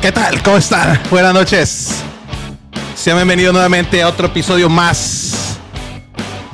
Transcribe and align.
¿Qué 0.00 0.12
tal? 0.12 0.40
¿Cómo 0.44 0.58
están? 0.58 1.00
Buenas 1.10 1.34
noches. 1.34 2.02
Sean 2.94 3.16
bienvenidos 3.16 3.52
nuevamente 3.52 4.00
a 4.00 4.06
otro 4.08 4.28
episodio 4.28 4.68
más 4.68 5.58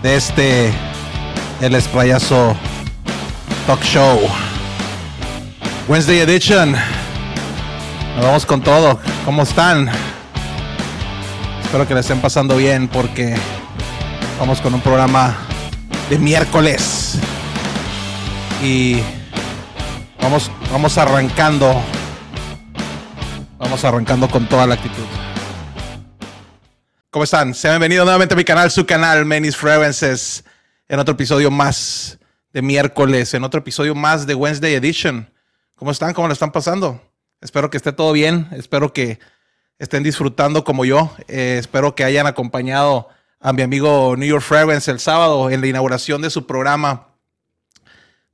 de 0.03 0.17
este 0.17 0.73
El 1.61 1.75
Esplayazo 1.75 2.57
Talk 3.67 3.83
Show. 3.83 4.19
Wednesday 5.87 6.21
Edition. 6.21 6.73
Nos 8.17 8.25
vamos 8.25 8.47
con 8.47 8.63
todo. 8.63 8.99
¿Cómo 9.27 9.43
están? 9.43 9.91
Espero 11.63 11.87
que 11.87 11.93
le 11.93 12.01
estén 12.01 12.21
pasando 12.21 12.57
bien 12.57 12.89
porque 12.89 13.37
vamos 14.41 14.63
con 14.63 14.73
un 14.73 14.81
programa 14.81 15.37
de 16.09 16.19
miércoles. 16.19 17.19
Y 18.63 19.01
vamos, 20.19 20.51
vamos 20.73 20.97
arrancando. 20.97 21.79
Vamos 23.65 23.83
arrancando 23.83 24.29
con 24.29 24.47
toda 24.47 24.67
la 24.67 24.75
actitud. 24.75 25.07
¿Cómo 27.09 27.25
están? 27.25 27.55
Sean 27.55 27.73
bienvenidos 27.73 28.05
nuevamente 28.05 28.35
a 28.35 28.37
mi 28.37 28.45
canal, 28.45 28.71
su 28.71 28.85
canal, 28.85 29.25
Menis 29.25 29.57
Fragrances, 29.57 30.45
en 30.87 30.99
otro 30.99 31.15
episodio 31.15 31.51
más 31.51 32.19
de 32.53 32.61
miércoles, 32.61 33.33
en 33.33 33.43
otro 33.43 33.61
episodio 33.61 33.95
más 33.95 34.27
de 34.27 34.35
Wednesday 34.35 34.75
Edition. 34.75 35.33
¿Cómo 35.77 35.93
están? 35.93 36.13
¿Cómo 36.13 36.29
lo 36.29 36.35
están 36.35 36.53
pasando? 36.53 37.01
Espero 37.41 37.71
que 37.71 37.79
esté 37.79 37.95
todo 37.95 38.13
bien, 38.13 38.49
espero 38.53 38.93
que 38.93 39.19
estén 39.79 40.03
disfrutando 40.03 40.63
como 40.63 40.85
yo, 40.85 41.11
eh, 41.27 41.57
espero 41.59 41.95
que 41.95 42.05
hayan 42.05 42.27
acompañado 42.27 43.09
a 43.41 43.55
mi 43.55 43.63
amigo 43.63 44.15
New 44.19 44.29
York 44.29 44.45
Fragrance 44.45 44.91
el 44.91 45.01
sábado 45.01 45.49
en 45.49 45.63
la 45.63 45.69
inauguración 45.69 46.21
de 46.21 46.29
su 46.29 46.47
programa, 46.47 47.09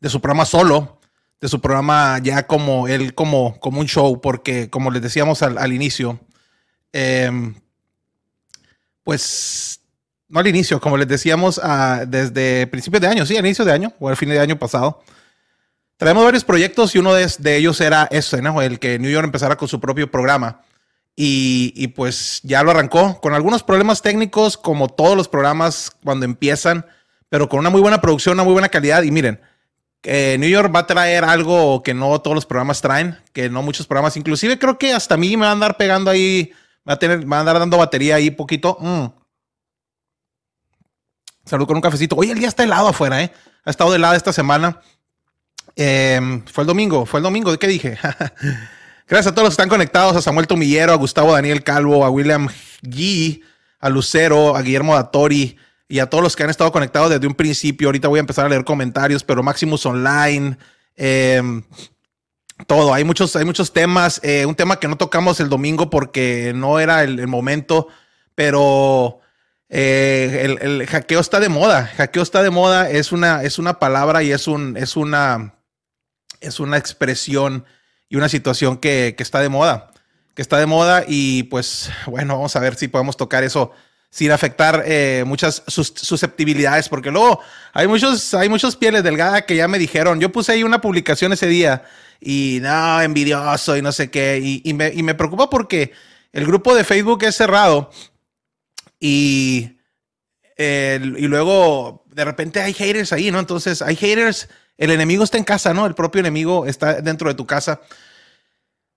de 0.00 0.10
su 0.10 0.20
programa 0.20 0.44
solo, 0.44 0.99
de 1.40 1.48
su 1.48 1.60
programa 1.60 2.18
ya 2.22 2.46
como 2.46 2.86
él, 2.86 3.14
como, 3.14 3.58
como 3.60 3.80
un 3.80 3.86
show, 3.86 4.20
porque 4.20 4.68
como 4.68 4.90
les 4.90 5.02
decíamos 5.02 5.42
al, 5.42 5.72
inicio, 5.72 6.20
em, 6.92 7.54
pues 9.02 9.80
no 10.28 10.40
al 10.40 10.46
inicio, 10.46 10.80
como 10.80 10.96
les 10.96 11.08
decíamos 11.08 11.60
ah, 11.62 12.04
desde 12.06 12.66
principios 12.66 13.00
de 13.00 13.08
año, 13.08 13.26
sí, 13.26 13.36
al 13.36 13.46
inicio 13.46 13.64
de 13.64 13.72
año 13.72 13.92
o 13.98 14.08
al 14.08 14.16
fin 14.16 14.28
de 14.28 14.38
año 14.38 14.58
pasado. 14.58 15.02
Traemos 15.96 16.24
varios 16.24 16.44
proyectos 16.44 16.94
y 16.94 16.98
uno 16.98 17.12
de, 17.14 17.56
ellos 17.56 17.80
era 17.80 18.08
ese, 18.10 18.40
¿no? 18.40 18.62
El 18.62 18.78
que 18.78 18.98
New 18.98 19.10
York 19.10 19.24
empezara 19.24 19.56
con 19.56 19.68
su 19.68 19.80
propio 19.80 20.10
programa. 20.10 20.62
Y, 21.14 21.74
y, 21.76 21.88
pues 21.88 22.40
ya 22.42 22.62
lo 22.62 22.70
arrancó 22.70 23.20
con 23.20 23.34
algunos 23.34 23.62
problemas 23.62 24.00
técnicos, 24.00 24.56
como 24.56 24.88
todos 24.88 25.14
los 25.14 25.28
programas 25.28 25.90
cuando 26.02 26.24
empiezan, 26.24 26.86
pero 27.28 27.50
con 27.50 27.60
una 27.60 27.68
muy 27.68 27.82
buena 27.82 28.00
producción, 28.00 28.34
una 28.34 28.44
muy 28.44 28.54
buena 28.54 28.70
calidad. 28.70 29.02
Y 29.02 29.10
miren, 29.10 29.40
New 30.04 30.48
York 30.48 30.74
va 30.74 30.80
a 30.80 30.86
traer 30.86 31.24
algo 31.24 31.82
que 31.82 31.92
no 31.92 32.20
todos 32.20 32.34
los 32.34 32.46
programas 32.46 32.80
traen, 32.80 33.18
que 33.32 33.50
no 33.50 33.62
muchos 33.62 33.86
programas, 33.86 34.16
inclusive 34.16 34.58
creo 34.58 34.78
que 34.78 34.92
hasta 34.92 35.14
a 35.14 35.18
mí 35.18 35.36
me 35.36 35.44
va 35.44 35.50
a 35.50 35.52
andar 35.52 35.76
pegando 35.76 36.10
ahí, 36.10 36.52
me 36.84 36.90
va 36.90 36.94
a, 36.94 36.98
tener, 36.98 37.18
a 37.18 37.40
andar 37.40 37.58
dando 37.58 37.76
batería 37.76 38.14
ahí 38.14 38.30
poquito. 38.30 38.78
Mm. 38.80 39.06
Salud 41.44 41.66
con 41.66 41.76
un 41.76 41.82
cafecito. 41.82 42.16
Oye, 42.16 42.32
el 42.32 42.38
día 42.38 42.48
está 42.48 42.62
helado 42.62 42.88
afuera, 42.88 43.22
¿eh? 43.22 43.32
Ha 43.64 43.70
estado 43.70 43.94
helado 43.94 44.14
esta 44.14 44.32
semana. 44.32 44.80
Em, 45.76 46.44
fue 46.46 46.62
el 46.62 46.68
domingo, 46.68 47.06
fue 47.06 47.20
el 47.20 47.24
domingo, 47.24 47.50
¿de 47.50 47.58
qué 47.58 47.66
dije? 47.66 47.98
Gracias 49.08 49.26
a 49.26 49.34
todos 49.34 49.46
los 49.46 49.50
que 49.50 49.62
están 49.62 49.68
conectados, 49.68 50.16
a 50.16 50.22
Samuel 50.22 50.46
Tomillero, 50.46 50.92
a 50.92 50.96
Gustavo 50.96 51.32
Daniel 51.32 51.64
Calvo, 51.64 52.04
a 52.04 52.10
William 52.10 52.48
Gui, 52.82 53.42
a 53.80 53.88
Lucero, 53.88 54.56
a 54.56 54.62
Guillermo 54.62 54.94
Datori, 54.94 55.56
y 55.90 55.98
a 55.98 56.08
todos 56.08 56.22
los 56.22 56.36
que 56.36 56.44
han 56.44 56.50
estado 56.50 56.70
conectados 56.70 57.10
desde 57.10 57.26
un 57.26 57.34
principio. 57.34 57.88
Ahorita 57.88 58.06
voy 58.06 58.18
a 58.18 58.20
empezar 58.20 58.46
a 58.46 58.48
leer 58.48 58.64
comentarios, 58.64 59.24
pero 59.24 59.42
Maximus 59.42 59.84
Online, 59.84 60.56
em, 60.94 61.64
todo. 62.68 62.94
Hay 62.94 63.02
muchos, 63.02 63.34
hay 63.34 63.44
muchos 63.44 63.72
temas. 63.72 64.20
Eh, 64.22 64.46
un 64.46 64.54
tema 64.54 64.78
que 64.78 64.86
no 64.86 64.96
tocamos 64.96 65.40
el 65.40 65.48
domingo 65.48 65.90
porque 65.90 66.52
no 66.54 66.78
era 66.78 67.02
el, 67.02 67.26
momento, 67.26 67.88
pero 68.36 69.18
eh, 69.68 70.56
el, 70.60 70.86
hackeo 70.86 71.18
está 71.18 71.40
de 71.40 71.48
moda. 71.48 71.90
Hackeo 71.96 72.22
está 72.22 72.44
de 72.44 72.50
moda. 72.50 72.88
Es 72.88 73.10
una, 73.10 73.42
es 73.42 73.58
una 73.58 73.80
palabra 73.80 74.22
y 74.22 74.30
es, 74.30 74.46
un, 74.46 74.76
es, 74.76 74.96
una, 74.96 75.54
es 76.40 76.60
una 76.60 76.76
expresión 76.76 77.64
y 78.08 78.14
una 78.14 78.28
situación 78.28 78.76
que, 78.76 79.16
que 79.16 79.24
está 79.24 79.40
de 79.40 79.48
moda. 79.48 79.90
Que 80.36 80.42
está 80.42 80.56
de 80.58 80.66
moda 80.66 81.02
y 81.08 81.42
pues 81.44 81.90
bueno, 82.06 82.34
vamos 82.36 82.54
a 82.54 82.60
ver 82.60 82.76
si 82.76 82.86
podemos 82.86 83.16
tocar 83.16 83.42
eso 83.42 83.72
sin 84.10 84.32
afectar 84.32 84.82
eh, 84.86 85.22
muchas 85.24 85.62
susceptibilidades, 85.68 86.88
porque 86.88 87.12
luego 87.12 87.40
hay 87.72 87.86
muchos, 87.86 88.34
hay 88.34 88.48
muchos 88.48 88.74
pieles 88.74 89.04
delgadas 89.04 89.42
que 89.42 89.54
ya 89.54 89.68
me 89.68 89.78
dijeron, 89.78 90.18
yo 90.18 90.32
puse 90.32 90.52
ahí 90.52 90.64
una 90.64 90.80
publicación 90.80 91.32
ese 91.32 91.46
día 91.46 91.84
y 92.20 92.58
no, 92.60 93.00
envidioso 93.00 93.76
y 93.76 93.82
no 93.82 93.92
sé 93.92 94.10
qué, 94.10 94.40
y, 94.42 94.74
me, 94.74 95.14
preocupa 95.14 95.48
porque 95.48 95.92
el 96.32 96.44
grupo 96.44 96.74
de 96.74 96.82
Facebook 96.82 97.22
es 97.22 97.36
cerrado 97.36 97.90
y, 98.98 99.78
y 100.58 101.26
luego 101.28 102.04
de 102.08 102.24
repente 102.24 102.60
hay 102.60 102.74
haters 102.74 103.12
ahí, 103.12 103.30
¿no? 103.30 103.38
Entonces 103.38 103.80
hay 103.80 103.94
haters, 103.94 104.48
el 104.76 104.90
enemigo 104.90 105.22
está 105.22 105.38
en 105.38 105.44
casa, 105.44 105.72
¿no? 105.72 105.86
El 105.86 105.94
propio 105.94 106.18
enemigo 106.18 106.66
está 106.66 107.00
dentro 107.00 107.28
de 107.28 107.34
tu 107.34 107.46
casa. 107.46 107.80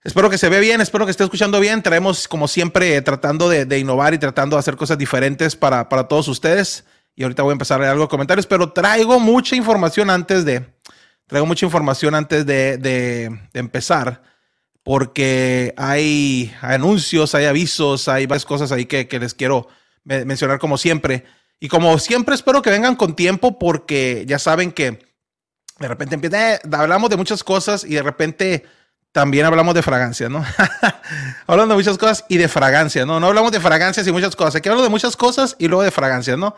Espero 0.03 0.30
que 0.30 0.38
se 0.38 0.50
vea 0.50 0.59
bien, 0.59 0.81
espero 0.81 1.06
que 1.06 1.12
esté 1.12 1.24
escuchando 1.24 1.62
bien. 1.62 1.81
Traemos, 1.81 2.28
como 2.28 2.50
siempre, 2.50 3.02
tratando 3.02 3.47
de, 3.47 3.80
innovar 3.80 4.14
y 4.14 4.18
tratando 4.18 4.58
de 4.58 4.59
hacer 4.59 4.75
cosas 4.75 4.97
diferentes 4.97 5.56
para, 5.56 5.88
todos 6.09 6.28
ustedes. 6.28 6.84
Y 7.16 7.24
ahorita 7.24 7.41
voy 7.44 7.52
a 7.52 7.53
empezar 7.53 7.78
a 7.80 7.84
leer 7.84 7.91
algo 7.91 8.03
de 8.03 8.09
comentarios, 8.09 8.46
pero 8.46 8.74
traigo 8.74 9.18
mucha 9.22 9.56
información 9.56 10.09
antes 10.09 10.44
de. 10.44 10.66
Traigo 11.28 11.46
mucha 11.46 11.66
información 11.66 12.16
antes 12.16 12.46
de, 12.46 13.50
empezar, 13.53 14.24
porque 14.84 15.74
hay 15.78 16.53
anuncios, 16.59 17.34
hay 17.34 17.46
avisos, 17.46 18.09
hay 18.09 18.25
varias 18.25 18.46
cosas 18.46 18.74
ahí 18.74 18.86
que, 18.86 19.08
les 19.19 19.34
quiero 19.34 19.69
mencionar 20.03 20.59
como 20.59 20.78
siempre. 20.78 21.24
Y 21.62 21.69
como 21.69 21.97
siempre, 21.97 22.36
espero 22.36 22.62
que 22.62 22.72
vengan 22.72 22.97
con 22.97 23.16
tiempo, 23.16 23.58
porque 23.58 24.25
ya 24.28 24.38
saben 24.38 24.74
que 24.74 25.00
de 25.80 25.88
repente 25.88 26.16
empieza, 26.16 26.56
eh, 26.56 26.59
hablamos 26.74 27.09
de 27.09 27.16
muchas 27.16 27.42
cosas 27.42 27.86
y 27.86 27.94
de 27.96 28.03
repente 28.03 28.66
también 29.13 29.46
hablamos 29.46 29.75
de 29.75 29.84
fragancias, 29.84 30.29
¿no? 30.29 30.44
hablando 31.47 31.75
de 31.75 31.78
muchas 31.78 32.00
cosas 32.00 32.25
y 32.28 32.38
de 32.38 32.50
fragancias, 32.50 33.06
¿no? 33.06 33.19
No 33.19 33.28
hablamos 33.28 33.51
de 33.51 33.62
fragancias 33.62 34.06
y 34.07 34.12
muchas 34.12 34.35
cosas. 34.35 34.56
Aquí 34.56 34.68
hablo 34.68 34.81
de 34.81 34.90
muchas 34.90 35.16
cosas 35.16 35.56
y 35.59 35.68
luego 35.68 35.84
de 35.84 35.91
fragancias, 35.91 36.38
¿no? 36.38 36.56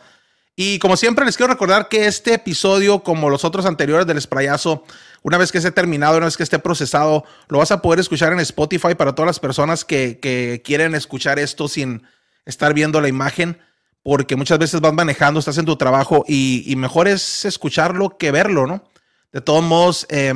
Y 0.55 0.79
como 0.79 0.95
siempre, 0.95 1.25
les 1.25 1.35
quiero 1.35 1.51
recordar 1.51 1.89
que 1.89 2.07
este 2.07 2.33
episodio, 2.33 3.03
como 3.03 3.29
los 3.29 3.43
otros 3.43 3.65
anteriores 3.65 4.07
del 4.07 4.21
sprayazo, 4.21 4.85
una 5.21 5.37
vez 5.37 5.51
que 5.51 5.57
esté 5.57 5.71
terminado, 5.71 6.15
una 6.15 6.27
vez 6.27 6.37
que 6.37 6.43
esté 6.43 6.57
procesado, 6.57 7.25
lo 7.49 7.57
vas 7.57 7.71
a 7.71 7.81
poder 7.81 7.99
escuchar 7.99 8.31
en 8.31 8.39
Spotify 8.39 8.95
para 8.95 9.13
todas 9.13 9.27
las 9.27 9.41
personas 9.41 9.83
que, 9.83 10.19
que 10.21 10.61
quieren 10.63 10.95
escuchar 10.95 11.39
esto 11.39 11.67
sin 11.67 12.03
estar 12.45 12.73
viendo 12.73 13.01
la 13.01 13.09
imagen, 13.09 13.59
porque 14.01 14.37
muchas 14.37 14.59
veces 14.59 14.79
vas 14.79 14.93
manejando, 14.93 15.41
estás 15.41 15.57
en 15.57 15.65
tu 15.65 15.75
trabajo 15.75 16.23
y, 16.25 16.63
y 16.65 16.77
mejor 16.77 17.09
es 17.09 17.43
escucharlo 17.43 18.17
que 18.17 18.31
verlo, 18.31 18.65
¿no? 18.65 18.85
De 19.33 19.41
todos 19.41 19.61
modos, 19.61 20.07
eh, 20.09 20.33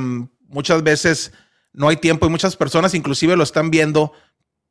muchas 0.50 0.84
veces 0.84 1.32
no 1.74 1.90
hay 1.90 1.98
tiempo 1.98 2.26
y 2.26 2.30
muchas 2.30 2.56
personas 2.56 2.94
inclusive 2.94 3.36
lo 3.36 3.44
están 3.44 3.72
viendo, 3.72 4.12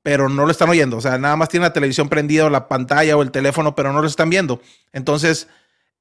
pero 0.02 0.28
no 0.28 0.44
lo 0.44 0.50
están 0.50 0.68
oyendo. 0.68 0.96
O 0.96 1.00
sea, 1.00 1.18
nada 1.18 1.36
más 1.36 1.48
tienen 1.48 1.64
la 1.64 1.72
televisión 1.72 2.08
prendida 2.08 2.46
o 2.46 2.50
la 2.50 2.68
pantalla 2.68 3.16
o 3.16 3.22
el 3.22 3.30
teléfono, 3.30 3.74
pero 3.74 3.92
no 3.92 4.00
lo 4.00 4.06
están 4.06 4.30
viendo. 4.30 4.60
Entonces, 4.92 5.48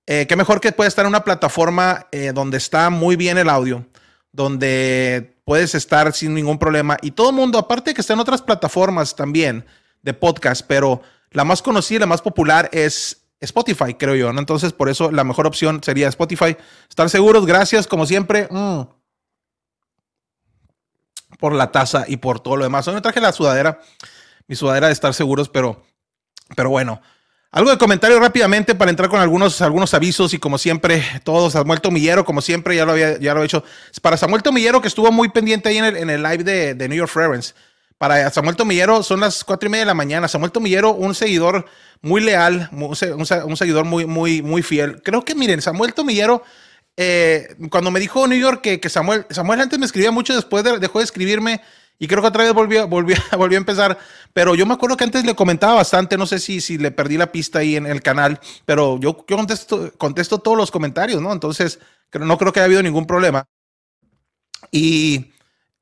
eh, 0.05 0.25
qué 0.27 0.35
mejor 0.35 0.61
que 0.61 0.71
puede 0.71 0.87
estar 0.87 1.05
en 1.05 1.09
una 1.09 1.23
plataforma 1.23 2.07
eh, 2.11 2.31
donde 2.33 2.57
está 2.57 2.89
muy 2.89 3.15
bien 3.15 3.37
el 3.37 3.49
audio, 3.49 3.85
donde 4.31 5.37
puedes 5.43 5.75
estar 5.75 6.13
sin 6.13 6.33
ningún 6.33 6.57
problema. 6.57 6.97
Y 7.01 7.11
todo 7.11 7.29
el 7.29 7.35
mundo, 7.35 7.59
aparte 7.59 7.93
que 7.93 8.01
está 8.01 8.13
en 8.13 8.19
otras 8.19 8.41
plataformas 8.41 9.15
también 9.15 9.65
de 10.01 10.13
podcast, 10.13 10.65
pero 10.67 11.01
la 11.31 11.43
más 11.43 11.61
conocida, 11.61 12.01
la 12.01 12.05
más 12.05 12.21
popular 12.21 12.69
es 12.71 13.23
Spotify, 13.39 13.93
creo 13.93 14.15
yo. 14.15 14.29
Entonces, 14.29 14.73
por 14.73 14.89
eso 14.89 15.11
la 15.11 15.23
mejor 15.23 15.45
opción 15.45 15.81
sería 15.83 16.07
Spotify. 16.07 16.55
Estar 16.89 17.09
seguros, 17.09 17.45
gracias, 17.45 17.87
como 17.87 18.05
siempre. 18.05 18.47
Mm 18.49 18.96
por 21.37 21.53
la 21.53 21.71
taza 21.71 22.05
y 22.07 22.17
por 22.17 22.39
todo 22.39 22.57
lo 22.57 22.63
demás. 22.63 22.87
Hoy 22.87 22.95
me 22.95 23.01
traje 23.01 23.21
la 23.21 23.31
sudadera, 23.31 23.79
mi 24.47 24.55
sudadera 24.55 24.87
de 24.87 24.93
estar 24.93 25.13
seguros, 25.13 25.49
pero, 25.49 25.83
pero 26.55 26.69
bueno. 26.69 27.01
Algo 27.49 27.71
de 27.71 27.77
comentario 27.77 28.19
rápidamente 28.19 28.75
para 28.75 28.91
entrar 28.91 29.09
con 29.09 29.21
algunos, 29.21 29.61
algunos 29.61 29.93
avisos 29.93 30.33
y 30.33 30.37
como 30.37 30.57
siempre, 30.57 31.03
todos, 31.23 31.53
Samuel 31.53 31.79
Tomillero, 31.79 32.25
como 32.25 32.41
siempre, 32.41 32.75
ya 32.75 32.85
lo, 32.85 32.91
había, 32.91 33.17
ya 33.19 33.33
lo 33.33 33.41
he 33.41 33.45
hecho. 33.45 33.63
Para 34.01 34.17
Samuel 34.17 34.43
Tomillero, 34.43 34.81
que 34.81 34.89
estuvo 34.89 35.11
muy 35.11 35.29
pendiente 35.29 35.69
ahí 35.69 35.77
en 35.77 35.85
el, 35.85 35.97
en 35.97 36.09
el 36.09 36.21
live 36.21 36.43
de, 36.43 36.87
New 36.89 36.97
York 36.97 37.09
Fragrance. 37.09 37.53
Para 37.97 38.29
Samuel 38.31 38.57
Tomillero, 38.57 39.01
son 39.01 39.21
las 39.21 39.43
cuatro 39.43 39.67
y 39.67 39.71
media 39.71 39.85
de 39.85 39.87
la 39.87 39.93
mañana. 39.93 40.27
Samuel 40.27 40.51
Tomillero, 40.51 40.91
un 40.91 41.15
seguidor 41.15 41.65
muy 42.01 42.21
leal, 42.21 42.69
un, 42.73 43.25
un 43.45 43.57
seguidor 43.57 43.85
muy, 43.85 44.05
muy, 44.05 44.41
muy 44.41 44.61
fiel. 44.61 45.01
Creo 45.01 45.23
que, 45.23 45.33
miren, 45.33 45.61
Samuel 45.61 45.93
Tomillero 45.93 46.43
eh, 46.97 47.55
cuando 47.69 47.91
me 47.91 47.99
dijo 47.99 48.27
New 48.27 48.39
York 48.39 48.61
que, 48.61 48.89
Samuel, 48.89 49.25
Samuel 49.29 49.61
antes 49.61 49.79
me 49.79 49.85
escribía 49.85 50.11
mucho, 50.11 50.35
después 50.35 50.63
dejó 50.63 50.99
de 50.99 51.05
escribirme 51.05 51.61
y 51.99 52.07
creo 52.07 52.21
que 52.21 52.27
otra 52.27 52.43
vez 52.43 52.53
volvió, 52.53 52.87
volvió, 52.87 53.15
volvió 53.37 53.57
a 53.57 53.61
empezar. 53.61 53.97
Pero 54.33 54.55
yo 54.55 54.65
me 54.65 54.73
acuerdo 54.73 54.97
que 54.97 55.05
antes 55.05 55.23
le 55.25 55.35
comentaba 55.35 55.75
bastante, 55.75 56.17
no 56.17 56.25
sé 56.27 56.39
si, 56.39 56.61
si 56.61 56.77
le 56.77 56.91
perdí 56.91 57.17
la 57.17 57.31
pista 57.31 57.59
ahí 57.59 57.75
en 57.75 57.85
el 57.85 58.01
canal, 58.01 58.39
pero 58.65 58.99
yo, 58.99 59.25
yo 59.27 59.37
contesto, 59.37 59.93
contesto 59.97 60.39
todos 60.39 60.57
los 60.57 60.71
comentarios, 60.71 61.21
¿no? 61.21 61.31
Entonces, 61.31 61.79
no 62.13 62.37
creo 62.37 62.51
que 62.51 62.59
haya 62.59 62.65
habido 62.65 62.83
ningún 62.83 63.07
problema. 63.07 63.45
Y 64.71 65.31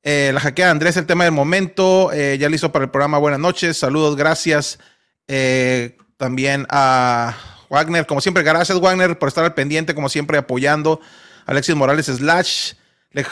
Eh, 0.08 0.32
la 0.34 0.40
hackea 0.40 0.70
Andrés, 0.70 0.98
el 0.98 1.08
tema 1.08 1.24
del 1.24 1.34
momento. 1.34 2.12
Eh, 2.14 2.38
ya 2.38 2.48
listo 2.48 2.72
para 2.72 2.86
el 2.86 2.92
programa. 2.92 3.18
Buenas 3.18 3.40
noches. 3.40 3.78
Saludos, 3.78 4.16
gracias. 4.16 4.78
Eh, 5.28 5.98
también 6.18 6.68
a 6.70 7.36
Wagner, 7.70 8.06
como 8.06 8.22
siempre, 8.22 8.44
gracias 8.44 8.80
Wagner 8.80 9.18
por 9.18 9.30
estar 9.30 9.44
al 9.44 9.54
pendiente, 9.54 9.96
como 9.96 10.10
siempre, 10.10 10.38
apoyando. 10.38 11.02
Alexis 11.46 11.76
Morales 11.76 12.08
Slash. 12.08 12.74
Le, 13.12 13.26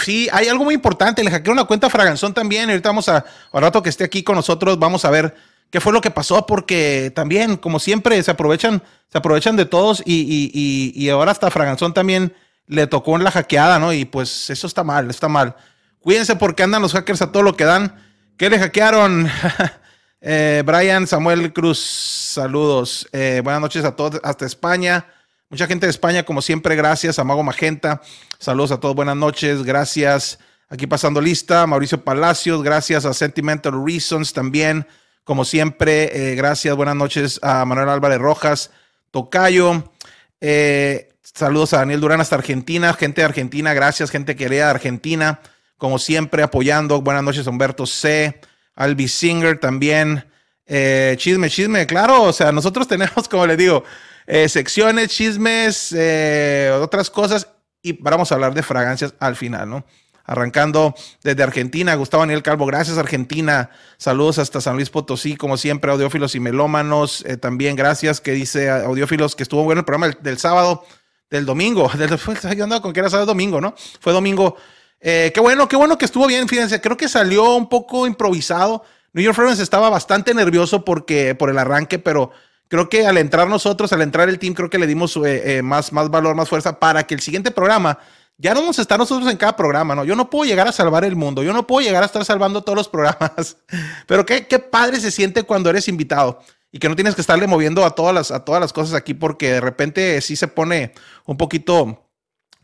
sí, 0.00 0.28
hay 0.32 0.48
algo 0.48 0.64
muy 0.64 0.74
importante. 0.74 1.22
Le 1.22 1.30
hackearon 1.30 1.58
una 1.58 1.66
cuenta 1.66 1.88
a 1.88 1.90
Fraganzón 1.90 2.32
también. 2.32 2.70
Ahorita 2.70 2.88
vamos 2.88 3.08
a, 3.08 3.24
al 3.52 3.62
rato 3.62 3.82
que 3.82 3.90
esté 3.90 4.04
aquí 4.04 4.22
con 4.22 4.36
nosotros, 4.36 4.78
vamos 4.78 5.04
a 5.04 5.10
ver 5.10 5.34
qué 5.70 5.80
fue 5.80 5.92
lo 5.92 6.00
que 6.00 6.10
pasó, 6.10 6.46
porque 6.46 7.12
también, 7.14 7.56
como 7.56 7.78
siempre, 7.78 8.22
se 8.22 8.30
aprovechan, 8.30 8.82
se 9.12 9.18
aprovechan 9.18 9.56
de 9.56 9.66
todos 9.66 10.02
y, 10.04 10.50
y 10.94 11.08
ahora 11.10 11.32
hasta 11.32 11.50
Fraganzón 11.50 11.94
también 11.94 12.34
le 12.70 12.86
tocó 12.86 13.16
en 13.16 13.24
la 13.24 13.30
hackeada, 13.30 13.78
¿no? 13.78 13.92
Y 13.92 14.04
pues 14.04 14.48
eso 14.48 14.66
está 14.66 14.84
mal, 14.84 15.10
está 15.10 15.28
mal. 15.28 15.56
Cuídense 16.00 16.36
porque 16.36 16.62
andan 16.62 16.80
los 16.80 16.92
hackers 16.92 17.20
a 17.20 17.32
todo 17.32 17.42
lo 17.42 17.56
que 17.56 17.64
dan. 17.64 17.94
¿Qué 18.36 18.48
le 18.48 18.58
hackearon? 18.58 19.28
eh, 20.20 20.62
Brian 20.64 21.06
Samuel 21.06 21.52
Cruz, 21.52 21.78
saludos. 21.78 23.08
Eh, 23.12 23.40
buenas 23.42 23.60
noches 23.60 23.84
a 23.84 23.96
todos 23.96 24.20
hasta 24.22 24.46
España. 24.46 25.06
Mucha 25.48 25.66
gente 25.66 25.86
de 25.86 25.90
España, 25.90 26.22
como 26.22 26.42
siempre, 26.42 26.76
gracias. 26.76 27.18
A 27.18 27.24
Mago 27.24 27.42
Magenta, 27.42 28.00
saludos 28.38 28.72
a 28.72 28.80
todos, 28.80 28.94
buenas 28.94 29.16
noches, 29.16 29.62
gracias. 29.62 30.38
Aquí 30.68 30.86
pasando 30.86 31.20
lista, 31.20 31.66
Mauricio 31.66 32.04
Palacios, 32.04 32.62
gracias 32.62 33.04
a 33.04 33.12
Sentimental 33.12 33.84
Reasons 33.84 34.32
también, 34.32 34.86
como 35.24 35.44
siempre, 35.44 36.32
eh, 36.32 36.34
gracias, 36.36 36.76
buenas 36.76 36.94
noches 36.94 37.40
a 37.42 37.64
Manuel 37.64 37.88
Álvarez 37.88 38.18
Rojas, 38.18 38.70
Tocayo. 39.10 39.92
Eh, 40.40 41.10
Saludos 41.34 41.72
a 41.74 41.78
Daniel 41.78 42.00
Durán 42.00 42.20
hasta 42.20 42.34
Argentina, 42.34 42.92
gente 42.92 43.20
de 43.20 43.24
Argentina, 43.24 43.72
gracias, 43.72 44.10
gente 44.10 44.34
querida 44.34 44.64
de 44.64 44.70
Argentina, 44.70 45.40
como 45.78 45.98
siempre 45.98 46.42
apoyando. 46.42 47.00
Buenas 47.02 47.22
noches, 47.22 47.46
Humberto 47.46 47.86
C. 47.86 48.40
Albi 48.74 49.08
Singer 49.08 49.58
también. 49.58 50.24
Eh, 50.72 51.16
chisme, 51.18 51.50
chisme, 51.50 51.84
claro, 51.84 52.22
o 52.22 52.32
sea, 52.32 52.52
nosotros 52.52 52.86
tenemos, 52.88 53.28
como 53.28 53.44
les 53.44 53.58
digo, 53.58 53.82
eh, 54.26 54.48
secciones, 54.48 55.08
chismes, 55.08 55.92
eh, 55.92 56.70
otras 56.80 57.10
cosas, 57.10 57.48
y 57.82 57.92
vamos 57.94 58.30
a 58.30 58.36
hablar 58.36 58.54
de 58.54 58.62
fragancias 58.62 59.14
al 59.18 59.34
final, 59.34 59.68
¿no? 59.68 59.84
Arrancando 60.24 60.94
desde 61.24 61.42
Argentina, 61.42 61.96
Gustavo 61.96 62.22
Daniel 62.22 62.44
Calvo, 62.44 62.66
gracias 62.66 62.98
Argentina, 62.98 63.70
saludos 63.96 64.38
hasta 64.38 64.60
San 64.60 64.76
Luis 64.76 64.90
Potosí, 64.90 65.34
como 65.34 65.56
siempre, 65.56 65.90
audiófilos 65.90 66.36
y 66.36 66.40
melómanos, 66.40 67.24
también 67.40 67.74
gracias, 67.74 68.20
que 68.20 68.30
dice 68.30 68.70
audiófilos 68.70 69.34
que 69.34 69.42
estuvo 69.42 69.64
bueno 69.64 69.80
el 69.80 69.84
programa 69.84 70.14
del 70.20 70.38
sábado, 70.38 70.84
del 71.30 71.46
domingo. 71.46 71.90
Del, 71.98 72.10
yo 72.56 72.64
andaba 72.64 72.82
con 72.82 72.92
que 72.92 73.00
era 73.00 73.10
sábado 73.10 73.26
domingo, 73.26 73.60
¿no? 73.60 73.74
Fue 74.00 74.12
domingo. 74.12 74.56
Eh, 75.00 75.30
qué 75.34 75.40
bueno, 75.40 75.68
qué 75.68 75.76
bueno 75.76 75.98
que 75.98 76.04
estuvo 76.04 76.26
bien. 76.26 76.48
Fíjense, 76.48 76.80
creo 76.80 76.96
que 76.96 77.08
salió 77.08 77.56
un 77.56 77.68
poco 77.68 78.06
improvisado. 78.06 78.84
New 79.12 79.24
York 79.24 79.36
Friends 79.36 79.58
estaba 79.58 79.90
bastante 79.90 80.34
nervioso 80.34 80.84
porque, 80.84 81.34
por 81.34 81.50
el 81.50 81.58
arranque, 81.58 81.98
pero 81.98 82.30
creo 82.68 82.88
que 82.88 83.06
al 83.06 83.18
entrar 83.18 83.48
nosotros, 83.48 83.92
al 83.92 84.02
entrar 84.02 84.28
el 84.28 84.38
team, 84.38 84.54
creo 84.54 84.70
que 84.70 84.78
le 84.78 84.86
dimos 84.86 85.16
eh, 85.16 85.58
eh, 85.58 85.62
más, 85.62 85.92
más 85.92 86.10
valor, 86.10 86.36
más 86.36 86.48
fuerza 86.48 86.78
para 86.78 87.04
que 87.04 87.14
el 87.14 87.20
siguiente 87.20 87.50
programa, 87.50 87.98
ya 88.38 88.54
no 88.54 88.60
vamos 88.60 88.78
a 88.78 88.82
estar 88.82 88.98
nosotros 88.98 89.30
en 89.30 89.36
cada 89.36 89.56
programa, 89.56 89.94
¿no? 89.94 90.04
Yo 90.04 90.14
no 90.16 90.30
puedo 90.30 90.44
llegar 90.44 90.68
a 90.68 90.72
salvar 90.72 91.04
el 91.04 91.16
mundo, 91.16 91.42
yo 91.42 91.52
no 91.52 91.66
puedo 91.66 91.86
llegar 91.86 92.02
a 92.02 92.06
estar 92.06 92.24
salvando 92.24 92.62
todos 92.62 92.76
los 92.76 92.88
programas, 92.88 93.56
pero 94.06 94.24
qué, 94.24 94.46
qué 94.46 94.58
padre 94.58 95.00
se 95.00 95.10
siente 95.10 95.42
cuando 95.42 95.68
eres 95.68 95.88
invitado 95.88 96.40
y 96.72 96.78
que 96.78 96.88
no 96.88 96.94
tienes 96.94 97.14
que 97.14 97.20
estarle 97.20 97.46
moviendo 97.46 97.84
a 97.84 97.90
todas 97.90 98.14
las, 98.14 98.30
a 98.30 98.44
todas 98.44 98.60
las 98.60 98.72
cosas 98.72 98.94
aquí 98.94 99.14
porque 99.14 99.52
de 99.52 99.60
repente 99.60 100.20
sí 100.20 100.36
se 100.36 100.48
pone 100.48 100.92
un 101.26 101.36
poquito, 101.36 102.09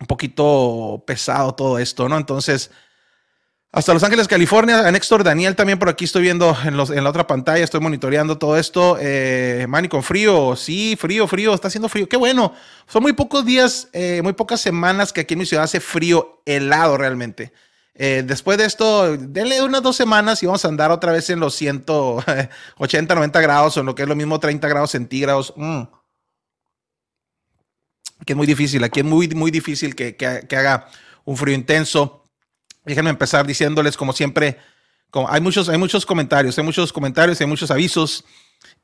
un 0.00 0.06
poquito 0.06 1.02
pesado 1.06 1.54
todo 1.54 1.78
esto, 1.78 2.08
¿no? 2.08 2.16
Entonces, 2.16 2.70
hasta 3.76 3.92
Los 3.92 4.02
Ángeles, 4.04 4.26
California, 4.26 4.86
a 4.86 4.90
Néstor 4.90 5.22
Daniel 5.22 5.54
también 5.54 5.78
por 5.78 5.90
aquí 5.90 6.06
estoy 6.06 6.22
viendo 6.22 6.56
en, 6.64 6.78
los, 6.78 6.88
en 6.88 7.04
la 7.04 7.10
otra 7.10 7.26
pantalla, 7.26 7.62
estoy 7.62 7.80
monitoreando 7.80 8.38
todo 8.38 8.56
esto. 8.56 8.96
Eh, 8.98 9.66
Manny 9.68 9.88
con 9.88 10.02
frío, 10.02 10.56
sí, 10.56 10.96
frío, 10.98 11.26
frío, 11.26 11.52
está 11.52 11.68
haciendo 11.68 11.90
frío, 11.90 12.08
qué 12.08 12.16
bueno. 12.16 12.54
Son 12.86 13.02
muy 13.02 13.12
pocos 13.12 13.44
días, 13.44 13.88
eh, 13.92 14.20
muy 14.22 14.32
pocas 14.32 14.62
semanas 14.62 15.12
que 15.12 15.20
aquí 15.20 15.34
en 15.34 15.40
mi 15.40 15.46
ciudad 15.46 15.64
hace 15.64 15.80
frío 15.80 16.40
helado 16.46 16.96
realmente. 16.96 17.52
Eh, 17.94 18.22
después 18.26 18.56
de 18.56 18.64
esto, 18.64 19.16
denle 19.16 19.62
unas 19.62 19.82
dos 19.82 19.96
semanas 19.96 20.42
y 20.42 20.46
vamos 20.46 20.64
a 20.64 20.68
andar 20.68 20.90
otra 20.90 21.12
vez 21.12 21.28
en 21.28 21.40
los 21.40 21.54
180, 21.54 23.14
90 23.14 23.40
grados 23.42 23.76
o 23.76 23.80
en 23.80 23.86
lo 23.86 23.94
que 23.94 24.04
es 24.04 24.08
lo 24.08 24.16
mismo 24.16 24.40
30 24.40 24.68
grados 24.68 24.90
centígrados. 24.92 25.52
Mm. 25.56 25.82
Aquí 28.18 28.32
es 28.32 28.36
muy 28.36 28.46
difícil, 28.46 28.82
aquí 28.84 29.00
es 29.00 29.06
muy, 29.06 29.28
muy 29.28 29.50
difícil 29.50 29.94
que, 29.94 30.16
que, 30.16 30.56
haga 30.56 30.88
un 31.24 31.36
frío 31.36 31.54
intenso. 31.54 32.24
Déjenme 32.84 33.10
empezar 33.10 33.46
diciéndoles, 33.46 33.96
como 33.96 34.12
siempre, 34.12 34.58
como 35.10 35.30
hay, 35.30 35.40
muchos, 35.40 35.68
hay 35.68 35.78
muchos 35.78 36.06
comentarios, 36.06 36.56
hay 36.58 36.64
muchos 36.64 36.92
comentarios, 36.92 37.40
hay 37.40 37.46
muchos 37.46 37.70
avisos. 37.70 38.24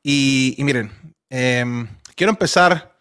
Y, 0.03 0.57
miren, 0.59 0.93
em, 1.31 1.89
quiero 2.15 2.31
empezar 2.31 2.93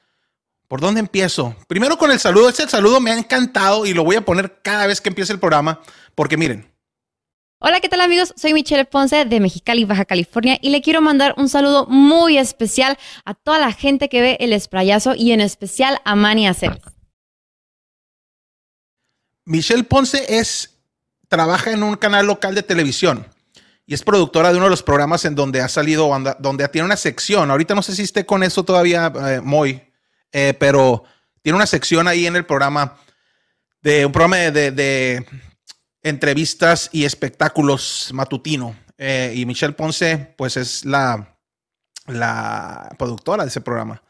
¿Por 0.71 0.79
dónde 0.79 1.01
empiezo? 1.01 1.53
Primero 1.67 1.97
con 1.97 2.11
el 2.11 2.19
saludo. 2.21 2.47
Ese 2.47 2.65
saludo 2.65 3.01
me 3.01 3.11
ha 3.11 3.17
encantado 3.17 3.85
y 3.85 3.93
lo 3.93 4.05
voy 4.05 4.15
a 4.15 4.23
poner 4.23 4.61
cada 4.63 4.87
vez 4.87 5.01
que 5.01 5.09
empiece 5.09 5.33
el 5.33 5.39
programa, 5.39 5.81
porque 6.15 6.37
miren. 6.37 6.70
Hola, 7.63 7.79
¿qué 7.79 7.89
tal 7.89 8.01
amigos? 8.01 8.33
Soy 8.35 8.55
Michelle 8.55 8.85
Ponce 8.85 9.23
de 9.23 9.39
Mexicali, 9.39 9.85
Baja 9.85 10.05
California 10.05 10.57
y 10.63 10.71
le 10.71 10.81
quiero 10.81 10.99
mandar 10.99 11.35
un 11.37 11.47
saludo 11.47 11.85
muy 11.85 12.39
especial 12.39 12.97
a 13.23 13.35
toda 13.35 13.59
la 13.59 13.71
gente 13.71 14.09
que 14.09 14.19
ve 14.19 14.37
el 14.39 14.51
esprayazo 14.51 15.13
y 15.13 15.31
en 15.31 15.41
especial 15.41 16.01
a 16.03 16.15
Manny 16.15 16.47
Aceves. 16.47 16.81
Michelle 19.45 19.83
Ponce 19.83 20.39
es, 20.39 20.79
trabaja 21.27 21.69
en 21.69 21.83
un 21.83 21.97
canal 21.97 22.25
local 22.25 22.55
de 22.55 22.63
televisión 22.63 23.27
y 23.85 23.93
es 23.93 24.01
productora 24.01 24.49
de 24.49 24.55
uno 24.55 24.65
de 24.65 24.71
los 24.71 24.81
programas 24.81 25.23
en 25.25 25.35
donde 25.35 25.61
ha 25.61 25.69
salido, 25.69 26.09
donde 26.39 26.67
tiene 26.69 26.87
una 26.87 26.97
sección. 26.97 27.51
Ahorita 27.51 27.75
no 27.75 27.83
sé 27.83 27.95
si 27.95 28.01
esté 28.01 28.25
con 28.25 28.41
eso 28.41 28.63
todavía, 28.63 29.13
eh, 29.27 29.39
muy, 29.39 29.79
eh, 30.31 30.55
pero 30.59 31.03
tiene 31.43 31.57
una 31.57 31.67
sección 31.67 32.07
ahí 32.07 32.25
en 32.25 32.35
el 32.35 32.45
programa 32.47 32.97
de 33.83 34.07
un 34.07 34.11
programa 34.11 34.37
de, 34.37 35.23
entrevistas 36.03 36.89
y 36.91 37.05
espectáculos 37.05 38.09
matutino. 38.13 38.75
Eh, 38.97 39.33
y 39.35 39.45
Michelle 39.45 39.73
Ponce, 39.73 40.33
pues 40.37 40.57
es 40.57 40.85
la, 40.85 41.37
la 42.07 42.93
productora 42.97 43.43
de 43.43 43.49
ese 43.49 43.61
programa. 43.61 44.03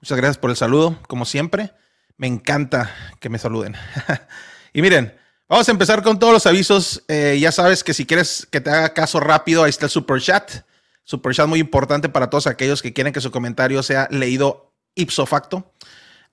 Muchas 0.00 0.16
gracias 0.18 0.38
por 0.38 0.50
el 0.50 0.56
saludo, 0.56 0.98
como 1.08 1.24
siempre. 1.24 1.72
Me 2.16 2.26
encanta 2.26 2.94
que 3.20 3.28
me 3.28 3.38
saluden. 3.38 3.74
y 4.72 4.82
miren, 4.82 5.14
vamos 5.48 5.68
a 5.68 5.72
empezar 5.72 6.02
con 6.02 6.18
todos 6.18 6.32
los 6.32 6.46
avisos. 6.46 7.02
Eh, 7.08 7.38
ya 7.40 7.52
sabes 7.52 7.82
que 7.82 7.94
si 7.94 8.06
quieres 8.06 8.46
que 8.50 8.60
te 8.60 8.70
haga 8.70 8.94
caso 8.94 9.20
rápido, 9.20 9.64
ahí 9.64 9.70
está 9.70 9.86
el 9.86 9.90
super 9.90 10.20
chat. 10.20 10.64
Super 11.02 11.34
chat 11.34 11.46
muy 11.46 11.60
importante 11.60 12.08
para 12.08 12.28
todos 12.28 12.46
aquellos 12.46 12.82
que 12.82 12.92
quieren 12.92 13.12
que 13.12 13.20
su 13.20 13.30
comentario 13.30 13.82
sea 13.82 14.08
leído 14.10 14.74
ipso 14.94 15.24
facto. 15.24 15.72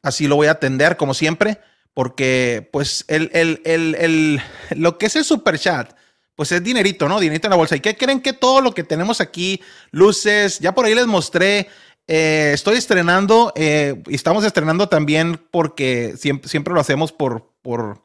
Así 0.01 0.27
lo 0.27 0.35
voy 0.35 0.47
a 0.47 0.51
atender, 0.51 0.97
como 0.97 1.13
siempre, 1.13 1.61
porque 1.93 2.69
pues 2.71 3.05
el, 3.07 3.29
el, 3.33 3.61
el, 3.65 4.41
lo 4.75 4.97
que 4.97 5.05
es 5.05 5.15
el 5.15 5.23
super 5.23 5.59
chat, 5.59 5.93
pues 6.35 6.51
es 6.51 6.63
dinerito, 6.63 7.07
¿no? 7.07 7.19
Dinerito 7.19 7.47
en 7.47 7.51
la 7.51 7.57
bolsa. 7.57 7.75
¿Y 7.75 7.79
qué 7.79 7.95
creen 7.95 8.21
que 8.21 8.33
todo 8.33 8.61
lo 8.61 8.73
que 8.73 8.83
tenemos 8.83 9.21
aquí, 9.21 9.61
luces, 9.91 10.59
ya 10.59 10.73
por 10.73 10.85
ahí 10.85 10.95
les 10.95 11.05
mostré, 11.05 11.67
eh, 12.07 12.51
estoy 12.53 12.77
estrenando, 12.77 13.53
eh, 13.55 14.01
estamos 14.09 14.43
estrenando 14.43 14.89
también 14.89 15.39
porque 15.51 16.15
siempre, 16.17 16.49
siempre 16.49 16.73
lo 16.73 16.79
hacemos 16.79 17.11
por, 17.11 17.51
por, 17.61 18.03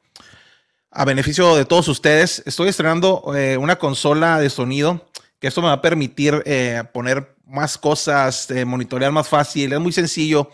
a 0.91 1.05
beneficio 1.05 1.57
de 1.57 1.65
todos 1.65 1.89
ustedes. 1.89 2.43
Estoy 2.45 2.69
estrenando 2.69 3.33
eh, 3.35 3.57
una 3.57 3.77
consola 3.77 4.39
de 4.39 4.51
sonido 4.51 5.07
que 5.41 5.47
esto 5.47 5.63
me 5.63 5.69
va 5.69 5.75
a 5.75 5.83
permitir 5.83 6.43
poner 6.93 7.37
más 7.47 7.79
cosas, 7.79 8.49
monitorear 8.67 9.13
más 9.13 9.29
fácil, 9.29 9.73
es 9.73 9.79
muy 9.79 9.93
sencillo, 9.93 10.51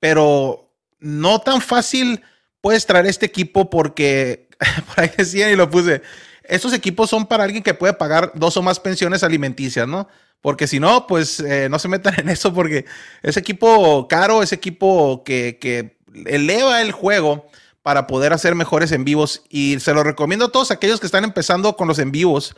pero 0.00 0.72
no 1.00 1.38
tan 1.40 1.60
fácil 1.60 2.22
puedes 2.62 2.86
traer 2.86 3.04
este 3.04 3.26
equipo 3.26 3.68
porque, 3.68 4.48
por 4.86 5.04
ahí 5.04 5.10
decían 5.14 5.52
y 5.52 5.56
lo 5.56 5.68
puse, 5.68 6.00
estos 6.44 6.72
equipos 6.72 7.10
son 7.10 7.26
para 7.26 7.44
alguien 7.44 7.62
que 7.62 7.74
puede 7.74 7.92
pagar 7.92 8.32
dos 8.34 8.56
o 8.56 8.62
más 8.62 8.80
pensiones 8.80 9.22
alimenticias, 9.22 9.86
¿no? 9.86 10.08
Porque 10.40 10.66
si 10.66 10.80
no, 10.80 11.06
pues 11.06 11.40
eh, 11.40 11.68
no 11.68 11.78
se 11.78 11.88
metan 11.88 12.14
en 12.18 12.30
eso 12.30 12.54
porque 12.54 12.86
es 13.22 13.36
equipo 13.36 14.08
caro, 14.08 14.42
es 14.42 14.52
equipo 14.52 15.22
que, 15.22 15.58
que 15.60 15.98
eleva 16.24 16.80
el 16.80 16.92
juego 16.92 17.46
para 17.82 18.06
poder 18.06 18.32
hacer 18.32 18.54
mejores 18.54 18.92
en 18.92 19.04
vivos 19.04 19.42
y 19.50 19.78
se 19.80 19.92
lo 19.92 20.02
recomiendo 20.02 20.46
a 20.46 20.52
todos 20.52 20.70
aquellos 20.70 21.00
que 21.00 21.06
están 21.06 21.24
empezando 21.24 21.76
con 21.76 21.86
los 21.86 21.98
en 21.98 22.12
vivos 22.12 22.54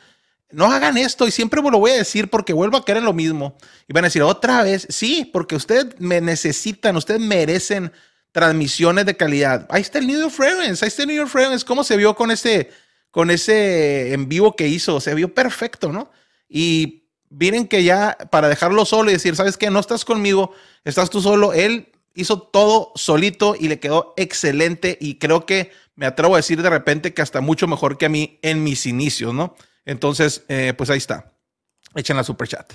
no 0.54 0.66
hagan 0.66 0.96
esto 0.96 1.26
y 1.26 1.30
siempre 1.30 1.60
me 1.60 1.70
lo 1.70 1.78
voy 1.78 1.90
a 1.90 1.96
decir 1.96 2.30
porque 2.30 2.52
vuelvo 2.52 2.76
a 2.76 2.84
querer 2.84 3.02
lo 3.02 3.12
mismo. 3.12 3.56
Y 3.88 3.92
van 3.92 4.04
a 4.04 4.08
decir 4.08 4.22
otra 4.22 4.62
vez, 4.62 4.86
sí, 4.88 5.28
porque 5.32 5.56
ustedes 5.56 5.86
me 5.98 6.20
necesitan, 6.20 6.96
ustedes 6.96 7.20
merecen 7.20 7.92
transmisiones 8.34 9.06
de 9.06 9.16
calidad. 9.16 9.66
Ahí 9.70 9.80
está 9.80 10.00
el 10.00 10.06
New 10.06 10.20
York 10.20 10.32
Friends, 10.32 10.82
ahí 10.82 10.88
está 10.88 11.04
el 11.04 11.08
New 11.08 11.16
York 11.16 11.30
Friends, 11.30 11.64
cómo 11.64 11.84
se 11.84 11.96
vio 11.96 12.14
con 12.14 12.30
ese, 12.30 12.68
con 13.10 13.30
ese 13.30 14.12
en 14.12 14.28
vivo 14.28 14.56
que 14.56 14.68
hizo, 14.68 15.00
se 15.00 15.14
vio 15.14 15.32
perfecto, 15.32 15.92
¿no? 15.92 16.10
Y 16.48 17.04
miren 17.30 17.66
que 17.66 17.84
ya 17.84 18.18
para 18.30 18.48
dejarlo 18.48 18.84
solo 18.84 19.08
y 19.08 19.14
decir, 19.14 19.36
¿sabes 19.36 19.56
qué? 19.56 19.70
No 19.70 19.78
estás 19.78 20.04
conmigo, 20.04 20.52
estás 20.84 21.08
tú 21.08 21.22
solo, 21.22 21.52
él 21.54 21.94
Hizo 22.16 22.40
todo 22.40 22.92
solito 22.94 23.56
y 23.58 23.66
le 23.66 23.80
quedó 23.80 24.14
excelente 24.16 24.96
y 25.00 25.18
creo 25.18 25.46
que 25.46 25.72
me 25.96 26.06
atrevo 26.06 26.34
a 26.34 26.38
decir 26.38 26.62
de 26.62 26.70
repente 26.70 27.12
que 27.12 27.22
hasta 27.22 27.40
mucho 27.40 27.66
mejor 27.66 27.98
que 27.98 28.06
a 28.06 28.08
mí 28.08 28.38
en 28.42 28.62
mis 28.62 28.86
inicios, 28.86 29.34
¿no? 29.34 29.56
Entonces, 29.84 30.44
eh, 30.46 30.74
pues 30.78 30.90
ahí 30.90 30.98
está. 30.98 31.32
Echen 31.96 32.16
la 32.16 32.22
super 32.22 32.46
chat. 32.46 32.72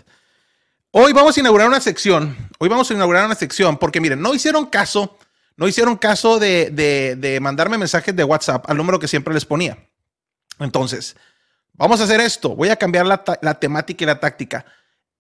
Hoy 0.91 1.13
vamos 1.13 1.37
a 1.37 1.39
inaugurar 1.39 1.69
una 1.69 1.79
sección. 1.79 2.35
Hoy 2.59 2.67
vamos 2.67 2.91
a 2.91 2.93
inaugurar 2.93 3.25
una 3.25 3.35
sección 3.35 3.77
porque 3.77 4.01
miren, 4.01 4.21
no 4.21 4.33
hicieron 4.33 4.65
caso, 4.65 5.17
no 5.59 5.67
hicieron 5.67 5.97
caso 5.97 6.39
de, 6.39 7.37
mandarme 7.41 7.77
mensajes 7.77 8.15
de 8.15 8.23
WhatsApp 8.23 8.63
al 8.69 8.77
número 8.77 8.97
que 8.97 9.09
siempre 9.09 9.33
les 9.33 9.43
ponía. 9.43 9.77
Entonces, 10.57 11.17
vamos 11.73 11.99
a 11.99 12.05
hacer 12.05 12.21
esto. 12.21 12.55
Voy 12.55 12.69
a 12.69 12.77
cambiar 12.77 13.05
la, 13.05 13.59
temática 13.59 14.03
y 14.05 14.07
la 14.07 14.21
táctica. 14.21 14.65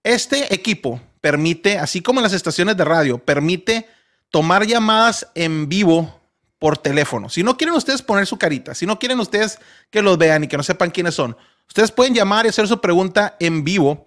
Este 0.01 0.53
equipo 0.53 1.01
permite, 1.19 1.77
así 1.77 2.01
como 2.01 2.21
las 2.21 2.31
estaciones 2.31 2.77
de 2.77 2.85
radio, 2.85 3.17
permite 3.17 3.85
tomar 4.31 4.65
llamadas 4.65 5.27
en 5.35 5.67
vivo 5.67 6.21
por 6.57 6.77
teléfono. 6.77 7.27
Si 7.27 7.43
no 7.43 7.57
quieren 7.57 7.75
ustedes 7.75 8.01
poner 8.01 8.25
su 8.25 8.37
carita, 8.37 8.73
si 8.73 8.85
no 8.85 8.97
quieren 8.97 9.19
ustedes 9.19 9.59
que 9.89 10.01
los 10.01 10.17
vean 10.17 10.45
y 10.45 10.47
que 10.47 10.55
no 10.55 10.63
sepan 10.63 10.89
quiénes 10.89 11.15
son, 11.15 11.35
ustedes 11.67 11.91
pueden 11.91 12.13
llamar 12.15 12.45
y 12.45 12.49
hacer 12.49 12.65
su 12.65 12.79
pregunta 12.79 13.35
en 13.41 13.65
vivo 13.65 14.05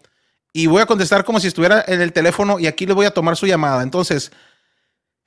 y 0.55 0.67
voy 0.67 0.81
a 0.81 0.87
contestar 0.87 1.27
como 1.27 1.41
si 1.41 1.49
estuviera 1.49 1.85
en 1.87 2.01
el 2.01 2.15
teléfono 2.15 2.59
y 2.59 2.69
aquí 2.69 2.87
les 2.87 2.95
voy 2.95 3.05
a 3.05 3.11
tomar 3.11 3.37
su 3.37 3.47
llamada. 3.47 3.83
Entonces, 3.83 4.33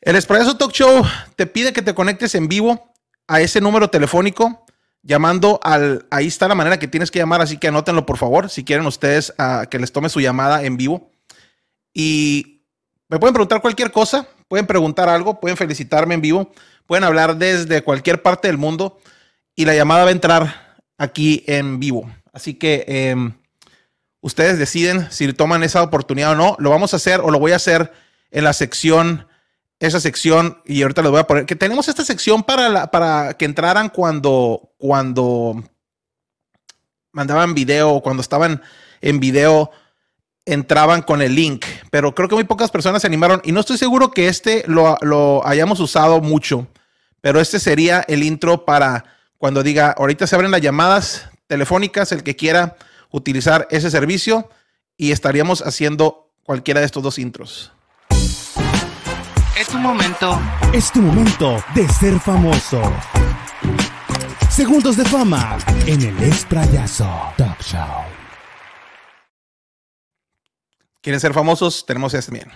el 0.05 0.15
Espresso 0.15 0.55
Talk 0.55 0.71
Show 0.71 1.03
te 1.35 1.47
pide 1.47 1.73
que 1.73 1.81
te 1.81 1.95
conectes 1.95 2.35
en 2.35 2.47
vivo 2.47 2.93
a 3.27 3.41
ese 3.41 3.59
número 3.59 3.89
telefónico 3.89 4.63
llamando 5.01 5.59
al, 5.63 6.05
ahí 6.11 6.27
está 6.27 6.47
la 6.47 6.53
manera 6.53 6.77
que 6.77 6.87
tienes 6.87 7.09
que 7.09 7.19
llamar, 7.19 7.41
así 7.41 7.57
que 7.57 7.67
anótenlo 7.67 8.05
por 8.05 8.17
favor, 8.17 8.49
si 8.49 8.63
quieren 8.63 8.85
ustedes 8.85 9.33
uh, 9.39 9.67
que 9.67 9.79
les 9.79 9.91
tome 9.91 10.09
su 10.09 10.21
llamada 10.21 10.63
en 10.63 10.77
vivo. 10.77 11.11
Y 11.91 12.61
me 13.09 13.19
pueden 13.19 13.33
preguntar 13.33 13.61
cualquier 13.61 13.91
cosa, 13.91 14.27
pueden 14.47 14.67
preguntar 14.67 15.09
algo, 15.09 15.39
pueden 15.39 15.57
felicitarme 15.57 16.13
en 16.13 16.21
vivo, 16.21 16.51
pueden 16.85 17.03
hablar 17.03 17.37
desde 17.37 17.81
cualquier 17.81 18.21
parte 18.21 18.47
del 18.47 18.59
mundo 18.59 18.99
y 19.55 19.65
la 19.65 19.73
llamada 19.73 20.03
va 20.03 20.09
a 20.09 20.13
entrar 20.13 20.77
aquí 20.99 21.43
en 21.47 21.79
vivo. 21.79 22.11
Así 22.31 22.53
que 22.53 22.85
eh, 22.87 23.15
ustedes 24.21 24.59
deciden 24.59 25.11
si 25.11 25.33
toman 25.33 25.63
esa 25.63 25.81
oportunidad 25.81 26.33
o 26.33 26.35
no. 26.35 26.55
Lo 26.59 26.69
vamos 26.69 26.93
a 26.93 26.97
hacer 26.97 27.21
o 27.21 27.31
lo 27.31 27.39
voy 27.39 27.53
a 27.53 27.57
hacer 27.57 27.91
en 28.29 28.43
la 28.43 28.53
sección 28.53 29.27
esa 29.79 29.99
sección 29.99 30.61
y 30.65 30.81
ahorita 30.81 31.01
les 31.01 31.11
voy 31.11 31.19
a 31.19 31.27
poner 31.27 31.45
que 31.45 31.55
tenemos 31.55 31.87
esta 31.87 32.05
sección 32.05 32.43
para, 32.43 32.89
para 32.91 33.35
que 33.35 33.45
entraran 33.45 33.89
cuando, 33.89 34.71
cuando 34.77 35.63
mandaban 37.11 37.53
video, 37.53 38.01
cuando 38.01 38.21
estaban 38.21 38.61
en 39.01 39.19
video, 39.19 39.71
entraban 40.45 41.01
con 41.01 41.21
el 41.21 41.35
link, 41.35 41.65
pero 41.91 42.13
creo 42.13 42.29
que 42.29 42.35
muy 42.35 42.43
pocas 42.43 42.71
personas 42.71 43.01
se 43.01 43.07
animaron 43.07 43.41
y 43.43 43.51
no 43.51 43.59
estoy 43.59 43.77
seguro 43.77 44.11
que 44.11 44.27
este 44.27 44.63
lo, 44.67 44.97
lo 45.01 45.45
hayamos 45.45 45.79
usado 45.79 46.21
mucho, 46.21 46.67
pero 47.21 47.39
este 47.39 47.59
sería 47.59 48.05
el 48.07 48.23
intro 48.23 48.65
para 48.65 49.05
cuando 49.37 49.63
diga, 49.63 49.91
ahorita 49.97 50.27
se 50.27 50.35
abren 50.35 50.51
las 50.51 50.61
llamadas 50.61 51.29
telefónicas, 51.47 52.11
el 52.11 52.23
que 52.23 52.35
quiera 52.35 52.77
utilizar 53.11 53.67
ese 53.71 53.91
servicio 53.91 54.49
y 54.97 55.11
estaríamos 55.11 55.61
haciendo 55.61 56.31
cualquiera 56.43 56.79
de 56.79 56.85
estos 56.85 57.03
dos 57.03 57.19
intros. 57.19 57.74
Es 59.57 59.69
tu 59.69 59.77
momento. 59.77 60.41
Es 60.73 60.91
tu 60.91 61.01
momento 61.01 61.63
de 61.73 61.87
ser 61.87 62.19
famoso. 62.19 62.81
Segundos 64.49 64.97
de 64.97 65.05
fama 65.05 65.57
en 65.85 66.01
el 66.01 66.23
Esprayazo 66.23 67.09
Talk 67.37 67.61
Show. 67.61 68.03
¿Quieren 71.01 71.21
ser 71.21 71.33
famosos? 71.33 71.85
Tenemos 71.85 72.13
este 72.13 72.33
bien. 72.33 72.51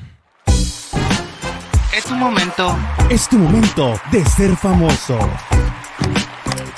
Es 1.95 2.03
tu 2.03 2.15
momento. 2.15 2.77
Es 3.09 3.29
tu 3.29 3.37
momento 3.37 3.97
de 4.11 4.25
ser 4.25 4.57
famoso. 4.57 5.17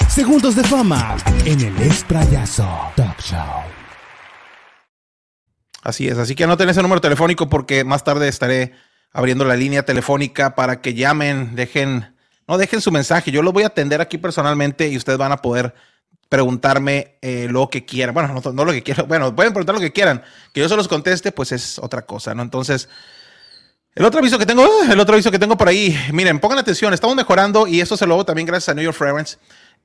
Segundos 0.07 0.55
de 0.55 0.63
fama 0.63 1.17
en 1.45 1.61
el 1.61 1.81
Esprayazo 1.81 2.69
Talk 2.95 3.19
Show. 3.21 3.63
Así 5.81 6.07
es, 6.07 6.19
así 6.19 6.35
que 6.35 6.43
anoten 6.43 6.69
ese 6.69 6.83
número 6.83 7.01
telefónico 7.01 7.49
porque 7.49 7.83
más 7.83 8.03
tarde 8.03 8.27
estaré 8.27 8.75
abriendo 9.13 9.45
la 9.45 9.55
línea 9.55 9.83
telefónica 9.83 10.55
para 10.55 10.81
que 10.81 10.93
llamen, 10.93 11.55
dejen, 11.55 12.15
no 12.47 12.57
dejen 12.57 12.81
su 12.81 12.91
mensaje. 12.91 13.31
Yo 13.31 13.41
lo 13.41 13.51
voy 13.51 13.63
a 13.63 13.67
atender 13.67 14.01
aquí 14.01 14.17
personalmente 14.17 14.87
y 14.87 14.97
ustedes 14.97 15.17
van 15.17 15.31
a 15.31 15.37
poder 15.37 15.73
preguntarme 16.29 17.17
eh, 17.21 17.47
lo 17.49 17.69
que 17.69 17.85
quieran. 17.85 18.13
Bueno, 18.13 18.41
no, 18.53 18.65
lo 18.65 18.71
que 18.71 18.81
quieran. 18.81 19.07
Bueno, 19.07 19.35
pueden 19.35 19.51
preguntar 19.51 19.75
lo 19.75 19.81
que 19.81 19.91
quieran. 19.91 20.23
Que 20.53 20.61
yo 20.61 20.69
se 20.69 20.77
los 20.77 20.87
conteste, 20.87 21.33
pues 21.33 21.51
es 21.51 21.77
otra 21.77 22.03
cosa, 22.03 22.33
¿no? 22.33 22.41
Entonces, 22.41 22.87
el 23.95 24.05
otro 24.05 24.19
aviso 24.21 24.39
que 24.39 24.45
tengo, 24.45 24.65
el 24.89 24.99
otro 24.99 25.15
aviso 25.15 25.29
que 25.29 25.39
tengo 25.39 25.57
por 25.57 25.67
ahí, 25.67 25.93
miren, 26.13 26.39
pongan 26.39 26.59
atención, 26.59 26.93
estamos 26.93 27.17
mejorando 27.17 27.67
y 27.67 27.81
eso 27.81 27.97
se 27.97 28.07
lo 28.07 28.13
hago 28.13 28.25
también 28.25 28.47
gracias 28.47 28.69
a 28.69 28.73
New 28.73 28.85
York 28.85 28.97
Fragrance. 28.97 29.37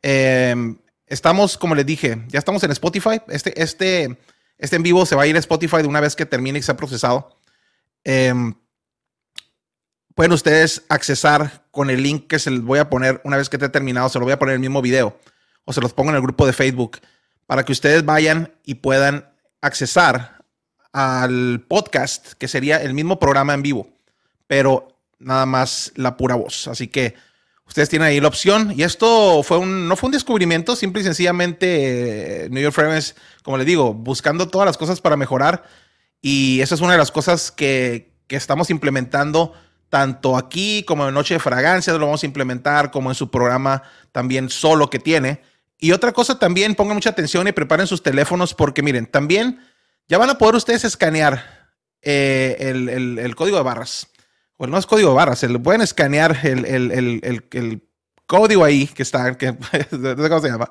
Em, 0.03 0.79
estamos, 1.09 1.59
como 1.59 1.75
les 1.75 1.85
dije, 1.85 2.23
ya 2.29 2.39
estamos 2.39 2.63
en 2.63 2.71
Spotify. 2.71 3.21
Este, 3.27 3.61
este, 3.61 4.17
este 4.57 4.77
en 4.77 4.85
vivo 4.85 5.05
se 5.05 5.17
va 5.17 5.25
a 5.25 5.27
ir 5.27 5.35
a 5.35 5.41
Spotify 5.41 5.79
de 5.79 5.89
una 5.89 6.01
vez 6.01 6.15
que 6.15 6.27
termine 6.27 6.61
y 6.61 6.63
sea 6.63 6.77
procesado. 6.77 7.41
Eh, 8.05 8.33
pueden 10.17 10.33
ustedes 10.33 10.83
accesar 10.89 11.63
con 11.71 11.91
el 11.91 12.03
link 12.03 12.27
que 12.27 12.39
se 12.39 12.51
les 12.51 12.63
voy 12.63 12.79
a 12.79 12.89
poner 12.89 13.21
una 13.23 13.37
vez 13.37 13.51
que 13.51 13.57
esté 13.57 13.69
terminado, 13.69 14.09
se 14.09 14.19
lo 14.19 14.25
voy 14.25 14.33
a 14.33 14.39
poner 14.39 14.55
en 14.55 14.63
el 14.63 14.69
mismo 14.69 14.81
video 14.81 15.17
o 15.67 15.75
se 15.75 15.83
los 15.83 15.93
pongo 15.93 16.09
en 16.09 16.17
el 16.17 16.23
grupo 16.23 16.47
de 16.47 16.55
Facebook 16.55 16.99
para 17.45 17.65
que 17.65 17.73
ustedes 17.73 18.03
vayan 18.03 18.51
y 18.65 18.77
puedan 18.77 19.29
accesar 19.61 20.43
al 20.91 21.63
podcast, 21.69 22.33
que 22.33 22.49
sería 22.49 22.79
el 22.79 22.95
mismo 22.95 23.19
programa 23.19 23.53
en 23.53 23.61
vivo, 23.61 23.91
pero 24.47 24.89
nada 25.19 25.45
más 25.45 25.93
la 25.97 26.17
pura 26.17 26.35
voz. 26.35 26.67
Así 26.67 26.89
que 26.89 27.15
ustedes 27.67 27.91
tienen 27.91 28.09
ahí 28.09 28.19
la 28.19 28.29
opción. 28.29 28.73
Y 28.75 28.85
esto 28.85 29.43
fue 29.43 29.59
un, 29.59 29.87
no 29.87 29.97
fue 29.97 30.09
un 30.09 30.13
descubrimiento, 30.13 30.77
simple 30.77 31.03
y 31.03 31.05
sencillamente 31.05 32.45
eh, 32.47 32.49
New 32.49 32.63
York 32.63 32.75
Fragrance, 32.75 33.15
como 33.43 33.59
les 33.59 33.67
digo, 33.67 33.93
buscando 33.93 34.49
todas 34.49 34.65
las 34.65 34.79
cosas 34.79 35.03
para 35.03 35.17
mejorar. 35.17 35.65
Y 36.23 36.63
esa 36.63 36.75
es 36.75 36.81
una 36.81 36.93
de 36.93 36.99
las 36.99 37.11
cosas 37.11 37.51
que, 37.51 38.15
que 38.29 38.37
estamos 38.37 38.71
implementando 38.71 39.53
tanto 39.89 40.37
aquí 40.37 40.83
como 40.85 41.07
en 41.07 41.15
Noche 41.15 41.35
de 41.35 41.41
Fragancias 41.41 41.97
lo 41.97 42.07
vamos 42.07 42.23
a 42.23 42.27
implementar, 42.27 42.91
como 42.91 43.11
en 43.11 43.15
su 43.15 43.31
programa 43.31 43.83
también 44.13 44.49
solo 44.51 44.91
que 44.91 44.99
tiene. 44.99 45.41
Y 45.79 45.93
otra 45.93 46.13
cosa 46.13 46.39
también, 46.39 46.75
pongan 46.75 46.97
mucha 46.97 47.11
atención 47.11 47.47
y 47.49 47.53
preparen 47.53 47.87
sus 47.87 48.03
teléfonos 48.03 48.55
porque 48.55 48.83
miren, 48.83 49.07
también 49.07 49.61
ya 50.09 50.19
van 50.19 50.31
a 50.31 50.39
poder 50.39 50.55
ustedes 50.55 50.85
escanear 50.85 51.69
eh, 52.03 52.57
el, 52.61 53.35
código 53.37 53.57
de 53.57 53.63
barras. 53.63 54.09
Bueno, 54.59 54.73
no 54.73 54.79
es 54.79 54.87
código 54.87 55.11
de 55.11 55.17
barras, 55.17 55.43
el, 55.43 55.61
pueden 55.61 55.83
escanear 55.83 56.39
el, 56.45 56.65
el, 56.65 57.83
código 58.27 58.65
ahí 58.65 58.87
que 58.87 59.03
está, 59.03 59.37
que, 59.37 59.55
¿cómo 59.91 60.41
se 60.41 60.49
llama? 60.49 60.71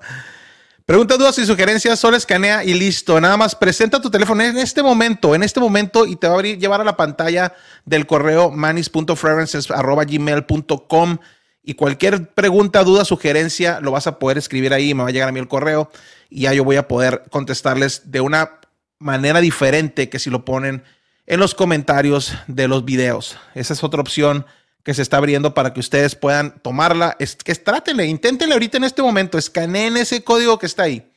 Preguntas, 0.86 1.18
dudas 1.18 1.38
y 1.40 1.46
sugerencias, 1.48 2.00
solo 2.00 2.16
escanea 2.16 2.64
y 2.64 2.76
listo. 2.76 3.20
Nada 3.20 3.36
más 3.38 3.56
presenta 3.56 4.00
tu 4.00 4.12
teléfono 4.12 4.44
en 4.44 4.56
este 4.60 4.84
momento, 4.84 5.34
en 5.34 5.42
este 5.42 5.60
momento, 5.60 6.06
y 6.06 6.16
te 6.16 6.28
va 6.28 6.34
a 6.34 6.36
abrir, 6.36 6.60
llevar 6.60 6.80
a 6.80 6.84
la 6.84 6.96
pantalla 6.96 7.56
del 7.86 8.06
correo 8.06 8.52
manis.fragrances.gmail.com 8.52 11.18
y 11.64 11.74
cualquier 11.74 12.28
pregunta, 12.36 12.84
duda, 12.84 13.04
sugerencia, 13.04 13.80
lo 13.80 13.90
vas 13.90 14.06
a 14.06 14.20
poder 14.20 14.38
escribir 14.38 14.76
ahí, 14.76 14.94
me 14.94 15.02
va 15.02 15.10
a 15.10 15.12
llegar 15.12 15.28
a 15.28 15.32
mí 15.32 15.40
el 15.40 15.48
correo 15.48 15.90
y 16.30 16.42
ya 16.42 16.54
yo 16.54 16.64
voy 16.64 16.76
a 16.76 16.88
poder 16.88 17.24
contestarles 17.32 18.12
de 18.12 18.22
una 18.22 18.60
manera 19.00 19.42
diferente 19.42 20.10
que 20.10 20.20
si 20.20 20.30
lo 20.30 20.46
ponen 20.46 20.84
en 21.26 21.40
los 21.40 21.56
comentarios 21.56 22.36
de 22.46 22.68
los 22.68 22.86
videos. 22.86 23.40
Esa 23.56 23.74
es 23.74 23.84
otra 23.84 24.02
opción 24.02 24.46
que 24.86 24.94
se 24.94 25.02
está 25.02 25.18
abriendo 25.18 25.56
para 25.56 25.74
que 25.74 25.80
ustedes 25.80 26.16
puedan 26.16 26.60
tomarla. 26.62 27.18
Es, 27.18 27.36
que 27.36 27.56
trátenle, 27.56 28.06
inténtenle 28.06 28.54
ahorita 28.54 28.78
en 28.78 28.84
este 28.84 29.02
momento, 29.02 29.40
escaneen 29.40 29.98
ese 29.98 30.24
código 30.24 30.60
que 30.60 30.68
está 30.68 30.84
ahí. 30.84 31.12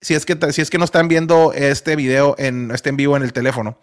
Si 0.00 0.14
es 0.14 0.24
que, 0.24 0.38
si 0.52 0.62
es 0.62 0.70
que 0.70 0.78
no 0.78 0.84
están 0.84 1.08
viendo 1.08 1.52
este 1.52 1.96
video 1.96 2.36
en 2.38 2.70
este 2.70 2.88
en 2.88 2.96
vivo 2.96 3.16
en 3.16 3.24
el 3.24 3.32
teléfono, 3.32 3.78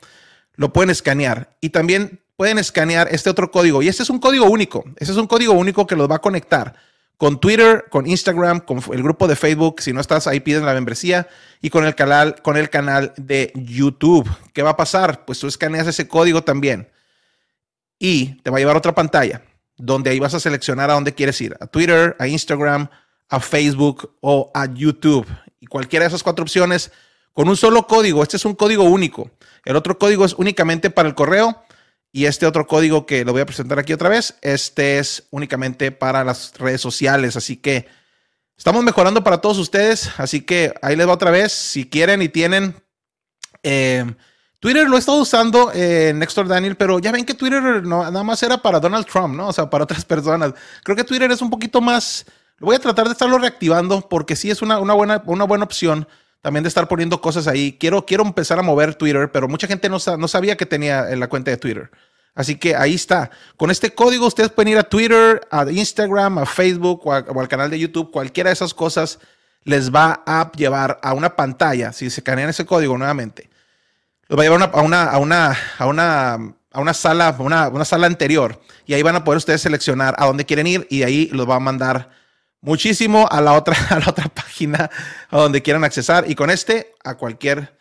lo 0.56 0.72
pueden 0.72 0.90
escanear 0.90 1.58
y 1.60 1.70
también 1.72 2.22
pueden 2.38 2.58
escanear 2.58 3.10
este 3.12 3.30
otro 3.30 3.52
código. 3.52 3.82
Y 3.82 3.90
este 3.90 4.02
es 4.02 4.10
un 4.10 4.20
código 4.20 4.46
único. 4.46 4.86
Este 4.96 5.12
es 5.12 5.18
un 5.18 5.28
código 5.28 5.52
único 5.52 5.86
que 5.86 5.98
los 5.98 6.10
va 6.10 6.16
a 6.16 6.20
conectar 6.20 6.76
con 7.18 7.42
Twitter, 7.42 7.84
con 7.90 8.08
Instagram, 8.08 8.62
con 8.62 8.82
el 8.94 9.04
grupo 9.04 9.28
de 9.28 9.36
Facebook. 9.36 9.82
Si 9.82 9.92
no 9.92 10.00
estás 10.00 10.26
ahí, 10.28 10.40
piden 10.40 10.66
la 10.66 10.74
membresía 10.74 11.28
y 11.62 11.70
con 11.70 11.84
el 11.84 11.96
canal, 11.96 12.42
con 12.42 12.56
el 12.56 12.70
canal 12.70 13.14
de 13.18 13.52
YouTube. 13.56 14.26
¿Qué 14.54 14.62
va 14.62 14.70
a 14.70 14.78
pasar? 14.78 15.26
Pues 15.26 15.38
tú 15.38 15.48
escaneas 15.48 15.86
ese 15.86 16.08
código 16.08 16.46
también 16.46 16.88
y 18.00 18.42
te 18.42 18.50
va 18.50 18.58
a 18.58 18.60
llevar 18.60 18.76
a 18.76 18.80
otra 18.80 18.96
pantalla 18.96 19.42
donde 19.78 20.10
ahí 20.10 20.20
vas 20.20 20.34
a 20.34 20.40
seleccionar 20.40 20.90
a 20.90 20.94
dónde 20.94 21.14
quieres 21.14 21.40
ir, 21.40 21.56
a 21.60 21.68
Twitter, 21.68 22.16
a 22.20 22.28
Instagram, 22.28 22.90
a 23.30 23.40
Facebook 23.40 24.16
o 24.22 24.52
a 24.54 24.66
YouTube. 24.66 25.28
Y 25.60 25.68
cualquiera 25.68 26.04
de 26.04 26.08
esas 26.08 26.24
cuatro 26.24 26.44
opciones 26.44 26.92
con 27.34 27.48
un 27.48 27.56
solo 27.56 27.86
código. 27.86 28.24
Este 28.24 28.38
es 28.38 28.46
un 28.46 28.56
código 28.56 28.84
único. 28.84 29.30
El 29.64 29.76
otro 29.76 29.98
código 29.98 30.26
es 30.26 30.34
únicamente 30.34 30.90
para 30.90 31.08
el 31.08 31.16
correo 31.16 31.64
y 32.12 32.26
este 32.26 32.48
otro 32.48 32.66
código 32.66 33.06
que 33.06 33.24
lo 33.24 33.34
voy 33.34 33.42
a 33.42 33.46
presentar 33.46 33.78
aquí 33.78 33.94
otra 33.94 34.10
vez, 34.10 34.36
este 34.42 34.98
es 34.98 35.28
únicamente 35.30 35.92
para 35.92 36.24
las 36.24 36.54
redes 36.58 36.82
sociales. 36.82 37.36
Así 37.36 37.58
que 37.58 37.88
estamos 38.58 38.84
mejorando 38.84 39.24
para 39.24 39.40
todos 39.40 39.60
ustedes. 39.60 40.10
Así 40.18 40.42
que 40.42 40.74
ahí 40.82 40.96
les 40.96 41.08
va 41.08 41.14
otra 41.14 41.32
vez. 41.32 41.52
Si 41.52 41.88
quieren 41.88 42.22
y 42.22 42.30
tienen... 42.30 42.76
Eh, 43.64 44.06
Twitter 44.60 44.90
lo 44.90 44.96
he 44.96 45.00
estado 45.00 45.20
usando 45.20 45.72
eh, 45.74 46.14
Nextor 46.16 46.48
Daniel, 46.48 46.76
pero 46.76 47.00
ya 47.00 47.12
ven 47.12 47.26
que 47.26 47.34
Twitter 47.34 47.84
no, 47.84 48.04
nada 48.04 48.24
más 48.24 48.42
era 48.42 48.58
para 48.58 48.80
Donald 48.80 49.06
Trump, 49.06 49.36
¿no? 49.36 49.50
O 49.50 49.54
sea, 49.54 49.70
para 49.70 49.84
otras 49.84 50.04
personas. 50.06 50.54
Creo 50.84 50.96
que 50.96 51.04
Twitter 51.04 51.32
es 51.32 51.42
un 51.42 51.50
poquito 51.50 51.82
más. 51.82 52.26
Voy 52.60 52.76
a 52.76 52.80
tratar 52.80 53.06
de 53.06 53.12
estarlo 53.12 53.38
reactivando 53.38 54.02
porque 54.10 54.36
sí 54.36 54.50
es 54.50 54.62
una, 54.62 54.80
una 54.80 54.94
buena, 54.94 55.22
una 55.26 55.44
buena 55.44 55.64
opción 55.66 56.08
también 56.42 56.64
de 56.64 56.70
estar 56.70 56.88
poniendo 56.88 57.22
cosas 57.22 57.48
ahí. 57.48 57.78
Quiero, 57.80 58.06
quiero 58.06 58.24
empezar 58.24 58.58
a 58.58 58.64
mover 58.64 58.96
Twitter, 58.96 59.32
pero 59.32 59.48
mucha 59.48 59.68
gente 59.68 59.90
no, 59.90 59.98
no 60.18 60.28
sabía 60.28 60.58
que 60.58 60.66
tenía 60.66 61.10
en 61.12 61.20
la 61.20 61.28
cuenta 61.28 61.52
de 61.52 61.58
Twitter. 61.58 61.92
Así 62.38 62.56
que 62.56 62.76
ahí 62.76 62.94
está. 62.94 63.32
Con 63.58 63.72
este 63.72 63.96
código 63.96 64.28
ustedes 64.28 64.52
pueden 64.52 64.74
ir 64.74 64.78
a 64.78 64.84
Twitter, 64.84 65.42
a 65.50 65.70
Instagram, 65.70 66.38
a 66.38 66.46
Facebook 66.46 67.02
o, 67.06 67.12
al 67.12 67.48
canal 67.48 67.72
de 67.72 67.80
YouTube. 67.80 68.12
Cualquiera 68.12 68.52
de 68.52 68.54
esas 68.54 68.76
cosas 68.76 69.20
les 69.64 69.94
va 69.94 70.24
a 70.26 70.52
llevar 70.52 71.00
a 71.02 71.14
una 71.14 71.36
pantalla. 71.36 71.92
Si 71.94 72.12
se 72.12 72.22
canean 72.22 72.50
ese 72.50 72.66
código 72.66 72.96
nuevamente, 72.96 73.50
los 74.28 74.38
va 74.38 74.44
a 74.44 74.46
llevar 74.46 74.72
a 74.74 74.82
una, 74.82 75.04
a 75.04 75.18
una, 75.18 75.58
a 75.78 75.86
una, 75.86 76.34
a 76.72 76.82
una 76.82 76.94
sala, 76.94 77.36
una, 77.40 77.86
sala 77.86 78.08
anterior. 78.08 78.62
Y 78.86 78.94
ahí 78.94 79.02
van 79.02 79.16
a 79.16 79.24
poder 79.24 79.38
ustedes 79.38 79.62
seleccionar 79.62 80.16
a 80.18 80.26
dónde 80.26 80.46
quieren 80.46 80.68
ir 80.68 80.88
y 80.90 81.04
ahí 81.04 81.30
los 81.32 81.50
va 81.50 81.56
a 81.56 81.60
mandar 81.60 82.10
muchísimo 82.62 83.28
a 83.30 83.42
la 83.42 83.54
otra, 83.54 83.76
a 83.90 84.00
la 84.00 84.10
otra 84.10 84.28
página 84.28 84.90
a 85.30 85.38
donde 85.38 85.62
quieran 85.62 85.84
accesar. 85.84 86.26
Y 86.28 86.36
con 86.36 86.50
este, 86.50 86.94
a 87.04 87.16
cualquier 87.16 87.78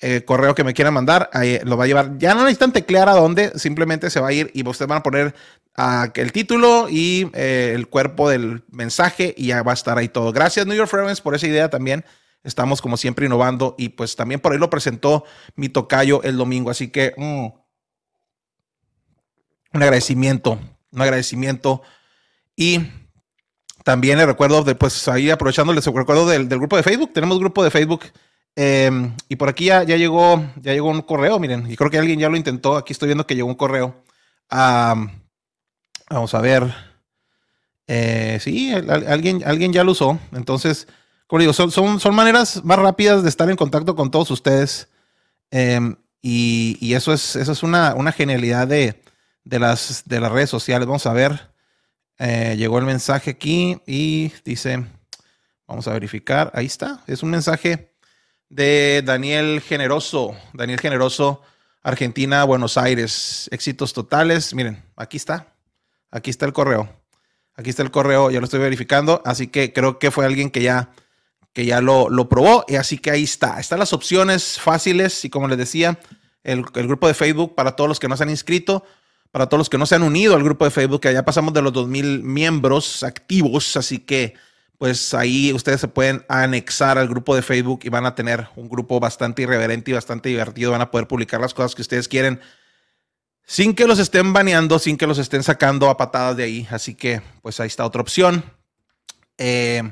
eh, 0.00 0.24
correo 0.24 0.54
que 0.54 0.64
me 0.64 0.74
quieran 0.74 0.94
mandar, 0.94 1.30
ahí 1.32 1.60
lo 1.64 1.76
va 1.76 1.84
a 1.84 1.86
llevar. 1.86 2.18
Ya 2.18 2.34
no 2.34 2.40
necesitan 2.42 2.72
teclear 2.72 3.08
a 3.08 3.12
dónde, 3.12 3.52
simplemente 3.58 4.10
se 4.10 4.20
va 4.20 4.28
a 4.28 4.32
ir 4.32 4.50
y 4.52 4.66
ustedes 4.66 4.88
van 4.88 4.98
a 4.98 5.02
poner 5.02 5.34
ah, 5.76 6.08
el 6.14 6.32
título 6.32 6.88
y 6.90 7.30
eh, 7.34 7.72
el 7.74 7.88
cuerpo 7.88 8.28
del 8.28 8.64
mensaje 8.70 9.32
y 9.36 9.46
ya 9.48 9.62
va 9.62 9.70
a 9.70 9.74
estar 9.74 9.96
ahí 9.96 10.08
todo. 10.08 10.32
Gracias 10.32 10.66
New 10.66 10.76
York 10.76 10.90
Friends 10.90 11.20
por 11.20 11.34
esa 11.34 11.46
idea 11.46 11.70
también. 11.70 12.04
Estamos 12.44 12.80
como 12.82 12.96
siempre 12.96 13.26
innovando 13.26 13.74
y 13.78 13.88
pues 13.90 14.14
también 14.16 14.38
por 14.40 14.52
ahí 14.52 14.58
lo 14.58 14.70
presentó 14.70 15.24
mi 15.56 15.68
tocayo 15.68 16.22
el 16.22 16.36
domingo. 16.36 16.70
Así 16.70 16.88
que 16.88 17.14
mm, 17.16 17.46
un 19.72 19.82
agradecimiento, 19.82 20.58
un 20.92 21.00
agradecimiento. 21.02 21.82
Y 22.56 22.80
también 23.82 24.18
le 24.18 24.26
recuerdo, 24.26 24.62
de, 24.62 24.74
pues 24.74 25.08
ahí 25.08 25.30
aprovechando, 25.30 25.72
les 25.72 25.84
recuerdo 25.86 26.26
del, 26.28 26.48
del 26.48 26.58
grupo 26.58 26.76
de 26.76 26.82
Facebook. 26.82 27.12
Tenemos 27.12 27.38
grupo 27.38 27.64
de 27.64 27.70
Facebook. 27.70 28.04
eh, 28.56 28.90
y 29.28 29.36
por 29.36 29.48
aquí 29.48 29.66
ya, 29.66 29.82
ya 29.82 29.96
llegó, 29.96 30.40
ya 30.60 30.72
llegó 30.72 30.90
un 30.90 31.02
correo, 31.02 31.38
miren. 31.38 31.70
Y 31.70 31.76
creo 31.76 31.90
que 31.90 31.98
alguien 31.98 32.20
ya 32.20 32.28
lo 32.28 32.36
intentó. 32.36 32.76
Aquí 32.76 32.92
estoy 32.92 33.08
viendo 33.08 33.26
que 33.26 33.34
llegó 33.34 33.48
un 33.48 33.54
correo. 33.56 34.04
Am, 34.48 35.10
vamos 36.08 36.34
a 36.34 36.40
ver. 36.40 36.72
Eh, 37.86 38.38
sí, 38.40 38.72
al- 38.72 38.88
al- 38.90 39.06
alguien, 39.08 39.42
alguien 39.44 39.72
ya 39.72 39.82
lo 39.84 39.92
usó. 39.92 40.18
Entonces, 40.32 40.86
son, 41.52 41.70
son, 41.70 42.00
son 42.00 42.14
maneras 42.14 42.64
más 42.64 42.78
rápidas 42.78 43.22
de 43.22 43.28
estar 43.28 43.48
en 43.50 43.56
contacto 43.56 43.94
con 43.94 44.10
todos 44.10 44.30
ustedes. 44.30 44.88
Em, 45.50 45.96
y, 46.22 46.78
y 46.80 46.94
eso 46.94 47.12
es, 47.12 47.36
eso 47.36 47.52
es 47.52 47.62
una, 47.62 47.94
una 47.94 48.12
genialidad 48.12 48.66
de, 48.66 49.02
de, 49.44 49.58
las, 49.58 50.04
de 50.06 50.20
las 50.20 50.32
redes 50.32 50.50
sociales. 50.50 50.86
Vamos 50.86 51.06
a 51.06 51.12
ver. 51.12 51.50
Eh, 52.18 52.54
llegó 52.56 52.78
el 52.78 52.84
mensaje 52.84 53.32
aquí 53.32 53.80
y 53.86 54.32
dice, 54.44 54.84
vamos 55.66 55.88
a 55.88 55.92
verificar. 55.92 56.50
Ahí 56.54 56.66
está. 56.66 57.02
Es 57.06 57.22
un 57.22 57.30
mensaje 57.30 57.94
de 58.48 59.02
Daniel 59.04 59.60
Generoso. 59.60 60.36
Daniel 60.52 60.80
Generoso, 60.80 61.42
Argentina, 61.82 62.44
Buenos 62.44 62.78
Aires. 62.78 63.48
Éxitos 63.50 63.92
totales. 63.92 64.54
Miren, 64.54 64.82
aquí 64.96 65.16
está. 65.16 65.54
Aquí 66.10 66.30
está 66.30 66.46
el 66.46 66.52
correo. 66.52 66.88
Aquí 67.56 67.70
está 67.70 67.82
el 67.82 67.90
correo, 67.90 68.30
ya 68.30 68.40
lo 68.40 68.44
estoy 68.44 68.60
verificando. 68.60 69.22
Así 69.24 69.46
que 69.46 69.72
creo 69.72 69.98
que 69.98 70.10
fue 70.10 70.26
alguien 70.26 70.50
que 70.50 70.62
ya, 70.62 70.90
que 71.54 71.64
ya 71.64 71.80
lo, 71.80 72.10
lo 72.10 72.28
probó. 72.28 72.66
Y 72.68 72.74
así 72.74 72.98
que 72.98 73.10
ahí 73.10 73.22
está. 73.22 73.58
Están 73.58 73.78
las 73.78 73.94
opciones 73.94 74.60
fáciles. 74.60 75.24
Y 75.24 75.30
como 75.30 75.48
les 75.48 75.56
decía, 75.56 75.98
el, 76.42 76.64
el 76.74 76.86
grupo 76.86 77.08
de 77.08 77.14
Facebook 77.14 77.54
para 77.54 77.76
todos 77.76 77.88
los 77.88 77.98
que 77.98 78.08
no 78.08 78.16
se 78.16 78.24
han 78.24 78.30
inscrito, 78.30 78.84
para 79.30 79.48
todos 79.48 79.60
los 79.60 79.70
que 79.70 79.78
no 79.78 79.86
se 79.86 79.94
han 79.94 80.02
unido 80.02 80.34
al 80.34 80.42
grupo 80.42 80.66
de 80.66 80.70
Facebook, 80.70 81.00
que 81.00 81.12
ya 81.12 81.24
pasamos 81.24 81.54
de 81.54 81.62
los 81.62 81.72
2000 81.72 82.22
miembros 82.22 83.02
activos. 83.02 83.76
Así 83.76 84.00
que, 84.00 84.34
pues 84.76 85.14
ahí 85.14 85.52
ustedes 85.52 85.80
se 85.80 85.88
pueden 85.88 86.26
anexar 86.28 86.98
al 86.98 87.08
grupo 87.08 87.34
de 87.36 87.42
Facebook 87.42 87.80
y 87.84 87.88
van 87.88 88.04
a 88.04 88.16
tener 88.16 88.48
un 88.56 88.68
grupo 88.68 88.98
bastante 88.98 89.42
irreverente 89.42 89.92
y 89.92 89.94
bastante 89.94 90.28
divertido. 90.28 90.72
Van 90.72 90.82
a 90.82 90.90
poder 90.90 91.06
publicar 91.06 91.40
las 91.40 91.54
cosas 91.54 91.74
que 91.74 91.82
ustedes 91.82 92.08
quieren 92.08 92.40
sin 93.46 93.74
que 93.74 93.86
los 93.86 93.98
estén 93.98 94.32
baneando, 94.32 94.78
sin 94.78 94.96
que 94.96 95.06
los 95.06 95.18
estén 95.18 95.42
sacando 95.42 95.88
a 95.88 95.96
patadas 95.96 96.36
de 96.36 96.44
ahí. 96.44 96.66
Así 96.70 96.94
que, 96.94 97.22
pues 97.42 97.60
ahí 97.60 97.68
está 97.68 97.84
otra 97.84 98.00
opción. 98.00 98.44
Eh, 99.38 99.82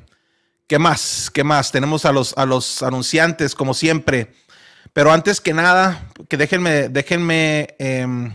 ¿Qué 0.73 0.79
más? 0.79 1.31
¿Qué 1.31 1.45
más? 1.45 1.71
Tenemos 1.71 2.07
a 2.07 2.13
los, 2.13 2.33
a 2.39 2.47
los 2.47 2.83
anunciantes, 2.83 3.55
como 3.55 3.75
siempre. 3.75 4.33
Pero 4.95 5.13
antes 5.13 5.39
que 5.39 5.53
nada, 5.53 6.09
que 6.31 6.39
déjenme, 6.39 6.89
déjenme, 6.89 7.75
em, 7.79 8.35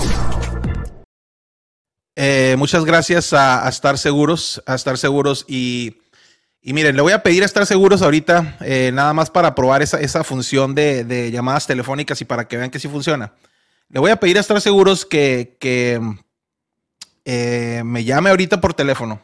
Eh, 2.15 2.55
muchas 2.57 2.85
gracias 2.85 3.33
a, 3.33 3.65
a 3.65 3.69
Estar 3.69 3.97
Seguros, 3.97 4.63
a 4.65 4.75
Estar 4.75 4.97
Seguros 4.97 5.43
y, 5.49 5.97
y 6.65 6.71
miren, 6.71 6.95
le 6.95 7.01
voy 7.01 7.11
a 7.11 7.21
pedir 7.21 7.43
a 7.43 7.45
Estar 7.45 7.65
Seguros 7.65 8.01
ahorita, 8.01 8.55
eh, 8.61 8.91
nada 8.93 9.13
más 9.13 9.29
para 9.29 9.53
probar 9.53 9.81
esa, 9.81 9.99
esa 9.99 10.23
función 10.23 10.73
de, 10.73 11.29
llamadas 11.29 11.67
telefónicas 11.67 12.21
y 12.21 12.25
para 12.25 12.47
que 12.47 12.55
vean 12.55 12.71
que 12.71 12.79
sí 12.79 12.87
funciona. 12.87 13.33
Le 13.89 13.99
voy 13.99 14.11
a 14.11 14.15
pedir 14.15 14.37
a 14.37 14.39
Estar 14.39 14.61
Seguros 14.61 15.05
que, 15.05 15.57
que 15.59 15.99
eh, 17.25 17.81
me 17.83 18.05
llame 18.05 18.29
ahorita 18.29 18.61
por 18.61 18.73
teléfono, 18.73 19.21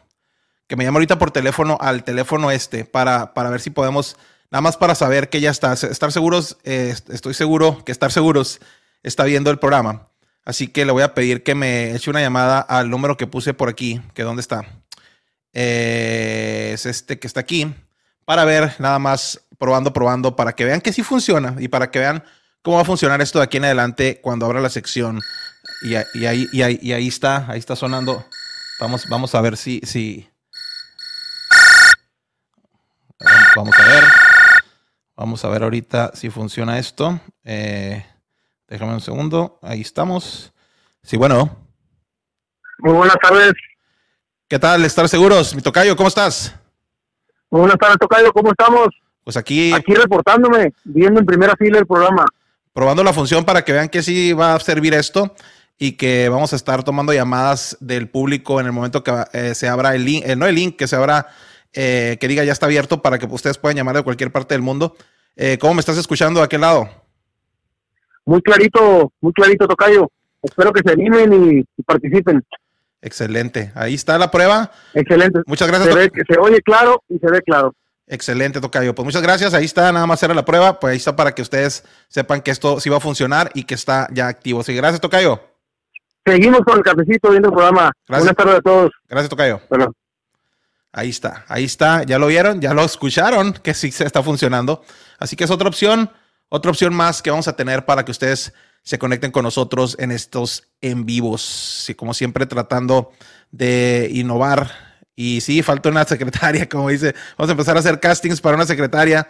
que 0.67 0.75
me 0.75 0.83
llame 0.83 0.97
ahorita 0.97 1.17
por 1.17 1.31
teléfono 1.31 1.77
al 1.79 2.03
teléfono 2.03 2.51
este 2.51 2.83
para, 2.83 3.33
para 3.33 3.49
ver 3.49 3.61
si 3.61 3.69
podemos, 3.69 4.17
nada 4.51 4.61
más 4.61 4.75
para 4.75 4.93
saber 4.93 5.29
que 5.29 5.39
ya 5.39 5.49
está. 5.49 5.71
Estar 5.71 6.11
Seguros, 6.11 6.57
eh, 6.65 6.93
estoy 7.07 7.33
seguro 7.33 7.85
que 7.85 7.93
Estar 7.93 8.11
Seguros 8.11 8.59
está 9.01 9.23
viendo 9.23 9.49
el 9.49 9.59
programa. 9.59 10.09
Así 10.43 10.67
que 10.67 10.83
le 10.83 10.91
voy 10.91 11.03
a 11.03 11.13
pedir 11.13 11.43
que 11.43 11.55
me 11.55 11.95
eche 11.95 12.09
una 12.09 12.19
llamada 12.19 12.59
al 12.59 12.89
número 12.89 13.15
que 13.15 13.27
puse 13.27 13.53
por 13.53 13.69
aquí, 13.69 14.01
que 14.13 14.23
dónde 14.23 14.41
está. 14.41 14.65
Eh, 15.53 16.71
es 16.73 16.85
este 16.85 17.19
que 17.19 17.27
está 17.27 17.39
aquí, 17.39 17.73
para 18.25 18.45
ver 18.45 18.75
nada 18.79 18.99
más 18.99 19.41
probando, 19.57 19.91
probando, 19.93 20.35
para 20.35 20.53
que 20.53 20.65
vean 20.65 20.81
que 20.81 20.93
sí 20.93 21.03
funciona 21.03 21.55
y 21.59 21.67
para 21.67 21.91
que 21.91 21.99
vean 21.99 22.23
cómo 22.61 22.77
va 22.77 22.83
a 22.83 22.85
funcionar 22.85 23.21
esto 23.21 23.39
de 23.39 23.45
aquí 23.45 23.57
en 23.57 23.65
adelante 23.65 24.19
cuando 24.21 24.45
abra 24.45 24.61
la 24.61 24.69
sección. 24.69 25.21
Y, 25.81 25.95
ahí, 25.95 26.47
y, 26.51 26.61
ahí, 26.61 26.79
y 26.81 26.91
ahí 26.93 27.07
está, 27.07 27.49
ahí 27.49 27.59
está 27.59 27.75
sonando. 27.75 28.25
Vamos, 28.79 29.07
vamos 29.09 29.35
a 29.35 29.41
ver 29.41 29.57
si, 29.57 29.81
si. 29.83 30.29
Vamos 33.55 33.77
a 33.77 33.85
ver. 33.85 34.03
Vamos 35.15 35.43
a 35.43 35.49
ver 35.49 35.63
ahorita 35.63 36.11
si 36.13 36.29
funciona 36.29 36.79
esto. 36.79 37.19
Eh, 37.43 38.05
déjame 38.67 38.93
un 38.93 39.01
segundo. 39.01 39.59
Ahí 39.61 39.81
estamos. 39.81 40.53
Sí, 41.03 41.17
bueno. 41.17 41.57
Muy 42.79 42.93
buenas 42.93 43.17
tardes. 43.21 43.53
¿Qué 44.49 44.57
tal? 44.57 44.83
¿Estar 44.83 45.07
seguros? 45.07 45.53
Mi 45.53 45.61
tocayo, 45.61 45.95
¿cómo 45.95 46.09
estás? 46.09 46.55
Buenas 47.51 47.77
tardes, 47.77 47.97
Tocayo. 47.99 48.33
¿Cómo 48.33 48.49
estamos? 48.49 48.87
Pues 49.23 49.37
aquí 49.37 49.71
Aquí 49.73 49.93
reportándome, 49.93 50.73
viendo 50.83 51.19
en 51.19 51.25
primera 51.27 51.53
fila 51.55 51.77
el 51.77 51.85
programa. 51.85 52.25
probando 52.73 53.03
la 53.03 53.13
función 53.13 53.45
para 53.45 53.63
que 53.63 53.73
vean 53.73 53.89
que 53.89 54.01
sí 54.01 54.33
va 54.33 54.55
a 54.55 54.59
servir 54.59 54.95
esto 54.95 55.35
y 55.77 55.91
que 55.97 56.29
vamos 56.29 56.51
a 56.53 56.55
estar 56.55 56.83
tomando 56.83 57.13
llamadas 57.13 57.77
del 57.79 58.09
público 58.09 58.59
en 58.59 58.65
el 58.65 58.71
momento 58.71 59.03
que 59.03 59.11
eh, 59.33 59.53
se 59.53 59.67
abra 59.67 59.93
el 59.93 60.03
link, 60.03 60.23
eh, 60.25 60.35
no 60.35 60.47
el 60.47 60.55
link, 60.55 60.77
que 60.77 60.87
se 60.87 60.95
abra, 60.95 61.27
eh, 61.73 62.17
que 62.19 62.27
diga 62.27 62.43
ya 62.43 62.51
está 62.51 62.65
abierto 62.65 63.03
para 63.03 63.19
que 63.19 63.27
ustedes 63.27 63.59
puedan 63.59 63.77
llamar 63.77 63.97
de 63.97 64.03
cualquier 64.03 64.31
parte 64.31 64.55
del 64.55 64.63
mundo. 64.63 64.95
Eh, 65.35 65.59
¿Cómo 65.59 65.75
me 65.75 65.79
estás 65.81 65.97
escuchando 65.99 66.39
de 66.39 66.45
aquel 66.47 66.61
lado? 66.61 66.89
Muy 68.25 68.41
clarito, 68.41 69.13
muy 69.21 69.31
clarito, 69.31 69.67
Tocayo. 69.67 70.09
Espero 70.41 70.73
que 70.73 70.81
se 70.83 70.91
animen 70.91 71.33
y, 71.33 71.59
y 71.59 71.83
participen. 71.83 72.43
Excelente. 73.01 73.71
Ahí 73.75 73.95
está 73.95 74.17
la 74.17 74.29
prueba. 74.31 74.71
Excelente. 74.93 75.41
Muchas 75.45 75.67
gracias. 75.67 75.93
Se, 75.93 75.99
ve, 75.99 76.11
oye 76.39 76.61
claro 76.61 77.03
y 77.07 77.17
se 77.17 77.31
ve 77.31 77.41
claro. 77.41 77.73
Excelente, 78.07 78.59
Tocayo. 78.59 78.95
Pues 78.95 79.05
muchas 79.05 79.21
gracias. 79.21 79.53
Ahí 79.53 79.65
está, 79.65 79.91
nada 79.91 80.07
más 80.07 80.21
era 80.23 80.33
la 80.33 80.43
prueba. 80.43 80.79
Pues 80.79 80.91
ahí 80.91 80.97
está 80.97 81.15
para 81.15 81.33
que 81.33 81.41
ustedes 81.41 81.85
sepan 82.07 82.41
que 82.41 82.51
esto 82.51 82.79
sí 82.79 82.89
va 82.89 82.97
a 82.97 83.01
funcionar 83.01 83.51
y 83.53 83.63
que 83.63 83.75
está 83.75 84.07
ya 84.11 84.27
activo. 84.27 84.63
Sí, 84.63 84.75
gracias, 84.75 84.99
Tocayo. 84.99 85.39
Seguimos 86.25 86.61
con 86.61 86.77
el 86.77 86.83
cafecito 86.83 87.29
viendo 87.29 87.49
el 87.49 87.53
programa. 87.53 87.91
Gracias. 88.07 88.35
Buenas 88.35 88.35
tardes 88.35 88.55
a 88.55 88.61
todos. 88.61 88.91
Gracias, 89.07 89.29
Tocayo. 89.29 89.61
Bueno. 89.69 89.93
Ahí 90.91 91.09
está, 91.09 91.45
ahí 91.47 91.65
está, 91.65 92.01
ya 92.03 92.17
lo 92.17 92.25
vieron, 92.27 92.61
ya 92.61 92.73
lo 92.73 92.81
escucharon, 92.81 93.53
que 93.53 93.75
sí 93.75 93.91
se 93.91 94.05
está 94.05 94.23
funcionando. 94.23 94.83
Así 95.19 95.35
que 95.35 95.43
es 95.43 95.51
otra 95.51 95.67
opción, 95.67 96.11
otra 96.49 96.71
opción 96.71 96.95
más 96.95 97.21
que 97.21 97.29
vamos 97.29 97.47
a 97.47 97.55
tener 97.55 97.85
para 97.85 98.03
que 98.03 98.09
ustedes 98.09 98.53
se 98.89 98.97
conecten 98.97 99.29
con 99.29 99.43
nosotros 99.43 99.95
en 99.99 100.09
estos 100.09 100.63
en 100.81 101.05
vivos. 101.05 101.85
Y 101.89 101.93
como 101.93 102.15
siempre, 102.15 102.47
tratando 102.47 103.11
de 103.51 104.09
innovar. 104.11 104.71
Y 105.15 105.41
sí, 105.41 105.61
falta 105.61 105.89
una 105.89 106.05
secretaria, 106.05 106.67
como 106.67 106.89
dice. 106.89 107.13
Vamos 107.37 107.49
a 107.49 107.51
empezar 107.51 107.77
a 107.77 107.81
hacer 107.81 107.99
castings 107.99 108.41
para 108.41 108.55
una 108.55 108.65
secretaria. 108.65 109.27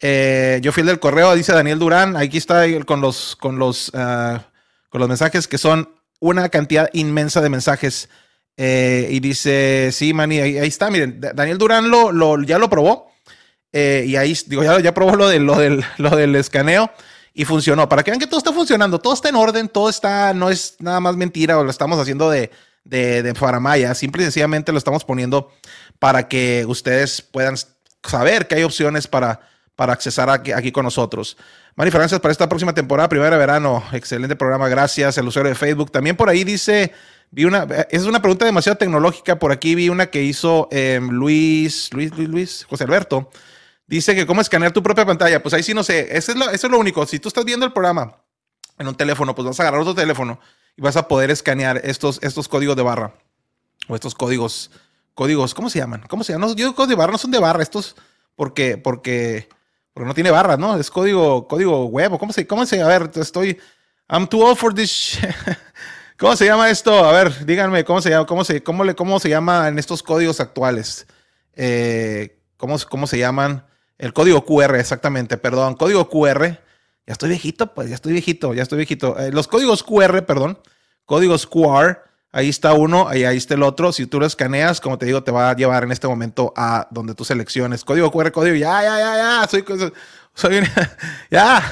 Eh, 0.00 0.60
yo 0.62 0.72
fui 0.72 0.80
el 0.80 0.86
del 0.86 0.98
correo, 0.98 1.34
dice 1.34 1.52
Daniel 1.52 1.78
Durán. 1.78 2.16
Aquí 2.16 2.38
está 2.38 2.64
con 2.86 3.02
los, 3.02 3.36
con 3.36 3.58
los, 3.58 3.90
ah, 3.92 4.46
con 4.88 4.98
los 4.98 5.10
mensajes 5.10 5.46
que 5.46 5.58
son 5.58 5.90
una 6.18 6.48
cantidad 6.48 6.88
inmensa 6.94 7.42
de 7.42 7.50
mensajes. 7.50 8.08
Eh, 8.56 9.08
y 9.10 9.20
dice, 9.20 9.90
sí, 9.92 10.14
Manny, 10.14 10.40
ahí, 10.40 10.56
ahí, 10.56 10.68
está. 10.68 10.90
Miren, 10.90 11.20
Daniel 11.20 11.58
Durán 11.58 11.90
lo, 11.90 12.12
lo 12.12 12.42
ya 12.42 12.58
lo 12.58 12.70
probó. 12.70 13.12
Eh, 13.74 14.04
y 14.06 14.16
ahí, 14.16 14.34
digo, 14.46 14.64
ya, 14.64 14.80
ya 14.80 14.94
probó 14.94 15.16
lo, 15.16 15.28
de, 15.28 15.38
lo, 15.38 15.58
del, 15.58 15.84
lo 15.98 16.16
del 16.16 16.34
escaneo 16.34 16.90
y 17.34 17.44
funcionó. 17.44 17.88
Para 17.88 18.02
que 18.02 18.10
vean 18.10 18.20
que 18.20 18.26
todo 18.26 18.38
está 18.38 18.52
funcionando, 18.52 18.98
todo 18.98 19.14
está 19.14 19.28
en 19.28 19.36
orden, 19.36 19.68
todo 19.68 19.88
está, 19.88 20.34
no 20.34 20.50
es 20.50 20.76
nada 20.78 21.00
más 21.00 21.16
mentira 21.16 21.58
o 21.58 21.64
lo 21.64 21.70
estamos 21.70 21.98
haciendo 21.98 22.30
de, 22.30 22.50
de, 22.84 23.22
de 23.22 23.34
Faramaya. 23.34 23.94
Simple 23.94 24.22
y 24.22 24.26
sencillamente 24.26 24.72
lo 24.72 24.78
estamos 24.78 25.04
poniendo 25.04 25.50
para 25.98 26.28
que 26.28 26.64
ustedes 26.66 27.22
puedan 27.22 27.56
saber 28.04 28.48
que 28.48 28.56
hay 28.56 28.64
opciones 28.64 29.06
para, 29.06 29.40
para 29.76 29.92
accesar 29.92 30.28
aquí, 30.30 30.72
con 30.72 30.84
nosotros. 30.84 31.36
Mari 31.76 31.90
Francis, 31.90 32.18
para 32.18 32.32
esta 32.32 32.48
próxima 32.48 32.74
temporada, 32.74 33.08
primera 33.08 33.30
de 33.30 33.38
verano. 33.38 33.82
Excelente 33.92 34.36
programa, 34.36 34.68
gracias. 34.68 35.16
El 35.16 35.26
usuario 35.26 35.50
de 35.50 35.54
Facebook. 35.54 35.90
También 35.90 36.16
por 36.16 36.28
ahí 36.28 36.44
dice, 36.44 36.92
vi 37.30 37.44
una, 37.44 37.66
es 37.90 38.04
una 38.04 38.20
pregunta 38.20 38.44
demasiado 38.44 38.76
tecnológica. 38.76 39.38
Por 39.38 39.52
aquí 39.52 39.74
vi 39.74 39.88
una 39.88 40.06
que 40.06 40.22
hizo 40.22 40.68
eh, 40.70 41.00
Luis, 41.02 41.88
Luis, 41.92 42.14
Luis, 42.16 42.28
Luis, 42.28 42.66
José 42.68 42.84
Alberto. 42.84 43.30
Dice 43.96 44.14
que 44.14 44.26
cómo 44.26 44.40
escanear 44.40 44.72
tu 44.72 44.82
propia 44.82 45.04
pantalla. 45.04 45.42
Pues 45.42 45.52
ahí 45.52 45.62
sí 45.62 45.74
no 45.74 45.84
sé. 45.84 46.16
Eso 46.16 46.32
es, 46.50 46.64
lo, 46.64 46.78
único. 46.78 47.04
Si 47.04 47.18
tú 47.18 47.28
estás 47.28 47.44
viendo 47.44 47.66
el 47.66 47.74
programa 47.74 48.16
en 48.78 48.88
un 48.88 48.94
teléfono, 48.94 49.34
pues 49.34 49.44
vas 49.46 49.60
a 49.60 49.64
agarrar 49.64 49.82
otro 49.82 49.94
teléfono 49.94 50.40
y 50.78 50.80
vas 50.80 50.96
a 50.96 51.08
poder 51.08 51.30
escanear 51.30 51.78
estos, 51.84 52.18
estos 52.22 52.48
códigos 52.48 52.74
de 52.74 52.82
barra. 52.82 53.12
O 53.88 53.94
estos 53.94 54.14
códigos. 54.14 54.70
Códigos, 55.12 55.52
¿cómo 55.52 55.68
se 55.68 55.78
llaman? 55.78 56.04
¿Cómo 56.08 56.24
se 56.24 56.32
llaman? 56.32 56.48
No, 56.48 56.56
yo 56.56 56.64
digo 56.64 56.74
códigos 56.74 56.88
de 56.88 56.94
barra, 56.94 57.12
no 57.12 57.18
son 57.18 57.32
de 57.32 57.38
barra. 57.38 57.62
Estos, 57.62 57.94
porque, 58.34 58.78
porque, 58.78 59.50
porque 59.92 60.08
no 60.08 60.14
tiene 60.14 60.30
barra, 60.30 60.56
¿no? 60.56 60.78
Es 60.78 60.90
código, 60.90 61.46
código 61.46 61.84
web. 61.84 62.16
¿Cómo 62.18 62.32
se, 62.32 62.46
cómo 62.46 62.64
se? 62.64 62.80
A 62.80 62.86
ver, 62.86 63.10
estoy. 63.16 63.60
I'm 64.08 64.26
too 64.26 64.42
old 64.42 64.56
for 64.56 64.72
this. 64.72 65.18
¿Cómo 66.18 66.34
se 66.34 66.46
llama 66.46 66.70
esto? 66.70 67.04
A 67.04 67.12
ver, 67.12 67.44
díganme, 67.44 67.84
¿cómo 67.84 68.00
se 68.00 68.08
llama? 68.08 68.24
¿Cómo 68.26 68.42
se, 68.42 68.62
cómo 68.62 68.84
le, 68.84 68.94
cómo 68.94 69.20
se 69.20 69.28
llama 69.28 69.68
en 69.68 69.78
estos 69.78 70.02
códigos 70.02 70.40
actuales? 70.40 71.06
Eh, 71.52 72.38
¿cómo, 72.56 72.78
¿Cómo 72.88 73.06
se 73.06 73.18
llaman? 73.18 73.66
El 73.98 74.12
código 74.12 74.44
QR, 74.44 74.76
exactamente, 74.76 75.36
perdón. 75.36 75.74
Código 75.74 76.08
QR. 76.08 76.58
Ya 77.06 77.12
estoy 77.12 77.30
viejito, 77.30 77.74
pues 77.74 77.88
ya 77.88 77.94
estoy 77.96 78.12
viejito, 78.12 78.54
ya 78.54 78.62
estoy 78.62 78.76
viejito. 78.76 79.18
Eh, 79.18 79.32
los 79.32 79.48
códigos 79.48 79.82
QR, 79.82 80.24
perdón. 80.24 80.58
Códigos 81.04 81.46
QR. 81.46 81.98
Ahí 82.30 82.48
está 82.48 82.72
uno, 82.72 83.08
ahí, 83.08 83.24
ahí 83.24 83.36
está 83.36 83.54
el 83.54 83.62
otro. 83.62 83.92
Si 83.92 84.06
tú 84.06 84.18
lo 84.18 84.26
escaneas, 84.26 84.80
como 84.80 84.98
te 84.98 85.06
digo, 85.06 85.22
te 85.22 85.30
va 85.30 85.50
a 85.50 85.56
llevar 85.56 85.84
en 85.84 85.92
este 85.92 86.08
momento 86.08 86.52
a 86.56 86.88
donde 86.90 87.14
tú 87.14 87.24
selecciones. 87.24 87.84
Código 87.84 88.10
QR, 88.10 88.32
código. 88.32 88.56
Ya, 88.56 88.82
ya, 88.82 88.98
ya, 88.98 89.16
ya. 89.16 89.48
Soy, 89.48 89.64
soy 90.34 90.60
ya. 91.30 91.62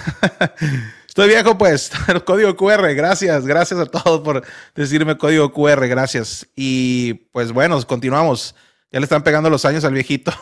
Estoy 1.10 1.28
viejo, 1.28 1.58
pues. 1.58 1.90
Código 2.24 2.54
QR. 2.56 2.94
Gracias, 2.94 3.44
gracias 3.44 3.80
a 3.80 3.86
todos 3.86 4.20
por 4.20 4.44
decirme 4.76 5.18
código 5.18 5.52
QR. 5.52 5.88
Gracias. 5.88 6.46
Y 6.54 7.14
pues 7.32 7.50
bueno, 7.50 7.80
continuamos. 7.84 8.54
Ya 8.92 8.98
le 9.00 9.04
están 9.04 9.22
pegando 9.22 9.50
los 9.50 9.64
años 9.64 9.84
al 9.84 9.94
viejito. 9.94 10.32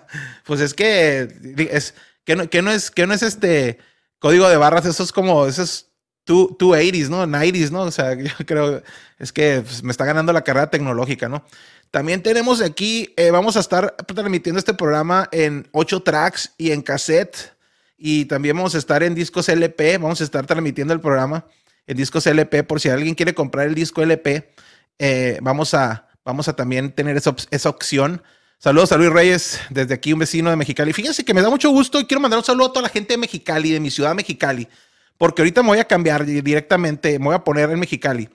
pues 0.44 0.60
es 0.60 0.74
que 0.74 1.28
es 1.70 1.94
que 2.24 2.36
no, 2.62 2.70
es 2.70 2.90
que 2.90 3.06
no 3.06 3.14
es 3.14 3.22
este 3.22 3.78
código 4.18 4.48
de 4.48 4.56
barras, 4.56 4.86
eso 4.86 5.02
es 5.02 5.12
como 5.12 5.46
eso 5.46 5.62
es 5.62 5.88
280s, 6.26 7.08
¿no? 7.08 7.26
90s, 7.26 7.70
¿no? 7.70 7.82
O 7.82 7.90
sea, 7.90 8.14
yo 8.14 8.32
creo 8.46 8.82
es 9.18 9.32
que 9.32 9.62
pues, 9.64 9.82
me 9.82 9.90
está 9.90 10.04
ganando 10.04 10.32
la 10.32 10.44
carrera 10.44 10.70
tecnológica, 10.70 11.28
¿no? 11.28 11.44
También 11.90 12.22
tenemos 12.22 12.60
aquí, 12.60 13.14
eh, 13.16 13.30
vamos 13.30 13.56
a 13.56 13.60
estar 13.60 13.96
transmitiendo 13.96 14.58
este 14.58 14.74
programa 14.74 15.28
en 15.32 15.68
8 15.72 16.02
tracks 16.02 16.52
y 16.58 16.72
en 16.72 16.82
cassette. 16.82 17.54
Y 17.96 18.26
también 18.26 18.56
vamos 18.56 18.74
a 18.74 18.78
estar 18.78 19.02
en 19.02 19.14
discos 19.14 19.48
LP. 19.48 19.96
Vamos 19.96 20.20
a 20.20 20.24
estar 20.24 20.46
transmitiendo 20.46 20.92
el 20.92 21.00
programa 21.00 21.46
en 21.86 21.96
discos 21.96 22.26
LP. 22.26 22.62
Por 22.62 22.80
si 22.80 22.90
alguien 22.90 23.14
quiere 23.14 23.34
comprar 23.34 23.66
el 23.66 23.74
disco 23.74 24.02
LP, 24.02 24.52
eh, 24.98 25.38
vamos 25.40 25.72
a, 25.72 26.07
Vamos 26.28 26.46
a 26.46 26.52
también 26.52 26.92
tener 26.92 27.16
esa, 27.16 27.34
esa 27.50 27.70
opción. 27.70 28.22
Saludos 28.58 28.92
a 28.92 28.98
Luis 28.98 29.08
Reyes, 29.08 29.60
desde 29.70 29.94
aquí 29.94 30.12
un 30.12 30.18
vecino 30.18 30.50
de 30.50 30.56
Mexicali. 30.56 30.92
Fíjense 30.92 31.24
que 31.24 31.32
me 31.32 31.40
da 31.40 31.48
mucho 31.48 31.70
gusto 31.70 31.98
y 31.98 32.04
quiero 32.04 32.20
mandar 32.20 32.38
un 32.38 32.44
saludo 32.44 32.66
a 32.66 32.72
toda 32.74 32.82
la 32.82 32.90
gente 32.90 33.14
de 33.14 33.16
Mexicali, 33.16 33.70
de 33.70 33.80
mi 33.80 33.90
ciudad 33.90 34.14
Mexicali, 34.14 34.68
porque 35.16 35.40
ahorita 35.40 35.62
me 35.62 35.68
voy 35.68 35.78
a 35.78 35.86
cambiar 35.86 36.26
directamente, 36.26 37.18
me 37.18 37.24
voy 37.24 37.34
a 37.34 37.42
poner 37.42 37.70
en 37.70 37.80
Mexicali, 37.80 38.28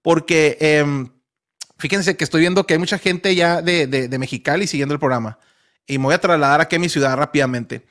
porque 0.00 0.58
eh, 0.60 0.84
fíjense 1.76 2.16
que 2.16 2.22
estoy 2.22 2.42
viendo 2.42 2.64
que 2.64 2.74
hay 2.74 2.78
mucha 2.78 2.98
gente 2.98 3.34
ya 3.34 3.60
de, 3.62 3.88
de, 3.88 4.06
de, 4.06 4.18
Mexicali 4.20 4.68
siguiendo 4.68 4.94
el 4.94 5.00
programa 5.00 5.36
y 5.88 5.98
me 5.98 6.04
voy 6.04 6.14
a 6.14 6.20
trasladar 6.20 6.60
aquí 6.60 6.76
a 6.76 6.78
mi 6.78 6.88
ciudad 6.88 7.16
rápidamente. 7.16 7.84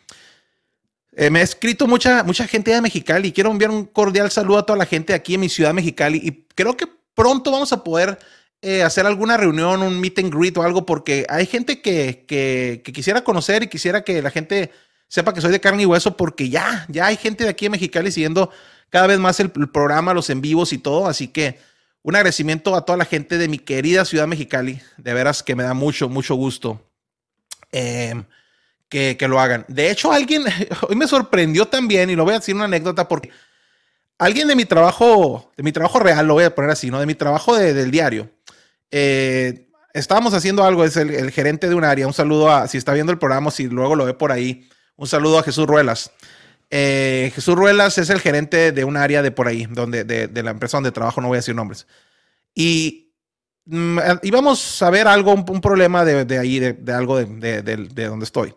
Eh, 1.17 1.29
me 1.29 1.41
ha 1.41 1.43
escrito 1.43 1.85
mucha, 1.85 2.23
mucha 2.23 2.47
gente 2.47 2.71
de 2.71 2.79
Mexicali 2.79 3.27
y 3.27 3.31
quiero 3.33 3.51
enviar 3.51 3.71
un 3.71 3.87
cordial 3.87 4.31
saludo 4.31 4.59
a 4.59 4.65
toda 4.65 4.79
la 4.79 4.85
gente 4.85 5.13
aquí 5.13 5.33
en 5.33 5.41
mi 5.41 5.49
ciudad 5.49 5.73
Mexicali 5.73 6.21
y 6.23 6.45
creo 6.55 6.77
que 6.77 6.87
pronto 7.13 7.51
vamos 7.51 7.73
a 7.73 7.83
poder 7.83 8.17
eh, 8.61 8.83
hacer 8.83 9.05
alguna 9.05 9.37
reunión, 9.37 9.81
un 9.81 10.01
meet 10.01 10.19
and 10.19 10.33
greet 10.33 10.57
o 10.57 10.63
algo, 10.63 10.85
porque 10.85 11.25
hay 11.29 11.45
gente 11.45 11.81
que, 11.81 12.25
que, 12.27 12.81
quisiera 12.93 13.23
conocer 13.23 13.63
y 13.63 13.67
quisiera 13.67 14.03
que 14.03 14.21
la 14.21 14.31
gente 14.31 14.71
sepa 15.07 15.33
que 15.33 15.39
soy 15.39 15.51
de 15.51 15.61
carne 15.61 15.83
y 15.83 15.85
hueso, 15.85 16.17
porque 16.17 16.49
ya, 16.49 16.85
ya 16.89 17.05
hay 17.05 17.15
gente 17.15 17.45
de 17.45 17.51
aquí 17.51 17.67
en 17.67 17.71
Mexicali 17.71 18.11
siguiendo 18.11 18.51
cada 18.89 19.07
vez 19.07 19.17
más 19.17 19.39
el, 19.39 19.51
el, 19.55 19.69
programa, 19.69 20.13
los 20.13 20.29
en 20.29 20.41
vivos 20.41 20.73
y 20.73 20.77
todo. 20.77 21.07
Así 21.07 21.29
que 21.29 21.57
un 22.03 22.15
agradecimiento 22.15 22.75
a 22.75 22.83
toda 22.83 22.97
la 22.97 23.05
gente 23.05 23.37
de 23.37 23.47
mi 23.47 23.59
querida 23.59 24.03
ciudad 24.03 24.27
Mexicali. 24.27 24.81
De 24.97 25.13
veras 25.13 25.41
que 25.41 25.55
me 25.55 25.63
da 25.63 25.73
mucho, 25.73 26.09
mucho 26.09 26.35
gusto 26.35 26.85
eh, 27.71 28.23
que, 28.89 29.15
que 29.17 29.27
lo 29.29 29.39
hagan. 29.39 29.63
De 29.69 29.89
hecho, 29.89 30.11
alguien 30.11 30.43
hoy 30.89 30.95
me 30.97 31.07
sorprendió 31.07 31.65
también, 31.65 32.09
y 32.09 32.15
lo 32.17 32.25
voy 32.25 32.33
a 32.33 32.39
decir 32.39 32.55
una 32.55 32.65
anécdota 32.65 33.07
porque 33.07 33.31
alguien 34.17 34.49
de 34.49 34.55
mi 34.57 34.65
trabajo, 34.65 35.49
de 35.55 35.63
mi 35.63 35.71
trabajo 35.71 35.99
real, 35.99 36.27
lo 36.27 36.33
voy 36.33 36.43
a 36.43 36.53
poner 36.53 36.71
así, 36.71 36.91
¿no? 36.91 36.99
De 36.99 37.05
mi 37.05 37.15
trabajo 37.15 37.55
de, 37.55 37.73
del 37.73 37.89
diario 37.89 38.29
eh, 38.91 39.69
estábamos 39.93 40.33
haciendo 40.33 40.63
algo, 40.63 40.83
es 40.83 40.97
el, 40.97 41.09
el, 41.11 41.31
gerente 41.31 41.69
de 41.69 41.75
un 41.75 41.83
área. 41.83 42.07
Un 42.07 42.13
saludo 42.13 42.49
a, 42.49 42.67
si 42.67 42.77
está 42.77 42.93
viendo 42.93 43.11
el 43.11 43.19
programa, 43.19 43.51
si 43.51 43.67
luego 43.67 43.95
lo 43.95 44.05
ve 44.05 44.13
por 44.13 44.31
ahí, 44.31 44.67
un 44.95 45.07
saludo 45.07 45.39
a 45.39 45.43
Jesús 45.43 45.67
Ruelas. 45.67 46.11
Eh, 46.69 47.31
Jesús 47.33 47.55
Ruelas 47.55 47.97
es 47.97 48.09
el 48.09 48.21
gerente 48.21 48.71
de 48.71 48.83
un 48.83 48.95
área 48.95 49.21
de 49.21 49.31
por 49.31 49.47
ahí, 49.47 49.65
donde, 49.65 50.03
de, 50.03 50.27
de, 50.27 50.43
la 50.43 50.51
empresa 50.51 50.77
donde 50.77 50.91
trabajo, 50.91 51.21
no 51.21 51.27
voy 51.27 51.37
a 51.37 51.39
decir 51.39 51.55
nombres. 51.55 51.87
Y 52.53 53.13
mm, 53.65 53.99
íbamos 54.23 54.81
a 54.81 54.89
ver 54.89 55.07
algo, 55.07 55.33
un, 55.33 55.45
un 55.49 55.61
problema 55.61 56.05
de, 56.05 56.25
de 56.25 56.37
ahí, 56.37 56.59
de, 56.59 56.73
de 56.73 56.93
algo 56.93 57.17
de, 57.17 57.61
de, 57.63 58.05
donde 58.05 58.25
estoy. 58.25 58.53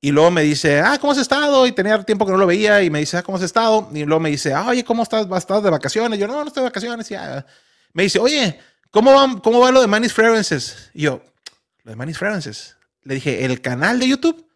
Y 0.00 0.10
luego 0.10 0.30
me 0.30 0.42
dice, 0.42 0.80
ah, 0.80 0.98
¿cómo 1.00 1.12
has 1.12 1.18
estado? 1.18 1.66
Y 1.66 1.72
tenía 1.72 2.02
tiempo 2.02 2.26
que 2.26 2.32
no 2.32 2.38
lo 2.38 2.46
veía. 2.46 2.82
Y 2.82 2.90
me 2.90 3.00
dice, 3.00 3.16
ah, 3.16 3.22
¿cómo 3.22 3.38
has 3.38 3.44
estado? 3.44 3.88
Y 3.92 4.04
luego 4.04 4.20
me 4.20 4.30
dice, 4.30 4.52
ah, 4.52 4.68
oye, 4.68 4.84
¿cómo 4.84 5.02
estás? 5.02 5.26
¿Estás 5.36 5.62
de 5.62 5.70
vacaciones? 5.70 6.18
Yo, 6.18 6.26
no, 6.26 6.34
no 6.34 6.46
estoy 6.46 6.62
de 6.62 6.68
vacaciones. 6.68 7.10
Y 7.10 7.14
ya. 7.14 7.44
Me 7.92 8.04
dice, 8.04 8.18
oye, 8.18 8.58
¿Cómo 8.90 9.14
va, 9.14 9.40
¿Cómo 9.42 9.60
va 9.60 9.70
lo 9.70 9.80
de 9.80 9.86
Manis 9.86 10.12
Fragrances? 10.12 10.90
Y 10.94 11.02
yo, 11.02 11.22
lo 11.84 11.90
de 11.90 11.96
Manis 11.96 12.18
Fragrances. 12.18 12.76
Le 13.02 13.14
dije, 13.14 13.44
¿el 13.44 13.60
canal 13.60 13.98
de 14.00 14.08
YouTube? 14.08 14.46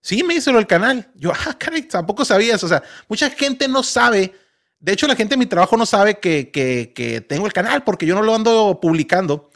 Sí, 0.00 0.22
me 0.22 0.34
hizo 0.34 0.50
el 0.50 0.66
canal. 0.66 1.08
Yo, 1.14 1.32
ah, 1.32 1.56
caray, 1.58 1.82
tampoco 1.82 2.24
sabías. 2.24 2.62
O 2.62 2.68
sea, 2.68 2.82
mucha 3.08 3.30
gente 3.30 3.68
no 3.68 3.82
sabe. 3.82 4.34
De 4.78 4.92
hecho, 4.92 5.06
la 5.06 5.16
gente 5.16 5.32
de 5.32 5.38
mi 5.38 5.46
trabajo 5.46 5.76
no 5.78 5.86
sabe 5.86 6.18
que, 6.18 6.50
que, 6.50 6.92
que 6.94 7.22
tengo 7.22 7.46
el 7.46 7.54
canal 7.54 7.84
porque 7.84 8.04
yo 8.04 8.14
no 8.14 8.22
lo 8.22 8.34
ando 8.34 8.78
publicando. 8.80 9.50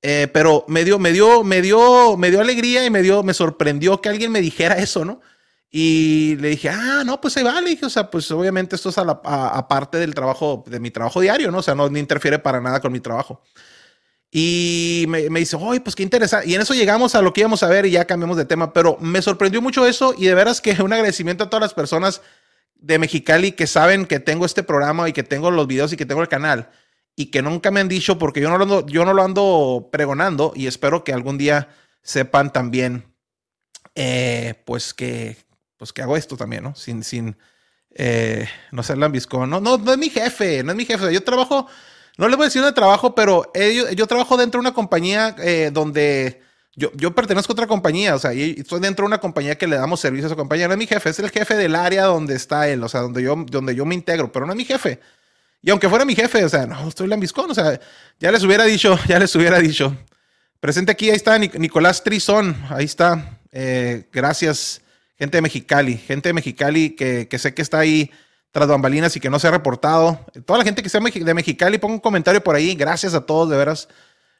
Eh, 0.00 0.28
pero 0.32 0.64
me 0.66 0.84
dio, 0.84 0.98
me 0.98 1.12
dio, 1.12 1.44
me 1.44 1.62
dio, 1.62 2.16
me 2.16 2.30
dio 2.30 2.40
alegría 2.40 2.84
y 2.84 2.90
me 2.90 3.02
dio, 3.02 3.22
me 3.22 3.34
sorprendió 3.34 4.00
que 4.00 4.08
alguien 4.08 4.32
me 4.32 4.40
dijera 4.40 4.78
eso, 4.78 5.04
¿no? 5.04 5.20
Y 5.74 6.36
le 6.36 6.50
dije, 6.50 6.68
ah, 6.68 7.02
no, 7.04 7.18
pues 7.18 7.34
ahí 7.38 7.42
va. 7.42 7.58
Le 7.62 7.70
dije, 7.70 7.86
o 7.86 7.90
sea, 7.90 8.10
pues 8.10 8.30
obviamente 8.30 8.76
esto 8.76 8.90
es 8.90 8.98
aparte 8.98 9.96
del 9.96 10.14
trabajo, 10.14 10.62
de 10.66 10.78
mi 10.78 10.90
trabajo 10.90 11.18
diario, 11.22 11.50
¿no? 11.50 11.58
O 11.58 11.62
sea, 11.62 11.74
no, 11.74 11.88
no 11.88 11.98
interfiere 11.98 12.38
para 12.38 12.60
nada 12.60 12.80
con 12.80 12.92
mi 12.92 13.00
trabajo. 13.00 13.42
Y 14.30 15.06
me, 15.08 15.30
me 15.30 15.40
dice, 15.40 15.56
oye, 15.56 15.80
pues 15.80 15.96
qué 15.96 16.02
interesante. 16.02 16.46
Y 16.46 16.54
en 16.54 16.60
eso 16.60 16.74
llegamos 16.74 17.14
a 17.14 17.22
lo 17.22 17.32
que 17.32 17.40
íbamos 17.40 17.62
a 17.62 17.68
ver 17.68 17.86
y 17.86 17.90
ya 17.92 18.04
cambiamos 18.04 18.36
de 18.36 18.44
tema. 18.44 18.74
Pero 18.74 18.98
me 19.00 19.22
sorprendió 19.22 19.62
mucho 19.62 19.86
eso 19.86 20.14
y 20.16 20.26
de 20.26 20.34
veras 20.34 20.60
que 20.60 20.72
un 20.82 20.92
agradecimiento 20.92 21.44
a 21.44 21.50
todas 21.50 21.62
las 21.62 21.74
personas 21.74 22.20
de 22.74 22.98
Mexicali 22.98 23.52
que 23.52 23.66
saben 23.66 24.04
que 24.04 24.20
tengo 24.20 24.44
este 24.44 24.62
programa 24.62 25.08
y 25.08 25.14
que 25.14 25.22
tengo 25.22 25.50
los 25.50 25.66
videos 25.66 25.92
y 25.94 25.96
que 25.96 26.04
tengo 26.04 26.20
el 26.20 26.28
canal 26.28 26.68
y 27.16 27.26
que 27.26 27.40
nunca 27.42 27.70
me 27.70 27.80
han 27.80 27.88
dicho 27.88 28.18
porque 28.18 28.40
yo 28.40 28.50
no 28.50 28.58
lo 28.58 28.64
ando, 28.64 28.86
yo 28.86 29.04
no 29.04 29.14
lo 29.14 29.22
ando 29.22 29.88
pregonando 29.90 30.52
y 30.54 30.66
espero 30.66 31.04
que 31.04 31.12
algún 31.12 31.38
día 31.38 31.68
sepan 32.02 32.52
también, 32.52 33.14
eh, 33.94 34.54
pues 34.64 34.94
que, 34.94 35.36
pues 35.82 35.92
que 35.92 36.00
hago 36.00 36.16
esto 36.16 36.36
también, 36.36 36.62
¿no? 36.62 36.76
Sin, 36.76 37.02
sin, 37.02 37.36
eh, 37.90 38.48
no 38.70 38.84
ser 38.84 38.98
lambiscón. 38.98 39.50
No, 39.50 39.60
no, 39.60 39.78
no 39.78 39.90
es 39.90 39.98
mi 39.98 40.10
jefe, 40.10 40.62
no 40.62 40.70
es 40.70 40.76
mi 40.76 40.84
jefe. 40.84 41.12
Yo 41.12 41.24
trabajo, 41.24 41.66
no 42.18 42.28
le 42.28 42.36
voy 42.36 42.44
a 42.44 42.46
decir 42.46 42.62
de 42.62 42.70
trabajo, 42.72 43.16
pero 43.16 43.50
yo, 43.52 43.90
yo 43.90 44.06
trabajo 44.06 44.36
dentro 44.36 44.58
de 44.58 44.68
una 44.68 44.74
compañía 44.74 45.34
eh, 45.40 45.70
donde, 45.72 46.40
Yo, 46.76 46.92
yo 46.94 47.12
pertenezco 47.16 47.52
a 47.52 47.54
otra 47.54 47.66
compañía, 47.66 48.14
o 48.14 48.18
sea, 48.20 48.32
y 48.32 48.54
estoy 48.60 48.78
dentro 48.78 49.02
de 49.02 49.08
una 49.08 49.18
compañía 49.18 49.58
que 49.58 49.66
le 49.66 49.74
damos 49.74 49.98
servicio 49.98 50.26
a 50.26 50.28
esa 50.28 50.36
compañía. 50.36 50.68
No 50.68 50.74
es 50.74 50.78
mi 50.78 50.86
jefe, 50.86 51.10
es 51.10 51.18
el 51.18 51.30
jefe 51.30 51.56
del 51.56 51.74
área 51.74 52.04
donde 52.04 52.36
está 52.36 52.68
él, 52.68 52.84
o 52.84 52.88
sea, 52.88 53.00
donde 53.00 53.20
yo, 53.24 53.34
donde 53.48 53.74
yo 53.74 53.84
me 53.84 53.96
integro, 53.96 54.30
pero 54.30 54.46
no 54.46 54.52
es 54.52 54.56
mi 54.56 54.64
jefe. 54.64 55.00
Y 55.62 55.70
aunque 55.70 55.88
fuera 55.88 56.04
mi 56.04 56.14
jefe, 56.14 56.44
o 56.44 56.48
sea, 56.48 56.64
no, 56.66 56.86
estoy 56.88 57.08
lambiscón, 57.08 57.50
o 57.50 57.54
sea, 57.54 57.80
ya 58.20 58.30
les 58.30 58.44
hubiera 58.44 58.64
dicho, 58.64 58.96
ya 59.08 59.18
les 59.18 59.34
hubiera 59.34 59.58
dicho. 59.58 59.96
Presente 60.60 60.92
aquí, 60.92 61.10
ahí 61.10 61.16
está 61.16 61.36
Nic- 61.38 61.58
Nicolás 61.58 62.04
Trizón, 62.04 62.56
ahí 62.70 62.84
está. 62.84 63.38
Eh, 63.50 64.06
gracias, 64.12 64.81
gente 65.22 65.38
de 65.38 65.42
Mexicali, 65.42 65.96
gente 65.98 66.30
de 66.30 66.32
Mexicali 66.32 66.96
que, 66.96 67.28
sé 67.38 67.54
que 67.54 67.62
está 67.62 67.78
ahí 67.78 68.10
tras 68.50 68.66
bambalinas 68.66 69.14
y 69.14 69.20
que 69.20 69.30
no 69.30 69.38
se 69.38 69.46
ha 69.46 69.52
reportado. 69.52 70.18
Toda 70.44 70.58
la 70.58 70.64
gente 70.64 70.82
que 70.82 70.88
sea 70.88 71.00
de 71.00 71.34
Mexicali, 71.34 71.78
ponga 71.78 71.94
un 71.94 72.00
comentario 72.00 72.42
por 72.42 72.56
ahí. 72.56 72.74
Gracias 72.74 73.14
a 73.14 73.24
todos, 73.24 73.48
de 73.48 73.56
veras. 73.56 73.88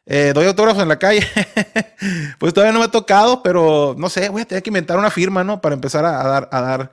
Eh, 0.07 0.33
doy 0.35 0.45
autógrafos 0.45 0.83
en 0.83 0.89
la 0.89 0.99
calle. 0.99 1.25
pues 2.41 2.53
todavía 2.53 2.73
no 2.73 2.81
me 2.81 2.87
ha 2.87 2.91
tocado, 2.91 3.45
pero 3.45 3.95
no 3.97 4.09
sé, 4.09 4.29
voy 4.29 4.43
a 4.43 4.45
tener 4.45 4.61
que 4.65 4.71
inventar 4.71 4.99
una 4.99 5.13
firma, 5.13 5.45
¿no? 5.45 5.61
Para 5.61 5.77
empezar 5.77 6.05
a, 6.05 6.21
dar, 6.25 6.49
a 6.51 6.61
dar, 6.61 6.91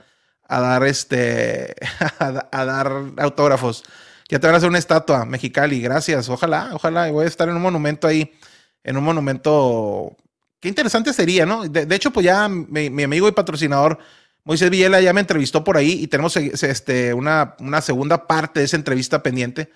a 0.48 0.62
dar 0.62 0.84
este, 0.86 1.74
a, 2.20 2.48
a 2.52 2.66
dar 2.66 2.92
autógrafos. 3.18 3.84
Ya 4.30 4.38
te 4.38 4.46
van 4.46 4.54
a 4.54 4.58
hacer 4.58 4.70
una 4.70 4.78
estatua, 4.78 5.26
Mexicali, 5.26 5.82
gracias. 5.82 6.30
Ojalá, 6.30 6.70
ojalá. 6.74 7.10
Voy 7.10 7.26
a 7.26 7.28
estar 7.28 7.50
en 7.50 7.56
un 7.56 7.64
monumento 7.64 8.08
ahí, 8.08 8.32
en 8.84 8.98
un 8.98 9.04
monumento. 9.04 10.16
Qué 10.60 10.68
interesante 10.68 11.14
sería, 11.14 11.46
¿no? 11.46 11.68
De, 11.68 11.86
de 11.86 11.96
hecho, 11.96 12.12
pues 12.12 12.26
ya 12.26 12.50
mi, 12.50 12.90
mi 12.90 13.04
amigo 13.04 13.28
y 13.28 13.32
patrocinador 13.32 14.00
Moisés 14.44 14.70
Villela 14.70 15.00
ya 15.02 15.14
me 15.14 15.22
entrevistó 15.22 15.64
por 15.64 15.78
ahí 15.78 15.92
y 15.92 16.08
tenemos 16.08 16.36
eh, 16.38 16.52
este, 16.54 17.14
una, 17.14 17.56
una 17.60 17.82
segunda 17.82 18.26
parte 18.28 18.60
de 18.60 18.66
esa 18.66 18.78
entrevista 18.78 19.22
pendiente 19.22 19.70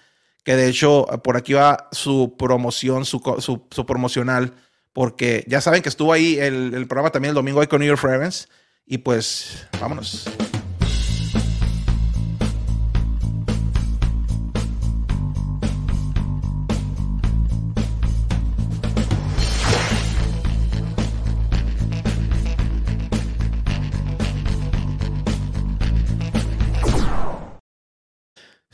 que 0.43 0.55
de 0.55 0.67
hecho 0.67 1.05
por 1.23 1.37
aquí 1.37 1.53
va 1.53 1.89
su 1.91 2.35
promoción, 2.37 3.05
su, 3.05 3.21
su, 3.39 3.65
su 3.69 3.85
promocional, 3.85 4.53
porque 4.91 5.45
ya 5.47 5.61
saben 5.61 5.81
que 5.81 5.89
estuvo 5.89 6.11
ahí 6.11 6.37
el, 6.37 6.73
el 6.73 6.87
programa 6.87 7.11
también 7.11 7.29
el 7.29 7.35
domingo 7.35 7.61
ahí 7.61 7.67
con 7.67 7.79
New 7.79 7.87
York 7.87 8.01
Fragrance. 8.01 8.47
Y 8.85 8.97
pues, 8.97 9.65
vámonos. 9.79 10.27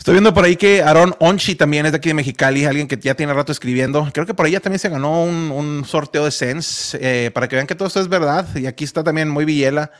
Estoy 0.09 0.15
viendo 0.15 0.33
por 0.33 0.43
ahí 0.43 0.55
que 0.55 0.81
Aaron 0.81 1.15
Onchi 1.19 1.53
también 1.53 1.85
es 1.85 1.91
de 1.91 1.99
aquí 1.99 2.09
de 2.09 2.15
Mexicali, 2.15 2.65
alguien 2.65 2.87
que 2.87 2.97
ya 2.97 3.13
tiene 3.13 3.31
rato 3.31 3.51
escribiendo. 3.51 4.09
Creo 4.11 4.25
que 4.25 4.33
por 4.33 4.47
ahí 4.47 4.53
ya 4.53 4.59
también 4.59 4.79
se 4.79 4.89
ganó 4.89 5.23
un, 5.23 5.85
sorteo 5.85 6.25
de 6.25 6.31
Sense, 6.31 6.97
eh, 6.99 7.29
para 7.29 7.47
que 7.47 7.55
vean 7.55 7.67
que 7.67 7.75
todo 7.75 7.87
esto 7.87 7.99
es 7.99 8.07
verdad. 8.07 8.47
Y 8.55 8.65
aquí 8.65 8.85
está 8.85 9.03
también 9.03 9.29
Muy 9.29 9.45
Villela. 9.45 9.91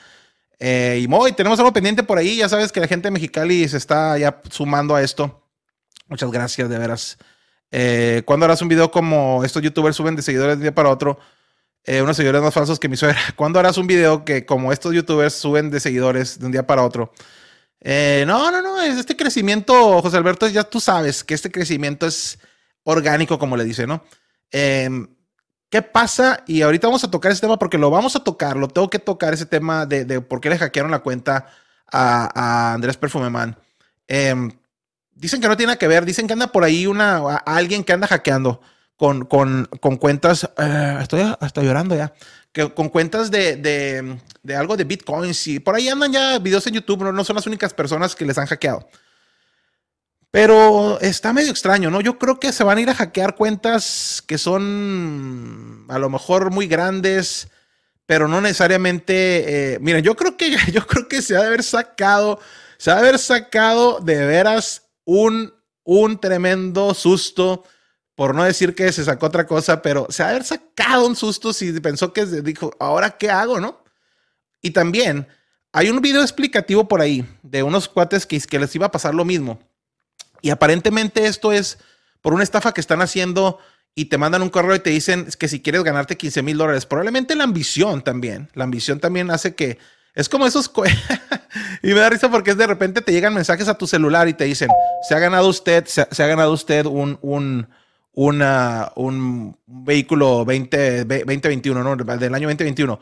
Eh, 0.57 0.99
y 1.03 1.07
Moy, 1.07 1.33
tenemos 1.33 1.59
algo 1.59 1.71
pendiente 1.71 2.01
por 2.01 2.17
ahí. 2.17 2.37
Ya 2.37 2.49
sabes 2.49 2.71
que 2.71 2.79
la 2.79 2.87
gente 2.87 3.09
de 3.09 3.11
Mexicali 3.11 3.69
se 3.69 3.77
está 3.77 4.17
ya 4.17 4.41
sumando 4.49 4.95
a 4.95 5.03
esto. 5.03 5.47
Muchas 6.07 6.31
gracias, 6.31 6.67
de 6.67 6.79
veras. 6.79 7.19
Eh, 7.69 8.23
¿Cuándo 8.25 8.47
harás 8.47 8.63
un 8.63 8.67
video 8.67 8.89
como 8.89 9.43
estos 9.43 9.61
youtubers 9.61 9.95
suben 9.95 10.15
de 10.15 10.23
seguidores 10.23 10.55
de 10.55 10.57
un 10.57 10.63
día 10.63 10.73
para 10.73 10.89
otro? 10.89 11.19
Eh, 11.83 12.01
unos 12.01 12.17
seguidores 12.17 12.41
más 12.41 12.55
falsos 12.55 12.79
que 12.79 12.89
mi 12.89 12.97
suegra. 12.97 13.19
¿Cuándo 13.35 13.59
harás 13.59 13.77
un 13.77 13.85
video 13.85 14.25
que 14.25 14.43
como 14.43 14.73
estos 14.73 14.91
youtubers 14.91 15.35
suben 15.35 15.69
de 15.69 15.79
seguidores 15.79 16.39
de 16.39 16.47
un 16.47 16.51
día 16.51 16.65
para 16.65 16.83
otro? 16.83 17.13
Eh, 17.81 18.23
no, 18.27 18.51
no, 18.51 18.61
no, 18.61 18.81
es 18.81 18.97
este 18.97 19.15
crecimiento, 19.15 20.01
José 20.01 20.17
Alberto, 20.17 20.47
ya 20.47 20.63
tú 20.63 20.79
sabes 20.79 21.23
que 21.23 21.33
este 21.33 21.51
crecimiento 21.51 22.05
es 22.05 22.39
orgánico, 22.83 23.39
como 23.39 23.55
le 23.55 23.63
dice, 23.63 23.87
¿no? 23.87 24.03
Eh, 24.51 24.89
¿Qué 25.69 25.83
pasa? 25.83 26.43
Y 26.47 26.63
ahorita 26.63 26.87
vamos 26.87 27.03
a 27.03 27.11
tocar 27.11 27.31
ese 27.31 27.41
tema 27.41 27.59
porque 27.59 27.77
lo 27.77 27.91
vamos 27.91 28.15
a 28.15 28.23
tocar, 28.23 28.57
lo 28.57 28.67
tengo 28.67 28.89
que 28.89 28.97
tocar 28.97 29.33
ese 29.33 29.45
tema 29.45 29.85
de, 29.85 30.03
de 30.03 30.19
por 30.19 30.41
qué 30.41 30.49
le 30.49 30.57
hackearon 30.57 30.91
la 30.91 30.99
cuenta 30.99 31.45
a, 31.91 32.73
Andrés 32.73 32.97
Perfumeman. 32.97 33.55
Eh, 34.07 34.35
dicen 35.13 35.39
que 35.39 35.47
no 35.47 35.55
tiene 35.55 35.77
que 35.77 35.87
ver, 35.87 36.05
dicen 36.05 36.25
que 36.25 36.33
anda 36.33 36.47
por 36.47 36.63
ahí 36.63 36.87
una, 36.87 37.17
alguien 37.45 37.83
que 37.83 37.93
anda 37.93 38.07
hackeando 38.07 38.61
con, 38.99 39.23
con, 39.23 39.65
con 39.79 39.95
cuentas, 39.95 40.43
eh, 40.57 40.97
estoy 41.01 41.21
hasta 41.39 41.63
llorando 41.63 41.95
ya, 41.95 42.13
que, 42.51 42.73
con 42.73 42.89
cuentas 42.89 43.31
de, 43.31 43.55
de, 43.55 44.19
de 44.43 44.55
algo 44.57 44.75
de 44.75 44.83
bitcoins 44.83 45.47
y 45.47 45.61
por 45.61 45.73
ahí 45.73 45.87
andan 45.87 46.11
ya 46.11 46.37
videos 46.37 46.67
en 46.67 46.73
YouTube, 46.73 47.03
no, 47.03 47.13
no 47.13 47.23
son 47.23 47.37
las 47.37 47.47
únicas 47.47 47.73
personas 47.73 48.13
que 48.13 48.25
les 48.25 48.37
han 48.37 48.47
hackeado. 48.47 48.89
Pero 50.31 50.99
está 50.99 51.31
medio 51.31 51.49
extraño, 51.49 51.89
¿no? 51.89 52.01
Yo 52.01 52.19
creo 52.19 52.41
que 52.41 52.51
se 52.51 52.65
van 52.65 52.77
a 52.77 52.81
ir 52.81 52.89
a 52.89 52.93
hackear 52.93 53.35
cuentas 53.37 54.21
que 54.27 54.37
son 54.37 55.85
a 55.87 55.97
lo 55.97 56.09
mejor 56.09 56.51
muy 56.51 56.67
grandes, 56.67 57.47
pero 58.05 58.27
no 58.27 58.41
necesariamente. 58.41 59.75
eh, 59.75 59.79
miren, 59.79 60.03
yo 60.03 60.17
creo 60.17 60.35
que 60.35 60.57
yo 60.73 60.85
creo 60.85 61.07
que 61.07 61.21
se 61.21 61.37
ha 61.37 61.39
de 61.39 61.47
haber 61.47 61.63
sacado, 61.63 62.41
se 62.77 62.91
ha 62.91 62.95
de 62.95 62.99
haber 62.99 63.17
sacado 63.17 64.01
de 64.01 64.25
veras 64.25 64.89
un, 65.05 65.53
un 65.85 66.19
tremendo 66.19 66.93
susto, 66.93 67.63
por 68.19 68.35
no 68.35 68.43
decir 68.43 68.75
que 68.75 68.91
se 68.91 69.05
sacó 69.05 69.27
otra 69.27 69.47
cosa, 69.47 69.81
pero 69.81 70.05
se 70.09 70.23
ha 70.23 70.27
haber 70.27 70.43
sacado 70.43 71.07
un 71.07 71.15
susto 71.15 71.53
si 71.53 71.71
pensó 71.79 72.11
que 72.11 72.25
dijo, 72.25 72.75
ahora 72.77 73.11
qué 73.11 73.31
hago, 73.31 73.61
¿no? 73.61 73.81
Y 74.61 74.71
también 74.71 75.25
hay 75.71 75.89
un 75.89 76.01
video 76.01 76.21
explicativo 76.21 76.85
por 76.85 76.99
ahí 76.99 77.25
de 77.43 77.63
unos 77.63 77.87
cuates 77.87 78.25
que, 78.25 78.59
les 78.59 78.75
iba 78.75 78.87
a 78.87 78.91
pasar 78.91 79.15
lo 79.15 79.23
mismo. 79.23 79.61
Y 80.41 80.49
aparentemente 80.49 81.27
esto 81.27 81.53
es 81.53 81.77
por 82.19 82.33
una 82.33 82.43
estafa 82.43 82.73
que 82.73 82.81
están 82.81 83.01
haciendo 83.01 83.57
y 83.95 84.07
te 84.07 84.17
mandan 84.17 84.41
un 84.41 84.49
correo 84.49 84.75
y 84.75 84.81
te 84.81 84.89
dicen 84.89 85.29
que 85.39 85.47
si 85.47 85.61
quieres 85.61 85.85
ganarte 85.85 86.17
15 86.17 86.41
mil 86.43 86.57
dólares, 86.57 86.85
probablemente 86.85 87.37
la 87.37 87.45
ambición 87.45 88.01
también, 88.01 88.49
la 88.53 88.65
ambición 88.65 88.99
también 88.99 89.31
hace 89.31 89.55
que 89.55 89.77
es 90.13 90.27
como 90.27 90.45
esos 90.45 90.69
y 91.83 91.87
me 91.87 92.01
da 92.01 92.09
risa 92.09 92.29
porque 92.29 92.51
es 92.51 92.57
de 92.57 92.67
repente 92.67 92.99
te 92.99 93.13
llegan 93.13 93.33
mensajes 93.33 93.69
a 93.69 93.77
tu 93.77 93.87
celular 93.87 94.27
y 94.27 94.33
te 94.33 94.43
dicen 94.43 94.67
se 95.07 95.15
ha 95.15 95.19
ganado 95.19 95.47
usted 95.47 95.85
se, 95.85 96.01
ha- 96.01 96.09
se 96.11 96.21
ha 96.21 96.27
ganado 96.27 96.51
usted 96.51 96.85
un 96.85 97.17
un 97.21 97.69
una, 98.21 98.91
un 98.95 99.57
vehículo 99.65 100.43
20, 100.43 101.05
2021 101.05 101.83
no 101.83 101.95
del 101.95 102.35
año 102.35 102.47
2021 102.49 102.99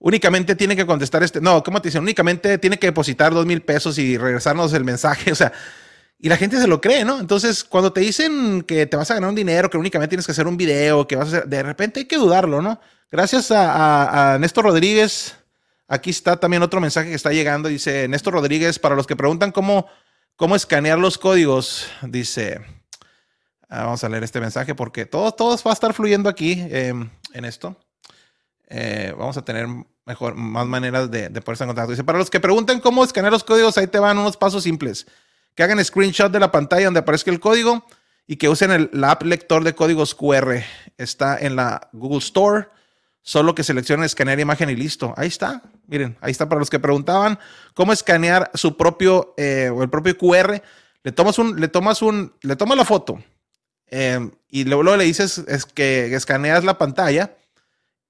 únicamente 0.00 0.54
tiene 0.56 0.76
que 0.76 0.84
contestar 0.84 1.22
este 1.22 1.40
no 1.40 1.62
cómo 1.62 1.80
te 1.80 1.88
dicen 1.88 2.02
únicamente 2.02 2.58
tiene 2.58 2.78
que 2.78 2.88
depositar 2.88 3.32
dos 3.32 3.46
mil 3.46 3.62
pesos 3.62 3.96
y 3.98 4.18
regresarnos 4.18 4.74
el 4.74 4.84
mensaje 4.84 5.32
o 5.32 5.34
sea 5.34 5.52
y 6.20 6.28
la 6.28 6.36
gente 6.36 6.60
se 6.60 6.66
lo 6.66 6.80
cree, 6.80 7.04
¿no? 7.04 7.20
Entonces, 7.20 7.62
cuando 7.62 7.92
te 7.92 8.00
dicen 8.00 8.62
que 8.62 8.86
te 8.86 8.96
vas 8.96 9.08
a 9.08 9.14
ganar 9.14 9.28
un 9.30 9.36
dinero, 9.36 9.70
que 9.70 9.78
únicamente 9.78 10.10
tienes 10.10 10.26
que 10.26 10.32
hacer 10.32 10.48
un 10.48 10.56
video, 10.56 11.06
que 11.06 11.14
vas 11.14 11.32
a 11.32 11.36
hacer, 11.36 11.48
de 11.48 11.62
repente 11.62 12.00
hay 12.00 12.06
que 12.06 12.16
dudarlo, 12.16 12.60
¿no? 12.60 12.80
Gracias 13.08 13.52
a, 13.52 14.32
a- 14.34 14.38
Néstor 14.40 14.64
Rodríguez. 14.64 15.36
Aquí 15.86 16.10
está 16.10 16.36
también 16.36 16.64
otro 16.64 16.80
mensaje 16.80 17.10
que 17.10 17.14
está 17.14 17.30
llegando. 17.30 17.68
Dice 17.68 18.08
Néstor 18.08 18.34
Rodríguez, 18.34 18.80
para 18.80 18.96
los 18.96 19.06
que 19.06 19.14
preguntan 19.14 19.52
cómo, 19.52 19.86
cómo 20.34 20.56
escanear 20.56 20.98
los 20.98 21.18
códigos, 21.18 21.86
dice, 22.02 22.62
ah, 23.68 23.84
vamos 23.84 24.02
a 24.04 24.08
leer 24.08 24.24
este 24.24 24.40
mensaje 24.40 24.74
porque 24.74 25.06
todo, 25.06 25.32
todo 25.32 25.56
va 25.64 25.70
a 25.70 25.74
estar 25.74 25.92
fluyendo 25.94 26.28
aquí 26.28 26.56
eh, 26.58 26.94
en 27.32 27.44
esto. 27.44 27.76
Eh, 28.68 29.14
vamos 29.16 29.36
a 29.36 29.44
tener 29.44 29.66
mejor, 30.04 30.34
más 30.34 30.66
maneras 30.66 31.10
de, 31.10 31.28
de 31.28 31.40
ponerse 31.40 31.64
en 31.64 31.68
contacto. 31.68 31.92
Dice, 31.92 32.04
para 32.04 32.18
los 32.18 32.30
que 32.30 32.40
preguntan 32.40 32.80
cómo 32.80 33.04
escanear 33.04 33.32
los 33.32 33.44
códigos, 33.44 33.78
ahí 33.78 33.86
te 33.86 33.98
van 33.98 34.18
unos 34.18 34.36
pasos 34.36 34.62
simples 34.64 35.06
que 35.58 35.64
hagan 35.64 35.84
screenshot 35.84 36.30
de 36.30 36.38
la 36.38 36.52
pantalla 36.52 36.84
donde 36.84 37.00
aparezca 37.00 37.32
el 37.32 37.40
código 37.40 37.84
y 38.28 38.36
que 38.36 38.48
usen 38.48 38.70
el, 38.70 38.90
la 38.92 39.10
app 39.10 39.24
lector 39.24 39.64
de 39.64 39.74
códigos 39.74 40.14
QR. 40.14 40.62
Está 40.96 41.36
en 41.36 41.56
la 41.56 41.88
Google 41.92 42.18
Store. 42.18 42.68
Solo 43.22 43.56
que 43.56 43.64
seleccionen 43.64 44.04
escanear 44.04 44.38
imagen 44.38 44.70
y 44.70 44.76
listo. 44.76 45.12
Ahí 45.16 45.26
está. 45.26 45.62
Miren, 45.88 46.16
ahí 46.20 46.30
está 46.30 46.48
para 46.48 46.60
los 46.60 46.70
que 46.70 46.78
preguntaban 46.78 47.40
cómo 47.74 47.92
escanear 47.92 48.52
su 48.54 48.76
propio 48.76 49.34
eh, 49.36 49.68
o 49.74 49.82
el 49.82 49.90
propio 49.90 50.16
QR. 50.16 50.62
Le 51.02 51.10
tomas 51.10 51.40
un, 51.40 51.60
le 51.60 51.66
tomas 51.66 52.02
un, 52.02 52.32
le 52.42 52.54
tomas 52.54 52.78
la 52.78 52.84
foto 52.84 53.18
eh, 53.90 54.30
y 54.48 54.64
luego, 54.64 54.82
luego 54.82 54.98
le 54.98 55.04
dices 55.04 55.38
es 55.46 55.64
que 55.64 56.14
escaneas 56.14 56.64
la 56.64 56.78
pantalla 56.78 57.36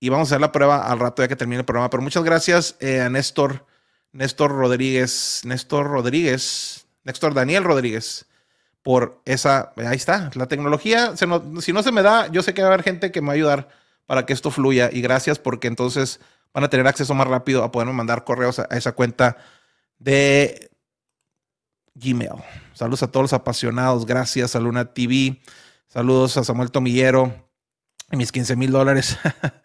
y 0.01 0.09
vamos 0.09 0.29
a 0.29 0.35
hacer 0.35 0.41
la 0.41 0.53
prueba 0.53 0.87
al 0.87 0.99
rato 0.99 1.23
ya 1.23 1.29
que 1.29 1.37
termine 1.37 1.61
el 1.61 1.65
programa. 1.65 1.91
Pero 1.91 2.03
muchas 2.03 2.25
gracias 2.25 2.77
eh, 2.81 3.01
a 3.01 3.11
Néstor, 3.11 3.67
Néstor 4.13 4.53
Rodríguez, 4.53 5.43
Néstor 5.45 5.87
Rodríguez, 5.87 6.87
Néstor 7.05 7.35
Daniel 7.35 7.65
Rodríguez, 7.65 8.27
por 8.83 9.21
esa, 9.25 9.73
ahí 9.77 9.97
está, 9.97 10.31
la 10.35 10.47
tecnología, 10.47 11.15
si 11.17 11.73
no 11.73 11.83
se 11.83 11.93
me 11.93 12.03
da, 12.03 12.29
yo 12.29 12.43
sé 12.43 12.55
que 12.55 12.63
va 12.63 12.69
a 12.69 12.73
haber 12.73 12.85
gente 12.85 13.11
que 13.13 13.21
me 13.21 13.29
va 13.29 13.33
a 13.33 13.37
ayudar 13.37 13.69
para 14.07 14.25
que 14.25 14.33
esto 14.33 14.51
fluya 14.51 14.89
y 14.91 15.03
gracias 15.03 15.39
porque 15.39 15.69
entonces 15.69 16.21
van 16.55 16.65
a 16.65 16.71
tener 16.71 16.87
acceso 16.87 17.15
más 17.15 17.29
rápido 17.29 17.63
a 17.63 17.71
poderme 17.71 17.93
mandar 17.93 18.25
correos 18.25 18.59
a 18.59 18.65
esa 18.71 18.93
cuenta 18.93 19.37
de 19.99 20.71
Gmail. 21.95 22.31
Saludos 22.73 23.03
a 23.03 23.11
todos 23.11 23.25
los 23.25 23.33
apasionados, 23.33 24.07
gracias 24.07 24.57
a 24.57 24.61
Luna 24.61 24.95
TV, 24.95 25.41
saludos 25.89 26.37
a 26.37 26.45
Samuel 26.45 26.71
Tomillero 26.71 27.35
y 28.13 28.17
mis 28.17 28.33
15 28.33 28.57
mil 28.57 28.71
dólares. 28.71 29.19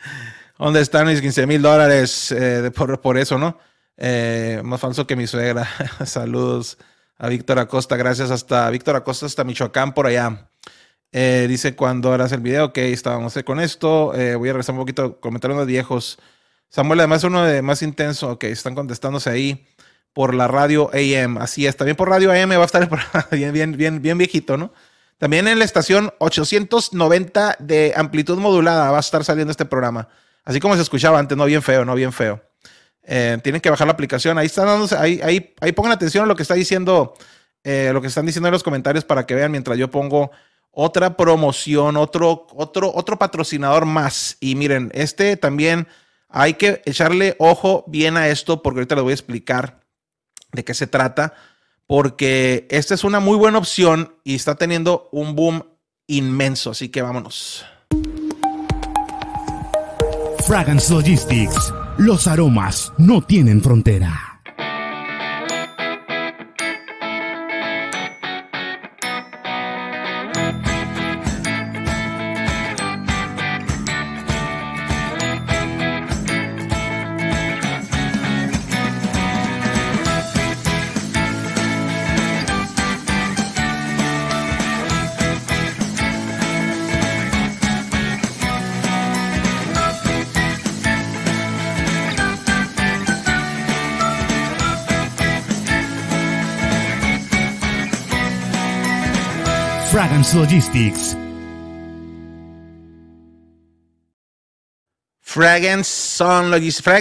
¿Dónde 0.58 0.82
están 0.82 1.08
mis 1.08 1.22
15 1.22 1.46
mil 1.48 1.62
dólares 1.62 2.32
eh, 2.32 2.72
por, 2.72 3.18
eso, 3.18 3.38
no? 3.38 3.58
Eh, 3.98 4.62
más 4.64 4.80
falso 4.80 5.06
que 5.06 5.16
mi 5.16 5.28
suegra. 5.28 5.68
Saludos 6.06 6.78
a 7.18 7.28
Víctor 7.28 7.60
Acosta, 7.60 7.96
gracias 7.96 8.32
hasta 8.32 8.70
Víctor 8.70 8.96
Acosta, 8.96 9.26
hasta 9.26 9.44
Michoacán 9.44 9.94
por 9.94 10.08
allá. 10.08 10.50
Eh, 11.12 11.46
dice 11.48 11.76
cuando 11.76 12.12
harás 12.12 12.32
el 12.32 12.42
video, 12.42 12.66
ok, 12.66 12.78
estábamos 12.80 13.38
con 13.46 13.60
esto. 13.60 14.08
Voy 14.08 14.50
a 14.50 14.54
regresar 14.54 14.74
un 14.74 14.82
poquito, 14.82 15.20
comentarios 15.20 15.58
unos 15.58 15.68
viejos. 15.68 16.20
Samuel, 16.70 17.02
además, 17.02 17.24
uno 17.24 17.44
de 17.44 17.62
más 17.62 17.84
intenso. 17.84 18.32
Ok, 18.32 18.46
están 18.46 18.74
contestándose 18.74 19.30
ahí 19.30 19.68
por 20.12 20.34
la 20.34 20.48
radio 20.48 20.90
AM. 20.94 21.38
Así 21.38 21.68
es, 21.68 21.76
también 21.76 21.96
por 21.96 22.10
radio 22.10 22.32
AM 22.32 22.52
va 22.52 22.64
a 22.64 22.66
estar 22.66 22.90
bien, 23.32 23.54
bien, 23.54 23.78
bien, 23.78 24.02
bien 24.02 24.18
viejito, 24.18 24.58
¿no? 24.58 24.72
También 25.24 25.48
en 25.48 25.58
la 25.58 25.64
estación 25.64 26.12
890 26.18 27.56
de 27.60 27.94
amplitud 27.96 28.38
modulada 28.38 28.92
va 28.92 28.98
a 28.98 29.00
estar 29.00 29.24
saliendo 29.24 29.52
este 29.52 29.64
programa. 29.64 30.10
Así 30.44 30.60
como 30.60 30.76
se 30.76 30.82
escuchaba 30.82 31.18
antes, 31.18 31.38
no 31.38 31.46
bien 31.46 31.62
feo, 31.62 31.86
no 31.86 31.96
bien 31.96 32.12
feo. 32.12 32.44
Eh, 33.04 33.38
tienen 33.42 33.62
que 33.62 33.70
bajar 33.70 33.88
la 33.88 33.94
aplicación. 33.94 34.38
Ahí 34.38 34.48
están 34.48 34.66
dándose, 34.66 34.98
ahí, 34.98 35.22
ahí, 35.24 35.56
ahí 35.62 35.72
pongan 35.72 35.94
atención 35.94 36.26
a 36.26 36.28
lo 36.28 36.36
que 36.36 36.42
está 36.42 36.56
diciendo, 36.56 37.14
eh, 37.64 37.92
lo 37.94 38.02
que 38.02 38.08
están 38.08 38.26
diciendo 38.26 38.50
en 38.50 38.52
los 38.52 38.64
comentarios 38.64 39.06
para 39.06 39.26
que 39.26 39.34
vean 39.34 39.50
mientras 39.50 39.78
yo 39.78 39.90
pongo 39.90 40.30
otra 40.72 41.16
promoción, 41.16 41.96
otro, 41.96 42.46
otro, 42.54 42.92
otro 42.94 43.18
patrocinador 43.18 43.86
más. 43.86 44.36
Y 44.42 44.56
miren, 44.56 44.92
este 44.94 45.38
también 45.38 45.88
hay 46.28 46.56
que 46.56 46.82
echarle 46.84 47.38
ojo 47.40 47.86
bien 47.88 48.18
a 48.18 48.28
esto 48.28 48.62
porque 48.62 48.82
ahorita 48.82 48.96
les 48.96 49.04
voy 49.06 49.12
a 49.12 49.16
explicar 49.16 49.80
de 50.52 50.66
qué 50.66 50.74
se 50.74 50.86
trata. 50.86 51.34
Porque 51.88 52.68
esta 52.70 52.94
es 52.94 53.04
una 53.04 53.20
muy 53.20 53.38
buena 53.38 53.58
opción 53.58 54.16
y 54.24 54.36
está 54.36 54.56
teniendo 54.56 55.10
un 55.12 55.36
boom 55.36 55.64
inmenso. 56.08 56.72
Así 56.72 56.90
que 56.90 57.02
vámonos. 57.02 57.66
Fragrance 60.48 60.94
Logistics. 60.94 61.74
Los 61.98 62.28
aromas 62.28 62.92
no 62.98 63.22
tienen 63.22 63.62
frontera. 63.62 64.33
Logistics. 100.36 101.18
Fragrance, 105.22 106.24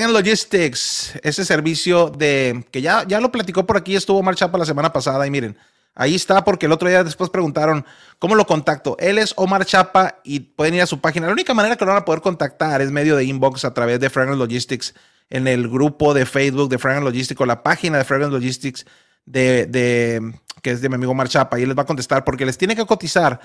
Logistics, 0.08 1.12
ese 1.22 1.44
servicio 1.44 2.08
de 2.10 2.64
que 2.70 2.80
ya, 2.82 3.06
ya 3.06 3.20
lo 3.20 3.30
platicó 3.30 3.66
por 3.66 3.76
aquí, 3.76 3.94
estuvo 3.94 4.18
Omar 4.18 4.34
Chapa 4.34 4.58
la 4.58 4.64
semana 4.64 4.92
pasada 4.92 5.26
y 5.26 5.30
miren, 5.30 5.56
ahí 5.94 6.14
está 6.14 6.44
porque 6.44 6.66
el 6.66 6.72
otro 6.72 6.88
día 6.88 7.04
después 7.04 7.30
preguntaron 7.30 7.84
cómo 8.18 8.34
lo 8.34 8.46
contacto. 8.46 8.96
Él 8.98 9.18
es 9.18 9.34
Omar 9.36 9.64
Chapa 9.66 10.18
y 10.24 10.40
pueden 10.40 10.74
ir 10.74 10.82
a 10.82 10.86
su 10.86 11.00
página. 11.00 11.26
La 11.26 11.32
única 11.32 11.54
manera 11.54 11.76
que 11.76 11.84
lo 11.84 11.92
van 11.92 12.02
a 12.02 12.04
poder 12.04 12.22
contactar 12.22 12.80
es 12.80 12.90
medio 12.90 13.16
de 13.16 13.24
inbox 13.24 13.64
a 13.64 13.74
través 13.74 14.00
de 14.00 14.10
Fragrance 14.10 14.38
Logistics 14.38 14.94
en 15.30 15.46
el 15.46 15.68
grupo 15.68 16.14
de 16.14 16.26
Facebook 16.26 16.68
de 16.68 16.78
Fragrance 16.78 17.04
Logistics 17.04 17.40
o 17.40 17.46
la 17.46 17.62
página 17.62 17.98
de 17.98 18.04
Fragrance 18.04 18.34
Logistics 18.34 18.86
de, 19.24 19.66
de 19.66 20.32
que 20.62 20.70
es 20.70 20.80
de 20.80 20.88
mi 20.88 20.94
amigo 20.94 21.12
Omar 21.12 21.28
Chapa 21.28 21.58
y 21.58 21.62
él 21.62 21.68
les 21.68 21.76
va 21.76 21.82
a 21.82 21.86
contestar 21.86 22.24
porque 22.24 22.46
les 22.46 22.56
tiene 22.56 22.74
que 22.74 22.86
cotizar. 22.86 23.40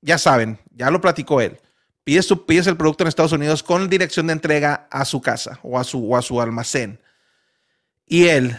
Ya 0.00 0.18
saben, 0.18 0.58
ya 0.70 0.90
lo 0.90 1.00
platicó 1.00 1.40
él 1.40 1.58
pides, 2.06 2.32
pides 2.46 2.68
el 2.68 2.76
producto 2.76 3.02
en 3.02 3.08
Estados 3.08 3.32
Unidos 3.32 3.64
con 3.64 3.90
dirección 3.90 4.28
de 4.28 4.34
entrega 4.34 4.86
a 4.90 5.04
su 5.04 5.20
casa 5.20 5.58
o 5.64 5.76
a 5.76 5.82
su, 5.82 6.08
o 6.08 6.16
a 6.16 6.22
su 6.22 6.40
almacén. 6.40 7.00
Y 8.06 8.28
él 8.28 8.56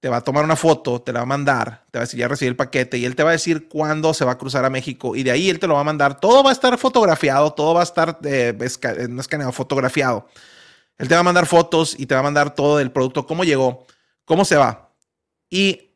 te 0.00 0.08
va 0.08 0.18
a 0.18 0.20
tomar 0.22 0.42
una 0.42 0.56
foto, 0.56 1.02
te 1.02 1.12
la 1.12 1.20
va 1.20 1.24
a 1.24 1.26
mandar, 1.26 1.84
te 1.90 1.98
va 1.98 2.04
a 2.04 2.06
decir, 2.06 2.18
ya 2.18 2.28
recibí 2.28 2.48
el 2.48 2.56
paquete, 2.56 2.96
y 2.96 3.04
él 3.04 3.14
te 3.14 3.22
va 3.22 3.30
a 3.30 3.32
decir 3.32 3.68
cuándo 3.68 4.14
se 4.14 4.24
va 4.24 4.32
a 4.32 4.38
cruzar 4.38 4.64
a 4.64 4.70
México, 4.70 5.14
y 5.14 5.22
de 5.22 5.30
ahí 5.30 5.50
él 5.50 5.58
te 5.58 5.66
lo 5.66 5.74
va 5.74 5.80
a 5.80 5.84
mandar. 5.84 6.18
Todo 6.18 6.42
va 6.42 6.48
a 6.48 6.52
estar 6.54 6.78
fotografiado, 6.78 7.52
todo 7.52 7.74
va 7.74 7.80
a 7.80 7.84
estar 7.84 8.18
eh, 8.24 8.56
eh, 8.58 8.64
escaneado, 8.64 9.52
fotografiado. 9.52 10.26
Él 10.96 11.08
te 11.08 11.14
va 11.14 11.20
a 11.20 11.24
mandar 11.24 11.44
fotos 11.44 11.94
y 11.98 12.06
te 12.06 12.14
va 12.14 12.20
a 12.20 12.24
mandar 12.24 12.54
todo 12.54 12.78
del 12.78 12.90
producto, 12.90 13.26
cómo 13.26 13.44
llegó, 13.44 13.86
cómo 14.24 14.46
se 14.46 14.56
va. 14.56 14.94
Y 15.50 15.87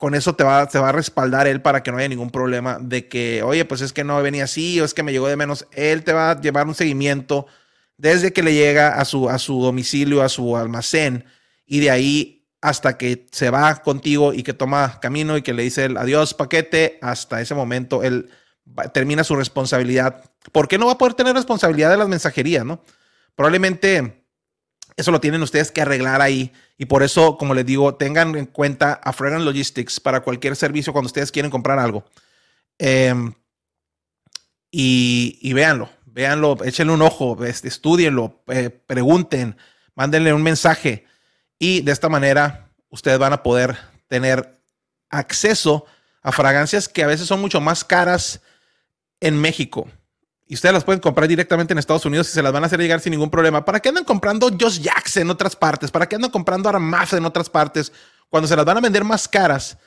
con 0.00 0.14
eso 0.14 0.34
te 0.34 0.44
va, 0.44 0.66
te 0.66 0.78
va 0.78 0.88
a 0.88 0.92
respaldar 0.92 1.46
él 1.46 1.60
para 1.60 1.82
que 1.82 1.92
no 1.92 1.98
haya 1.98 2.08
ningún 2.08 2.30
problema 2.30 2.78
de 2.80 3.06
que, 3.06 3.42
oye, 3.42 3.66
pues 3.66 3.82
es 3.82 3.92
que 3.92 4.02
no 4.02 4.22
venía 4.22 4.44
así 4.44 4.80
o 4.80 4.84
es 4.86 4.94
que 4.94 5.02
me 5.02 5.12
llegó 5.12 5.28
de 5.28 5.36
menos. 5.36 5.66
Él 5.72 6.04
te 6.04 6.14
va 6.14 6.30
a 6.30 6.40
llevar 6.40 6.66
un 6.66 6.74
seguimiento 6.74 7.46
desde 7.98 8.32
que 8.32 8.42
le 8.42 8.54
llega 8.54 8.94
a 8.94 9.04
su, 9.04 9.28
a 9.28 9.38
su 9.38 9.60
domicilio, 9.60 10.22
a 10.22 10.30
su 10.30 10.56
almacén, 10.56 11.26
y 11.66 11.80
de 11.80 11.90
ahí 11.90 12.48
hasta 12.62 12.96
que 12.96 13.26
se 13.30 13.50
va 13.50 13.82
contigo 13.82 14.32
y 14.32 14.42
que 14.42 14.54
toma 14.54 15.00
camino 15.00 15.36
y 15.36 15.42
que 15.42 15.52
le 15.52 15.64
dice 15.64 15.84
el 15.84 15.98
adiós 15.98 16.32
paquete, 16.32 16.98
hasta 17.02 17.42
ese 17.42 17.54
momento 17.54 18.02
él 18.02 18.30
termina 18.94 19.22
su 19.22 19.36
responsabilidad. 19.36 20.24
¿Por 20.50 20.66
qué 20.66 20.78
no 20.78 20.86
va 20.86 20.92
a 20.92 20.98
poder 20.98 21.12
tener 21.12 21.34
responsabilidad 21.34 21.90
de 21.90 21.98
las 21.98 22.08
mensajerías, 22.08 22.64
no? 22.64 22.82
Probablemente 23.34 24.24
eso 24.96 25.10
lo 25.10 25.20
tienen 25.20 25.42
ustedes 25.42 25.70
que 25.70 25.82
arreglar 25.82 26.22
ahí. 26.22 26.54
Y 26.80 26.86
por 26.86 27.02
eso, 27.02 27.36
como 27.36 27.52
les 27.52 27.66
digo, 27.66 27.94
tengan 27.96 28.34
en 28.36 28.46
cuenta 28.46 28.94
a 29.04 29.12
Fragrance 29.12 29.44
Logistics 29.44 30.00
para 30.00 30.22
cualquier 30.22 30.56
servicio 30.56 30.94
cuando 30.94 31.08
ustedes 31.08 31.30
quieren 31.30 31.50
comprar 31.50 31.78
algo. 31.78 32.06
Em, 32.78 33.34
y, 34.70 35.38
y 35.42 35.52
véanlo, 35.52 35.90
véanlo, 36.06 36.56
échenle 36.64 36.94
un 36.94 37.02
ojo, 37.02 37.44
este, 37.44 37.68
estudienlo, 37.68 38.42
eh, 38.46 38.70
pregunten, 38.70 39.58
mándenle 39.94 40.32
un 40.32 40.42
mensaje. 40.42 41.04
Y 41.58 41.82
de 41.82 41.92
esta 41.92 42.08
manera, 42.08 42.70
ustedes 42.88 43.18
van 43.18 43.34
a 43.34 43.42
poder 43.42 43.76
tener 44.08 44.58
acceso 45.10 45.84
a 46.22 46.32
fragancias 46.32 46.88
que 46.88 47.04
a 47.04 47.08
veces 47.08 47.26
son 47.26 47.42
mucho 47.42 47.60
más 47.60 47.84
caras 47.84 48.40
en 49.20 49.38
México. 49.38 49.86
Y 50.50 50.54
ustedes 50.54 50.72
las 50.72 50.82
pueden 50.82 50.98
comprar 50.98 51.28
directamente 51.28 51.72
en 51.72 51.78
Estados 51.78 52.04
Unidos 52.04 52.28
y 52.28 52.32
se 52.32 52.42
las 52.42 52.52
van 52.52 52.64
a 52.64 52.66
hacer 52.66 52.80
llegar 52.80 52.98
sin 52.98 53.12
ningún 53.12 53.30
problema. 53.30 53.64
¿Para 53.64 53.78
qué 53.78 53.90
andan 53.90 54.02
comprando 54.02 54.50
Just 54.50 54.82
Jacks 54.82 55.16
en 55.18 55.30
otras 55.30 55.54
partes? 55.54 55.92
¿Para 55.92 56.08
qué 56.08 56.16
andan 56.16 56.32
comprando 56.32 56.68
Armaf 56.68 57.12
en 57.12 57.24
otras 57.24 57.48
partes? 57.48 57.92
Cuando 58.28 58.48
se 58.48 58.56
las 58.56 58.64
van 58.64 58.76
a 58.76 58.80
vender 58.80 59.04
más 59.04 59.28
caras 59.28 59.78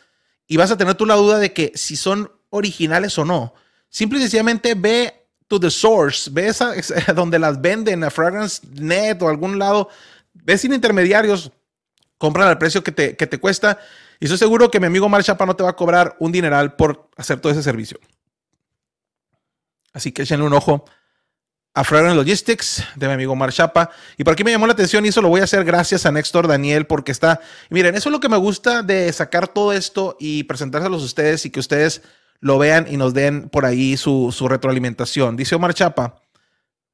y 0.48 0.56
vas 0.56 0.72
a 0.72 0.78
tener 0.78 0.96
tú 0.96 1.06
la 1.06 1.16
duda 1.16 1.38
de 1.38 1.52
que 1.52 1.74
si 1.76 1.98
son 1.98 2.32
originales 2.50 3.18
o 3.18 3.26
no. 3.26 3.54
Simple 3.90 4.20
y 4.20 4.22
sencillamente 4.22 4.74
ve 4.74 5.28
to 5.50 5.60
the 5.60 5.70
source, 5.70 6.30
ve 6.32 6.48
esa- 6.48 6.74
donde 7.14 7.40
las 7.40 7.60
venden 7.60 8.02
a 8.06 8.10
Fragrance 8.10 8.62
Net 8.72 9.22
o 9.22 9.28
algún 9.28 9.60
lado, 9.60 9.90
ve 10.34 10.58
sin 10.58 10.72
intermediarios, 10.74 11.52
compran 12.18 12.48
al 12.48 12.58
precio 12.58 12.82
que 12.82 12.94
te, 12.94 13.18
que 13.18 13.28
te 13.28 13.38
cuesta 13.38 13.80
y 14.18 14.26
estoy 14.28 14.38
seguro 14.38 14.72
que 14.72 14.80
mi 14.80 14.86
amigo 14.86 15.10
Mar 15.10 15.26
Chapa 15.26 15.46
no 15.46 15.58
te 15.58 15.64
va 15.64 15.72
a 15.72 15.76
cobrar 15.76 16.16
un 16.20 16.32
dineral 16.32 16.78
por 16.78 17.10
hacer 17.18 17.42
todo 17.42 17.52
ese 17.52 17.64
servicio. 17.64 18.00
Así 19.94 20.12
que 20.12 20.24
échenle 20.24 20.46
un 20.46 20.54
ojo 20.54 20.86
a 21.76 21.84
Fragrance 21.84 22.16
Logistics 22.16 22.84
de 22.96 23.08
mi 23.08 23.14
amigo 23.14 23.36
Mar 23.36 23.52
Chapa. 23.52 23.90
Y 24.18 24.24
por 24.24 24.34
aquí 24.34 24.44
me 24.44 24.52
llamó 24.52 24.68
la 24.68 24.74
atención 24.74 25.06
y 25.06 25.10
eso 25.10 25.22
lo 25.22 25.30
voy 25.30 25.42
a 25.42 25.46
hacer 25.46 25.64
gracias 25.64 26.06
a 26.06 26.12
Néstor 26.12 26.48
Daniel 26.48 26.86
porque 26.86 27.12
está... 27.12 27.40
Miren, 27.70 27.96
eso 27.96 28.10
es 28.10 28.14
lo 28.14 28.20
que 28.20 28.30
me 28.30 28.38
gusta 28.38 28.84
de 28.84 29.12
sacar 29.12 29.48
todo 29.48 29.74
esto 29.74 30.16
y 30.20 30.44
presentárselos 30.44 31.02
a 31.02 31.06
ustedes 31.06 31.46
y 31.46 31.50
que 31.50 31.60
ustedes 31.60 32.02
lo 32.40 32.60
vean 32.60 32.86
y 32.90 32.98
nos 32.98 33.14
den 33.14 33.50
por 33.50 33.66
ahí 33.66 33.98
su, 33.98 34.34
su 34.36 34.48
retroalimentación. 34.48 35.36
Dice 35.36 35.56
Omar 35.56 35.74
Chapa. 35.74 36.22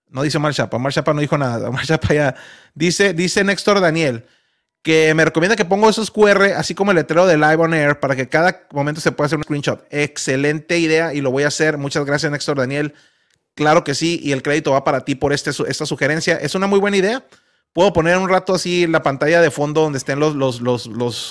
No 0.08 0.24
dice 0.24 0.38
Omar 0.38 0.54
Chapa. 0.54 0.78
Omar 0.78 0.94
Chapa 0.94 1.14
no 1.14 1.22
dijo 1.22 1.38
nada. 1.38 1.70
Omar 1.70 1.86
Chapa 1.86 2.14
ya... 2.14 2.36
Dice, 2.74 3.14
dice 3.14 3.44
Néstor 3.44 3.82
Daniel 3.82 4.26
que 4.82 5.14
me 5.14 5.26
recomienda 5.26 5.56
que 5.56 5.66
pongo 5.66 5.90
esos 5.90 6.12
QR, 6.12 6.54
así 6.56 6.74
como 6.74 6.92
el 6.92 6.96
letrero 6.96 7.28
de 7.28 7.38
Live 7.38 7.58
on 7.58 7.74
Air, 7.74 8.00
para 8.00 8.16
que 8.16 8.30
cada 8.30 8.68
momento 8.72 9.02
se 9.02 9.12
pueda 9.12 9.26
hacer 9.26 9.38
un 9.38 9.44
screenshot. 9.44 9.86
Excelente 9.90 10.80
idea 10.80 11.14
y 11.14 11.22
lo 11.22 11.32
voy 11.32 11.44
a 11.44 11.48
hacer. 11.48 11.78
Muchas 11.78 12.06
gracias, 12.06 12.32
Néstor 12.32 12.58
Daniel. 12.58 12.94
Claro 13.56 13.84
que 13.84 13.94
sí, 13.94 14.22
y 14.24 14.32
el 14.32 14.42
crédito 14.42 14.72
va 14.72 14.86
para 14.86 15.04
ti 15.04 15.16
por 15.16 15.34
este, 15.34 15.52
esta 15.68 15.86
sugerencia. 15.86 16.38
Es 16.38 16.56
una 16.56 16.68
muy 16.68 16.80
buena 16.80 16.96
idea. 16.96 17.26
Puedo 17.74 17.92
poner 17.92 18.18
un 18.18 18.30
rato 18.30 18.54
así 18.54 18.88
la 18.88 19.04
pantalla 19.04 19.42
de 19.42 19.52
fondo 19.52 19.82
donde 19.82 19.98
estén 19.98 20.20
los, 20.20 20.34
los, 20.34 20.62
los, 20.62 20.88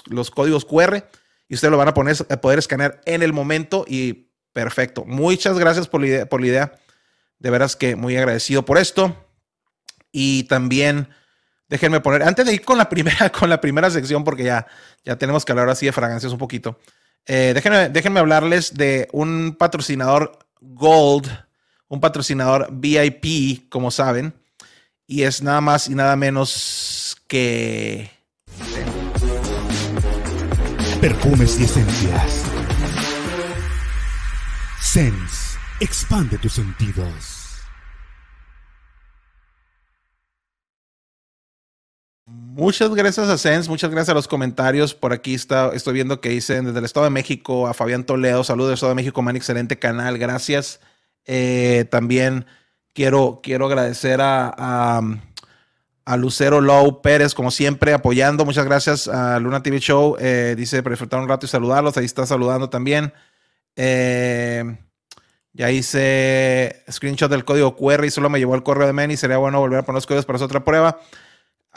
los, 0.07 0.31
códigos 0.31 0.65
QR 0.65 1.03
y 1.49 1.55
ustedes 1.55 1.73
lo 1.73 1.79
van 1.79 1.89
a 1.89 1.95
poner, 1.95 2.17
poder 2.41 2.59
escanear 2.59 3.01
en 3.07 3.23
el 3.23 3.33
momento 3.33 3.85
y 3.89 4.29
perfecto. 4.53 5.05
Muchas 5.05 5.59
gracias 5.59 5.89
por 5.89 6.03
la 6.03 6.07
idea. 6.07 6.29
Por 6.29 6.43
la 6.43 6.47
idea. 6.47 6.75
De 7.39 7.51
veras 7.51 7.77
que 7.77 7.97
muy 7.97 8.17
agradecido 8.17 8.65
por 8.65 8.79
esto. 8.79 9.17
Y 10.13 10.45
también 10.45 11.09
déjenme 11.69 12.01
poner, 12.01 12.23
antes 12.23 12.47
de 12.47 12.55
ir 12.55 12.65
con 12.65 12.79
la 12.79 12.89
primera, 12.89 13.31
con 13.39 13.49
la 13.49 13.61
primera 13.61 13.91
sección, 13.91 14.25
porque 14.25 14.45
ya, 14.45 14.67
ya 15.05 15.17
tenemos 15.17 15.45
que 15.45 15.53
hablar 15.53 15.69
así 15.69 15.87
de 15.87 15.93
fragancias 15.93 16.33
un 16.33 16.39
poquito. 16.39 16.79
eh, 17.27 17.53
déjenme, 17.55 17.89
déjenme 17.91 18.21
hablarles 18.21 18.75
de 18.75 19.09
un 19.13 19.57
patrocinador 19.59 20.39
Gold, 20.61 21.29
un 21.89 22.01
patrocinador 22.01 22.69
VIP, 22.73 23.69
como 23.69 23.91
saben, 23.91 24.35
y 25.07 25.23
es 25.23 25.43
nada 25.43 25.61
más 25.61 25.89
y 25.89 25.95
nada 25.95 26.17
menos 26.17 27.17
que 27.27 28.11
Perfumes 31.01 31.61
y 31.61 31.65
esencias. 31.65 32.43
Sense 34.81 35.49
Expande 35.81 36.39
tus 36.39 36.55
sentidos. 36.55 37.38
Muchas 42.59 42.93
gracias 42.93 43.29
a 43.29 43.39
Sens, 43.39 43.69
muchas 43.69 43.89
gracias 43.89 44.09
a 44.09 44.15
los 44.15 44.27
comentarios. 44.27 44.93
Por 44.93 45.13
aquí 45.13 45.33
está, 45.33 45.71
estoy 45.75 45.95
viendo 45.95 46.21
que 46.21 46.31
dicen 46.31 46.65
desde 46.65 46.81
el 46.81 46.85
Estado 46.87 47.05
de 47.05 47.11
México 47.11 47.69
a 47.69 47.73
Fabián 47.73 48.03
Toledo. 48.03 48.43
Saludos 48.43 48.71
del 48.71 48.75
Estado 48.75 48.91
de 48.91 48.97
México, 48.97 49.23
man, 49.23 49.37
excelente 49.37 49.79
canal, 49.79 50.19
gracias. 50.19 50.81
Eh, 51.25 51.85
también 51.89 52.47
quiero, 52.95 53.39
quiero 53.45 53.67
agradecer 53.67 54.21
a, 54.21 55.01
a, 56.05 56.17
Lucero 56.17 56.61
Low 56.61 57.01
Pérez, 57.01 57.33
como 57.33 57.53
siempre, 57.53 57.93
apoyando. 57.93 58.45
Muchas 58.45 58.65
gracias 58.65 59.07
a 59.07 59.39
Luna 59.39 59.63
TV 59.63 59.79
Show. 59.79 60.17
Eh, 60.19 60.57
dice, 60.59 60.83
para 60.83 60.95
disfrutar 60.95 61.21
un 61.21 61.29
rato 61.29 61.47
y 61.47 61.49
saludarlos. 61.49 61.97
Ahí 61.97 62.07
está 62.07 62.27
saludando 62.27 62.69
también. 62.69 63.13
Eh, 63.77 64.65
ya 65.53 65.71
hice 65.71 66.83
screenshot 66.91 67.31
del 67.31 67.45
código 67.45 67.77
QR 67.77 68.05
y 68.05 68.11
solo 68.11 68.29
me 68.29 68.41
llevó 68.41 68.57
el 68.57 68.65
correo 68.65 68.89
de 68.89 68.93
Manny. 68.93 69.17
Sería 69.17 69.37
bueno 69.37 69.61
volver 69.61 69.79
a 69.79 69.83
poner 69.85 69.99
los 69.99 70.07
códigos 70.09 70.27
para 70.27 70.39
hacer 70.39 70.47
otra 70.47 70.65
prueba. 70.65 70.99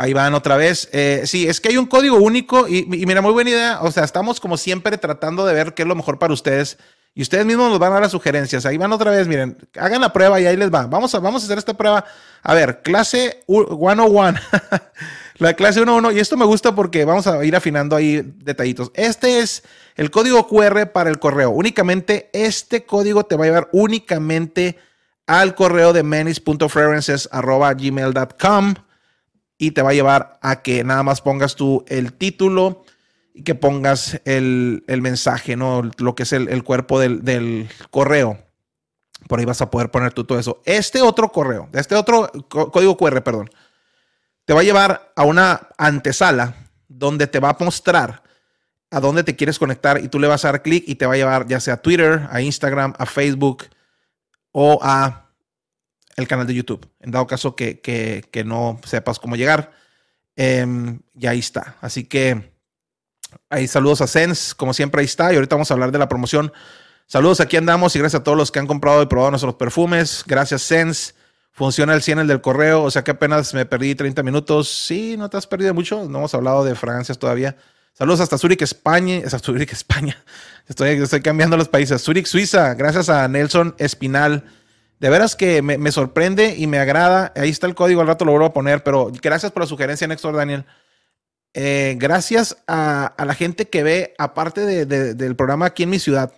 Ahí 0.01 0.13
van 0.13 0.33
otra 0.33 0.57
vez. 0.57 0.89
Eh, 0.93 1.21
sí, 1.25 1.47
es 1.47 1.61
que 1.61 1.69
hay 1.69 1.77
un 1.77 1.85
código 1.85 2.17
único 2.17 2.67
y, 2.67 2.87
mira, 2.87 3.21
muy 3.21 3.33
buena 3.33 3.51
idea. 3.51 3.81
O 3.83 3.91
sea, 3.91 4.03
estamos 4.03 4.39
como 4.39 4.57
siempre 4.57 4.97
tratando 4.97 5.45
de 5.45 5.53
ver 5.53 5.75
qué 5.75 5.83
es 5.83 5.87
lo 5.87 5.93
mejor 5.93 6.17
para 6.17 6.33
ustedes. 6.33 6.79
Y 7.13 7.21
ustedes 7.21 7.45
mismos 7.45 7.69
nos 7.69 7.77
van 7.77 7.91
a 7.91 7.93
dar 7.93 8.01
las 8.01 8.11
sugerencias. 8.11 8.65
Ahí 8.65 8.77
van 8.77 8.91
otra 8.93 9.11
vez, 9.11 9.27
miren, 9.27 9.59
hagan 9.79 10.01
la 10.01 10.11
prueba 10.11 10.41
y 10.41 10.47
ahí 10.47 10.57
les 10.57 10.73
va. 10.73 10.87
Vamos 10.87 11.13
a, 11.13 11.19
vamos 11.19 11.43
a 11.43 11.45
hacer 11.45 11.59
esta 11.59 11.75
prueba. 11.75 12.03
A 12.41 12.53
ver, 12.55 12.81
clase 12.81 13.43
101. 13.45 14.39
la 15.37 15.53
clase 15.53 15.73
101. 15.73 16.13
Y 16.13 16.19
esto 16.19 16.35
me 16.35 16.45
gusta 16.45 16.73
porque 16.73 17.05
vamos 17.05 17.27
a 17.27 17.45
ir 17.45 17.55
afinando 17.55 17.95
ahí 17.95 18.23
detallitos. 18.37 18.89
Este 18.95 19.37
es 19.37 19.61
el 19.97 20.09
código 20.09 20.47
QR 20.47 20.93
para 20.93 21.11
el 21.11 21.19
correo. 21.19 21.51
Únicamente 21.51 22.31
este 22.33 22.87
código 22.87 23.23
te 23.23 23.35
va 23.35 23.43
a 23.43 23.47
llevar 23.47 23.69
únicamente 23.71 24.79
al 25.27 25.53
correo 25.53 25.93
de 25.93 26.01
menis.preferences.gmail.com 26.01 28.73
y 29.61 29.71
te 29.71 29.83
va 29.83 29.91
a 29.91 29.93
llevar 29.93 30.39
a 30.41 30.63
que 30.63 30.83
nada 30.83 31.03
más 31.03 31.21
pongas 31.21 31.55
tú 31.55 31.85
el 31.87 32.13
título 32.13 32.83
y 33.31 33.43
que 33.43 33.53
pongas 33.53 34.19
el, 34.25 34.83
el 34.87 35.03
mensaje, 35.03 35.55
¿no? 35.55 35.83
Lo 35.99 36.15
que 36.15 36.23
es 36.23 36.33
el, 36.33 36.49
el 36.49 36.63
cuerpo 36.63 36.99
del, 36.99 37.23
del, 37.23 37.69
correo. 37.91 38.39
Por 39.27 39.37
ahí 39.37 39.45
vas 39.45 39.61
a 39.61 39.69
poder 39.69 39.91
poner 39.91 40.13
tú 40.13 40.23
todo 40.23 40.39
eso. 40.39 40.63
Este 40.65 41.03
otro 41.03 41.31
correo, 41.31 41.69
este 41.73 41.93
otro 41.93 42.31
código 42.49 42.97
QR, 42.97 43.21
perdón, 43.21 43.51
te 44.45 44.53
va 44.53 44.61
a 44.61 44.63
llevar 44.63 45.13
a 45.15 45.25
una 45.25 45.69
antesala 45.77 46.55
donde 46.87 47.27
te 47.27 47.39
va 47.39 47.51
a 47.51 47.57
mostrar 47.59 48.23
a 48.89 48.99
dónde 48.99 49.23
te 49.23 49.35
quieres 49.35 49.59
conectar 49.59 50.03
y 50.03 50.07
tú 50.07 50.19
le 50.19 50.27
vas 50.27 50.43
a 50.43 50.53
dar 50.53 50.63
clic 50.63 50.85
y 50.87 50.95
te 50.95 51.05
va 51.05 51.13
a 51.13 51.17
llevar 51.17 51.45
ya 51.45 51.59
sea 51.59 51.75
a 51.75 51.81
Twitter, 51.83 52.27
a 52.31 52.41
Instagram, 52.41 52.95
a 52.97 53.05
Facebook 53.05 53.65
o 54.53 54.79
a 54.81 55.20
el 56.17 56.27
canal 56.27 56.47
de 56.47 56.53
YouTube. 56.53 56.87
En 56.99 57.11
dado 57.11 57.27
caso 57.27 57.55
que, 57.55 57.79
que, 57.79 58.23
que 58.31 58.43
no 58.43 58.79
sepas 58.85 59.19
cómo 59.19 59.35
llegar, 59.35 59.71
eh, 60.35 60.65
y 61.13 61.27
ahí 61.27 61.39
está. 61.39 61.75
Así 61.81 62.05
que 62.05 62.51
ahí 63.49 63.67
saludos 63.67 64.01
a 64.01 64.07
Sens, 64.07 64.55
como 64.55 64.73
siempre 64.73 65.01
ahí 65.01 65.05
está. 65.05 65.31
Y 65.31 65.35
ahorita 65.35 65.55
vamos 65.55 65.71
a 65.71 65.73
hablar 65.73 65.91
de 65.91 65.99
la 65.99 66.07
promoción. 66.07 66.51
Saludos, 67.05 67.41
aquí 67.41 67.57
andamos 67.57 67.95
y 67.95 67.99
gracias 67.99 68.21
a 68.21 68.23
todos 68.23 68.37
los 68.37 68.51
que 68.51 68.59
han 68.59 68.67
comprado 68.67 69.01
y 69.01 69.05
probado 69.05 69.31
nuestros 69.31 69.55
perfumes. 69.55 70.23
Gracias, 70.25 70.61
Sens. 70.61 71.15
Funciona 71.51 71.93
el 71.93 72.01
100 72.01 72.19
el 72.19 72.27
del 72.27 72.39
correo, 72.39 72.81
o 72.83 72.89
sea 72.89 73.03
que 73.03 73.11
apenas 73.11 73.53
me 73.53 73.65
perdí 73.65 73.93
30 73.93 74.23
minutos. 74.23 74.69
Sí, 74.69 75.17
no 75.17 75.29
te 75.29 75.35
has 75.35 75.45
perdido 75.45 75.73
mucho. 75.73 76.07
No 76.07 76.19
hemos 76.19 76.33
hablado 76.33 76.63
de 76.63 76.75
fragancias 76.75 77.19
todavía. 77.19 77.57
Saludos 77.93 78.21
hasta 78.21 78.37
Zurich, 78.37 78.61
España. 78.61 79.21
Hasta 79.25 79.39
Zurich, 79.39 79.71
España. 79.73 80.23
Estoy, 80.67 80.91
estoy 80.91 81.21
cambiando 81.21 81.57
los 81.57 81.67
países. 81.67 82.01
Zurich, 82.01 82.25
Suiza. 82.25 82.73
Gracias 82.75 83.09
a 83.09 83.27
Nelson 83.27 83.75
Espinal. 83.77 84.45
De 85.01 85.09
veras 85.09 85.35
que 85.35 85.63
me, 85.63 85.91
sorprende 85.91 86.53
y 86.55 86.67
me 86.67 86.77
agrada. 86.77 87.33
Ahí 87.35 87.49
está 87.49 87.65
el 87.65 87.73
código, 87.73 88.01
al 88.01 88.07
rato 88.07 88.23
lo 88.23 88.33
vuelvo 88.33 88.45
a 88.45 88.53
poner, 88.53 88.83
pero 88.83 89.11
gracias 89.19 89.51
por 89.51 89.63
la 89.63 89.67
sugerencia, 89.67 90.05
Néstor 90.05 90.35
Daniel. 90.35 90.63
Eh, 91.55 91.95
gracias 91.97 92.57
a, 92.67 93.15
la 93.17 93.33
gente 93.33 93.67
que 93.67 93.81
ve, 93.81 94.13
aparte 94.19 94.61
de, 94.61 94.85
de, 94.85 95.15
del 95.15 95.35
programa 95.35 95.65
aquí 95.65 95.81
en 95.81 95.89
mi 95.89 95.97
ciudad, 95.97 96.31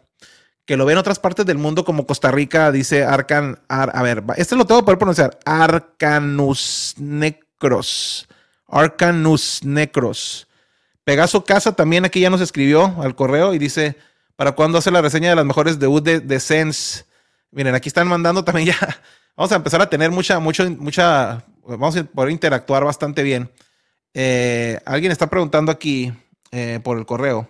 que 0.66 0.78
lo 0.78 0.86
ve 0.86 0.94
en 0.94 1.00
otras 1.00 1.20
partes 1.20 1.46
del 1.46 1.58
mundo, 1.58 1.84
como 1.84 2.08
Costa 2.08 2.32
Rica, 2.32 2.72
dice 2.72 3.04
Arcan. 3.04 3.60
Ar, 3.68 3.92
a 3.94 4.02
ver, 4.02 4.24
este 4.38 4.56
lo 4.56 4.66
tengo 4.66 4.80
que 4.80 4.86
poder 4.86 4.98
pronunciar: 4.98 5.38
Arcanus 5.44 6.96
Necros. 6.98 8.30
Arcanus 8.70 9.60
Necros. 9.66 10.48
Pegaso 11.04 11.44
Casa 11.44 11.74
también 11.74 12.06
aquí 12.06 12.22
ya 12.22 12.30
nos 12.30 12.40
escribió 12.40 12.96
al 13.02 13.14
correo 13.14 13.54
y 13.54 13.60
dice: 13.60 13.98
¿Para 14.38 14.54
cuándo 14.54 14.78
hace 14.78 14.90
la 14.90 15.02
reseña 15.02 15.32
de 15.32 15.36
las 15.36 15.46
mejores 15.46 15.80
debut 15.80 16.02
de, 16.02 16.22
de 16.22 16.40
Sense? 16.40 17.04
Miren, 17.54 17.76
aquí 17.76 17.88
están 17.88 18.08
mandando 18.08 18.44
también 18.44 18.68
ya. 18.68 18.78
Vamos 19.38 19.52
a 19.52 19.56
empezar 19.56 19.82
a 19.82 19.90
tener 19.90 20.12
mucha, 20.12 20.40
mucho, 20.40 20.70
mucha. 20.72 21.46
Vamos 21.66 21.96
a 21.96 22.04
poder 22.04 22.32
interactuar 22.32 22.84
bastante 22.84 23.24
bien. 23.24 23.52
Eh, 24.14 24.80
alguien 24.86 25.12
está 25.12 25.28
preguntando 25.28 25.72
aquí 25.72 26.12
eh, 26.52 26.80
por 26.84 26.98
el 26.98 27.06
correo. 27.06 27.50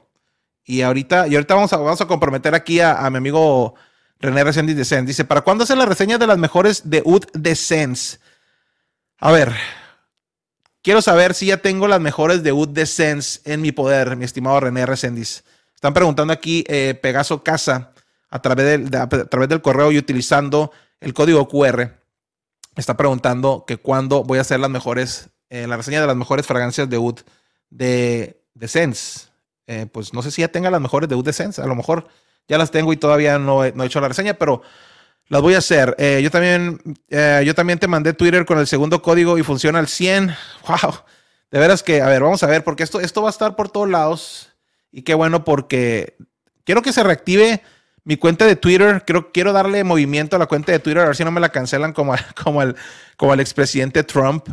Y 0.65 0.81
ahorita, 0.81 1.27
y 1.27 1.35
ahorita 1.35 1.55
vamos 1.55 1.73
a, 1.73 1.77
vamos 1.77 1.99
a 1.99 2.07
comprometer 2.07 2.55
aquí 2.55 2.79
a, 2.79 3.09
mi 3.09 3.17
amigo 3.17 3.75
René 4.19 4.45
Resendiz 4.45 4.77
de 4.77 4.85
Sense. 4.85 5.07
Dice: 5.07 5.25
¿Para 5.25 5.41
cuándo 5.41 5.65
hace 5.65 5.75
la 5.75 5.85
reseña 5.85 6.17
de 6.17 6.27
las 6.27 6.37
mejores 6.37 6.89
de 6.89 7.01
UD 7.03 7.25
de 7.33 7.55
Sense? 7.55 8.19
A 9.19 9.31
ver. 9.31 9.53
Quiero 10.81 11.01
saber 11.01 11.33
si 11.33 11.47
ya 11.47 11.57
tengo 11.57 11.87
las 11.87 12.01
mejores 12.01 12.43
de 12.43 12.51
UD 12.51 12.69
de 12.69 12.85
Sense 12.85 13.41
en 13.45 13.61
mi 13.61 13.71
poder, 13.71 14.15
mi 14.15 14.25
estimado 14.25 14.59
René 14.59 14.85
Resendiz. 14.85 15.43
Están 15.73 15.93
preguntando 15.93 16.33
aquí 16.33 16.63
eh, 16.67 16.97
Pegaso 17.01 17.43
Casa 17.43 17.92
a 18.33 18.41
través, 18.41 18.65
del, 18.65 18.89
de, 18.89 18.97
a 18.97 19.07
través 19.07 19.47
del 19.47 19.61
correo 19.61 19.91
y 19.91 19.97
utilizando 19.99 20.71
el 20.99 21.13
código 21.13 21.47
QR. 21.47 21.91
Está 22.75 22.97
preguntando 22.97 23.63
que 23.67 23.77
cuándo 23.77 24.23
voy 24.23 24.39
a 24.39 24.41
hacer 24.41 24.59
las 24.59 24.71
mejores, 24.71 25.29
eh, 25.51 25.67
la 25.67 25.77
reseña 25.77 26.01
de 26.01 26.07
las 26.07 26.15
mejores 26.15 26.47
fragancias 26.47 26.89
de 26.89 26.97
Oud 26.97 27.19
de, 27.69 28.41
de 28.55 28.67
Sense. 28.67 29.27
Eh, 29.67 29.85
pues 29.85 30.15
no 30.15 30.23
sé 30.23 30.31
si 30.31 30.41
ya 30.41 30.47
tenga 30.47 30.71
las 30.71 30.81
mejores 30.81 31.07
de 31.07 31.13
Oud 31.13 31.23
de 31.23 31.31
Sense. 31.31 31.61
A 31.61 31.67
lo 31.67 31.75
mejor 31.75 32.07
ya 32.47 32.57
las 32.57 32.71
tengo 32.71 32.91
y 32.91 32.97
todavía 32.97 33.37
no 33.37 33.63
he, 33.63 33.71
no 33.73 33.83
he 33.83 33.85
hecho 33.85 34.01
la 34.01 34.07
reseña, 34.07 34.33
pero 34.33 34.63
las 35.27 35.43
voy 35.43 35.53
a 35.53 35.59
hacer. 35.59 35.95
Eh, 35.99 36.19
yo, 36.23 36.31
también, 36.31 36.81
yo 37.45 37.53
también 37.53 37.77
te 37.77 37.87
mandé 37.87 38.13
Twitter 38.13 38.47
con 38.47 38.57
el 38.57 38.65
segundo 38.65 39.03
código 39.03 39.37
y 39.37 39.43
funciona 39.43 39.77
al 39.77 39.87
100. 39.87 40.35
¡Wow! 40.67 40.93
De 41.51 41.59
veras 41.59 41.83
que, 41.83 42.01
a 42.01 42.07
ver, 42.07 42.23
vamos 42.23 42.41
a 42.41 42.47
ver, 42.47 42.63
porque 42.63 42.81
esto, 42.81 42.99
esto 42.99 43.21
va 43.21 43.29
a 43.29 43.31
estar 43.31 43.55
por 43.55 43.69
todos 43.69 43.87
lados. 43.87 44.49
Y 44.91 45.03
qué 45.03 45.13
bueno, 45.13 45.43
porque 45.43 46.17
quiero 46.63 46.81
que 46.81 46.93
se 46.93 47.03
reactive 47.03 47.61
mi 48.03 48.17
cuenta 48.17 48.45
de 48.45 48.55
Twitter, 48.55 49.03
creo, 49.05 49.31
quiero 49.31 49.53
darle 49.53 49.83
movimiento 49.83 50.35
a 50.35 50.39
la 50.39 50.45
cuenta 50.45 50.71
de 50.71 50.79
Twitter, 50.79 51.03
a 51.03 51.07
ver 51.07 51.15
si 51.15 51.23
no 51.23 51.31
me 51.31 51.39
la 51.39 51.49
cancelan 51.49 51.93
como, 51.93 52.15
como, 52.43 52.61
el, 52.61 52.75
como 53.17 53.33
expresidente 53.35 54.03
Trump. 54.03 54.49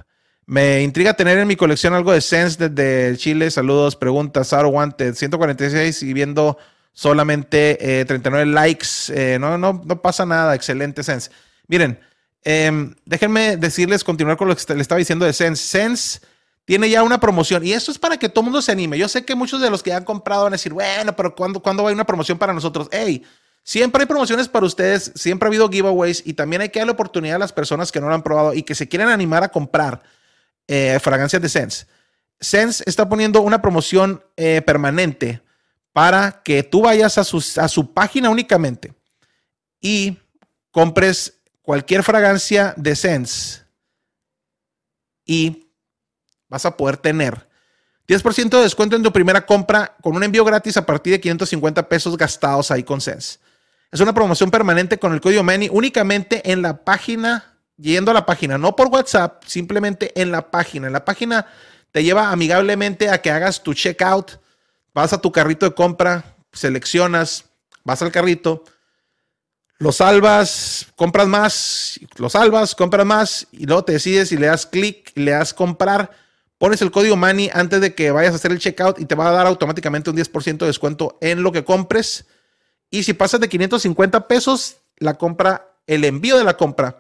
Me 0.47 0.83
intriga 0.83 1.15
tener 1.15 1.39
en 1.39 1.47
mi 1.47 1.55
colección 1.55 1.95
algo 1.95 2.13
de 2.13 2.21
Sense 2.21 2.69
desde 2.69 3.17
Chile. 3.17 3.51
Saludos, 3.51 3.95
preguntas, 3.95 4.49
Saro 4.49 4.69
Wanted, 4.71 5.15
146 5.15 6.03
y 6.03 6.13
viendo 6.13 6.59
solamente 6.93 8.01
eh, 8.01 8.05
39 8.05 8.47
likes. 8.47 8.87
Eh, 9.11 9.39
no, 9.39 9.57
no, 9.59 9.81
no 9.85 10.03
pasa 10.03 10.27
nada, 10.27 10.55
excelente 10.57 11.05
Sense. 11.05 11.31
Miren, 11.69 12.01
eh, 12.43 12.93
déjenme 13.05 13.59
decirles, 13.59 14.03
continuar 14.03 14.37
con 14.37 14.49
lo 14.49 14.57
que 14.57 14.75
le 14.75 14.83
estaba 14.83 14.99
diciendo 14.99 15.25
de 15.25 15.33
Sense. 15.33 15.63
Sense 15.63 16.21
tiene 16.65 16.91
ya 16.91 17.03
una 17.03 17.21
promoción 17.21 17.65
y 17.65 17.73
eso 17.73 17.91
es 17.91 17.99
para 17.99 18.17
que 18.17 18.29
todo 18.29 18.43
el 18.43 18.47
mundo 18.47 18.63
se 18.63 18.73
anime. 18.73 18.99
Yo 18.99 19.09
sé 19.09 19.25
que 19.25 19.35
muchos 19.35 19.61
de 19.61 19.71
los 19.71 19.83
que 19.83 19.93
han 19.93 20.05
comprado 20.05 20.45
van 20.45 20.53
a 20.53 20.57
decir, 20.57 20.73
bueno, 20.73 21.15
pero 21.17 21.35
¿cuándo, 21.35 21.61
¿cuándo 21.61 21.83
va 21.83 21.89
a 21.89 21.91
haber 21.91 21.97
una 21.97 22.07
promoción 22.07 22.39
para 22.39 22.53
nosotros? 22.53 22.89
Hey, 22.93 23.25
siempre 23.63 24.03
hay 24.03 24.07
promociones 24.07 24.49
para 24.49 24.67
ustedes, 24.67 25.13
siempre 25.15 25.47
ha 25.47 25.51
habido 25.51 25.69
giveaways 25.69 26.23
y 26.25 26.35
también 26.35 26.63
hay 26.63 26.69
que 26.69 26.79
darle 26.79 26.93
oportunidad 26.93 27.37
a 27.37 27.41
las 27.41 27.53
personas 27.53 27.93
que 27.93 28.01
no 28.01 28.09
lo 28.09 28.15
han 28.15 28.23
probado 28.23 28.55
y 28.55 28.63
que 28.63 28.75
se 28.75 28.89
quieren 28.89 29.09
animar 29.09 29.43
a 29.43 29.49
comprar 29.49 30.03
eh, 30.67 30.99
fragancias 31.01 31.43
de 31.43 31.49
Sense. 31.49 31.87
Sense 32.41 32.83
está 32.87 33.09
poniendo 33.09 33.41
una 33.41 33.61
promoción 33.61 34.23
eh, 34.37 34.63
permanente 34.63 35.43
para 35.93 36.43
que 36.43 36.63
tú 36.63 36.83
vayas 36.83 37.19
a 37.19 37.25
su, 37.25 37.45
a 37.61 37.69
su 37.69 37.93
página 37.93 38.31
únicamente 38.31 38.95
y 39.81 40.19
compres 40.71 41.41
cualquier 41.63 42.03
fragancia 42.03 42.75
de 42.77 42.97
Sense 42.97 43.63
y 45.25 45.69
vas 46.49 46.65
a 46.65 46.77
poder 46.77 46.97
tener 46.97 47.49
10% 48.09 48.51
de 48.51 48.63
descuento 48.63 48.97
en 48.97 49.03
tu 49.05 49.13
primera 49.13 49.47
compra 49.47 49.97
con 50.03 50.17
un 50.17 50.25
envío 50.25 50.45
gratis 50.45 50.77
a 50.77 50.85
partir 50.85 51.13
de 51.13 51.21
550 51.21 51.89
pesos 51.89 52.17
gastados 52.17 52.71
ahí 52.73 52.83
con 52.83 53.01
Sense. 53.01 53.39
Es 53.93 54.01
una 54.01 54.15
promoción 54.15 54.51
permanente 54.51 54.99
con 54.99 55.13
el 55.13 55.21
código 55.21 55.43
MANY 55.43 55.69
únicamente 55.71 56.53
en 56.53 56.63
la 56.63 56.85
página, 56.85 57.59
yendo 57.77 58.11
a 58.11 58.15
la 58.15 58.27
página, 58.27 58.57
no 58.57 58.77
por 58.77 58.89
WhatsApp, 58.89 59.43
simplemente 59.47 60.13
en 60.21 60.31
la 60.31 60.51
página. 60.51 60.87
En 60.87 60.93
la 60.93 61.05
página 61.05 61.47
te 61.91 62.05
lleva 62.05 62.31
amigablemente 62.31 63.11
a 63.11 63.21
que 63.21 63.31
hagas 63.31 63.63
tu 63.63 63.75
checkout, 63.75 64.39
vas 64.95 65.13
a 65.13 65.21
tu 65.21 65.33
carrito 65.33 65.67
de 65.67 65.75
compra, 65.75 66.37
seleccionas, 66.53 67.47
vas 67.83 68.01
al 68.03 68.13
carrito, 68.13 68.65
lo 69.79 69.93
salvas, 69.93 70.87
compras 70.95 71.27
más, 71.27 71.99
lo 72.17 72.29
salvas, 72.29 72.75
compras 72.75 73.07
más 73.07 73.49
y 73.51 73.67
luego 73.67 73.85
te 73.85 73.93
decides 73.93 74.31
y 74.31 74.37
le 74.37 74.47
das 74.47 74.67
clic, 74.67 75.11
le 75.17 75.33
das 75.33 75.53
comprar 75.53 76.11
pones 76.61 76.83
el 76.83 76.91
código 76.91 77.17
MANI 77.17 77.49
antes 77.55 77.81
de 77.81 77.95
que 77.95 78.11
vayas 78.11 78.35
a 78.35 78.37
hacer 78.37 78.53
el 78.53 78.59
checkout 78.59 79.01
y 79.01 79.07
te 79.07 79.15
va 79.15 79.31
a 79.31 79.33
dar 79.33 79.47
automáticamente 79.47 80.11
un 80.11 80.17
10% 80.17 80.59
de 80.59 80.67
descuento 80.67 81.17
en 81.23 81.43
lo 81.43 81.53
que 81.53 81.65
compres. 81.65 82.27
Y 82.91 83.05
si 83.05 83.15
pasas 83.15 83.41
de 83.41 83.49
550 83.49 84.27
pesos, 84.27 84.79
la 84.97 85.15
compra, 85.15 85.77
el 85.87 86.05
envío 86.05 86.37
de 86.37 86.45
la 86.45 86.57
compra 86.57 86.99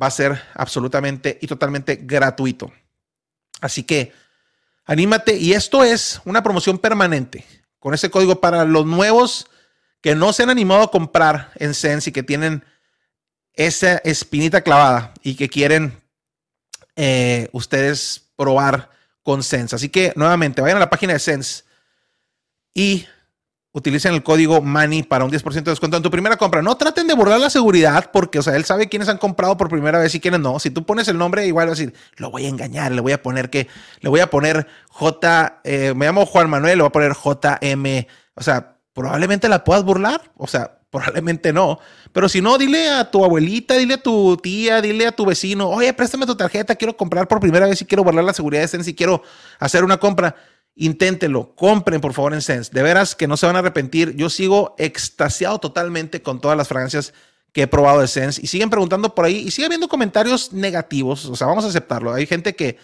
va 0.00 0.06
a 0.06 0.10
ser 0.10 0.40
absolutamente 0.54 1.38
y 1.40 1.46
totalmente 1.46 1.96
gratuito. 1.96 2.72
Así 3.60 3.82
que 3.82 4.12
anímate 4.84 5.36
y 5.36 5.52
esto 5.52 5.84
es 5.84 6.20
una 6.24 6.42
promoción 6.42 6.78
permanente 6.78 7.44
con 7.78 7.94
ese 7.94 8.10
código 8.10 8.40
para 8.40 8.64
los 8.64 8.86
nuevos 8.86 9.46
que 10.00 10.14
no 10.14 10.32
se 10.32 10.42
han 10.42 10.50
animado 10.50 10.82
a 10.82 10.90
comprar 10.90 11.52
en 11.56 11.74
Sense 11.74 12.10
y 12.10 12.12
que 12.12 12.22
tienen 12.22 12.64
esa 13.54 13.98
espinita 13.98 14.62
clavada 14.62 15.12
y 15.22 15.34
que 15.36 15.48
quieren 15.48 16.00
eh, 16.96 17.48
ustedes 17.52 18.30
probar 18.36 18.90
con 19.22 19.42
Sense. 19.42 19.76
Así 19.76 19.88
que 19.88 20.12
nuevamente 20.16 20.60
vayan 20.62 20.78
a 20.78 20.80
la 20.80 20.90
página 20.90 21.12
de 21.12 21.18
Sense 21.18 21.64
y 22.74 23.06
utilicen 23.72 24.12
el 24.12 24.22
código 24.22 24.60
MANI 24.60 25.02
para 25.02 25.24
un 25.24 25.30
10% 25.30 25.52
de 25.52 25.70
descuento 25.70 25.96
en 25.96 26.02
tu 26.02 26.10
primera 26.10 26.36
compra. 26.36 26.62
No 26.62 26.76
traten 26.76 27.06
de 27.06 27.14
borrar 27.14 27.40
la 27.40 27.50
seguridad 27.50 28.10
porque, 28.12 28.38
o 28.38 28.42
sea, 28.42 28.54
él 28.56 28.64
sabe 28.64 28.88
quiénes 28.88 29.08
han 29.08 29.18
comprado 29.18 29.56
por 29.56 29.68
primera 29.68 29.98
vez 29.98 30.14
y 30.14 30.20
quiénes 30.20 30.40
no. 30.40 30.58
Si 30.58 30.70
tú 30.70 30.84
pones 30.84 31.08
el 31.08 31.16
nombre, 31.16 31.46
igual 31.46 31.66
va 31.66 31.72
a 31.72 31.74
decir, 31.74 31.94
lo 32.16 32.30
voy 32.30 32.44
a 32.44 32.48
engañar, 32.48 32.92
le 32.92 33.00
voy 33.00 33.12
a 33.12 33.22
poner 33.22 33.48
que, 33.50 33.68
le 34.00 34.10
voy 34.10 34.20
a 34.20 34.28
poner 34.28 34.66
J, 34.90 35.60
eh, 35.64 35.94
me 35.96 36.06
llamo 36.06 36.26
Juan 36.26 36.50
Manuel, 36.50 36.78
le 36.78 36.82
voy 36.82 36.88
a 36.88 36.92
poner 36.92 37.12
JM. 37.12 38.06
O 38.34 38.42
sea, 38.42 38.76
probablemente 38.92 39.48
la 39.48 39.64
puedas 39.64 39.84
burlar. 39.84 40.20
O 40.36 40.46
sea, 40.46 40.78
probablemente 40.92 41.54
no. 41.54 41.78
Pero 42.12 42.28
si 42.28 42.42
no, 42.42 42.58
dile 42.58 42.90
a 42.90 43.10
tu 43.10 43.24
abuelita, 43.24 43.76
dile 43.76 43.94
a 43.94 44.02
tu 44.02 44.36
tía, 44.36 44.82
dile 44.82 45.06
a 45.06 45.12
tu 45.12 45.24
vecino, 45.24 45.70
oye, 45.70 45.90
préstame 45.94 46.26
tu 46.26 46.36
tarjeta, 46.36 46.74
quiero 46.76 46.94
comprar 46.94 47.26
por 47.26 47.40
primera 47.40 47.66
vez 47.66 47.80
y 47.80 47.86
quiero 47.86 48.04
borrar 48.04 48.22
la 48.22 48.34
seguridad 48.34 48.60
de 48.60 48.68
Sense 48.68 48.90
y 48.90 48.94
quiero 48.94 49.22
hacer 49.58 49.82
una 49.82 49.96
compra. 49.96 50.36
Inténtenlo, 50.74 51.54
compren 51.54 52.00
por 52.00 52.14
favor 52.14 52.32
en 52.32 52.42
Sense. 52.42 52.70
De 52.72 52.82
veras 52.82 53.14
que 53.14 53.28
no 53.28 53.36
se 53.36 53.46
van 53.46 53.56
a 53.56 53.58
arrepentir. 53.58 54.16
Yo 54.16 54.30
sigo 54.30 54.74
extasiado 54.78 55.58
totalmente 55.58 56.22
con 56.22 56.40
todas 56.40 56.56
las 56.56 56.68
fragancias 56.68 57.12
que 57.52 57.62
he 57.62 57.66
probado 57.66 58.00
de 58.00 58.08
Sense 58.08 58.40
y 58.42 58.46
siguen 58.46 58.70
preguntando 58.70 59.14
por 59.14 59.26
ahí 59.26 59.36
y 59.36 59.50
sigue 59.50 59.66
habiendo 59.66 59.88
comentarios 59.88 60.52
negativos. 60.52 61.26
O 61.26 61.36
sea, 61.36 61.46
vamos 61.46 61.64
a 61.64 61.68
aceptarlo. 61.68 62.12
Hay 62.14 62.26
gente 62.26 62.56
que 62.56 62.78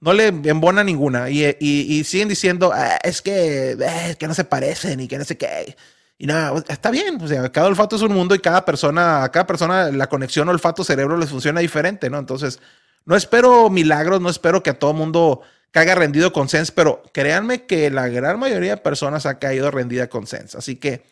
no 0.00 0.12
le 0.12 0.28
embona 0.28 0.84
ninguna 0.84 1.30
y, 1.30 1.56
y, 1.58 2.04
siguen 2.04 2.28
diciendo 2.28 2.70
ah, 2.74 2.98
es 3.02 3.22
que, 3.22 3.72
eh, 3.72 4.16
que 4.18 4.28
no 4.28 4.34
se 4.34 4.44
parecen 4.44 5.00
y 5.00 5.08
que 5.08 5.18
no 5.18 5.24
sé 5.24 5.36
qué. 5.36 5.76
Y 6.18 6.26
nada, 6.26 6.62
está 6.68 6.90
bien, 6.90 7.20
o 7.20 7.26
sea, 7.26 7.50
cada 7.50 7.66
olfato 7.66 7.96
es 7.96 8.02
un 8.02 8.12
mundo 8.12 8.34
y 8.34 8.38
cada 8.38 8.64
persona, 8.64 9.24
a 9.24 9.32
cada 9.32 9.46
persona 9.46 9.90
la 9.90 10.08
conexión 10.08 10.48
olfato-cerebro 10.48 11.16
les 11.16 11.30
funciona 11.30 11.60
diferente, 11.60 12.08
¿no? 12.08 12.18
Entonces, 12.18 12.60
no 13.04 13.16
espero 13.16 13.68
milagros, 13.68 14.20
no 14.20 14.30
espero 14.30 14.62
que 14.62 14.70
a 14.70 14.78
todo 14.78 14.92
mundo 14.92 15.40
caiga 15.74 15.96
rendido 15.96 16.32
con 16.32 16.48
Sense, 16.48 16.70
pero 16.72 17.02
créanme 17.12 17.64
que 17.64 17.90
la 17.90 18.06
gran 18.06 18.38
mayoría 18.38 18.76
de 18.76 18.80
personas 18.80 19.26
ha 19.26 19.40
caído 19.40 19.72
rendida 19.72 20.08
con 20.08 20.28
Sense. 20.28 20.56
Así 20.56 20.76
que 20.76 21.02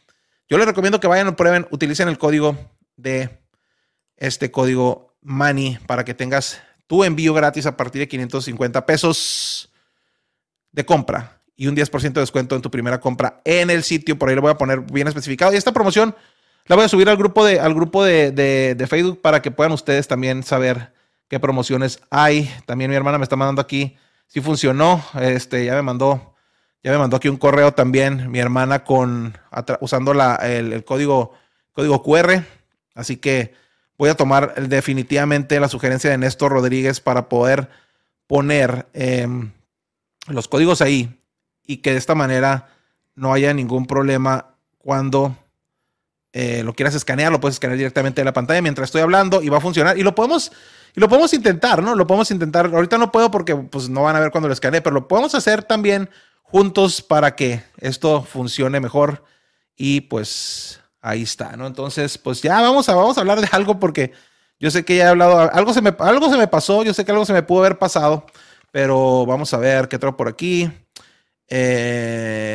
yo 0.48 0.56
les 0.56 0.66
recomiendo 0.68 1.00
que 1.00 1.08
vayan 1.08 1.26
y 1.26 1.32
prueben, 1.32 1.66
utilicen 1.72 2.06
el 2.06 2.16
código 2.16 2.56
de 2.94 3.40
este 4.16 4.52
código 4.52 5.16
MANI 5.20 5.80
para 5.88 6.04
que 6.04 6.14
tengas 6.14 6.62
tu 6.86 7.02
envío 7.02 7.34
gratis 7.34 7.66
a 7.66 7.76
partir 7.76 8.02
de 8.02 8.06
550 8.06 8.86
pesos 8.86 9.68
de 10.70 10.86
compra 10.86 11.40
y 11.56 11.66
un 11.66 11.74
10% 11.74 12.12
de 12.12 12.20
descuento 12.20 12.54
en 12.54 12.62
tu 12.62 12.70
primera 12.70 13.00
compra 13.00 13.40
en 13.44 13.68
el 13.68 13.82
sitio. 13.82 14.16
Por 14.16 14.28
ahí 14.28 14.36
lo 14.36 14.42
voy 14.42 14.52
a 14.52 14.58
poner 14.58 14.82
bien 14.82 15.08
especificado. 15.08 15.52
Y 15.52 15.56
esta 15.56 15.72
promoción 15.72 16.14
la 16.66 16.76
voy 16.76 16.84
a 16.84 16.88
subir 16.88 17.08
al 17.08 17.16
grupo 17.16 17.44
de, 17.44 17.58
al 17.58 17.74
grupo 17.74 18.04
de, 18.04 18.86
Facebook 18.88 19.20
para 19.22 19.42
que 19.42 19.50
puedan 19.50 19.72
ustedes 19.72 20.06
también 20.06 20.44
saber 20.44 20.92
qué 21.26 21.40
promociones 21.40 21.98
hay. 22.10 22.48
También 22.64 22.92
mi 22.92 22.96
hermana 22.96 23.18
me 23.18 23.24
está 23.24 23.34
mandando 23.34 23.60
aquí 23.60 23.96
si 24.32 24.40
funcionó. 24.40 25.04
Este, 25.20 25.64
ya 25.66 25.74
me 25.74 25.82
mandó, 25.82 26.34
ya 26.82 26.90
me 26.92 26.98
mandó 26.98 27.16
aquí 27.18 27.28
un 27.28 27.36
correo 27.36 27.74
también 27.74 28.30
mi 28.30 28.38
hermana 28.38 28.82
con 28.82 29.36
usando 29.80 30.14
la, 30.14 30.36
el, 30.36 30.84
código, 30.84 31.34
código 31.72 32.02
QR. 32.02 32.42
Así 32.94 33.18
que 33.18 33.54
voy 33.98 34.08
a 34.08 34.14
tomar 34.14 34.54
definitivamente 34.68 35.60
la 35.60 35.68
sugerencia 35.68 36.10
de 36.10 36.18
Néstor 36.18 36.52
Rodríguez 36.52 37.00
para 37.00 37.28
poder 37.28 37.68
poner 38.26 38.86
em, 38.94 39.52
los 40.28 40.48
códigos 40.48 40.80
ahí 40.80 41.20
y 41.66 41.78
que 41.78 41.92
de 41.92 41.98
esta 41.98 42.14
manera 42.14 42.70
no 43.14 43.34
haya 43.34 43.52
ningún 43.52 43.86
problema 43.86 44.54
cuando 44.78 45.36
eh, 46.32 46.62
lo 46.64 46.72
quieras 46.72 46.94
escanear, 46.94 47.30
lo 47.30 47.40
puedes 47.40 47.56
escanear 47.56 47.76
directamente 47.76 48.22
de 48.22 48.24
la 48.24 48.32
pantalla 48.32 48.62
mientras 48.62 48.88
estoy 48.88 49.02
hablando 49.02 49.42
y 49.42 49.50
va 49.50 49.58
a 49.58 49.60
funcionar. 49.60 49.98
Y 49.98 50.02
lo 50.02 50.14
podemos, 50.14 50.52
y 50.94 51.00
lo 51.00 51.08
podemos 51.08 51.32
intentar, 51.34 51.82
¿no? 51.82 51.94
Lo 51.94 52.06
podemos 52.06 52.30
intentar. 52.30 52.66
Ahorita 52.66 52.98
no 52.98 53.10
puedo 53.10 53.30
porque 53.30 53.56
pues, 53.56 53.88
no 53.88 54.02
van 54.02 54.16
a 54.16 54.20
ver 54.20 54.30
cuando 54.30 54.48
lo 54.48 54.54
escanee, 54.54 54.82
pero 54.82 54.94
lo 54.94 55.08
podemos 55.08 55.34
hacer 55.34 55.62
también 55.62 56.10
juntos 56.42 57.00
para 57.02 57.34
que 57.34 57.62
esto 57.78 58.22
funcione 58.22 58.80
mejor. 58.80 59.24
Y 59.76 60.02
pues 60.02 60.80
ahí 61.00 61.22
está, 61.22 61.56
¿no? 61.56 61.66
Entonces, 61.66 62.18
pues 62.18 62.42
ya 62.42 62.60
vamos 62.60 62.88
a, 62.88 62.94
vamos 62.94 63.16
a 63.16 63.20
hablar 63.22 63.40
de 63.40 63.48
algo 63.52 63.78
porque 63.80 64.12
yo 64.60 64.70
sé 64.70 64.84
que 64.84 64.96
ya 64.96 65.04
he 65.04 65.08
hablado, 65.08 65.38
algo 65.52 65.72
se, 65.72 65.82
me, 65.82 65.94
algo 65.98 66.30
se 66.30 66.36
me 66.36 66.46
pasó, 66.46 66.84
yo 66.84 66.94
sé 66.94 67.04
que 67.04 67.12
algo 67.12 67.24
se 67.24 67.32
me 67.32 67.42
pudo 67.42 67.60
haber 67.60 67.78
pasado, 67.78 68.26
pero 68.70 69.26
vamos 69.26 69.54
a 69.54 69.58
ver 69.58 69.88
qué 69.88 69.98
traigo 69.98 70.16
por 70.16 70.28
aquí. 70.28 70.70
Eh, 71.48 72.50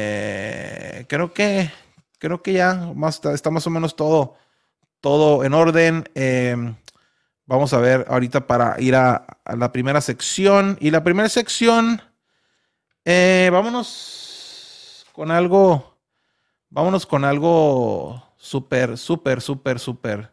creo 1.07 1.33
que 1.33 1.71
creo 2.19 2.41
que 2.41 2.53
ya 2.53 2.73
más, 2.95 3.23
está 3.25 3.49
más 3.51 3.67
o 3.67 3.69
menos 3.69 3.95
todo, 3.95 4.35
todo 5.01 5.43
en 5.43 5.53
orden. 5.53 6.09
Em, 6.15 6.75
vamos 7.47 7.73
a 7.73 7.79
ver 7.79 8.05
ahorita 8.07 8.45
para 8.45 8.79
ir 8.79 8.95
a, 8.95 9.25
la 9.45 9.71
primera 9.71 10.01
sección. 10.01 10.77
Y 10.79 10.91
la 10.91 11.03
primera 11.03 11.29
sección, 11.29 12.01
eh, 13.03 13.49
vámonos 13.51 15.07
con 15.13 15.31
algo, 15.31 15.97
vámonos 16.69 17.07
con 17.07 17.25
algo 17.25 18.23
súper, 18.37 18.97
súper, 18.97 19.41
súper, 19.41 19.79
súper 19.79 20.31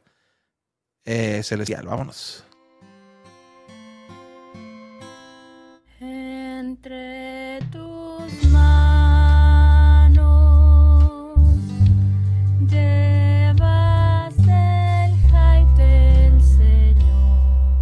eh, 1.05 1.41
celestial. 1.43 1.87
Vámonos. 1.87 2.45
Entre 6.01 7.14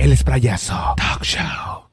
El 0.02 0.10
Esprayazo 0.10 0.94
Talk 0.96 1.22
Show. 1.22 1.88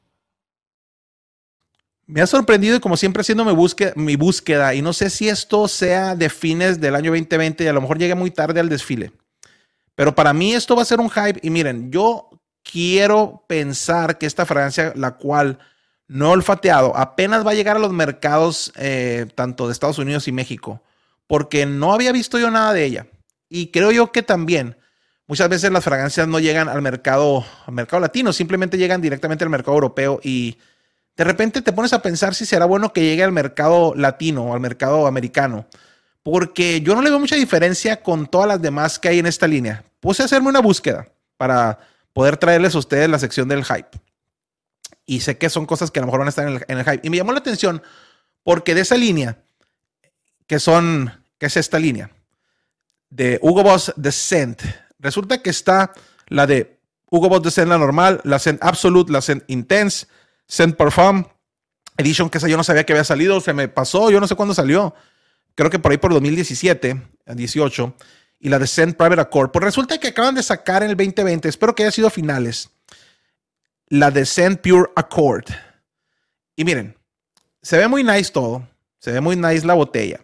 Me 2.06 2.20
ha 2.20 2.26
sorprendido 2.26 2.74
y 2.74 2.80
como 2.80 2.96
siempre 2.96 3.20
haciendo 3.20 3.44
mi 3.44 3.52
búsqueda, 3.52 3.92
mi 3.94 4.16
búsqueda 4.16 4.74
y 4.74 4.82
no 4.82 4.92
sé 4.92 5.10
si 5.10 5.28
esto 5.28 5.68
sea 5.68 6.16
de 6.16 6.28
fines 6.28 6.80
del 6.80 6.96
año 6.96 7.12
2020 7.12 7.62
y 7.62 7.68
a 7.68 7.72
lo 7.72 7.80
mejor 7.80 7.98
llegue 8.00 8.16
muy 8.16 8.32
tarde 8.32 8.58
al 8.58 8.68
desfile. 8.68 9.12
Pero 9.94 10.12
para 10.12 10.32
mí 10.32 10.54
esto 10.54 10.74
va 10.74 10.82
a 10.82 10.86
ser 10.86 10.98
un 10.98 11.08
hype 11.08 11.38
y 11.40 11.50
miren, 11.50 11.92
yo 11.92 12.28
quiero 12.64 13.44
pensar 13.46 14.18
que 14.18 14.26
esta 14.26 14.44
fragancia, 14.44 14.92
la 14.96 15.12
cual 15.12 15.60
no 16.08 16.30
he 16.30 16.32
olfateado, 16.32 16.96
apenas 16.96 17.46
va 17.46 17.52
a 17.52 17.54
llegar 17.54 17.76
a 17.76 17.80
los 17.80 17.92
mercados 17.92 18.72
eh, 18.74 19.26
tanto 19.36 19.68
de 19.68 19.72
Estados 19.72 19.98
Unidos 19.98 20.26
y 20.26 20.32
México, 20.32 20.82
porque 21.28 21.64
no 21.64 21.92
había 21.92 22.10
visto 22.10 22.40
yo 22.40 22.50
nada 22.50 22.72
de 22.72 22.86
ella. 22.86 23.06
Y 23.48 23.68
creo 23.68 23.92
yo 23.92 24.10
que 24.10 24.24
también 24.24 24.79
Muchas 25.30 25.48
veces 25.48 25.70
las 25.70 25.84
fragancias 25.84 26.26
no 26.26 26.40
llegan 26.40 26.68
al 26.68 26.82
mercado, 26.82 27.46
al 27.64 27.72
mercado 27.72 28.00
latino, 28.00 28.32
simplemente 28.32 28.76
llegan 28.76 29.00
directamente 29.00 29.44
al 29.44 29.50
mercado 29.50 29.74
europeo 29.74 30.18
y 30.24 30.58
de 31.16 31.22
repente 31.22 31.62
te 31.62 31.72
pones 31.72 31.92
a 31.92 32.02
pensar 32.02 32.34
si 32.34 32.44
será 32.44 32.64
bueno 32.64 32.92
que 32.92 33.02
llegue 33.02 33.22
al 33.22 33.30
mercado 33.30 33.94
latino 33.94 34.46
o 34.46 34.54
al 34.54 34.58
mercado 34.58 35.06
americano. 35.06 35.66
Porque 36.24 36.80
yo 36.80 36.96
no 36.96 37.00
le 37.00 37.10
veo 37.10 37.20
mucha 37.20 37.36
diferencia 37.36 38.02
con 38.02 38.26
todas 38.26 38.48
las 38.48 38.60
demás 38.60 38.98
que 38.98 39.06
hay 39.06 39.20
en 39.20 39.26
esta 39.26 39.46
línea. 39.46 39.84
Puse 40.00 40.22
a 40.22 40.24
hacerme 40.24 40.48
una 40.48 40.58
búsqueda 40.58 41.06
para 41.36 41.78
poder 42.12 42.36
traerles 42.36 42.74
a 42.74 42.78
ustedes 42.78 43.08
la 43.08 43.20
sección 43.20 43.46
del 43.46 43.64
hype. 43.64 44.00
Y 45.06 45.20
sé 45.20 45.38
que 45.38 45.48
son 45.48 45.64
cosas 45.64 45.92
que 45.92 46.00
a 46.00 46.02
lo 46.02 46.06
mejor 46.06 46.18
van 46.18 46.26
a 46.26 46.30
estar 46.30 46.48
en 46.48 46.56
el, 46.56 46.64
en 46.66 46.78
el 46.78 46.84
hype. 46.84 47.06
Y 47.06 47.10
me 47.10 47.18
llamó 47.18 47.30
la 47.30 47.38
atención 47.38 47.80
porque 48.42 48.74
de 48.74 48.80
esa 48.80 48.96
línea, 48.96 49.38
que 50.48 50.58
son, 50.58 51.22
¿qué 51.38 51.46
es 51.46 51.56
esta 51.56 51.78
línea? 51.78 52.10
De 53.10 53.38
Hugo 53.40 53.62
Boss 53.62 53.92
Descent, 53.94 54.60
Resulta 55.00 55.42
que 55.42 55.50
está 55.50 55.92
la 56.28 56.46
de 56.46 56.78
Hugo 57.10 57.28
Boss 57.28 57.42
de 57.42 57.50
Scent, 57.50 57.68
la 57.68 57.78
normal, 57.78 58.20
la 58.24 58.38
Scent 58.38 58.62
Absolute, 58.62 59.10
la 59.10 59.20
Scent 59.20 59.42
Intense, 59.48 60.06
Scent 60.46 60.76
Parfum 60.76 61.24
Edition, 61.96 62.30
que 62.30 62.38
esa 62.38 62.48
yo 62.48 62.56
no 62.56 62.64
sabía 62.64 62.84
que 62.84 62.92
había 62.92 63.04
salido, 63.04 63.40
se 63.40 63.52
me 63.52 63.68
pasó, 63.68 64.10
yo 64.10 64.20
no 64.20 64.26
sé 64.26 64.34
cuándo 64.34 64.54
salió. 64.54 64.94
Creo 65.54 65.70
que 65.70 65.78
por 65.78 65.90
ahí 65.90 65.98
por 65.98 66.12
2017, 66.12 67.02
18. 67.34 67.94
Y 68.38 68.48
la 68.48 68.58
de 68.58 68.66
Scent 68.66 68.96
Private 68.96 69.20
Accord. 69.20 69.50
Pues 69.50 69.64
resulta 69.64 69.98
que 69.98 70.08
acaban 70.08 70.34
de 70.34 70.42
sacar 70.42 70.82
en 70.82 70.90
el 70.90 70.96
2020, 70.96 71.48
espero 71.48 71.74
que 71.74 71.82
haya 71.82 71.92
sido 71.92 72.08
finales, 72.08 72.70
la 73.88 74.10
de 74.10 74.24
Scent 74.24 74.60
Pure 74.60 74.90
Accord. 74.96 75.44
Y 76.56 76.64
miren, 76.64 76.96
se 77.60 77.76
ve 77.76 77.88
muy 77.88 78.04
nice 78.04 78.30
todo. 78.32 78.66
Se 78.98 79.12
ve 79.12 79.20
muy 79.20 79.34
nice 79.34 79.66
la 79.66 79.74
botella 79.74 80.20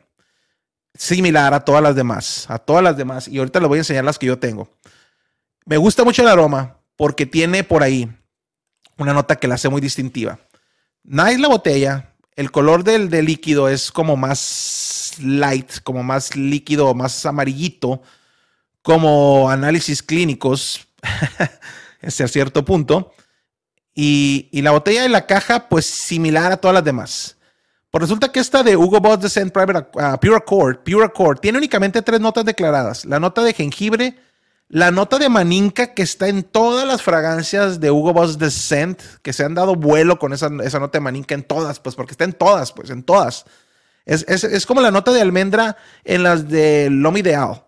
similar 0.97 1.55
a 1.55 1.61
todas 1.61 1.83
las 1.83 1.95
demás, 1.95 2.47
a 2.49 2.59
todas 2.59 2.83
las 2.83 2.97
demás. 2.97 3.29
Y 3.29 3.39
ahorita 3.39 3.61
les 3.61 3.69
voy 3.69 3.79
a 3.79 3.81
enseñar 3.81 4.05
las 4.05 4.19
que 4.19 4.27
yo 4.27 4.39
tengo. 4.39 4.69
Me 5.65 5.77
gusta 5.77 6.05
mucho 6.05 6.23
el 6.23 6.29
aroma 6.29 6.79
porque 6.97 7.27
tiene 7.27 7.65
por 7.65 7.83
ahí 7.83 8.09
una 8.97 9.13
nota 9.13 9.37
que 9.37 9.49
la 9.49 9.57
hace 9.57 9.69
muy 9.69 9.81
distintiva. 9.81 10.39
Nice 11.05 11.39
la 11.39 11.49
botella, 11.49 12.15
el 12.35 12.51
color 12.51 12.85
del, 12.85 13.11
del 13.11 13.27
líquido 13.27 13.69
es 13.69 13.91
como 13.91 14.17
más 14.17 15.15
light, 15.21 15.81
como 15.83 16.03
más 16.03 16.37
líquido, 16.37 16.95
más 16.95 17.25
amarillito, 17.27 18.03
como 18.83 19.51
análisis 19.51 20.03
clínicos, 20.03 20.87
hasta 22.03 22.29
cierto 22.29 22.65
punto. 22.65 23.13
Y, 23.95 24.49
y 24.53 24.63
la 24.63 24.73
botella 24.73 25.03
de 25.03 25.09
la 25.09 25.27
caja, 25.27 25.69
pues 25.69 25.87
similar 25.87 26.53
a 26.53 26.59
todas 26.59 26.75
las 26.75 26.85
demás. 26.85 27.36
Pues 27.97 28.11
resulta 28.11 28.31
que 28.31 28.41
esta 28.41 28.63
de 28.63 28.77
Hugo 28.77 29.01
Boss 29.01 29.21
Descent 29.21 29.51
Private 29.55 29.89
uh, 29.95 30.19
Pure 30.21 30.37
Accord, 30.37 30.81
Pure 30.81 31.07
Accord, 31.07 31.39
tiene 31.39 31.57
únicamente 31.57 32.03
tres 32.03 32.21
notas 32.21 32.45
declaradas. 32.45 33.07
La 33.07 33.19
nota 33.19 33.43
de 33.43 33.55
jengibre, 33.55 34.19
la 34.69 34.91
nota 34.91 35.19
de 35.19 35.31
maninca 35.31 35.95
que 35.95 36.03
está 36.03 36.29
en 36.29 36.43
todas 36.43 36.87
las 36.87 37.01
fragancias 37.01 37.81
de 37.81 37.91
Hugo 37.91 38.13
Boss 38.13 38.37
Descent, 38.37 39.01
que 39.23 39.33
se 39.33 39.45
han 39.45 39.55
dado 39.55 39.77
vuelo 39.77 40.19
con 40.19 40.35
esa, 40.35 40.51
esa 40.63 40.79
nota 40.79 40.99
de 40.99 41.05
maninca 41.05 41.35
en 41.35 41.43
todas, 41.43 41.81
pues 41.81 41.95
porque 41.95 42.13
está 42.13 42.25
en 42.25 42.35
todas, 42.35 42.71
pues 42.73 42.91
en 42.91 43.03
todas. 43.03 43.47
Es, 44.05 44.27
es, 44.29 44.45
es 44.45 44.67
como 44.67 44.83
la 44.83 44.91
nota 44.91 45.11
de 45.11 45.23
almendra 45.23 45.79
en 46.05 46.23
las 46.23 46.51
de 46.51 46.89
Lomi 46.91 47.21
Ideal. 47.21 47.65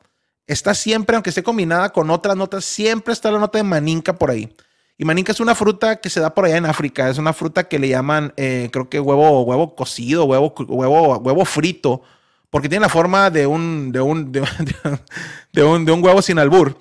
Está 0.46 0.74
siempre, 0.74 1.16
aunque 1.16 1.30
esté 1.30 1.42
combinada 1.42 1.88
con 1.88 2.10
otras 2.10 2.36
notas, 2.36 2.66
siempre 2.66 3.14
está 3.14 3.30
la 3.30 3.38
nota 3.38 3.56
de 3.56 3.64
maninca 3.64 4.12
por 4.12 4.30
ahí. 4.30 4.54
Y 5.00 5.04
maninca 5.04 5.30
es 5.30 5.38
una 5.38 5.54
fruta 5.54 6.00
que 6.00 6.10
se 6.10 6.18
da 6.18 6.34
por 6.34 6.44
allá 6.44 6.56
en 6.56 6.66
África. 6.66 7.08
Es 7.08 7.18
una 7.18 7.32
fruta 7.32 7.68
que 7.68 7.78
le 7.78 7.88
llaman, 7.88 8.32
eh, 8.36 8.68
creo 8.72 8.90
que 8.90 8.98
huevo, 8.98 9.42
huevo 9.42 9.76
cocido, 9.76 10.24
huevo, 10.24 10.52
huevo, 10.66 11.18
huevo 11.18 11.44
frito, 11.44 12.02
porque 12.50 12.68
tiene 12.68 12.82
la 12.82 12.88
forma 12.88 13.30
de 13.30 13.46
un, 13.46 13.92
de 13.92 14.00
un, 14.00 14.32
de, 15.52 15.64
un, 15.64 15.84
de 15.84 15.92
un 15.92 16.04
huevo 16.04 16.20
sin 16.20 16.40
albur. 16.40 16.76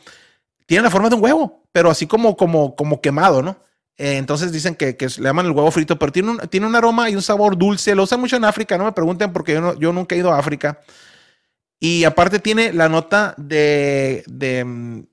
Tiene 0.66 0.84
la 0.84 0.90
forma 0.90 1.10
de 1.10 1.16
un 1.16 1.24
huevo, 1.24 1.64
pero 1.72 1.92
así 1.92 2.08
como, 2.08 2.36
como, 2.36 2.76
como 2.76 3.02
quemado, 3.02 3.44
¿no? 3.44 3.60
Eh, 3.98 4.18
entonces 4.18 4.52
dicen 4.52 4.74
que, 4.74 4.98
que, 4.98 5.06
le 5.06 5.24
llaman 5.24 5.46
el 5.46 5.52
huevo 5.52 5.70
frito, 5.70 6.00
pero 6.00 6.12
tiene 6.12 6.32
un, 6.32 6.38
tiene 6.50 6.66
un 6.66 6.76
aroma 6.76 7.12
y 7.12 7.16
un 7.16 7.22
sabor 7.22 7.56
dulce. 7.56 7.94
Lo 7.94 8.04
usan 8.04 8.20
mucho 8.20 8.36
en 8.36 8.46
África, 8.46 8.80
no 8.80 8.86
me 8.86 8.94
pregunten 8.94 9.32
porque 9.32 9.54
yo, 9.54 9.62
no, 9.62 9.80
yo 9.80 9.94
nunca 9.94 10.16
he 10.16 10.18
ido 10.18 10.34
a 10.34 10.40
África. 10.40 10.80
Y 11.80 12.04
aparte 12.04 12.40
tiene 12.40 12.74
la 12.74 12.90
nota 12.90 13.36
de, 13.38 14.24
de 14.28 15.06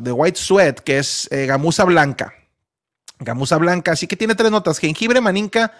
de 0.00 0.12
White 0.12 0.38
Sweat, 0.38 0.80
que 0.80 0.98
es 0.98 1.28
eh, 1.30 1.46
gamuza 1.46 1.84
blanca. 1.84 2.34
Gamuza 3.18 3.58
blanca, 3.58 3.92
así 3.92 4.06
que 4.06 4.16
tiene 4.16 4.34
tres 4.34 4.50
notas: 4.50 4.78
jengibre, 4.78 5.20
maninca 5.20 5.72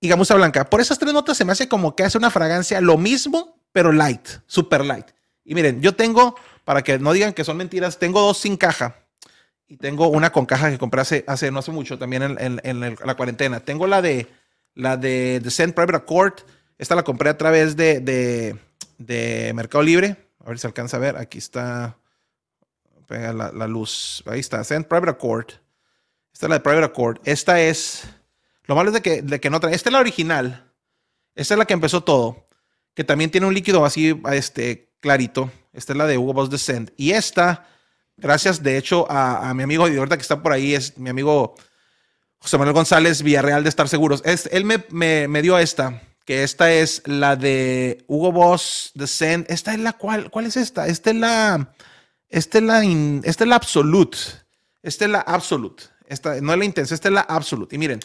y 0.00 0.08
gamuza 0.08 0.34
blanca. 0.34 0.68
Por 0.68 0.80
esas 0.80 0.98
tres 0.98 1.12
notas 1.12 1.36
se 1.36 1.44
me 1.44 1.52
hace 1.52 1.68
como 1.68 1.96
que 1.96 2.02
hace 2.02 2.18
una 2.18 2.30
fragancia 2.30 2.80
lo 2.80 2.98
mismo, 2.98 3.58
pero 3.72 3.92
light, 3.92 4.26
super 4.46 4.84
light. 4.84 5.06
Y 5.44 5.54
miren, 5.54 5.80
yo 5.80 5.94
tengo, 5.94 6.36
para 6.64 6.82
que 6.82 6.98
no 6.98 7.12
digan 7.12 7.32
que 7.32 7.44
son 7.44 7.56
mentiras, 7.56 7.98
tengo 7.98 8.20
dos 8.20 8.38
sin 8.38 8.56
caja. 8.56 8.96
Y 9.66 9.76
tengo 9.76 10.08
una 10.08 10.30
con 10.30 10.44
caja 10.44 10.70
que 10.70 10.78
compré 10.78 11.00
hace, 11.00 11.24
hace 11.26 11.50
no 11.50 11.60
hace 11.60 11.70
mucho, 11.70 11.98
también 11.98 12.22
en, 12.22 12.60
en, 12.62 12.80
la 12.80 13.16
cuarentena. 13.16 13.60
Tengo 13.60 13.86
la 13.86 14.02
de 14.02 14.28
la 14.74 14.96
de 14.96 15.40
Descent 15.40 15.74
Private 15.74 15.96
Accord. 15.96 16.34
Esta 16.76 16.94
la 16.94 17.02
compré 17.02 17.30
a 17.30 17.38
través 17.38 17.76
de, 17.76 18.00
de, 18.00 18.56
de 18.98 19.52
Mercado 19.54 19.82
Libre. 19.82 20.16
A 20.44 20.48
ver 20.50 20.58
si 20.58 20.66
alcanza 20.66 20.98
a 20.98 21.00
ver. 21.00 21.16
Aquí 21.16 21.38
está 21.38 21.96
pega 23.06 23.32
la, 23.32 23.66
luz. 23.66 24.22
Ahí 24.26 24.40
está. 24.40 24.62
Send 24.64 24.86
Private 24.86 25.10
Accord. 25.10 25.46
Esta 26.32 26.46
es 26.46 26.50
la 26.50 26.56
de 26.56 26.60
Private 26.60 26.84
Accord. 26.84 27.20
Esta 27.24 27.60
es. 27.60 28.04
Lo 28.64 28.74
malo 28.74 28.90
es 28.90 28.94
de 28.94 29.02
que, 29.02 29.22
de 29.22 29.40
que 29.40 29.50
no 29.50 29.60
trae. 29.60 29.74
Esta 29.74 29.88
es 29.88 29.92
la 29.92 30.00
original. 30.00 30.72
Esta 31.34 31.54
es 31.54 31.58
la 31.58 31.64
que 31.64 31.74
empezó 31.74 32.02
todo. 32.02 32.46
Que 32.94 33.04
también 33.04 33.30
tiene 33.30 33.46
un 33.46 33.54
líquido 33.54 33.84
así, 33.84 34.20
este, 34.32 34.92
clarito. 35.00 35.50
Esta 35.72 35.92
es 35.92 35.96
la 35.96 36.06
de 36.06 36.16
Hugo 36.16 36.32
Boss 36.32 36.50
Descent. 36.50 36.90
Y 36.96 37.10
esta, 37.12 37.66
gracias 38.16 38.62
de 38.62 38.78
hecho 38.78 39.10
a, 39.10 39.52
mi 39.54 39.64
amigo 39.64 39.88
de 39.88 40.08
que 40.08 40.22
está 40.22 40.42
por 40.42 40.52
ahí, 40.52 40.74
es 40.74 40.96
mi 40.96 41.10
amigo 41.10 41.54
José 42.38 42.58
Manuel 42.58 42.74
González 42.74 43.22
Villarreal 43.22 43.64
de 43.64 43.68
Estar 43.68 43.88
Seguros. 43.88 44.22
Él 44.24 44.64
me, 44.64 44.84
me, 44.90 45.26
me, 45.26 45.42
dio 45.42 45.58
esta, 45.58 46.02
que 46.24 46.44
esta 46.44 46.72
es 46.72 47.02
la 47.06 47.34
de 47.34 48.04
Hugo 48.06 48.30
Boss 48.30 48.92
Descent. 48.94 49.50
Esta 49.50 49.72
es 49.72 49.80
la 49.80 49.94
cual, 49.94 50.30
¿cuál 50.30 50.46
es 50.46 50.56
esta? 50.56 50.86
Esta 50.86 51.10
es 51.10 51.16
la 51.16 51.74
esta 52.34 52.58
es 52.58 52.64
la, 52.64 52.82
esta 52.82 53.44
es 53.44 53.48
la 53.48 53.54
absolute. 53.54 54.18
Esta 54.82 55.04
es 55.04 55.10
la 55.12 55.20
absolute. 55.20 55.84
No 56.42 56.52
es 56.52 56.58
la 56.58 56.64
intensa, 56.64 56.92
esta 56.92 57.06
es 57.06 57.14
la 57.14 57.20
absolute. 57.20 57.76
Y 57.76 57.78
miren, 57.78 58.00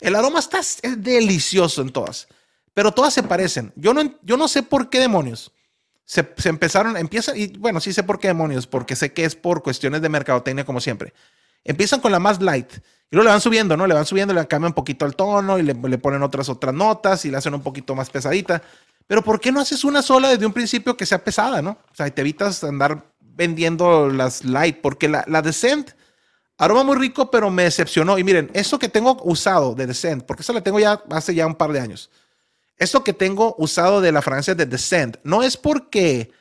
el 0.00 0.14
aroma 0.14 0.40
está 0.40 0.58
es 0.58 0.80
delicioso 0.98 1.80
en 1.80 1.90
todas, 1.90 2.28
pero 2.74 2.92
todas 2.92 3.14
se 3.14 3.22
parecen. 3.22 3.72
Yo 3.76 3.94
no, 3.94 4.14
yo 4.22 4.36
no 4.36 4.46
sé 4.46 4.62
por 4.62 4.90
qué 4.90 5.00
demonios. 5.00 5.52
Se, 6.04 6.34
se, 6.36 6.50
empezaron, 6.50 6.98
empieza, 6.98 7.34
y 7.34 7.56
bueno, 7.56 7.80
sí 7.80 7.94
sé 7.94 8.02
por 8.02 8.18
qué 8.20 8.28
demonios, 8.28 8.66
porque 8.66 8.94
sé 8.94 9.14
que 9.14 9.24
es 9.24 9.36
por 9.36 9.62
cuestiones 9.62 10.02
de 10.02 10.10
mercadotecnia 10.10 10.66
como 10.66 10.80
siempre. 10.80 11.14
Empiezan 11.64 12.00
con 12.00 12.12
la 12.12 12.18
más 12.18 12.42
light 12.42 12.70
y 12.74 13.16
luego 13.16 13.24
le 13.24 13.30
van 13.30 13.40
subiendo, 13.40 13.74
¿no? 13.74 13.86
Le 13.86 13.94
van 13.94 14.04
subiendo, 14.04 14.34
le 14.34 14.46
cambian 14.48 14.70
un 14.70 14.74
poquito 14.74 15.06
el 15.06 15.16
tono 15.16 15.58
y 15.58 15.62
le, 15.62 15.72
le 15.72 15.98
ponen 15.98 16.22
otras 16.22 16.50
otras 16.50 16.74
notas 16.74 17.24
y 17.24 17.30
la 17.30 17.38
hacen 17.38 17.54
un 17.54 17.62
poquito 17.62 17.94
más 17.94 18.10
pesadita. 18.10 18.60
Pero 19.06 19.22
¿por 19.22 19.40
qué 19.40 19.50
no 19.50 19.60
haces 19.60 19.82
una 19.82 20.02
sola 20.02 20.28
desde 20.28 20.44
un 20.44 20.52
principio 20.52 20.94
que 20.94 21.06
sea 21.06 21.24
pesada, 21.24 21.62
¿no? 21.62 21.70
O 21.90 21.94
sea, 21.94 22.06
y 22.06 22.10
te 22.10 22.20
evitas 22.20 22.62
andar 22.62 23.10
vendiendo 23.34 24.08
las 24.08 24.44
light, 24.44 24.80
porque 24.80 25.08
la, 25.08 25.24
la 25.26 25.42
Descent, 25.42 25.90
aroma 26.58 26.84
muy 26.84 26.96
rico, 26.96 27.30
pero 27.30 27.50
me 27.50 27.64
decepcionó. 27.64 28.18
Y 28.18 28.24
miren, 28.24 28.50
eso 28.54 28.78
que 28.78 28.88
tengo 28.88 29.16
usado 29.24 29.74
de 29.74 29.86
Descent, 29.86 30.24
porque 30.24 30.42
eso 30.42 30.52
la 30.52 30.62
tengo 30.62 30.78
ya 30.78 31.02
hace 31.10 31.34
ya 31.34 31.46
un 31.46 31.54
par 31.54 31.72
de 31.72 31.80
años. 31.80 32.10
Esto 32.76 33.04
que 33.04 33.12
tengo 33.12 33.54
usado 33.58 34.00
de 34.00 34.12
la 34.12 34.22
fragancia 34.22 34.54
de 34.54 34.66
Descent, 34.66 35.18
no 35.22 35.42
es 35.42 35.56
porque 35.56 36.32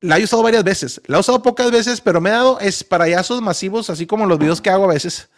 la 0.00 0.18
he 0.18 0.24
usado 0.24 0.42
varias 0.42 0.64
veces. 0.64 1.00
La 1.06 1.16
he 1.16 1.20
usado 1.20 1.42
pocas 1.42 1.70
veces, 1.70 2.00
pero 2.00 2.20
me 2.20 2.30
he 2.30 2.32
dado 2.32 2.58
esparayazos 2.60 3.42
masivos, 3.42 3.90
así 3.90 4.06
como 4.06 4.26
los 4.26 4.38
videos 4.38 4.60
que 4.60 4.70
hago 4.70 4.84
a 4.84 4.94
veces 4.94 5.28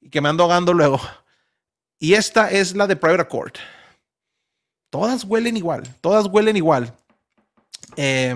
y 0.00 0.08
que 0.08 0.20
me 0.20 0.28
ando 0.28 0.44
ahogando 0.44 0.72
luego. 0.72 1.00
Y 1.98 2.14
esta 2.14 2.50
es 2.50 2.74
la 2.74 2.86
de 2.86 2.96
Private 2.96 3.22
Accord. 3.22 3.52
Todas 4.90 5.24
huelen 5.24 5.56
igual, 5.56 5.82
todas 6.00 6.26
huelen 6.26 6.56
igual. 6.56 6.94
Eh, 7.96 8.34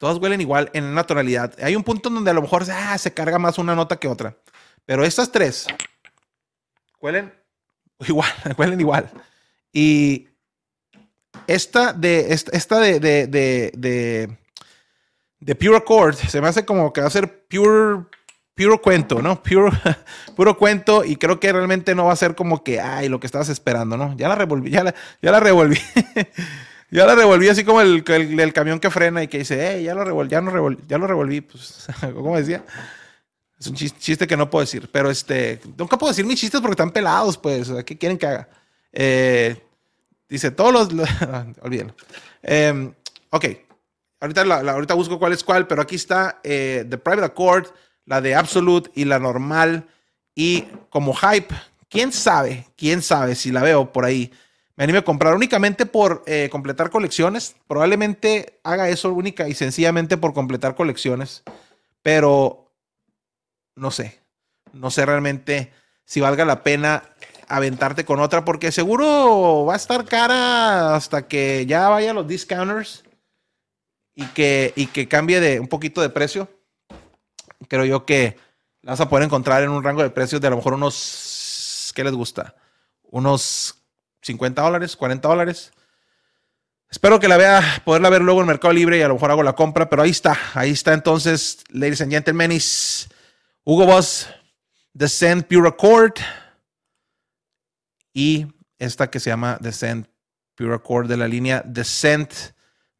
Todas 0.00 0.16
huelen 0.16 0.40
igual 0.40 0.70
en 0.72 0.84
una 0.84 1.04
tonalidad. 1.04 1.52
Hay 1.62 1.76
un 1.76 1.84
punto 1.84 2.08
en 2.08 2.14
donde 2.14 2.30
a 2.30 2.34
lo 2.34 2.40
mejor 2.40 2.64
ah, 2.72 2.96
se 2.96 3.12
carga 3.12 3.38
más 3.38 3.58
una 3.58 3.74
nota 3.74 3.96
que 3.96 4.08
otra. 4.08 4.34
Pero 4.86 5.04
estas 5.04 5.30
tres 5.30 5.66
huelen 7.02 7.30
igual, 8.08 8.30
huelen 8.56 8.80
igual. 8.80 9.10
Y 9.74 10.28
esta 11.46 11.92
de 11.92 12.32
esta, 12.32 12.78
de, 12.80 12.98
de, 12.98 13.26
de, 13.26 14.38
de, 15.38 15.54
Pure 15.54 15.76
Accord 15.76 16.14
se 16.14 16.40
me 16.40 16.48
hace 16.48 16.64
como 16.64 16.94
que 16.94 17.02
va 17.02 17.08
a 17.08 17.10
ser 17.10 17.46
pure 17.46 18.06
puro 18.54 18.80
cuento, 18.80 19.20
¿no? 19.20 19.42
Pure, 19.42 19.70
puro 20.34 20.56
cuento 20.56 21.04
y 21.04 21.16
creo 21.16 21.38
que 21.38 21.52
realmente 21.52 21.94
no 21.94 22.06
va 22.06 22.14
a 22.14 22.16
ser 22.16 22.34
como 22.34 22.64
que, 22.64 22.80
ay, 22.80 23.10
lo 23.10 23.20
que 23.20 23.26
estabas 23.26 23.50
esperando, 23.50 23.98
¿no? 23.98 24.16
Ya 24.16 24.28
la 24.28 24.34
revolví, 24.34 24.70
ya 24.70 24.82
la, 24.82 24.94
ya 25.20 25.30
la 25.30 25.40
revolví. 25.40 25.78
Ya 26.90 27.06
la 27.06 27.14
revolví 27.14 27.48
así 27.48 27.64
como 27.64 27.80
el, 27.80 28.04
el, 28.06 28.52
camión 28.52 28.80
que 28.80 28.90
frena 28.90 29.22
y 29.22 29.28
que 29.28 29.38
dice, 29.38 29.58
hey, 29.60 29.84
ya 29.84 29.94
lo 29.94 30.04
revolví, 30.04 30.30
ya, 30.30 30.40
no 30.40 30.50
revolví, 30.50 30.82
ya 30.88 30.98
lo 30.98 31.06
revolví. 31.06 31.40
Pues, 31.40 31.86
¿cómo 32.14 32.36
decía? 32.36 32.64
Es 33.58 33.66
un 33.66 33.74
chiste, 33.74 34.26
que 34.26 34.36
no 34.36 34.48
puedo 34.48 34.64
decir, 34.64 34.88
pero 34.90 35.10
este, 35.10 35.60
nunca 35.76 35.98
puedo 35.98 36.10
decir 36.10 36.24
mis 36.24 36.40
chistes 36.40 36.60
porque 36.60 36.72
están 36.72 36.90
pelados, 36.90 37.36
pues, 37.36 37.70
¿qué 37.84 37.98
quieren 37.98 38.16
que 38.16 38.26
haga? 38.26 38.48
Eh, 38.90 39.62
dice, 40.28 40.50
todos 40.50 40.72
los, 40.72 41.08
olvídenlo. 41.62 41.94
Eh, 42.42 42.90
ok, 43.28 43.44
ahorita, 44.20 44.44
la, 44.44 44.72
ahorita 44.72 44.94
busco 44.94 45.18
cuál 45.18 45.34
es 45.34 45.44
cuál, 45.44 45.66
pero 45.66 45.82
aquí 45.82 45.96
está 45.96 46.40
eh, 46.42 46.86
The 46.88 46.98
Private 46.98 47.26
Accord, 47.26 47.66
la 48.06 48.20
de 48.20 48.34
Absolute 48.34 48.90
y 48.94 49.04
la 49.04 49.18
normal. 49.18 49.86
Y 50.34 50.62
como 50.88 51.14
hype, 51.14 51.54
quién 51.88 52.12
sabe, 52.12 52.66
quién 52.76 53.02
sabe 53.02 53.34
si 53.34 53.52
la 53.52 53.62
veo 53.62 53.92
por 53.92 54.06
ahí 54.06 54.32
me 54.80 54.84
anime 54.84 55.00
a 55.00 55.04
comprar 55.04 55.34
únicamente 55.34 55.84
por 55.84 56.22
eh, 56.24 56.48
completar 56.50 56.88
colecciones. 56.88 57.54
Probablemente 57.68 58.58
haga 58.64 58.88
eso 58.88 59.12
única 59.12 59.46
y 59.46 59.52
sencillamente 59.52 60.16
por 60.16 60.32
completar 60.32 60.74
colecciones. 60.74 61.42
Pero 62.00 62.72
no 63.76 63.90
sé. 63.90 64.22
No 64.72 64.90
sé 64.90 65.04
realmente 65.04 65.70
si 66.06 66.22
valga 66.22 66.46
la 66.46 66.62
pena 66.62 67.02
aventarte 67.46 68.06
con 68.06 68.20
otra 68.20 68.46
porque 68.46 68.72
seguro 68.72 69.66
va 69.66 69.74
a 69.74 69.76
estar 69.76 70.06
cara 70.06 70.94
hasta 70.94 71.28
que 71.28 71.66
ya 71.66 71.90
vaya 71.90 72.12
a 72.12 72.14
los 72.14 72.26
discounters 72.26 73.04
y 74.14 74.24
que, 74.28 74.72
y 74.76 74.86
que 74.86 75.08
cambie 75.08 75.40
de 75.40 75.60
un 75.60 75.68
poquito 75.68 76.00
de 76.00 76.08
precio. 76.08 76.48
Creo 77.68 77.84
yo 77.84 78.06
que 78.06 78.38
la 78.80 78.92
vas 78.92 79.00
a 79.00 79.10
poder 79.10 79.26
encontrar 79.26 79.62
en 79.62 79.68
un 79.68 79.84
rango 79.84 80.02
de 80.02 80.08
precios 80.08 80.40
de 80.40 80.46
a 80.46 80.50
lo 80.50 80.56
mejor 80.56 80.72
unos, 80.72 81.92
¿qué 81.94 82.02
les 82.02 82.14
gusta? 82.14 82.54
Unos 83.02 83.79
50 84.22 84.62
dólares, 84.62 84.96
40 84.96 85.28
dólares. 85.28 85.72
Espero 86.90 87.20
que 87.20 87.28
la 87.28 87.36
vea, 87.36 87.82
poderla 87.84 88.10
ver 88.10 88.22
luego 88.22 88.40
en 88.40 88.48
Mercado 88.48 88.74
Libre 88.74 88.98
y 88.98 89.02
a 89.02 89.08
lo 89.08 89.14
mejor 89.14 89.30
hago 89.30 89.42
la 89.42 89.54
compra, 89.54 89.88
pero 89.88 90.02
ahí 90.02 90.10
está, 90.10 90.36
ahí 90.54 90.70
está 90.70 90.92
entonces, 90.92 91.62
ladies 91.70 92.00
and 92.00 92.10
gentlemen, 92.10 92.58
Hugo 93.64 93.86
Boss, 93.86 94.28
Descent 94.92 95.46
Pure 95.46 95.68
Accord 95.68 96.14
y 98.12 98.46
esta 98.78 99.08
que 99.08 99.20
se 99.20 99.30
llama 99.30 99.56
Descent 99.60 100.08
Pure 100.56 100.74
Accord 100.74 101.08
de 101.08 101.16
la 101.16 101.28
línea 101.28 101.62
Descent 101.64 102.32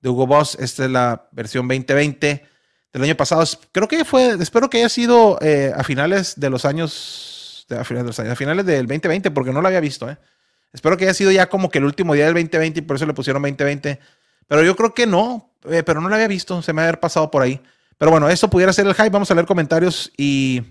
de 0.01 0.09
Hugo 0.09 0.27
Boss. 0.27 0.57
Esta 0.61 0.85
es 0.85 0.91
la 0.91 1.29
versión 1.33 1.67
2020 1.67 2.47
del 2.93 3.03
año 3.03 3.17
pasado. 3.17 3.45
Creo 3.73 3.89
que 3.89 4.05
fue, 4.05 4.37
espero 4.41 4.71
que 4.71 4.79
haya 4.79 4.89
sido 4.89 5.39
eh, 5.41 5.73
a 5.75 5.83
finales 5.83 6.39
de 6.39 6.49
los 6.49 6.65
años, 6.65 7.67
a 7.71 7.85
finales, 7.85 8.05
de 8.05 8.09
los 8.09 8.21
años, 8.21 8.33
a 8.33 8.37
finales 8.37 8.67
del 8.67 8.87
2020, 8.87 9.31
porque 9.33 9.53
no 9.53 9.63
la 9.63 9.69
había 9.69 9.81
visto, 9.81 10.09
¿eh? 10.09 10.17
Espero 10.73 10.97
que 10.97 11.05
haya 11.05 11.15
sido 11.15 11.31
ya 11.31 11.49
como 11.49 11.71
que 11.71 11.79
el 11.79 11.85
último 11.85 12.15
día 12.15 12.27
del 12.27 12.35
2020 12.35 12.79
y 12.79 12.83
por 12.83 12.97
eso 12.97 13.07
le 13.07 13.15
pusieron 13.15 13.43
2020. 13.43 13.99
Pero 14.47 14.63
yo 14.63 14.77
creo 14.77 14.95
que 14.95 15.07
no, 15.07 15.53
eh, 15.69 15.83
pero 15.85 16.01
no 16.01 16.09
lo 16.09 16.15
había 16.15 16.29
visto, 16.29 16.63
se 16.63 16.73
me 16.73 16.83
había 16.83 17.01
pasado 17.01 17.31
por 17.31 17.43
ahí. 17.43 17.61
Pero 17.99 18.11
bueno, 18.11 18.29
eso 18.29 18.49
pudiera 18.49 18.73
ser 18.73 18.87
el 18.87 18.95
hype. 18.95 19.11
Vamos 19.11 19.31
a 19.31 19.35
leer 19.35 19.47
comentarios 19.47 20.11
y, 20.17 20.63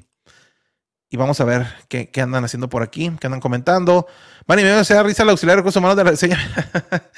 y 1.09 1.17
vamos 1.17 1.39
a 1.41 1.45
ver 1.45 1.67
qué, 1.87 2.09
qué 2.09 2.21
andan 2.21 2.43
haciendo 2.43 2.69
por 2.69 2.81
aquí, 2.81 3.11
qué 3.19 3.27
andan 3.27 3.39
comentando. 3.39 4.07
Van 4.47 4.59
y 4.59 4.63
me 4.63 4.71
hacer 4.71 5.05
risa 5.05 5.23
el 5.23 5.29
auxiliar 5.29 5.57
de 5.57 5.61
recursos 5.61 5.79
humanos 5.79 5.95
de 5.95 6.03
la 6.03 6.11
reseña. 6.11 6.39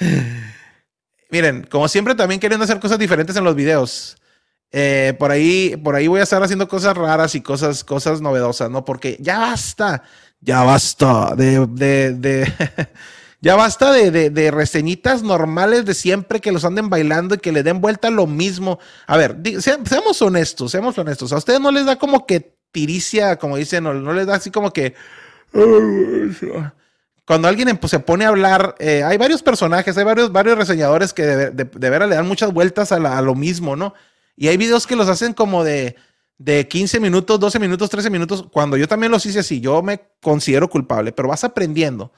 Miren, 1.30 1.64
como 1.64 1.88
siempre, 1.88 2.14
también 2.14 2.40
queriendo 2.40 2.64
hacer 2.64 2.78
cosas 2.78 2.98
diferentes 2.98 3.34
en 3.36 3.44
los 3.44 3.54
videos. 3.54 4.16
Eh, 4.70 5.14
por 5.18 5.30
ahí, 5.30 5.76
por 5.82 5.94
ahí 5.94 6.08
voy 6.08 6.20
a 6.20 6.24
estar 6.24 6.42
haciendo 6.42 6.68
cosas 6.68 6.96
raras 6.96 7.34
y 7.34 7.40
cosas, 7.40 7.84
cosas 7.84 8.20
novedosas, 8.20 8.70
¿no? 8.70 8.84
Porque 8.84 9.16
ya 9.18 9.38
basta, 9.38 10.02
ya 10.42 10.62
basta 10.64 11.34
de, 11.34 11.66
de, 11.66 12.12
de 12.12 12.52
ya 13.40 13.54
basta 13.56 13.92
de, 13.92 14.10
de, 14.10 14.30
de, 14.30 14.50
reseñitas 14.50 15.22
normales 15.22 15.86
de 15.86 15.94
siempre 15.94 16.40
que 16.40 16.52
los 16.52 16.64
anden 16.64 16.90
bailando 16.90 17.36
y 17.36 17.38
que 17.38 17.52
le 17.52 17.62
den 17.62 17.80
vuelta 17.80 18.10
lo 18.10 18.26
mismo. 18.26 18.78
A 19.06 19.16
ver, 19.16 19.38
se, 19.60 19.78
seamos 19.84 20.20
honestos, 20.20 20.70
seamos 20.70 20.98
honestos. 20.98 21.32
A 21.32 21.38
ustedes 21.38 21.60
no 21.60 21.70
les 21.70 21.86
da 21.86 21.96
como 21.96 22.26
que 22.26 22.54
tiricia, 22.72 23.36
como 23.36 23.56
dicen, 23.56 23.84
no, 23.84 23.94
no 23.94 24.12
les 24.12 24.26
da 24.26 24.34
así 24.34 24.50
como 24.50 24.72
que 24.72 24.94
cuando 27.24 27.48
alguien 27.48 27.78
se 27.86 28.00
pone 28.00 28.24
a 28.24 28.28
hablar, 28.28 28.74
eh, 28.78 29.02
hay 29.04 29.16
varios 29.16 29.42
personajes, 29.42 29.96
hay 29.96 30.04
varios, 30.04 30.32
varios 30.32 30.58
reseñadores 30.58 31.12
que 31.12 31.24
de, 31.24 31.50
de, 31.50 31.90
veras 31.90 32.08
le 32.08 32.16
dan 32.16 32.26
muchas 32.26 32.52
vueltas 32.52 32.90
a, 32.92 33.22
lo 33.22 33.34
mismo, 33.34 33.76
¿no? 33.76 33.94
Y 34.36 34.48
hay 34.48 34.56
videos 34.56 34.86
que 34.86 34.96
los 34.96 35.08
hacen 35.08 35.34
como 35.34 35.62
de, 35.62 35.96
de 36.38 36.66
15 36.66 37.00
minutos, 37.00 37.38
12 37.38 37.58
minutos, 37.58 37.90
13 37.90 38.10
minutos, 38.10 38.44
cuando 38.52 38.76
yo 38.76 38.88
también 38.88 39.12
los 39.12 39.24
hice 39.26 39.40
así, 39.40 39.60
yo 39.60 39.82
me 39.82 40.00
considero 40.20 40.68
culpable, 40.68 41.12
pero 41.12 41.28
vas 41.28 41.44
aprendiendo. 41.44 42.12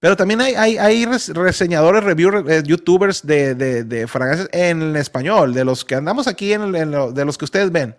Pero 0.00 0.16
también 0.16 0.40
hay, 0.40 0.54
hay, 0.54 0.76
hay 0.76 1.06
reseñadores, 1.06 2.04
reviewers, 2.04 2.48
eh, 2.50 2.62
youtubers 2.64 3.26
de, 3.26 3.54
de, 3.54 3.84
de, 3.84 4.06
fragancias 4.06 4.48
en 4.52 4.94
español, 4.96 5.54
de 5.54 5.64
los 5.64 5.84
que 5.84 5.94
andamos 5.94 6.26
aquí, 6.26 6.52
en, 6.52 6.72
de 6.72 7.24
los 7.24 7.38
que 7.38 7.44
ustedes 7.44 7.72
ven 7.72 7.96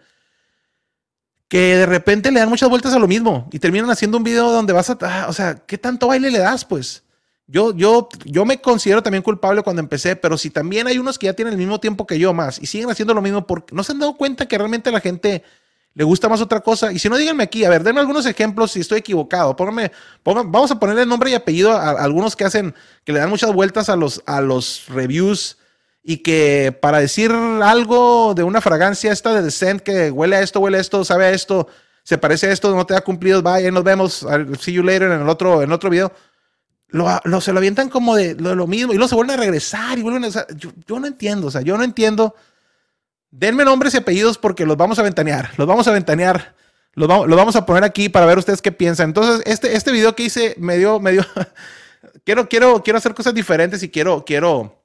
que 1.47 1.77
de 1.77 1.85
repente 1.85 2.31
le 2.31 2.39
dan 2.39 2.49
muchas 2.49 2.69
vueltas 2.69 2.93
a 2.93 2.99
lo 2.99 3.07
mismo 3.07 3.47
y 3.51 3.59
terminan 3.59 3.89
haciendo 3.89 4.17
un 4.17 4.23
video 4.23 4.51
donde 4.51 4.73
vas 4.73 4.89
a, 4.89 4.97
ah, 5.01 5.27
o 5.29 5.33
sea, 5.33 5.55
¿qué 5.55 5.77
tanto 5.77 6.07
baile 6.07 6.31
le 6.31 6.39
das? 6.39 6.65
Pues 6.65 7.04
yo, 7.47 7.75
yo, 7.75 8.09
yo 8.23 8.45
me 8.45 8.59
considero 8.59 9.03
también 9.03 9.21
culpable 9.21 9.61
cuando 9.61 9.79
empecé, 9.79 10.15
pero 10.15 10.37
si 10.37 10.49
también 10.49 10.87
hay 10.87 10.97
unos 10.97 11.19
que 11.19 11.27
ya 11.27 11.33
tienen 11.33 11.53
el 11.53 11.59
mismo 11.59 11.79
tiempo 11.79 12.07
que 12.07 12.17
yo 12.17 12.33
más 12.33 12.59
y 12.59 12.65
siguen 12.65 12.89
haciendo 12.89 13.13
lo 13.13 13.21
mismo 13.21 13.45
porque 13.45 13.75
no 13.75 13.83
se 13.83 13.91
han 13.91 13.99
dado 13.99 14.17
cuenta 14.17 14.47
que 14.47 14.57
realmente 14.57 14.91
la 14.91 14.99
gente 14.99 15.43
le 15.93 16.03
gusta 16.03 16.27
más 16.27 16.41
otra 16.41 16.59
cosa. 16.59 16.91
Y 16.91 16.99
si 16.99 17.07
no, 17.07 17.17
díganme 17.17 17.43
aquí, 17.43 17.63
a 17.63 17.69
ver, 17.69 17.83
denme 17.83 17.99
algunos 18.01 18.25
ejemplos 18.25 18.71
si 18.71 18.81
estoy 18.81 18.99
equivocado. 18.99 19.55
Pónganme, 19.55 19.91
vamos 20.23 20.71
a 20.71 20.79
ponerle 20.79 21.05
nombre 21.05 21.29
y 21.31 21.35
apellido 21.35 21.71
a, 21.71 21.91
a, 21.91 22.03
algunos 22.03 22.35
que 22.35 22.43
hacen, 22.43 22.73
que 23.03 23.13
le 23.13 23.19
dan 23.19 23.29
muchas 23.29 23.53
vueltas 23.53 23.89
a 23.89 23.95
los, 23.95 24.21
a 24.25 24.41
los 24.41 24.85
reviews 24.89 25.57
y 26.03 26.17
que 26.17 26.77
para 26.81 26.99
decir 26.99 27.31
algo 27.31 28.33
de 28.35 28.43
una 28.43 28.61
fragancia 28.61 29.11
esta 29.11 29.33
de 29.33 29.41
Descent 29.41 29.81
que 29.81 30.11
huele 30.11 30.35
a 30.35 30.41
esto, 30.41 30.59
huele 30.59 30.77
a 30.77 30.81
esto, 30.81 31.03
sabe 31.03 31.25
a 31.25 31.31
esto, 31.31 31.67
se 32.03 32.19
parece 32.19 32.47
a 32.47 32.51
esto, 32.51 32.75
no 32.75 32.85
te 32.85 32.95
ha 32.95 33.01
cumplido, 33.01 33.41
bye, 33.41 33.71
nos 33.71 33.83
vemos, 33.83 34.21
I'll 34.21 34.55
see 34.59 34.73
you 34.73 34.83
later 34.83 35.11
en 35.11 35.21
el 35.21 35.29
otro, 35.29 35.63
en 35.63 35.71
otro 35.71 35.89
video. 35.89 36.11
Lo, 36.89 37.41
se 37.41 37.51
lo 37.51 37.57
avientan 37.57 37.89
como 37.89 38.15
de 38.15 38.35
lo, 38.35 38.67
mismo 38.67 38.93
y 38.93 38.95
luego 38.95 39.09
se 39.09 39.15
vuelven 39.15 39.37
a 39.37 39.41
regresar 39.41 39.97
y 39.97 40.01
vuelven 40.01 40.31
yo, 40.55 40.99
no 40.99 41.07
entiendo, 41.07 41.47
o 41.47 41.51
sea, 41.51 41.61
yo 41.61 41.77
no 41.77 41.83
entiendo. 41.83 42.35
Denme 43.31 43.65
nombres 43.65 43.93
y 43.93 43.97
apellidos 43.97 44.37
porque 44.37 44.65
los 44.65 44.77
vamos 44.77 44.97
a 44.99 45.01
ventanear, 45.01 45.51
los 45.57 45.67
vamos 45.67 45.87
a 45.87 45.91
ventanear, 45.91 46.55
los 46.93 47.07
vamos 47.07 47.55
a 47.55 47.65
poner 47.65 47.83
aquí 47.83 48.07
para 48.07 48.25
ver 48.25 48.37
ustedes 48.37 48.61
qué 48.61 48.71
piensan. 48.71 49.09
Entonces, 49.09 49.41
este, 49.45 49.75
este 49.75 49.91
video 49.91 50.15
que 50.15 50.23
hice 50.23 50.55
me 50.57 50.77
dio, 50.77 50.99
me 50.99 51.11
dio, 51.11 51.25
quiero, 52.23 52.47
quiero, 52.47 52.81
quiero 52.81 52.97
hacer 52.97 53.13
cosas 53.13 53.33
diferentes 53.33 53.83
y 53.83 53.89
quiero, 53.89 54.23
quiero, 54.25 54.81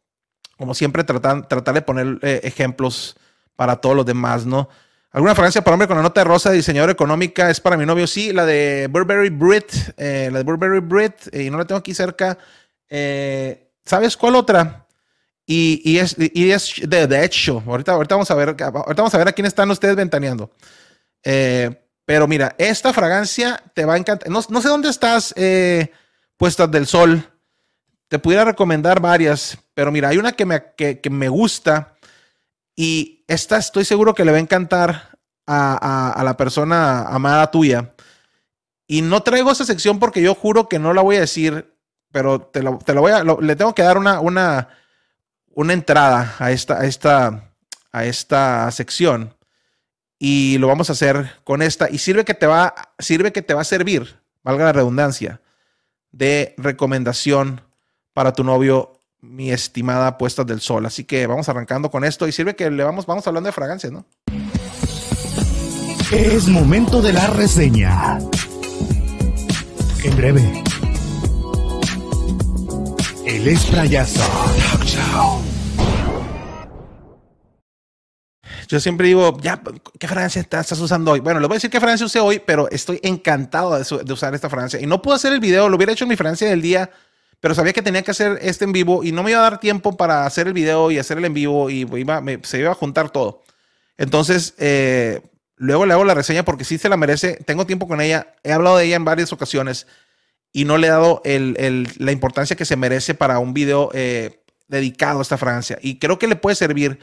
como 0.57 0.75
siempre, 0.75 1.05
tratar, 1.05 1.47
tratar 1.47 1.75
de 1.75 1.83
poner 1.83 2.19
eh, 2.23 2.41
ejemplos 2.43 3.17
para 3.55 3.77
todos 3.77 3.95
los 3.95 4.07
demás, 4.07 4.47
¿no? 4.47 4.69
¿Alguna 5.13 5.35
fragancia 5.35 5.63
para 5.63 5.75
hombre 5.75 5.89
con 5.89 5.97
la 5.97 6.05
nota 6.05 6.21
de 6.21 6.25
rosa 6.25 6.51
de 6.51 6.57
diseñador 6.57 6.91
económica 6.91 7.51
es 7.51 7.61
para 7.61 7.77
mi 7.77 7.85
novio? 7.85 8.07
Sí, 8.07 8.33
la 8.33 8.47
de 8.47 8.87
Burberry 8.89 9.31
Brit, 9.31 9.73
eh, 9.97 10.29
la 10.31 10.39
de 10.39 10.45
Burberry 10.45 10.79
Brit, 10.79 11.15
eh, 11.33 11.45
y 11.45 11.51
no 11.51 11.59
la 11.59 11.65
tengo 11.65 11.81
aquí 11.81 11.93
cerca. 11.95 12.39
Eh, 12.89 13.73
¿Sabes 13.85 14.17
cuál 14.17 14.37
otra? 14.37 14.87
Y, 15.45 15.83
y, 15.85 15.99
es, 15.99 16.15
y 16.17 16.53
es 16.53 16.75
de, 16.89 17.09
de 17.09 17.25
hecho, 17.25 17.61
ahorita, 17.67 17.91
ahorita, 17.93 18.15
vamos 18.15 18.31
a 18.31 18.35
ver, 18.37 18.51
ahorita 18.51 18.71
vamos 18.71 19.15
a 19.15 19.19
ver 19.19 19.27
a 19.27 19.33
quién 19.33 19.47
están 19.47 19.69
ustedes 19.73 19.97
ventaneando. 19.97 20.53
Pero 21.21 22.29
mira, 22.29 22.55
esta 22.57 22.93
fragancia 22.93 23.61
te 23.75 23.85
va 23.85 23.95
a 23.95 23.97
encantar. 23.97 24.31
No, 24.31 24.41
no 24.49 24.63
sé 24.63 24.69
dónde 24.69 24.91
estás, 24.91 25.35
puestas 26.37 26.71
del 26.71 26.87
sol. 26.87 27.29
Te 28.07 28.21
pudiera 28.21 28.45
recomendar 28.45 29.01
varias, 29.01 29.59
pero 29.75 29.91
mira, 29.91 30.11
hay 30.11 30.19
una 30.19 30.33
que 30.33 30.47
me, 30.47 30.63
que 30.77 31.11
me 31.11 31.29
gusta 31.29 31.97
y 32.77 33.20
esta 33.31 33.59
estoy 33.59 33.85
seguro 33.85 34.13
que 34.13 34.25
le 34.25 34.33
va 34.33 34.39
a 34.39 34.41
encantar 34.41 35.17
a, 35.47 36.21
la 36.25 36.37
persona 36.37 37.03
amada 37.03 37.49
tuya. 37.51 37.95
Y 38.89 39.03
no 39.03 39.23
traigo 39.23 39.53
esa 39.53 39.65
sección 39.65 40.01
porque 40.01 40.21
yo 40.21 40.35
juro 40.35 40.69
que 40.69 40.81
no 40.81 40.93
la 40.93 41.03
voy 41.03 41.15
a 41.15 41.21
decir, 41.21 41.77
pero 42.11 42.41
te 42.41 42.61
la, 42.61 42.77
te 42.79 42.93
voy 42.93 43.13
a, 43.13 43.23
le 43.23 43.55
tengo 43.55 43.73
que 43.73 43.83
dar 43.83 43.99
una, 43.99 44.19
una, 44.19 44.69
una 45.51 45.73
entrada 45.73 46.35
a 46.41 46.51
esta, 46.51 46.81
a, 46.81 46.87
esta, 46.87 47.53
a 47.93 48.05
esta 48.05 48.69
sección. 48.73 49.37
Y 50.19 50.59
lo 50.59 50.67
vamos 50.67 50.91
a 50.91 50.95
hacer 50.95 51.31
con 51.45 51.63
esta. 51.63 51.89
Y 51.89 51.99
sirve 51.99 52.25
que 52.25 52.35
te 52.35 52.49
va, 52.49 52.75
sirve 52.99 53.33
que 53.33 53.43
te 53.43 53.55
va 53.55 53.61
a 53.61 53.65
servir, 53.65 54.21
valga 54.43 54.65
la 54.65 54.73
redundancia, 54.73 55.41
de 56.11 56.57
recomendación 56.59 57.61
para 58.13 58.33
tu 58.33 58.43
novio 58.43 59.00
mi 59.23 59.51
estimada 59.51 60.17
Puestas 60.19 60.47
del 60.47 60.61
Sol. 60.61 60.87
Así 60.87 61.05
que 61.05 61.27
vamos 61.27 61.49
arrancando 61.49 61.91
con 61.91 62.05
esto 62.05 62.27
y 62.27 62.33
sirve 62.33 62.57
que 62.57 62.71
le 62.71 62.85
vamos, 62.85 63.07
vamos 63.07 63.27
hablando 63.27 63.49
de 63.49 63.53
fragancias, 63.53 63.93
¿no? 63.93 64.07
Es 66.11 66.49
momento 66.49 67.01
de 67.01 67.13
la 67.13 67.27
reseña. 67.29 68.19
En 70.03 70.17
breve. 70.17 70.65
El 73.27 73.47
esprayazo. 73.47 74.23
Yo 78.67 78.79
siempre 78.79 79.09
digo, 79.09 79.37
ya, 79.41 79.61
¿qué 79.99 80.07
fragancia 80.07 80.41
estás 80.41 80.73
usando 80.79 81.11
hoy? 81.11 81.21
Bueno, 81.21 81.41
le 81.41 81.49
voy 81.49 81.55
a 81.55 81.57
decir 81.57 81.71
qué 81.71 81.81
fragancia 81.81 82.07
usé 82.07 82.21
hoy, 82.21 82.41
pero 82.45 82.71
estoy 82.71 83.01
encantado 83.03 83.77
de, 83.77 84.05
de 84.05 84.13
usar 84.13 84.33
esta 84.35 84.49
fragancia. 84.49 84.81
Y 84.81 84.87
no 84.87 85.03
puedo 85.03 85.17
hacer 85.17 85.33
el 85.33 85.41
video, 85.41 85.69
lo 85.69 85.77
hubiera 85.77 85.93
hecho 85.93 86.05
en 86.05 86.11
mi 86.11 86.17
fragancia 86.17 86.49
del 86.49 86.63
día 86.63 86.91
pero 87.41 87.55
sabía 87.55 87.73
que 87.73 87.83
tenía 87.83 88.03
que 88.03 88.11
hacer 88.11 88.39
este 88.43 88.65
en 88.65 88.73
vivo 88.73 89.03
y 89.03 89.13
no 89.13 89.23
me 89.23 89.31
iba 89.31 89.41
a 89.41 89.43
dar 89.43 89.61
tiempo 89.61 89.97
para 89.97 90.27
hacer 90.27 90.47
el 90.47 90.53
video 90.53 90.91
y 90.91 90.99
hacer 90.99 91.19
el 91.19 91.25
en 91.25 91.35
vivo 91.35 91.71
y 91.71 91.87
iba, 91.95 92.21
me, 92.21 92.39
se 92.43 92.61
iba 92.61 92.71
a 92.71 92.75
juntar 92.75 93.11
todo. 93.11 93.43
Entonces, 93.97 94.55
eh, 94.59 95.23
luego 95.57 95.87
le 95.87 95.95
hago 95.95 96.05
la 96.05 96.15
reseña 96.15 96.45
porque 96.45 96.65
sí 96.65 96.79
se 96.79 96.89
la 96.89 96.97
merece. 96.97 97.39
Tengo 97.47 97.67
tiempo 97.67 97.89
con 97.89 98.01
ella. 98.01 98.35
He 98.45 98.53
hablado 98.53 98.77
de 98.77 98.85
ella 98.85 98.97
en 98.97 99.05
varias 99.05 99.33
ocasiones 99.33 99.87
y 100.53 100.65
no 100.65 100.79
le 100.79 100.89
he 100.89 100.91
dado 100.91 101.23
la 101.25 102.13
importancia 102.13 102.57
que 102.57 102.65
se 102.65 102.77
merece 102.77 103.15
para 103.15 103.39
un 103.39 103.55
video 103.55 103.91
eh, 103.95 104.43
dedicado 104.69 105.21
a 105.21 105.23
esta 105.23 105.39
fragancia. 105.39 105.79
Y 105.81 105.99
creo 105.99 106.19
que 106.19 106.29
le 106.29 106.37
puede 106.37 106.57
servir 106.57 106.99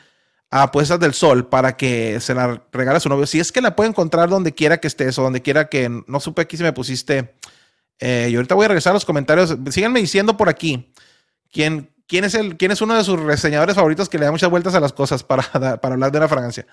a 0.49 0.71
Puestas 0.71 0.99
del 0.99 1.13
Sol 1.13 1.47
para 1.47 1.77
que 1.77 2.19
se 2.21 2.33
la 2.33 2.61
regale 2.71 2.97
a 2.97 2.99
su 2.99 3.09
novio. 3.09 3.25
Si 3.25 3.39
es 3.39 3.51
que 3.51 3.61
la 3.61 3.75
puede 3.75 3.89
encontrar 3.89 4.29
donde 4.29 4.53
quiera 4.53 4.77
que 4.77 4.87
estés 4.87 5.17
o 5.17 5.23
donde 5.23 5.41
quiera 5.41 5.67
que 5.67 5.89
no 6.07 6.19
supe 6.19 6.43
aquí 6.43 6.57
si 6.57 6.63
me 6.63 6.73
pusiste 6.73 7.35
eh, 7.99 8.29
y 8.31 8.35
ahorita 8.35 8.55
voy 8.55 8.65
a 8.65 8.67
regresar 8.69 8.91
a 8.91 8.93
los 8.95 9.05
comentarios. 9.05 9.55
Síganme 9.69 9.99
diciendo 9.99 10.37
por 10.37 10.49
aquí 10.49 10.91
quién, 11.51 11.89
quién, 12.07 12.23
es, 12.23 12.35
el, 12.35 12.57
quién 12.57 12.71
es 12.71 12.81
uno 12.81 12.95
de 12.95 13.03
sus 13.03 13.19
reseñadores 13.19 13.75
favoritos 13.75 14.09
que 14.09 14.17
le 14.17 14.25
da 14.25 14.31
muchas 14.31 14.49
vueltas 14.49 14.75
a 14.75 14.79
las 14.79 14.93
cosas 14.93 15.23
para, 15.23 15.43
para 15.81 15.93
hablar 15.93 16.11
de 16.11 16.19
la 16.19 16.27
fragancia. 16.27 16.65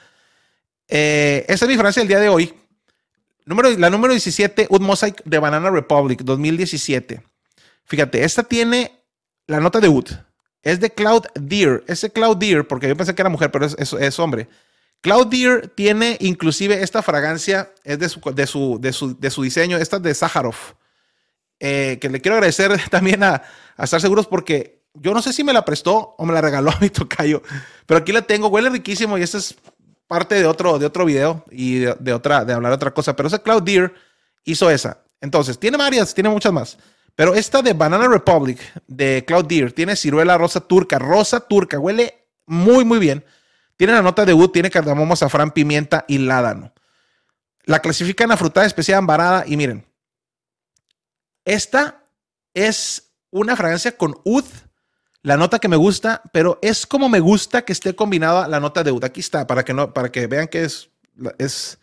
Eh, 0.88 1.44
esta 1.48 1.64
es 1.64 1.68
mi 1.70 1.76
fragancia 1.76 2.00
del 2.00 2.08
día 2.08 2.20
de 2.20 2.28
hoy. 2.28 2.54
Número, 3.46 3.70
la 3.70 3.90
número 3.90 4.12
17, 4.12 4.68
Wood 4.70 4.80
Mosaic 4.80 5.22
de 5.24 5.38
Banana 5.38 5.70
Republic 5.70 6.22
2017. 6.22 7.22
Fíjate, 7.84 8.24
esta 8.24 8.42
tiene 8.42 8.92
la 9.46 9.60
nota 9.60 9.80
de 9.80 9.88
Wood. 9.88 10.08
Es 10.62 10.80
de 10.80 10.90
Cloud 10.90 11.24
Deer. 11.34 11.84
Ese 11.86 12.10
Cloud 12.10 12.38
Deer, 12.38 12.66
porque 12.66 12.88
yo 12.88 12.96
pensé 12.96 13.14
que 13.14 13.20
era 13.20 13.28
mujer, 13.28 13.50
pero 13.50 13.66
es, 13.66 13.76
es, 13.78 14.18
hombre. 14.18 14.48
Cloud 15.02 15.26
Deer 15.26 15.68
tiene 15.68 16.16
inclusive 16.20 16.82
esta 16.82 17.02
fragancia, 17.02 17.70
es 17.84 17.98
de 17.98 18.08
su, 18.08 18.20
de 18.34 18.46
su, 18.46 18.78
de 18.80 18.92
su, 18.94 19.18
de 19.18 19.30
su 19.30 19.42
diseño, 19.42 19.76
esta 19.76 19.96
es 19.96 20.02
de 20.02 20.14
Sájarov 20.14 20.56
eh, 21.60 21.98
que 22.00 22.08
le 22.08 22.20
quiero 22.20 22.36
agradecer 22.36 22.78
también 22.90 23.22
a, 23.22 23.42
estar 23.78 24.00
seguros 24.00 24.26
porque 24.26 24.82
yo 24.94 25.12
no 25.12 25.22
sé 25.22 25.32
si 25.32 25.42
me 25.42 25.52
la 25.52 25.64
prestó 25.64 26.14
o 26.16 26.26
me 26.26 26.32
la 26.32 26.40
regaló 26.40 26.70
a 26.70 26.78
mi 26.80 26.90
tocayo, 26.90 27.42
pero 27.86 27.98
aquí 27.98 28.12
la 28.12 28.22
tengo, 28.22 28.48
huele 28.48 28.70
riquísimo 28.70 29.18
y 29.18 29.22
esta 29.22 29.38
es 29.38 29.56
parte 30.06 30.36
de 30.36 30.46
otro, 30.46 30.78
de 30.78 30.86
otro 30.86 31.04
video 31.04 31.44
y 31.50 31.78
de, 31.78 32.12
otra, 32.12 32.44
de 32.44 32.52
hablar 32.52 32.72
otra 32.72 32.92
cosa, 32.92 33.16
pero 33.16 33.28
ese 33.28 33.40
Cloud 33.42 33.62
Deer 33.62 33.94
hizo 34.44 34.70
esa. 34.70 35.00
Entonces, 35.20 35.58
tiene 35.58 35.78
varias, 35.78 36.14
tiene 36.14 36.28
muchas 36.28 36.52
más. 36.52 36.78
Pero 37.16 37.34
esta 37.34 37.62
de 37.62 37.72
Banana 37.72 38.08
Republic 38.08 38.60
de 38.86 39.24
Cloud 39.26 39.46
Deer 39.46 39.72
tiene 39.72 39.96
ciruela 39.96 40.36
rosa 40.36 40.60
turca, 40.60 40.98
rosa 40.98 41.40
turca, 41.40 41.78
huele 41.78 42.26
muy, 42.46 42.84
muy 42.84 42.98
bien. 42.98 43.24
Tiene 43.76 43.92
la 43.92 44.02
nota 44.02 44.24
de 44.24 44.34
wood, 44.34 44.50
tiene 44.50 44.70
cardamomo, 44.70 45.14
azafrán, 45.14 45.50
pimienta 45.50 46.04
y 46.08 46.18
ládano. 46.18 46.72
La 47.64 47.80
clasifican 47.80 48.30
a 48.30 48.36
frutada 48.36 48.66
especial 48.66 48.98
ambarada 48.98 49.44
y 49.46 49.56
miren, 49.56 49.84
esta 51.44 52.02
es 52.54 53.12
una 53.30 53.56
fragancia 53.56 53.96
con 53.96 54.16
oud, 54.24 54.44
la 55.22 55.36
nota 55.36 55.58
que 55.58 55.68
me 55.68 55.76
gusta, 55.76 56.22
pero 56.32 56.58
es 56.62 56.86
como 56.86 57.08
me 57.08 57.20
gusta 57.20 57.64
que 57.64 57.72
esté 57.72 57.94
combinada 57.94 58.46
la 58.46 58.60
nota 58.60 58.84
de 58.84 58.90
oud. 58.90 59.04
Aquí 59.04 59.20
está, 59.20 59.46
para 59.46 59.64
que, 59.64 59.72
no, 59.72 59.92
para 59.92 60.12
que 60.12 60.26
vean 60.26 60.48
que 60.48 60.64
es, 60.64 60.90
es 61.38 61.78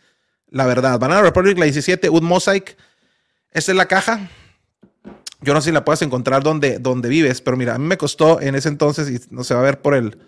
la 0.48 0.66
verdad. 0.66 0.98
Banana 0.98 1.22
Republic, 1.22 1.58
la 1.58 1.64
17, 1.64 2.08
Oud 2.08 2.22
Mosaic. 2.22 2.76
Esta 3.50 3.72
es 3.72 3.76
la 3.76 3.86
caja. 3.86 4.30
Yo 5.40 5.54
no 5.54 5.60
sé 5.60 5.70
si 5.70 5.72
la 5.72 5.84
puedes 5.84 6.02
encontrar 6.02 6.42
donde, 6.42 6.78
donde 6.78 7.08
vives, 7.08 7.40
pero 7.40 7.56
mira, 7.56 7.74
a 7.74 7.78
mí 7.78 7.84
me 7.84 7.96
costó 7.96 8.40
en 8.40 8.54
ese 8.54 8.68
entonces, 8.68 9.10
y 9.10 9.34
no 9.34 9.42
se 9.42 9.54
va 9.54 9.60
a 9.60 9.64
ver 9.64 9.80
por 9.80 9.94
el, 9.94 10.18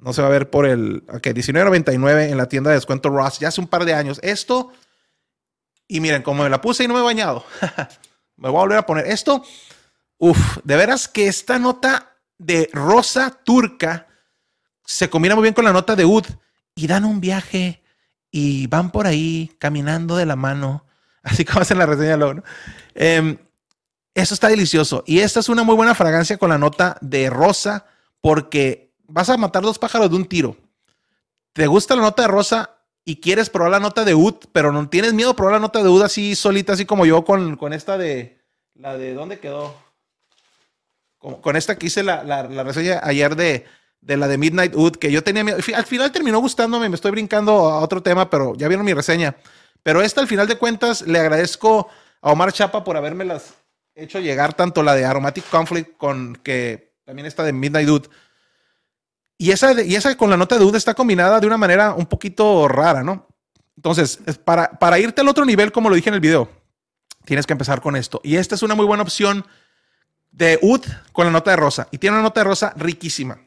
no 0.00 0.12
se 0.12 0.20
va 0.20 0.28
a 0.28 0.30
ver 0.30 0.50
por 0.50 0.66
el, 0.66 1.04
ok, 1.08 1.28
19.99 1.28 2.30
en 2.30 2.36
la 2.36 2.48
tienda 2.48 2.70
de 2.70 2.76
descuento 2.76 3.08
Ross, 3.08 3.38
ya 3.38 3.48
hace 3.48 3.62
un 3.62 3.66
par 3.66 3.86
de 3.86 3.94
años. 3.94 4.20
Esto, 4.22 4.70
y 5.86 6.00
miren, 6.00 6.22
como 6.22 6.42
me 6.42 6.50
la 6.50 6.60
puse 6.60 6.84
y 6.84 6.88
no 6.88 6.94
me 6.94 7.00
he 7.00 7.02
bañado, 7.02 7.44
me 8.38 8.48
voy 8.48 8.58
a 8.58 8.62
volver 8.62 8.78
a 8.78 8.86
poner 8.86 9.06
esto. 9.06 9.42
Uf, 10.16 10.58
de 10.64 10.76
veras 10.76 11.08
que 11.08 11.26
esta 11.26 11.58
nota 11.58 12.16
de 12.38 12.70
rosa 12.72 13.30
turca 13.44 14.06
se 14.84 15.10
combina 15.10 15.34
muy 15.34 15.42
bien 15.42 15.54
con 15.54 15.64
la 15.64 15.72
nota 15.72 15.94
de 15.94 16.04
Ud 16.04 16.24
y 16.74 16.86
dan 16.86 17.04
un 17.04 17.20
viaje 17.20 17.82
y 18.30 18.66
van 18.68 18.90
por 18.90 19.06
ahí 19.06 19.54
caminando 19.58 20.16
de 20.16 20.26
la 20.26 20.36
mano, 20.36 20.86
así 21.22 21.44
como 21.44 21.60
hacen 21.60 21.78
la 21.78 21.86
reseña 21.86 22.16
luego. 22.16 22.42
Em, 22.94 23.36
eso 24.14 24.34
está 24.34 24.48
delicioso. 24.48 25.04
Y 25.06 25.20
esta 25.20 25.40
es 25.40 25.48
una 25.48 25.62
muy 25.62 25.74
buena 25.74 25.94
fragancia 25.94 26.38
con 26.38 26.50
la 26.50 26.58
nota 26.58 26.96
de 27.00 27.30
rosa 27.30 27.86
porque 28.20 28.94
vas 29.06 29.28
a 29.28 29.36
matar 29.36 29.62
dos 29.62 29.78
pájaros 29.78 30.10
de 30.10 30.16
un 30.16 30.26
tiro. 30.26 30.56
Te 31.52 31.66
gusta 31.66 31.96
la 31.96 32.02
nota 32.02 32.22
de 32.22 32.28
rosa 32.28 32.77
y 33.08 33.20
quieres 33.22 33.48
probar 33.48 33.70
la 33.70 33.80
nota 33.80 34.04
de 34.04 34.12
oud, 34.12 34.34
pero 34.52 34.70
no 34.70 34.86
tienes 34.90 35.14
miedo 35.14 35.30
a 35.30 35.34
probar 35.34 35.54
la 35.54 35.60
nota 35.60 35.82
de 35.82 35.88
oud 35.88 36.02
así 36.02 36.34
solita, 36.34 36.74
así 36.74 36.84
como 36.84 37.06
yo 37.06 37.24
con, 37.24 37.56
con 37.56 37.72
esta 37.72 37.96
de... 37.96 38.38
La 38.74 38.98
de... 38.98 39.14
¿Dónde 39.14 39.38
quedó? 39.38 39.74
Con, 41.16 41.56
esta 41.56 41.78
que 41.78 41.86
hice 41.86 42.02
la, 42.02 42.22
la, 42.22 42.42
la 42.42 42.64
reseña 42.64 43.00
ayer 43.02 43.34
de, 43.34 43.64
de 44.02 44.16
la 44.18 44.28
de 44.28 44.36
Midnight 44.36 44.74
Oud, 44.74 44.96
que 44.96 45.10
yo 45.10 45.24
tenía 45.24 45.42
miedo. 45.42 45.56
Al 45.74 45.86
final 45.86 46.12
terminó 46.12 46.38
gustándome, 46.40 46.90
me 46.90 46.96
estoy 46.96 47.10
brincando 47.12 47.70
a 47.70 47.80
otro 47.80 48.02
tema, 48.02 48.28
pero 48.28 48.54
ya 48.56 48.68
vieron 48.68 48.84
mi 48.84 48.92
reseña. 48.92 49.34
Pero 49.82 50.02
esta, 50.02 50.20
al 50.20 50.28
final 50.28 50.46
de 50.46 50.58
cuentas, 50.58 51.00
le 51.00 51.18
agradezco 51.18 51.88
a 52.20 52.30
Omar 52.30 52.52
Chapa 52.52 52.84
por 52.84 52.98
haberme 52.98 53.24
las 53.24 53.54
hecho 53.94 54.20
llegar 54.20 54.52
tanto 54.52 54.82
la 54.82 54.94
de 54.94 55.06
Aromatic 55.06 55.48
Conflict 55.48 55.96
con 55.96 56.36
que 56.42 56.92
también 57.06 57.24
está 57.24 57.42
de 57.42 57.54
Midnight 57.54 57.88
Dude. 57.88 58.10
Y 59.38 59.52
esa, 59.52 59.80
y 59.80 59.94
esa 59.94 60.16
con 60.16 60.30
la 60.30 60.36
nota 60.36 60.56
de 60.58 60.64
Dude 60.64 60.76
está 60.76 60.94
combinada 60.94 61.38
de 61.38 61.46
una 61.46 61.56
manera 61.56 61.94
un 61.94 62.06
poquito 62.06 62.66
rara, 62.66 63.04
¿no? 63.04 63.28
Entonces, 63.76 64.18
es 64.26 64.36
para, 64.36 64.72
para 64.72 64.98
irte 64.98 65.20
al 65.20 65.28
otro 65.28 65.44
nivel, 65.44 65.70
como 65.70 65.88
lo 65.88 65.94
dije 65.94 66.08
en 66.08 66.16
el 66.16 66.20
video, 66.20 66.50
tienes 67.24 67.46
que 67.46 67.52
empezar 67.52 67.80
con 67.80 67.94
esto. 67.94 68.20
Y 68.24 68.34
esta 68.34 68.56
es 68.56 68.62
una 68.64 68.74
muy 68.74 68.84
buena 68.84 69.04
opción 69.04 69.46
de 70.32 70.58
Oud 70.60 70.84
con 71.12 71.26
la 71.26 71.30
nota 71.30 71.52
de 71.52 71.56
rosa. 71.56 71.86
Y 71.92 71.98
tiene 71.98 72.16
una 72.16 72.24
nota 72.24 72.40
de 72.40 72.44
rosa 72.44 72.74
riquísima. 72.76 73.38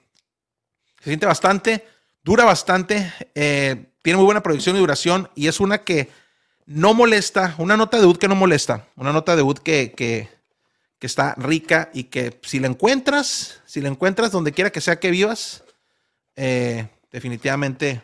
Se 0.99 1.09
siente 1.09 1.25
bastante, 1.25 1.85
dura 2.23 2.45
bastante, 2.45 3.11
eh, 3.35 3.91
tiene 4.01 4.15
muy 4.15 4.25
buena 4.25 4.41
producción 4.41 4.77
y 4.77 4.79
duración. 4.79 5.29
Y 5.35 5.47
es 5.47 5.59
una 5.59 5.79
que 5.79 6.09
no 6.65 6.93
molesta, 6.93 7.55
una 7.57 7.75
nota 7.75 7.99
de 7.99 8.05
Oud 8.05 8.17
que 8.17 8.29
no 8.29 8.35
molesta, 8.35 8.87
una 8.95 9.11
nota 9.11 9.35
de 9.35 9.41
Oud 9.41 9.57
que, 9.57 9.91
que, 9.91 10.29
que 10.99 11.07
está 11.07 11.35
rica 11.35 11.89
y 11.93 12.05
que 12.05 12.39
si 12.43 12.59
la 12.59 12.67
encuentras, 12.67 13.59
si 13.65 13.81
la 13.81 13.89
encuentras 13.89 14.31
donde 14.31 14.53
quiera 14.53 14.71
que 14.71 14.79
sea 14.79 14.97
que 14.97 15.11
vivas, 15.11 15.65
eh, 16.36 16.88
definitivamente 17.11 18.01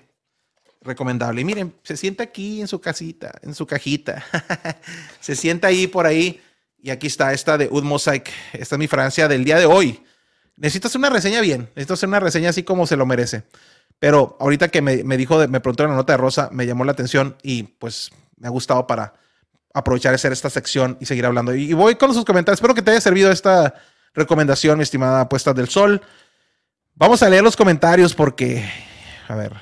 recomendable. 0.82 1.42
Y 1.42 1.46
miren, 1.46 1.74
se 1.84 1.98
sienta 1.98 2.24
aquí 2.24 2.62
en 2.62 2.68
su 2.68 2.80
casita, 2.80 3.34
en 3.42 3.54
su 3.54 3.66
cajita. 3.66 4.24
se 5.20 5.36
sienta 5.36 5.68
ahí 5.68 5.88
por 5.88 6.06
ahí. 6.06 6.42
Y 6.80 6.92
aquí 6.92 7.08
está 7.08 7.34
esta 7.34 7.58
de 7.58 7.68
Oud 7.72 7.84
Mosaic. 7.84 8.32
Esta 8.54 8.76
es 8.76 8.80
mi 8.80 8.88
Francia 8.88 9.28
del 9.28 9.44
día 9.44 9.58
de 9.58 9.66
hoy. 9.66 10.04
Necesito 10.56 10.88
hacer 10.88 11.00
una 11.00 11.10
reseña 11.10 11.42
bien. 11.42 11.64
Necesito 11.76 11.96
hacer 11.96 12.08
una 12.10 12.20
reseña 12.20 12.50
así 12.50 12.64
como 12.64 12.88
se 12.88 12.96
lo 12.96 13.06
merece. 13.06 13.44
Pero 14.00 14.38
ahorita 14.40 14.68
que 14.70 14.82
me, 14.82 15.04
me 15.04 15.18
dijo, 15.18 15.40
de- 15.40 15.48
me 15.48 15.60
preguntó 15.60 15.86
la 15.88 15.96
nota 15.96 16.14
de 16.14 16.18
Rosa, 16.18 16.50
me 16.52 16.66
llamó 16.66 16.86
la 16.86 16.92
atención 16.92 17.36
y 17.42 17.64
pues 17.64 18.12
me 18.38 18.48
ha 18.48 18.52
gustado 18.52 18.86
para 18.86 19.16
aprovechar 19.74 20.14
hacer 20.14 20.32
esta 20.32 20.50
sección 20.50 20.98
y 21.02 21.06
seguir 21.06 21.26
hablando. 21.26 21.54
Y, 21.56 21.72
y 21.72 21.74
voy 21.74 21.96
con 21.96 22.14
sus 22.14 22.24
comentarios. 22.26 22.58
Espero 22.60 22.76
que 22.76 22.82
te 22.84 22.92
haya 22.92 23.02
servido 23.02 23.32
esta 23.32 23.74
recomendación, 24.14 24.78
mi 24.78 24.84
estimada 24.84 25.22
Apuestas 25.22 25.56
del 25.56 25.68
Sol. 25.68 26.02
Vamos 27.00 27.22
a 27.22 27.30
leer 27.30 27.44
los 27.44 27.56
comentarios 27.56 28.16
porque, 28.16 28.68
a 29.28 29.36
ver, 29.36 29.54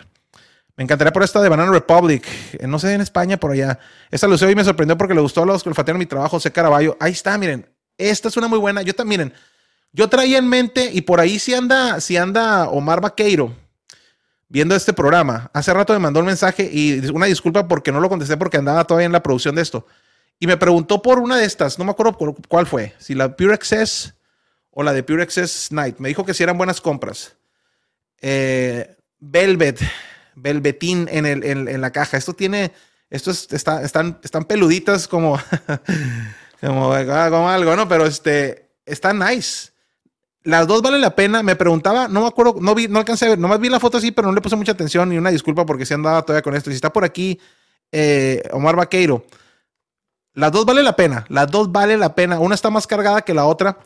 me 0.78 0.86
encantaría 0.86 1.12
por 1.12 1.22
esta 1.22 1.42
de 1.42 1.50
Banana 1.50 1.70
Republic. 1.70 2.26
eh, 2.54 2.66
No 2.66 2.80
sé, 2.80 2.94
en 2.94 3.02
España, 3.02 3.36
por 3.36 3.52
allá. 3.52 3.78
Esta 4.10 4.26
lo 4.26 4.36
usé 4.36 4.50
y 4.50 4.56
me 4.56 4.64
sorprendió 4.64 4.98
porque 4.98 5.14
le 5.14 5.20
gustó 5.20 5.44
a 5.44 5.46
los 5.46 5.62
que 5.62 5.68
olfatearon 5.68 6.00
mi 6.00 6.06
trabajo, 6.06 6.38
José 6.38 6.50
Caraballo. 6.54 6.96
Ahí 6.98 7.12
está, 7.12 7.38
miren. 7.38 7.68
Esta 7.98 8.30
es 8.30 8.38
una 8.38 8.48
muy 8.48 8.58
buena. 8.58 8.84
Yo 8.84 8.94
también, 8.94 9.20
miren. 9.20 9.34
Yo 9.92 10.08
traía 10.08 10.38
en 10.38 10.48
mente, 10.48 10.90
y 10.94 11.02
por 11.02 11.20
ahí 11.20 11.38
si 11.38 11.54
anda, 11.54 12.00
si 12.00 12.16
anda 12.16 12.70
Omar 12.70 13.02
Vaqueiro 13.02 13.54
viendo 14.48 14.74
este 14.74 14.94
programa. 14.94 15.50
Hace 15.54 15.74
rato 15.74 15.92
me 15.92 16.00
mandó 16.00 16.22
un 16.22 16.28
mensaje 16.28 16.70
y 16.72 17.06
una 17.10 17.26
disculpa 17.26 17.68
porque 17.68 17.92
no 17.92 18.00
lo 18.00 18.08
contesté 18.08 18.38
porque 18.38 18.56
andaba 18.56 18.86
todavía 18.86 19.08
en 19.08 19.12
la 19.12 19.24
producción 19.24 19.56
de 19.56 19.62
esto. 19.62 19.86
Y 20.40 20.48
me 20.48 20.56
preguntó 20.56 21.02
por 21.02 21.20
una 21.20 21.36
de 21.36 21.44
estas, 21.44 21.78
no 21.78 21.84
me 21.84 21.92
acuerdo 21.92 22.18
cuál 22.48 22.66
fue, 22.66 22.94
si 22.98 23.14
la 23.14 23.36
Pure 23.36 23.56
Excess 23.56 24.14
o 24.78 24.84
la 24.84 24.92
de 24.92 25.04
Pure 25.04 25.24
Excess 25.24 25.72
Night. 25.72 26.00
Me 26.00 26.10
dijo 26.10 26.26
que 26.26 26.34
si 26.34 26.44
eran 26.44 26.58
buenas 26.58 26.82
compras. 26.82 27.38
Eh, 28.22 28.94
Velvet, 29.20 29.80
Velvetín 30.36 31.08
en, 31.10 31.26
el, 31.26 31.44
en, 31.46 31.80
la 31.82 31.92
caja. 31.92 32.18
Esto 32.18 32.34
tiene, 32.34 32.74
esto 33.10 33.32
es- 33.32 33.48
está, 33.54 33.82
están, 33.82 34.20
están 34.22 34.44
peluditas 34.44 35.08
como, 35.08 35.40
como, 36.62 36.90
como 36.90 37.50
algo, 37.50 37.76
¿no? 37.78 37.88
Pero 37.88 38.06
este, 38.06 38.70
está 38.86 39.14
nice. 39.14 39.72
Las 40.44 40.68
dos 40.68 40.82
valen 40.82 41.00
la 41.00 41.16
pena. 41.16 41.42
Me 41.42 41.56
preguntaba, 41.56 42.10
no 42.10 42.22
me 42.22 42.28
acuerdo, 42.28 42.56
no 42.60 42.76
vi, 42.76 42.90
no 42.90 43.00
alcancé 43.00 43.28
a 43.28 43.30
ver, 43.30 43.40
nomás 43.40 43.62
vi 43.62 43.70
la 43.70 43.80
foto 43.80 43.98
así, 43.98 44.12
pero 44.12 44.28
no 44.28 44.34
le 44.34 44.42
puse 44.42 44.58
mucha 44.58 44.74
atención 44.74 45.12
y 45.14 45.18
una 45.18 45.32
disculpa 45.32 45.66
porque 45.66 45.86
se 45.86 45.94
andaba 45.94 46.22
todavía 46.22 46.44
con 46.44 46.54
esto. 46.54 46.70
Y 46.70 46.74
si 46.74 46.76
está 46.76 46.92
por 46.92 47.06
aquí, 47.06 47.40
eh, 47.94 48.44
Omar 48.52 48.76
Vaqueiro, 48.76 49.26
las 50.34 50.52
dos 50.52 50.66
vale 50.66 50.84
la 50.84 50.98
pena. 50.98 51.26
Las 51.30 51.50
dos 51.50 51.72
vale 51.72 51.96
la 51.96 52.14
pena. 52.14 52.40
Una 52.40 52.56
está 52.56 52.70
más 52.70 52.86
cargada 52.86 53.22
que 53.22 53.34
la 53.34 53.46
otra 53.46 53.78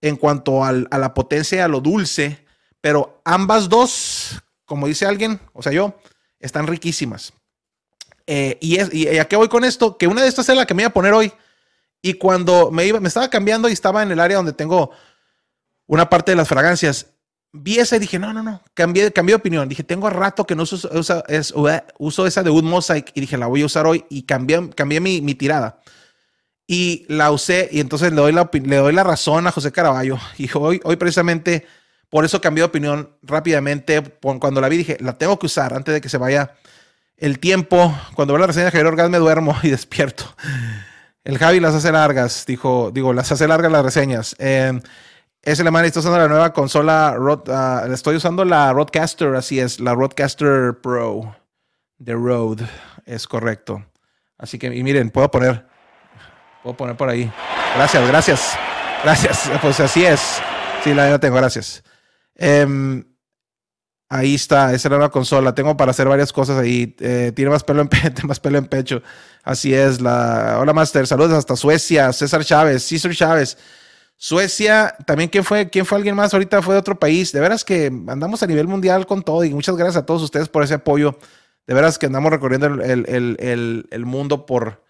en 0.00 0.16
cuanto 0.16 0.64
al- 0.64 0.88
a 0.90 0.98
la 0.98 1.14
potencia 1.14 1.58
y 1.58 1.60
a 1.60 1.68
lo 1.68 1.80
dulce, 1.80 2.44
pero 2.80 3.20
ambas 3.24 3.68
dos, 3.68 4.42
como 4.64 4.86
dice 4.86 5.06
alguien, 5.06 5.40
o 5.52 5.62
sea, 5.62 5.72
yo, 5.72 5.98
están 6.40 6.66
riquísimas. 6.66 7.32
Eh, 8.26 8.58
y, 8.60 8.76
es, 8.76 8.92
y 8.92 9.08
a 9.18 9.26
qué 9.26 9.36
voy 9.36 9.48
con 9.48 9.64
esto? 9.64 9.96
Que 9.96 10.06
una 10.06 10.22
de 10.22 10.28
estas 10.28 10.48
es 10.48 10.56
la 10.56 10.66
que 10.66 10.74
me 10.74 10.82
iba 10.82 10.90
a 10.90 10.92
poner 10.92 11.14
hoy. 11.14 11.32
Y 12.02 12.14
cuando 12.14 12.70
me 12.70 12.86
iba, 12.86 13.00
me 13.00 13.08
estaba 13.08 13.28
cambiando 13.28 13.68
y 13.68 13.72
estaba 13.72 14.02
en 14.02 14.12
el 14.12 14.20
área 14.20 14.36
donde 14.36 14.52
tengo 14.52 14.90
una 15.86 16.08
parte 16.08 16.32
de 16.32 16.36
las 16.36 16.46
fragancias, 16.46 17.06
vi 17.52 17.78
esa 17.78 17.96
y 17.96 17.98
dije, 17.98 18.18
no, 18.18 18.32
no, 18.32 18.42
no, 18.42 18.62
cambié, 18.74 19.10
cambié 19.12 19.32
de 19.32 19.40
opinión. 19.40 19.68
Dije, 19.68 19.82
tengo 19.82 20.08
rato 20.10 20.46
que 20.46 20.54
no 20.54 20.62
uso, 20.64 20.76
uso 21.98 22.26
esa 22.26 22.42
de 22.42 22.50
Wood 22.50 22.62
Mosaic 22.64 23.10
y 23.14 23.22
dije, 23.22 23.36
la 23.38 23.46
voy 23.46 23.62
a 23.62 23.66
usar 23.66 23.86
hoy 23.86 24.04
y 24.10 24.22
cambié, 24.22 24.70
cambié 24.76 25.00
mi, 25.00 25.20
mi 25.22 25.34
tirada. 25.34 25.80
Y 26.68 27.06
la 27.08 27.32
usé 27.32 27.68
y 27.72 27.80
entonces 27.80 28.10
le 28.10 28.20
doy 28.20 28.32
la, 28.32 28.48
le 28.52 28.76
doy 28.76 28.92
la 28.92 29.02
razón 29.02 29.46
a 29.46 29.50
José 29.50 29.72
Caraballo. 29.72 30.18
Y 30.38 30.48
hoy, 30.54 30.80
hoy 30.84 30.96
precisamente 30.96 31.66
por 32.10 32.24
eso 32.24 32.40
cambié 32.40 32.62
de 32.62 32.66
opinión 32.66 33.10
rápidamente. 33.22 34.02
Cuando 34.20 34.60
la 34.60 34.68
vi 34.68 34.76
dije, 34.76 34.98
la 35.00 35.18
tengo 35.18 35.38
que 35.38 35.46
usar 35.46 35.74
antes 35.74 35.94
de 35.94 36.00
que 36.00 36.08
se 36.08 36.18
vaya 36.18 36.52
el 37.16 37.38
tiempo. 37.38 37.92
Cuando 38.14 38.34
veo 38.34 38.40
la 38.40 38.46
reseña 38.46 38.66
de 38.66 38.70
Javier 38.70 38.86
Orgaz 38.86 39.10
me 39.10 39.18
duermo 39.18 39.56
y 39.62 39.70
despierto. 39.70 40.24
El 41.24 41.38
Javi 41.38 41.60
las 41.60 41.74
hace 41.74 41.90
largas, 41.90 42.44
dijo, 42.46 42.90
digo, 42.92 43.12
las 43.12 43.32
hace 43.32 43.48
largas 43.48 43.72
las 43.72 43.84
reseñas. 43.84 44.36
Eh, 44.38 44.80
es 45.42 45.60
alemán 45.60 45.84
y 45.84 45.88
usando 45.88 46.18
la 46.18 46.28
nueva 46.28 46.52
consola, 46.52 47.16
ah, 47.48 47.86
estoy 47.90 48.16
usando 48.16 48.44
la 48.44 48.72
Roadcaster, 48.72 49.34
así 49.34 49.60
es, 49.60 49.80
la 49.80 49.94
Roadcaster 49.94 50.78
Pro 50.82 51.36
de 51.98 52.14
Rode, 52.14 52.66
es 53.06 53.26
correcto. 53.26 53.84
Así 54.36 54.58
que, 54.58 54.66
y 54.74 54.82
miren, 54.82 55.10
puedo 55.10 55.30
poner, 55.30 55.66
puedo 56.68 56.76
poner 56.76 56.96
por 56.96 57.08
ahí. 57.08 57.30
Gracias, 57.76 58.08
gracias, 58.08 58.58
gracias. 59.02 59.50
Pues 59.62 59.80
así 59.80 60.04
es. 60.04 60.40
Sí, 60.84 60.92
la 60.94 61.18
tengo, 61.18 61.36
gracias. 61.36 61.82
Em, 62.34 63.04
ahí 64.08 64.34
está, 64.34 64.66
esa 64.74 64.76
es 64.88 64.90
la 64.92 64.98
nueva 64.98 65.10
consola. 65.10 65.54
Tengo 65.54 65.76
para 65.76 65.90
hacer 65.92 66.06
varias 66.08 66.32
cosas 66.32 66.58
ahí. 66.58 66.94
Eh, 67.00 67.32
tiene 67.34 67.50
más 67.50 67.64
pelo 67.64 67.82
en 67.82 67.88
pe- 67.88 68.12
más 68.24 68.38
pelo 68.40 68.58
en 68.58 68.66
pecho. 68.66 69.02
Así 69.44 69.72
es. 69.74 70.00
La... 70.00 70.58
Hola, 70.60 70.72
Master. 70.72 71.06
Saludos 71.06 71.32
hasta 71.32 71.56
Suecia. 71.56 72.12
César 72.12 72.44
Chávez, 72.44 72.82
César 72.82 73.14
Chávez. 73.14 73.56
Suecia, 74.16 74.94
también 75.06 75.30
quién 75.30 75.44
fue, 75.44 75.70
quién 75.70 75.86
fue 75.86 75.96
alguien 75.96 76.16
más 76.16 76.34
ahorita 76.34 76.60
fue 76.60 76.74
de 76.74 76.80
otro 76.80 76.98
país. 76.98 77.32
De 77.32 77.40
veras 77.40 77.64
que 77.64 77.86
andamos 78.08 78.42
a 78.42 78.46
nivel 78.46 78.66
mundial 78.66 79.06
con 79.06 79.22
todo 79.22 79.44
y 79.44 79.54
muchas 79.54 79.76
gracias 79.76 80.02
a 80.02 80.06
todos 80.06 80.22
ustedes 80.22 80.48
por 80.48 80.62
ese 80.64 80.74
apoyo. 80.74 81.18
De 81.66 81.74
veras 81.74 81.98
que 81.98 82.06
andamos 82.06 82.30
recorriendo 82.30 82.66
el 82.66 84.02
mundo 84.06 84.44
por, 84.44 84.82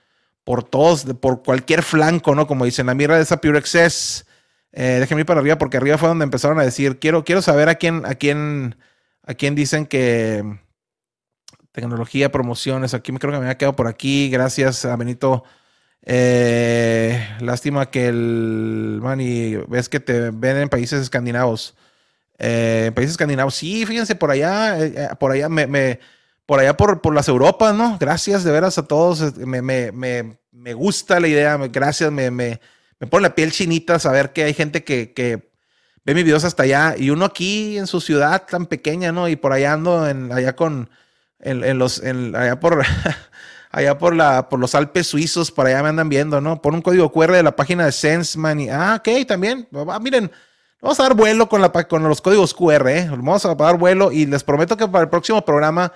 por 0.49 0.65
todos, 0.65 1.05
por 1.21 1.43
cualquier 1.43 1.83
flanco, 1.83 2.35
¿no? 2.35 2.47
Como 2.47 2.65
dicen, 2.65 2.87
la 2.87 2.95
mierda 2.95 3.17
de 3.17 3.23
esa 3.23 3.37
Pure 3.39 3.59
Excess. 3.59 4.25
Eh, 4.73 4.97
déjenme 4.99 5.21
ir 5.21 5.27
para 5.27 5.41
arriba 5.41 5.59
porque 5.59 5.77
arriba 5.77 5.99
fue 5.99 6.09
donde 6.09 6.25
empezaron 6.25 6.59
a 6.59 6.63
decir, 6.63 6.99
quiero, 6.99 7.23
quiero 7.23 7.43
saber 7.43 7.69
a 7.69 7.75
quién, 7.75 8.07
a 8.07 8.15
quién, 8.15 8.75
a 9.25 9.35
quién 9.35 9.55
dicen 9.55 9.85
que 9.85 10.43
tecnología, 11.73 12.33
promociones, 12.33 12.95
aquí 12.95 13.13
me 13.13 13.19
creo 13.19 13.31
que 13.31 13.39
me 13.41 13.45
había 13.45 13.59
quedado 13.59 13.77
por 13.77 13.89
aquí, 13.89 14.31
gracias 14.31 14.87
a 14.87 14.97
Benito 14.97 15.45
Eh, 16.03 17.21
lástima 17.41 17.91
que 17.91 18.09
el. 18.09 19.01
Man, 19.03 19.21
y 19.21 19.57
ves 19.69 19.91
que 19.91 20.01
te 20.01 20.31
ven 20.31 20.57
en 20.57 20.69
países 20.71 21.03
escandinavos. 21.03 21.77
Eh, 22.39 22.93
países 22.95 23.13
escandinavos, 23.13 23.55
sí, 23.55 23.85
fíjense, 23.85 24.15
por 24.15 24.31
allá, 24.31 24.79
eh, 24.81 24.95
eh, 24.97 25.09
por 25.21 25.33
allá, 25.33 25.49
me, 25.51 25.67
me- 25.67 26.01
por 26.49 26.61
allá 26.61 26.79
por, 26.79 27.03
por 27.03 27.15
las 27.15 27.29
Europas, 27.29 27.75
¿no? 27.75 27.99
Gracias 28.01 28.43
de 28.43 28.51
veras 28.51 28.79
a 28.79 28.87
todos. 28.87 29.21
eh, 29.21 29.33
Me, 29.45 29.61
me, 29.61 29.93
me, 29.93 30.39
me 30.51 30.73
gusta 30.73 31.21
la 31.21 31.29
idea, 31.29 31.59
gracias, 31.71 32.11
me, 32.11 32.31
me, 32.31 32.59
pone 33.11 33.25
la 33.29 33.35
piel 33.35 33.53
chinita 33.53 33.99
saber 33.99 34.33
que 34.33 34.45
hay 34.45 34.55
gente 34.55 34.83
que, 34.83 35.13
que 35.13 35.53
ve 36.07 36.15
mis 36.15 36.25
videos 36.25 36.45
hasta 36.45 36.63
allá 36.63 36.95
y 36.97 37.11
uno 37.11 37.27
aquí 37.27 37.77
en 37.77 37.87
su 37.87 38.01
ciudad 38.01 38.47
tan 38.49 38.65
pequeña, 38.65 39.13
¿no? 39.13 39.29
Y 39.29 39.37
por 39.37 39.53
allá 39.53 39.75
ando 39.75 40.01
allá 40.05 40.57
con, 40.57 40.89
en, 41.39 41.65
en 41.65 41.79
los, 41.79 42.03
allá 42.03 42.59
por, 42.59 42.83
allá 43.71 43.99
por, 43.99 44.17
la, 44.17 44.49
por 44.49 44.59
los 44.59 44.75
Alpes 44.75 45.07
suizos, 45.07 45.51
por 45.51 45.67
allá 45.67 45.83
me 45.83 45.91
andan 45.91 46.09
viendo, 46.09 46.41
¿no? 46.41 46.63
Pon 46.63 46.77
un 46.77 46.81
código 46.81 47.13
QR 47.13 47.33
de 47.33 47.43
la 47.43 47.57
página 47.57 47.85
de 47.85 47.93
SenseMan 47.93 48.59
y, 48.61 48.71
ah, 48.71 48.97
ok, 49.01 49.27
también, 49.27 49.69
miren, 50.01 50.31
vamos 50.81 50.99
a 50.99 51.03
dar 51.03 51.13
vuelo 51.15 51.47
con, 51.47 51.61
la, 51.61 51.71
con 51.71 52.03
los 52.05 52.23
códigos 52.23 52.55
QR, 52.55 52.89
¿eh? 52.89 53.07
Vamos 53.11 53.45
a 53.45 53.55
dar 53.55 53.77
vuelo 53.77 54.13
y 54.13 54.25
les 54.25 54.43
prometo 54.43 54.79
que 54.79 54.89
para 54.89 55.05
el 55.05 55.11
próximo 55.11 55.45
programa 55.45 55.93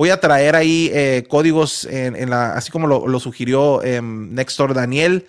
voy 0.00 0.08
a 0.08 0.18
traer 0.18 0.56
ahí 0.56 0.90
eh, 0.94 1.26
códigos 1.28 1.84
en, 1.84 2.30
la, 2.30 2.54
así 2.54 2.70
como 2.70 2.86
lo, 2.86 3.20
sugirió 3.20 3.82
em, 3.84 4.32
Nextor 4.34 4.72
Daniel. 4.72 5.26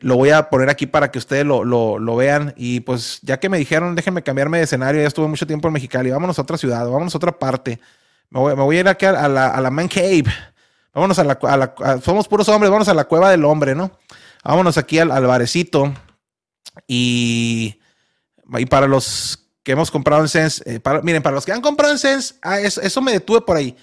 Lo 0.00 0.16
voy 0.16 0.28
a 0.28 0.50
poner 0.50 0.68
aquí 0.68 0.84
para 0.84 1.10
que 1.10 1.18
ustedes 1.18 1.46
lo, 1.46 1.64
lo- 1.64 2.16
vean. 2.16 2.52
Y 2.54 2.80
pues 2.80 3.18
ya 3.22 3.40
que 3.40 3.48
me 3.48 3.56
dijeron, 3.56 3.94
déjenme 3.94 4.22
cambiarme 4.22 4.58
de 4.58 4.64
escenario, 4.64 5.00
ya 5.00 5.08
estuve 5.08 5.26
mucho 5.26 5.46
tiempo 5.46 5.68
en 5.68 5.72
Mexicali, 5.72 6.10
vámonos 6.10 6.38
a 6.38 6.42
otra 6.42 6.58
ciudad, 6.58 6.84
vámonos 6.86 7.14
a 7.14 7.16
otra 7.16 7.32
parte. 7.38 7.80
Me 8.28 8.40
voy, 8.40 8.54
me 8.54 8.62
voy 8.62 8.76
a 8.76 8.80
ir 8.80 8.88
aquí 8.88 9.06
a, 9.06 9.26
la, 9.26 9.48
a 9.48 9.60
la 9.62 9.70
Man 9.70 9.88
Cave. 9.88 10.24
Vámonos 10.92 11.18
a 11.18 11.24
la, 11.24 12.00
somos 12.04 12.28
puros 12.28 12.46
hombres, 12.50 12.68
vámonos 12.70 12.88
a 12.88 12.94
la 12.94 13.04
cueva 13.04 13.30
del 13.30 13.42
hombre, 13.46 13.74
¿no? 13.74 13.90
Vámonos 14.44 14.76
aquí 14.76 14.98
al, 14.98 15.10
al 15.12 15.24
barecito. 15.26 15.94
Y, 16.86 17.80
y 18.58 18.66
para 18.66 18.86
los 18.86 19.46
que 19.62 19.72
hemos 19.72 19.90
comprado 19.90 20.20
en 20.20 20.28
Sense, 20.28 20.62
eh, 20.66 20.80
miren, 21.04 21.22
para 21.22 21.34
los 21.36 21.46
que 21.46 21.52
han 21.52 21.62
comprado 21.62 21.92
en 21.94 21.98
Sense, 21.98 22.34
ah, 22.42 22.60
es- 22.60 22.76
eso 22.76 23.00
me 23.00 23.12
detuve 23.12 23.40
por 23.40 23.56
ahí. 23.56 23.74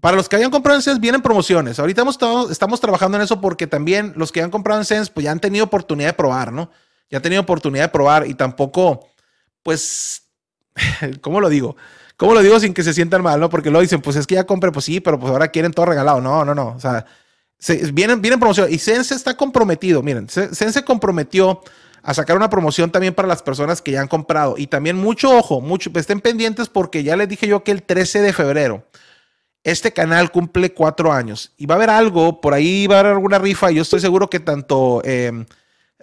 Para 0.00 0.16
los 0.16 0.28
que 0.28 0.36
habían 0.36 0.50
comprado 0.50 0.78
en 0.78 0.82
Sense, 0.82 1.00
vienen 1.00 1.20
promociones. 1.22 1.78
Ahorita 1.80 2.04
estamos 2.50 2.80
trabajando 2.80 3.16
en 3.16 3.24
eso 3.24 3.40
porque 3.40 3.66
también 3.66 4.12
los 4.16 4.30
que 4.30 4.40
han 4.42 4.50
comprado 4.50 4.80
en 4.80 4.84
Sense, 4.84 5.10
pues 5.12 5.24
ya 5.24 5.32
han 5.32 5.40
tenido 5.40 5.64
oportunidad 5.64 6.10
de 6.10 6.12
probar, 6.14 6.52
¿no? 6.52 6.70
Ya 7.10 7.16
han 7.18 7.22
tenido 7.22 7.42
oportunidad 7.42 7.84
de 7.84 7.88
probar 7.88 8.26
y 8.28 8.34
tampoco, 8.34 9.08
pues, 9.62 10.22
¿cómo 11.20 11.40
lo 11.40 11.48
digo? 11.48 11.76
¿Cómo 12.16 12.34
lo 12.34 12.42
digo 12.42 12.60
sin 12.60 12.74
que 12.74 12.82
se 12.82 12.92
sientan 12.94 13.22
mal, 13.22 13.40
no? 13.40 13.48
Porque 13.50 13.70
lo 13.70 13.80
dicen, 13.80 14.00
pues 14.00 14.14
es 14.16 14.26
que 14.26 14.34
ya 14.36 14.44
compré, 14.44 14.70
pues 14.70 14.84
sí, 14.84 15.00
pero 15.00 15.18
pues 15.18 15.32
ahora 15.32 15.48
quieren 15.48 15.72
todo 15.72 15.86
regalado. 15.86 16.20
No, 16.20 16.44
no, 16.44 16.54
no. 16.54 16.68
O 16.76 16.80
sea, 16.80 17.06
se- 17.58 17.90
vienen, 17.92 18.20
vienen 18.20 18.38
promociones 18.38 18.72
y 18.72 18.78
Sense 18.78 19.14
está 19.14 19.36
comprometido. 19.36 20.02
Miren, 20.02 20.28
Se- 20.28 20.54
Sense 20.54 20.72
se 20.80 20.84
comprometió 20.84 21.62
a 22.02 22.14
sacar 22.14 22.36
una 22.36 22.48
promoción 22.50 22.90
también 22.92 23.14
para 23.14 23.26
las 23.26 23.42
personas 23.42 23.82
que 23.82 23.92
ya 23.92 24.02
han 24.02 24.08
comprado. 24.08 24.54
Y 24.56 24.66
también 24.68 24.96
mucho 24.96 25.36
ojo, 25.36 25.60
mucho, 25.60 25.90
estén 25.94 26.20
pendientes 26.20 26.68
porque 26.68 27.02
ya 27.02 27.16
les 27.16 27.28
dije 27.28 27.46
yo 27.48 27.64
que 27.64 27.72
el 27.72 27.82
13 27.82 28.20
de 28.22 28.32
febrero 28.32 28.86
este 29.64 29.92
canal 29.92 30.30
cumple 30.30 30.72
cuatro 30.72 31.12
años 31.12 31.52
y 31.56 31.66
va 31.66 31.74
a 31.74 31.78
haber 31.78 31.90
algo, 31.90 32.40
por 32.40 32.54
ahí 32.54 32.86
va 32.86 32.96
a 32.96 33.00
haber 33.00 33.12
alguna 33.12 33.38
rifa. 33.38 33.70
Yo 33.70 33.82
estoy 33.82 34.00
seguro 34.00 34.30
que 34.30 34.40
tanto, 34.40 35.02
eh, 35.04 35.44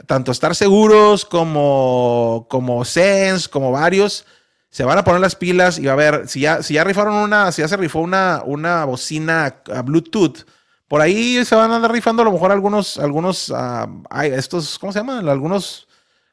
tanto 0.06 0.32
Estar 0.32 0.56
Seguros 0.56 1.26
como, 1.26 2.46
como 2.50 2.86
Sense, 2.86 3.50
como 3.50 3.72
varios, 3.72 4.26
se 4.70 4.84
van 4.84 4.98
a 4.98 5.04
poner 5.04 5.22
las 5.22 5.36
pilas 5.36 5.80
y 5.80 5.86
va 5.86 5.92
a 5.92 5.94
haber, 5.94 6.28
si 6.28 6.42
ya, 6.42 6.62
si 6.62 6.76
ya 6.76 6.84
rifaron 6.84 7.16
una, 7.16 7.52
si 7.52 7.62
ya 7.62 7.68
se 7.68 7.78
rifó 7.78 8.00
una, 8.00 8.44
una 8.46 8.86
bocina 8.86 9.62
a 9.74 9.82
Bluetooth, 9.82 10.46
por 10.88 11.02
ahí 11.02 11.44
se 11.44 11.56
van 11.56 11.72
a 11.72 11.78
andar 11.78 11.92
rifando 11.92 12.22
a 12.22 12.26
lo 12.26 12.32
mejor 12.32 12.52
algunos, 12.52 12.98
algunos, 12.98 13.52
ah, 13.56 13.88
estos, 14.26 14.78
¿cómo 14.80 14.94
se 14.94 15.00
llaman? 15.00 15.28
Algunos 15.28 15.88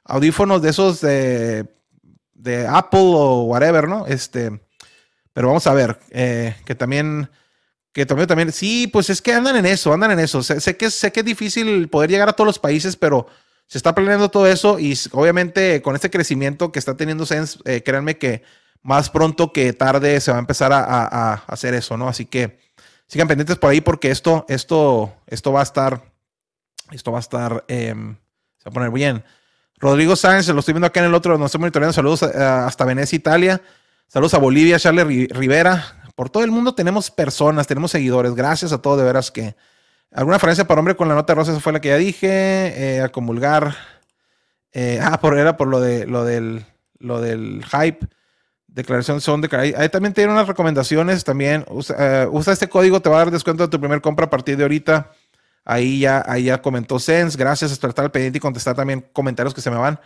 audífonos 0.04 0.62
de 0.62 0.70
esos 0.70 1.00
de, 1.00 1.66
de 2.34 2.66
Apple 2.66 3.00
o 3.02 3.44
whatever, 3.44 3.88
¿no? 3.88 4.06
Este, 4.06 4.60
pero 5.34 5.48
vamos 5.48 5.66
a 5.66 5.74
ver, 5.74 5.98
eh, 6.10 6.56
que 6.64 6.74
también, 6.74 7.28
que 7.92 8.06
también, 8.06 8.28
también, 8.28 8.52
sí, 8.52 8.86
pues 8.86 9.10
es 9.10 9.20
que 9.20 9.34
andan 9.34 9.56
en 9.56 9.66
eso, 9.66 9.92
andan 9.92 10.12
en 10.12 10.20
eso. 10.20 10.42
Sé, 10.42 10.60
sé 10.60 10.76
que, 10.76 10.90
sé 10.90 11.12
que 11.12 11.20
es 11.20 11.26
difícil 11.26 11.88
poder 11.88 12.08
llegar 12.08 12.28
a 12.28 12.32
todos 12.32 12.46
los 12.46 12.58
países, 12.60 12.96
pero 12.96 13.26
se 13.66 13.78
está 13.78 13.94
planeando 13.94 14.30
todo 14.30 14.46
eso 14.46 14.78
y 14.78 14.96
obviamente 15.12 15.82
con 15.82 15.96
este 15.96 16.08
crecimiento 16.08 16.70
que 16.70 16.78
está 16.78 16.96
teniendo 16.96 17.26
Sense, 17.26 17.58
eh, 17.64 17.82
créanme 17.82 18.16
que 18.16 18.42
más 18.82 19.10
pronto 19.10 19.52
que 19.52 19.72
tarde 19.72 20.20
se 20.20 20.30
va 20.30 20.36
a 20.36 20.40
empezar 20.40 20.72
a, 20.72 21.32
hacer 21.46 21.74
eso, 21.74 21.96
¿no? 21.96 22.06
Así 22.06 22.26
que 22.26 22.60
sigan 23.08 23.26
pendientes 23.26 23.56
por 23.56 23.70
ahí 23.70 23.80
porque 23.80 24.10
esto, 24.10 24.44
esto, 24.48 25.12
esto 25.26 25.52
va 25.52 25.60
a 25.60 25.64
estar, 25.64 26.12
esto 26.92 27.10
va 27.10 27.18
a 27.18 27.20
estar, 27.20 27.64
em, 27.66 28.16
se 28.58 28.64
va 28.66 28.70
a 28.70 28.72
poner 28.72 28.90
bien. 28.90 29.24
Rodrigo 29.78 30.14
Sáenz, 30.14 30.48
lo 30.48 30.60
estoy 30.60 30.74
viendo 30.74 30.86
acá 30.86 31.00
en 31.00 31.06
el 31.06 31.14
otro, 31.14 31.36
nos 31.38 31.46
estoy 31.46 31.60
monitoreando. 31.60 31.92
Saludos 31.92 32.22
hasta 32.22 32.84
Venecia, 32.84 33.16
Italia. 33.16 33.60
Saludos 34.08 34.34
a 34.34 34.38
Bolivia, 34.38 34.78
Charles 34.78 35.06
Ri- 35.06 35.28
Rivera. 35.32 35.84
Por 36.14 36.30
todo 36.30 36.44
el 36.44 36.50
mundo 36.50 36.74
tenemos 36.74 37.10
personas, 37.10 37.66
tenemos 37.66 37.90
seguidores. 37.90 38.34
Gracias 38.34 38.72
a 38.72 38.78
todos, 38.80 38.98
de 38.98 39.04
veras 39.04 39.30
que. 39.30 39.56
¿Alguna 40.12 40.36
referencia 40.36 40.64
para 40.66 40.78
hombre 40.78 40.94
con 40.94 41.08
la 41.08 41.14
nota 41.14 41.34
rosa? 41.34 41.50
Esa 41.50 41.60
fue 41.60 41.72
la 41.72 41.80
que 41.80 41.88
ya 41.88 41.96
dije. 41.96 42.28
Eh, 42.28 43.00
a 43.00 43.08
comulgar. 43.08 43.74
Eh, 44.72 45.00
ah, 45.02 45.20
por, 45.20 45.36
era 45.36 45.56
por 45.56 45.68
lo, 45.68 45.80
de, 45.80 46.06
lo, 46.06 46.24
del, 46.24 46.64
lo 46.98 47.20
del 47.20 47.64
hype. 47.64 48.06
Declaración 48.68 49.20
son 49.20 49.40
de 49.40 49.56
ahí, 49.56 49.72
ahí 49.76 49.88
también 49.88 50.14
tiene 50.14 50.32
unas 50.32 50.46
recomendaciones. 50.48 51.24
También 51.24 51.64
usa, 51.68 51.96
eh, 51.98 52.28
usa 52.30 52.52
este 52.52 52.68
código, 52.68 53.00
te 53.00 53.08
va 53.08 53.16
a 53.16 53.18
dar 53.20 53.30
descuento 53.30 53.64
de 53.64 53.68
tu 53.70 53.78
primer 53.80 54.00
compra 54.00 54.26
a 54.26 54.30
partir 54.30 54.56
de 54.56 54.62
ahorita. 54.64 55.10
Ahí 55.64 56.00
ya, 56.00 56.22
ahí 56.26 56.44
ya 56.44 56.60
comentó 56.62 56.98
Sense. 57.00 57.36
Gracias 57.38 57.76
por 57.78 57.90
estar 57.90 58.04
al 58.04 58.10
pendiente 58.12 58.38
y 58.38 58.40
contestar 58.40 58.74
también 58.76 59.04
comentarios 59.12 59.54
que 59.54 59.60
se 59.60 59.70
me 59.70 59.76
van. 59.76 59.98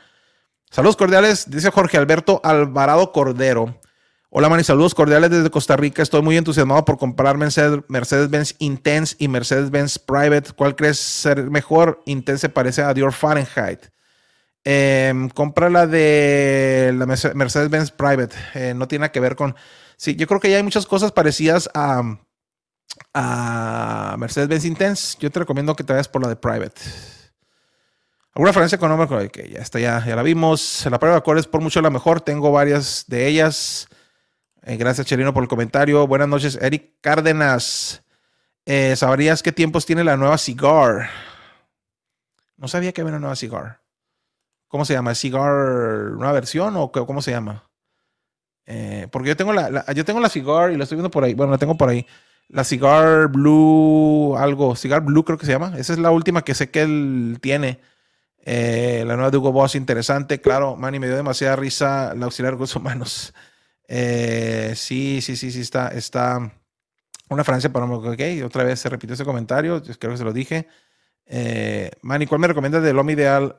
Saludos 0.70 0.96
cordiales, 0.96 1.51
dice 1.51 1.70
Jorge 1.70 1.96
Alberto 1.96 2.40
Alvarado 2.44 3.11
Cordero. 3.12 3.78
Hola, 4.31 4.49
man, 4.51 4.61
y 4.61 4.64
saludos 4.64 4.95
cordiales 4.95 5.31
desde 5.31 5.51
Costa 5.51 5.76
Rica. 5.76 6.03
Estoy 6.03 6.20
muy 6.20 6.37
entusiasmado 6.37 6.85
por 6.85 6.99
comprar 6.99 7.37
Mercedes- 7.39 7.83
Mercedes-Benz 7.89 8.57
Intense 8.59 9.16
y 9.18 9.26
Mercedes-Benz 9.29 9.99
Private. 9.99 10.53
¿Cuál 10.55 10.76
crees 10.76 10.99
ser 10.99 11.51
mejor? 11.51 12.03
Intense 12.05 12.43
se 12.43 12.49
parece 12.51 12.83
a 12.83 12.93
Dior 12.93 13.12
Fahrenheit. 13.12 13.87
Em, 14.64 15.31
compra 15.31 15.70
la 15.70 15.87
de 15.87 16.93
la 16.95 17.07
Merce- 17.07 17.33
Mercedes-Benz 17.35 17.91
Private. 17.93 18.37
Eh, 18.55 18.74
no 18.76 18.87
tiene 18.87 19.03
nada 19.05 19.12
que 19.12 19.20
ver 19.20 19.35
con. 19.35 19.57
Sí, 19.97 20.14
yo 20.14 20.26
creo 20.26 20.41
que 20.41 20.51
ya 20.51 20.59
hay 20.59 20.62
muchas 20.62 20.85
cosas 20.85 21.11
parecidas 21.11 21.70
a, 21.72 22.03
a 23.14 24.14
Mercedes-Benz 24.18 24.64
Intense. 24.66 25.16
Yo 25.20 25.31
te 25.31 25.39
recomiendo 25.41 25.74
que 25.74 25.85
te 25.85 25.95
vayas 25.95 26.09
por 26.09 26.20
la 26.22 26.29
de 26.29 26.37
Private. 26.37 26.81
¿Alguna 28.35 28.51
referencia 28.51 28.76
económica? 28.76 29.16
Ok, 29.16 29.39
ya 29.51 29.61
está, 29.61 29.81
ya, 29.81 30.05
ya 30.05 30.14
la 30.14 30.22
vimos. 30.22 30.87
La 30.91 30.99
prueba 30.99 31.14
de 31.16 31.18
acuerdo 31.20 31.41
es 31.41 31.47
por 31.47 31.62
mucho 31.62 31.81
la 31.81 31.89
mejor. 31.89 32.20
Tengo 32.20 32.53
varias 32.53 33.05
de 33.09 33.26
ellas. 33.26 33.89
Eh, 34.63 34.77
gracias, 34.77 35.07
Cherino, 35.07 35.33
por 35.33 35.43
el 35.43 35.49
comentario. 35.49 36.07
Buenas 36.07 36.29
noches, 36.29 36.59
Eric 36.61 36.95
Cárdenas. 37.01 38.03
Eh, 38.67 38.97
¿Sabrías 38.97 39.43
qué 39.43 39.53
tiempos 39.53 39.87
tiene 39.87 40.05
la 40.05 40.17
nueva 40.17 40.37
Cigar? 40.37 41.09
No 42.57 42.69
sabía 42.69 42.93
que 42.93 43.01
había 43.01 43.13
una 43.13 43.21
nueva 43.21 43.37
Cigar. 43.37 43.81
¿Cómo 44.67 44.85
se 44.85 44.93
llama? 44.93 45.15
¿Cigar 45.15 45.53
nueva 46.13 46.33
versión 46.33 46.77
o 46.77 46.93
qué- 46.93 47.05
cómo 47.07 47.23
se 47.23 47.31
llama? 47.31 47.65
Eh, 48.67 49.09
porque 49.11 49.29
yo 49.29 49.37
tengo 49.37 49.53
la, 49.55 49.85
yo 49.95 50.05
tengo 50.05 50.21
la 50.21 50.29
Cigar 50.29 50.71
y 50.73 50.77
la 50.77 50.83
estoy 50.83 50.97
viendo 50.97 51.11
por 51.11 51.25
ahí. 51.25 51.33
Bueno, 51.35 51.53
la 51.53 51.59
tengo 51.59 51.77
por 51.77 51.89
ahí. 51.89 52.07
La 52.49 52.65
Cigar 52.65 53.29
Blue, 53.29 54.37
algo. 54.37 54.77
Cigar 54.77 55.03
Blue 55.03 55.25
creo 55.25 55.39
que 55.39 55.47
se 55.47 55.53
llama. 55.53 55.73
Esa 55.79 55.93
es 55.95 55.99
la 55.99 56.11
última 56.11 56.43
que 56.43 56.55
sé 56.55 56.71
que 56.71 56.83
él 56.83 57.39
tiene. 57.41 57.81
La 58.45 59.15
nueva 59.15 59.31
de 59.31 59.37
Hugo 59.39 59.53
Boss, 59.53 59.75
interesante. 59.75 60.41
Claro, 60.41 60.75
Manny, 60.77 60.99
me 60.99 61.07
dio 61.07 61.17
demasiada 61.17 61.57
risa 61.57 62.15
la 62.15 62.25
auxiliar 62.27 62.53
de 62.53 62.57
recursos 62.57 62.77
humanos. 62.77 63.35
Eh, 63.89 64.74
sí, 64.76 65.20
sí, 65.22 65.34
sí, 65.36 65.51
sí, 65.51 65.61
está, 65.62 65.89
está 65.89 66.53
una 67.30 67.45
Francia 67.45 67.72
para 67.72 67.86
Ok, 67.86 68.20
otra 68.45 68.64
vez 68.64 68.80
se 68.80 68.89
repitió 68.89 69.14
ese 69.14 69.24
comentario. 69.24 69.82
Creo 69.82 70.12
que 70.12 70.18
se 70.18 70.24
lo 70.24 70.32
dije. 70.32 70.68
Eh, 71.26 71.91
Manny, 72.03 72.26
¿cuál 72.26 72.41
me 72.41 72.49
recomiendas 72.49 72.82
de 72.82 72.93
Lomi 72.93 73.14
Ideal? 73.14 73.57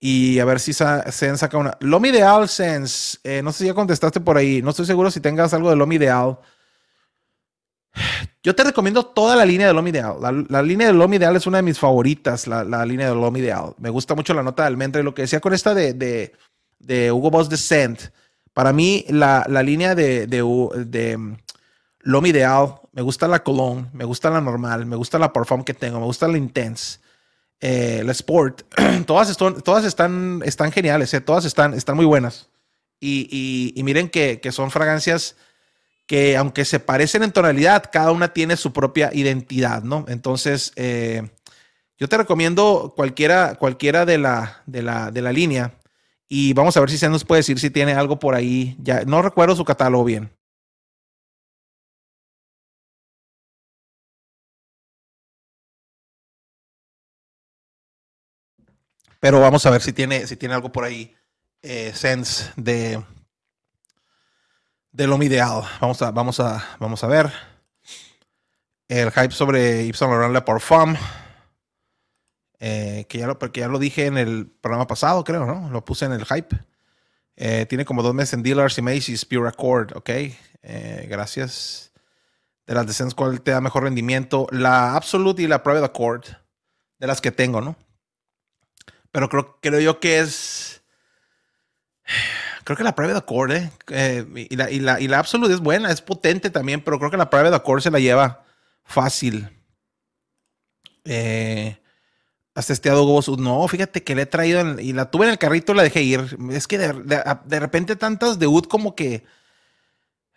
Y 0.00 0.40
a 0.40 0.44
ver 0.44 0.60
si 0.60 0.72
Sen 0.72 1.38
saca 1.38 1.58
una. 1.58 1.76
Lomi 1.80 2.08
Ideal, 2.10 2.48
Sense. 2.48 3.18
eh, 3.24 3.42
no 3.42 3.52
sé 3.52 3.60
si 3.60 3.66
ya 3.66 3.74
contestaste 3.74 4.20
por 4.20 4.36
ahí. 4.36 4.62
No 4.62 4.70
estoy 4.70 4.86
seguro 4.86 5.10
si 5.10 5.20
tengas 5.20 5.54
algo 5.54 5.70
de 5.70 5.76
Lomi 5.76 5.96
Ideal. 5.96 6.38
Yo 8.42 8.54
te 8.54 8.64
recomiendo 8.64 9.04
toda 9.06 9.36
la 9.36 9.44
línea 9.44 9.68
de 9.68 9.72
Lomi 9.72 9.90
Ideal. 9.90 10.16
La, 10.20 10.32
la 10.32 10.62
línea 10.62 10.88
de 10.88 10.92
Lomi 10.92 11.16
Ideal 11.16 11.36
es 11.36 11.46
una 11.46 11.58
de 11.58 11.62
mis 11.62 11.78
favoritas, 11.78 12.46
la, 12.46 12.64
la 12.64 12.84
línea 12.84 13.08
de 13.08 13.14
Lomi 13.14 13.40
Ideal. 13.40 13.74
Me 13.78 13.90
gusta 13.90 14.14
mucho 14.14 14.34
la 14.34 14.42
nota 14.42 14.62
de 14.64 14.68
almendra 14.68 15.00
y 15.00 15.04
lo 15.04 15.14
que 15.14 15.22
decía 15.22 15.40
con 15.40 15.54
esta 15.54 15.74
de, 15.74 15.94
de, 15.94 16.32
de 16.78 17.12
Hugo 17.12 17.30
Boss 17.30 17.48
Descent. 17.48 18.00
Para 18.54 18.72
mí, 18.72 19.04
la, 19.08 19.44
la 19.48 19.62
línea 19.62 19.94
de, 19.94 20.26
de, 20.26 20.42
de, 20.86 21.16
mm, 21.16 21.36
Lomi 22.00 22.30
Ideal, 22.30 22.74
me 22.92 23.02
gusta 23.02 23.28
la 23.28 23.42
Cologne, 23.42 23.88
me 23.92 24.04
gusta 24.04 24.30
la 24.30 24.40
normal, 24.40 24.86
me 24.86 24.96
gusta 24.96 25.18
la 25.18 25.32
Parfum 25.32 25.64
que 25.64 25.74
tengo, 25.74 26.00
me 26.00 26.06
gusta 26.06 26.28
la 26.28 26.38
Intense, 26.38 27.00
eh, 27.60 28.02
la 28.04 28.12
Sport. 28.12 28.62
todas 29.06 29.30
están, 29.30 29.62
todas 29.62 29.84
están, 29.84 30.42
están 30.44 30.72
geniales, 30.72 31.14
eh, 31.14 31.20
todas 31.20 31.44
están, 31.46 31.74
están 31.74 31.96
muy 31.96 32.06
buenas. 32.06 32.48
Y, 33.00 33.28
y- 33.32 33.78
y 33.78 33.82
miren 33.84 34.08
que, 34.10 34.40
que 34.40 34.52
son 34.52 34.70
fragancias 34.70 35.36
que 36.06 36.36
aunque 36.36 36.64
se 36.64 36.80
parecen 36.80 37.22
en 37.22 37.32
tonalidad, 37.32 37.84
cada 37.92 38.12
una 38.12 38.32
tiene 38.34 38.56
su 38.56 38.72
propia 38.72 39.10
identidad, 39.14 39.82
¿no? 39.82 40.04
Entonces, 40.08 40.72
eh, 40.76 41.22
Yo 41.98 42.08
te 42.08 42.16
recomiendo 42.18 42.92
cualquiera, 42.96 43.54
cualquiera 43.56 44.04
de 44.06 44.18
la, 44.18 44.62
de 44.66 44.82
la, 44.82 45.10
de 45.12 45.22
la 45.22 45.32
línea. 45.32 45.74
Y 46.34 46.54
vamos 46.54 46.74
a 46.78 46.80
ver 46.80 46.88
si 46.88 46.96
se 46.96 47.10
nos 47.10 47.26
puede 47.26 47.40
decir 47.40 47.60
si 47.60 47.68
tiene 47.68 47.92
algo 47.92 48.18
por 48.18 48.34
ahí. 48.34 48.74
Ya 48.80 49.04
no 49.04 49.20
recuerdo 49.20 49.54
su 49.54 49.66
catálogo 49.66 50.02
bien. 50.02 50.34
Pero 59.20 59.40
vamos 59.40 59.66
a 59.66 59.70
ver 59.70 59.82
si 59.82 59.92
tiene, 59.92 60.26
si 60.26 60.38
tiene 60.38 60.54
algo 60.54 60.72
por 60.72 60.84
ahí. 60.84 61.14
Eh, 61.60 61.92
sense 61.94 62.50
de, 62.56 63.04
de 64.90 65.06
lo 65.06 65.22
ideal. 65.22 65.64
Vamos 65.82 66.00
a, 66.00 66.12
vamos 66.12 66.40
a, 66.40 66.76
vamos 66.78 67.04
a 67.04 67.08
ver. 67.08 67.30
El 68.88 69.10
hype 69.10 69.32
sobre 69.32 69.84
Yves 69.84 69.98
Saint 69.98 70.10
Laurent 70.10 70.32
Le 70.32 70.40
Parfum. 70.40 70.96
Eh, 72.64 73.06
que, 73.08 73.18
ya 73.18 73.26
lo, 73.26 73.40
porque 73.40 73.58
ya 73.58 73.66
lo 73.66 73.80
dije 73.80 74.06
en 74.06 74.16
el 74.16 74.46
programa 74.46 74.86
pasado, 74.86 75.24
creo, 75.24 75.44
¿no? 75.46 75.68
Lo 75.70 75.84
puse 75.84 76.04
en 76.04 76.12
el 76.12 76.24
hype. 76.24 76.56
Eh, 77.34 77.66
tiene 77.68 77.84
como 77.84 78.04
dos 78.04 78.14
meses 78.14 78.34
en 78.34 78.44
Dealers 78.44 78.78
y 78.78 78.82
Macy's 78.82 79.24
Pure 79.24 79.48
Accord, 79.48 79.96
¿ok? 79.96 80.08
Eh, 80.08 81.08
gracias. 81.10 81.90
De 82.64 82.74
las 82.74 82.86
de 82.86 83.14
¿cuál 83.16 83.40
te 83.40 83.50
da 83.50 83.60
mejor 83.60 83.82
rendimiento? 83.82 84.46
La 84.52 84.94
Absolute 84.94 85.42
y 85.42 85.48
la 85.48 85.64
Private 85.64 85.86
Accord. 85.86 86.24
De 87.00 87.08
las 87.08 87.20
que 87.20 87.32
tengo, 87.32 87.60
¿no? 87.60 87.74
Pero 89.10 89.28
creo, 89.28 89.58
creo 89.60 89.80
yo 89.80 89.98
que 89.98 90.20
es... 90.20 90.82
Creo 92.62 92.76
que 92.76 92.84
la 92.84 92.94
Private 92.94 93.18
Accord, 93.18 93.50
¿eh? 93.50 93.72
eh 93.88 94.46
y, 94.50 94.54
la, 94.54 94.70
y, 94.70 94.78
la, 94.78 95.00
y 95.00 95.08
la 95.08 95.18
Absolute 95.18 95.52
es 95.52 95.60
buena, 95.60 95.90
es 95.90 96.00
potente 96.00 96.48
también, 96.48 96.80
pero 96.84 97.00
creo 97.00 97.10
que 97.10 97.16
la 97.16 97.28
Private 97.28 97.56
Accord 97.56 97.82
se 97.82 97.90
la 97.90 97.98
lleva 97.98 98.44
fácil. 98.84 99.50
Eh, 101.04 101.81
¿Has 102.54 102.66
testeado 102.66 103.04
Gobos? 103.04 103.28
No, 103.38 103.66
fíjate 103.66 104.02
que 104.02 104.14
le 104.14 104.22
he 104.22 104.26
traído 104.26 104.78
y 104.78 104.92
la 104.92 105.10
tuve 105.10 105.24
en 105.24 105.32
el 105.32 105.38
carrito 105.38 105.72
y 105.72 105.76
la 105.76 105.82
dejé 105.82 106.02
ir. 106.02 106.36
Es 106.50 106.66
que 106.66 106.76
de, 106.78 107.60
repente 107.60 107.96
tantas 107.96 108.38
de 108.38 108.46
UD 108.46 108.64
como 108.64 108.94
que. 108.94 109.24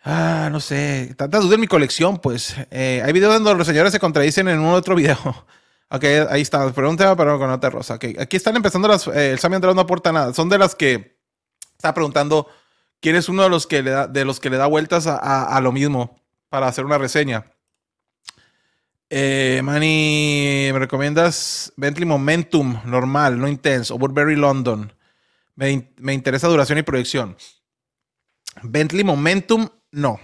Ah, 0.02 0.48
no 0.50 0.60
sé. 0.60 1.14
Tantas 1.18 1.44
UD 1.44 1.54
en 1.54 1.60
mi 1.60 1.66
colección, 1.66 2.18
pues. 2.18 2.56
Eh, 2.70 3.02
hay 3.04 3.12
videos 3.12 3.34
donde 3.34 3.54
los 3.54 3.66
señores 3.66 3.92
se 3.92 4.00
contradicen 4.00 4.48
en 4.48 4.60
un 4.60 4.72
otro 4.72 4.94
video. 4.94 5.18
ok, 5.90 6.04
ahí 6.30 6.40
está. 6.40 6.72
Pregunta, 6.72 7.14
pero 7.16 7.38
con 7.38 7.50
otra 7.50 7.68
rosa. 7.68 7.94
Okay. 7.96 8.16
Aquí 8.18 8.36
están 8.36 8.56
empezando 8.56 8.88
las. 8.88 9.06
Eh, 9.08 9.32
el 9.32 9.38
Sammy 9.38 9.56
Andrés 9.56 9.74
no 9.74 9.82
aporta 9.82 10.10
nada. 10.12 10.32
Son 10.32 10.48
de 10.48 10.58
las 10.58 10.74
que. 10.74 11.16
Está 11.76 11.92
preguntando 11.92 12.48
quién 13.00 13.16
es 13.16 13.28
uno 13.28 13.42
de 13.42 13.50
los 13.50 13.66
que 13.66 13.82
le 13.82 13.90
da, 13.90 14.06
de 14.06 14.24
los 14.24 14.40
que 14.40 14.48
le 14.48 14.56
da 14.56 14.66
vueltas 14.66 15.06
a 15.06 15.60
lo 15.60 15.72
mismo 15.72 16.18
para 16.48 16.68
hacer 16.68 16.86
una 16.86 16.96
reseña. 16.96 17.44
Eh, 19.08 19.60
Manny, 19.62 20.70
¿me 20.72 20.78
recomiendas 20.80 21.72
Bentley 21.76 22.06
Momentum 22.06 22.80
normal, 22.84 23.38
no 23.38 23.46
intenso? 23.46 23.94
O 23.94 23.98
Burberry 23.98 24.34
London. 24.34 24.92
Me, 25.54 25.92
me, 25.98 26.12
interesa 26.12 26.48
duración 26.48 26.78
y 26.78 26.82
proyección. 26.82 27.36
Bentley 28.62 29.04
Momentum, 29.04 29.68
no. 29.92 30.18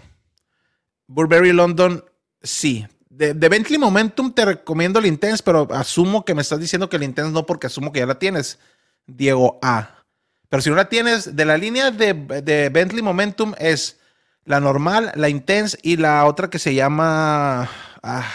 Burberry 1.07 1.53
London, 1.53 2.05
sí. 2.43 2.87
De, 3.09 3.33
Bentley 3.35 3.79
Momentum 3.79 4.33
te 4.33 4.45
recomiendo 4.45 4.99
el 4.99 5.07
Intense, 5.07 5.43
pero 5.45 5.69
asumo 5.73 6.25
que 6.25 6.35
me 6.35 6.43
estás 6.43 6.59
diciendo 6.59 6.89
que 6.89 6.97
el 6.97 7.05
Intense 7.05 7.33
no, 7.33 7.47
porque 7.47 7.69
asumo 7.69 7.93
que 7.93 8.01
ya 8.01 8.07
la 8.07 8.19
tienes. 8.19 8.59
Diego 9.07 9.59
A. 9.63 10.05
Pero 10.49 10.61
si 10.61 10.71
no 10.71 10.77
la 10.77 10.89
tienes, 10.89 11.37
de 11.37 11.45
la 11.45 11.57
línea 11.57 11.91
de, 11.91 12.15
de 12.15 12.69
Bentley 12.69 13.03
Momentum 13.03 13.55
es 13.59 14.01
la 14.45 14.61
normal, 14.61 15.13
la 15.15 15.29
Intense 15.29 15.79
y 15.83 15.97
la 15.97 16.25
otra 16.27 16.51
que 16.51 16.59
se 16.59 16.75
llama 16.75 17.71
ah, 18.03 18.29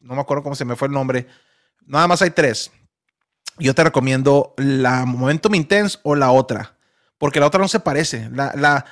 no 0.00 0.14
me 0.14 0.20
acuerdo 0.20 0.42
cómo 0.42 0.54
se 0.54 0.64
me 0.64 0.76
fue 0.76 0.88
el 0.88 0.94
nombre. 0.94 1.26
Nada 1.86 2.06
más 2.06 2.22
hay 2.22 2.30
tres. 2.30 2.70
Yo 3.58 3.74
te 3.74 3.82
recomiendo 3.82 4.54
la 4.56 5.04
Momentum 5.04 5.54
Intense 5.54 5.98
o 6.02 6.14
la 6.14 6.30
otra, 6.30 6.76
porque 7.18 7.40
la 7.40 7.46
otra 7.46 7.60
no 7.60 7.68
se 7.68 7.80
parece. 7.80 8.30
La, 8.32 8.84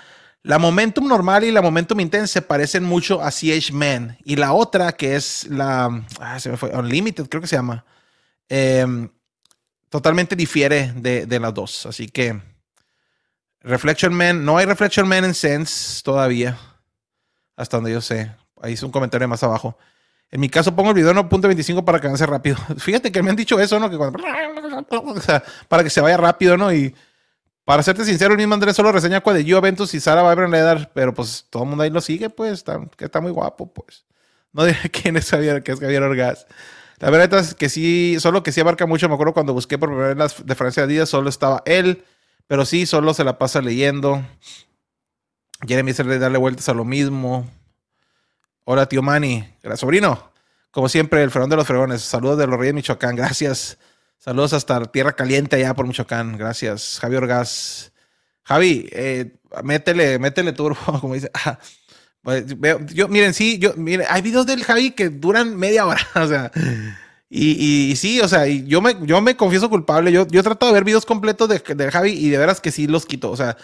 la, 0.43 0.59
Momentum 0.59 1.07
normal 1.07 1.45
y 1.45 1.53
la 1.53 1.63
Momentum 1.63 2.01
Intense 2.01 2.33
se 2.33 2.43
parecen 2.43 2.83
mucho 2.83 3.23
a 3.23 3.31
CH 3.31 3.73
Man. 3.73 4.19
Y 4.25 4.37
la 4.37 4.53
otra, 4.53 4.93
que 4.93 5.15
es 5.15 5.47
la 5.49 6.05
ah, 6.21 6.41
se 6.41 6.51
Unlimited, 6.51 7.29
creo 7.29 7.41
que 7.41 7.49
se 7.49 7.57
llama, 7.57 7.85
em, 8.49 9.09
totalmente 9.89 10.35
difiere 10.35 10.93
de, 10.97 11.27
de 11.27 11.41
las 11.41 11.55
dos. 11.55 11.87
Así 11.87 12.09
que 12.09 12.41
Reflection 13.61 14.15
Man, 14.15 14.45
no 14.45 14.59
hay 14.59 14.67
Reflection 14.67 15.09
Man 15.09 15.25
en 15.25 15.35
Sense 15.35 16.03
todavía, 16.03 16.59
hasta 17.57 17.77
donde 17.77 17.93
yo 17.93 18.01
sé. 18.01 18.33
Ahí 18.63 18.75
es 18.75 18.83
un 18.83 18.91
comentario 18.91 19.29
más 19.29 19.43
abajo. 19.43 19.77
En 20.31 20.41
mi 20.41 20.49
caso 20.49 20.75
pongo 20.75 20.91
el 20.91 20.97
video 20.97 21.11
en 21.11 21.17
1.25 21.19 21.85
para 21.85 22.01
que 22.01 22.07
avance 22.09 22.27
rápido. 22.27 22.57
Fíjate 22.79 23.13
que 23.13 23.23
me 23.23 23.31
han 23.31 23.37
dicho 23.37 23.61
eso, 23.61 23.79
¿no? 23.79 23.89
Que 23.89 23.97
para 25.69 25.85
que 25.85 25.91
se 25.91 26.01
vaya 26.01 26.17
rápido, 26.17 26.57
¿no? 26.57 26.73
Y 26.73 26.95
para 27.65 27.83
serte 27.83 28.05
sincero, 28.05 28.33
el 28.33 28.39
mismo 28.39 28.55
Andrés 28.55 28.77
solo 28.77 28.93
reseña 28.93 29.21
de 29.21 29.61
Ventus 29.61 29.93
y 29.95 30.01
Sara 30.01 30.29
Vibran 30.29 30.51
Ledar, 30.51 30.93
pero 30.95 31.13
pues 31.13 31.47
todo 31.51 31.65
el 31.65 31.69
mundo 31.69 31.83
ahí 31.83 31.91
lo 31.91 32.01
sigue, 32.01 32.31
pues, 32.31 32.53
está, 32.53 32.81
que 32.97 33.07
está 33.07 33.21
muy 33.21 33.33
guapo, 33.33 33.73
pues. 33.73 34.05
No 34.53 34.65
diré 34.65 34.89
quién 34.93 35.17
es 35.17 35.29
Javier, 35.31 35.63
que 35.63 35.73
es 35.73 35.81
Javier 35.81 36.03
Orgaz. 36.03 36.47
La 36.99 37.11
verdad 37.11 37.41
es 37.41 37.55
que 37.55 37.69
sí, 37.69 38.17
solo 38.21 38.43
que 38.43 38.53
sí 38.53 38.61
abarca 38.61 38.87
mucho. 38.87 39.09
Me 39.09 39.15
acuerdo 39.15 39.35
cuando 39.35 39.53
busqué 39.53 39.79
por 39.79 39.89
primera 39.89 40.09
vez 40.09 40.17
las 40.17 40.47
de 40.47 40.55
Francia 40.55 40.87
Díaz, 40.87 41.09
solo 41.09 41.29
estaba 41.29 41.63
él, 41.67 42.05
pero 42.47 42.65
sí, 42.65 42.87
solo 42.87 43.13
se 43.15 43.25
la 43.25 43.37
pasa 43.37 43.61
leyendo. 43.61 44.25
Jeremy 45.67 45.93
se 45.93 46.05
le 46.05 46.19
darle 46.19 46.39
vueltas 46.39 46.69
a 46.69 46.75
lo 46.75 46.85
mismo. 46.85 47.51
Hola, 48.69 48.89
tío 48.89 49.01
Manny. 49.01 49.45
Sobrino. 49.77 50.33
Como 50.73 50.89
siempre, 50.89 51.23
el 51.23 51.31
fregón 51.31 51.49
de 51.49 51.55
los 51.55 51.69
fregones. 51.69 52.03
Saludos 52.03 52.37
de 52.37 52.49
los 52.49 52.59
Reyes 52.59 52.71
de 52.71 52.75
Michoacán. 52.75 53.15
Gracias. 53.15 53.79
Saludos 54.19 54.55
hasta 54.55 54.85
Tierra 54.87 55.13
Caliente 55.13 55.55
allá 55.55 55.73
por 55.73 55.87
Michoacán. 55.87 56.37
Gracias. 56.37 56.99
Javi 57.01 57.15
Orgaz. 57.15 57.93
Javi, 58.43 58.89
eh, 58.91 59.37
métele, 59.63 60.19
métele 60.19 60.53
turbo, 60.53 60.81
como 61.01 61.15
dice. 61.15 61.31
Ah, 61.33 61.61
pues, 62.23 62.45
yo, 62.93 63.07
miren, 63.07 63.35
sí, 63.35 63.61
yo, 63.61 63.73
miren, 63.77 64.05
hay 64.11 64.21
videos 64.21 64.47
del 64.47 64.65
Javi 64.65 64.91
que 64.91 65.11
duran 65.11 65.57
media 65.57 65.87
hora. 65.87 66.01
O 66.17 66.27
sea, 66.27 66.51
y, 67.31 67.91
y, 67.93 67.95
sí, 67.95 68.21
o 68.21 68.27
sea, 68.27 68.49
yo 68.49 68.81
me, 68.83 68.97
yo 69.03 69.21
me 69.21 69.37
confieso 69.37 69.71
culpable. 69.71 70.11
Yo, 70.11 70.27
yo 70.27 70.41
he 70.41 70.43
tratado 70.43 70.73
de 70.73 70.79
ver 70.79 70.85
videos 70.85 71.07
completos 71.07 71.49
de, 71.49 71.61
de 71.61 71.91
Javi 71.93 72.11
y 72.11 72.31
de 72.31 72.39
veras 72.39 72.61
que 72.61 72.73
sí 72.73 72.89
los 72.89 73.07
quito. 73.07 73.31
O 73.31 73.37
sea, 73.37 73.57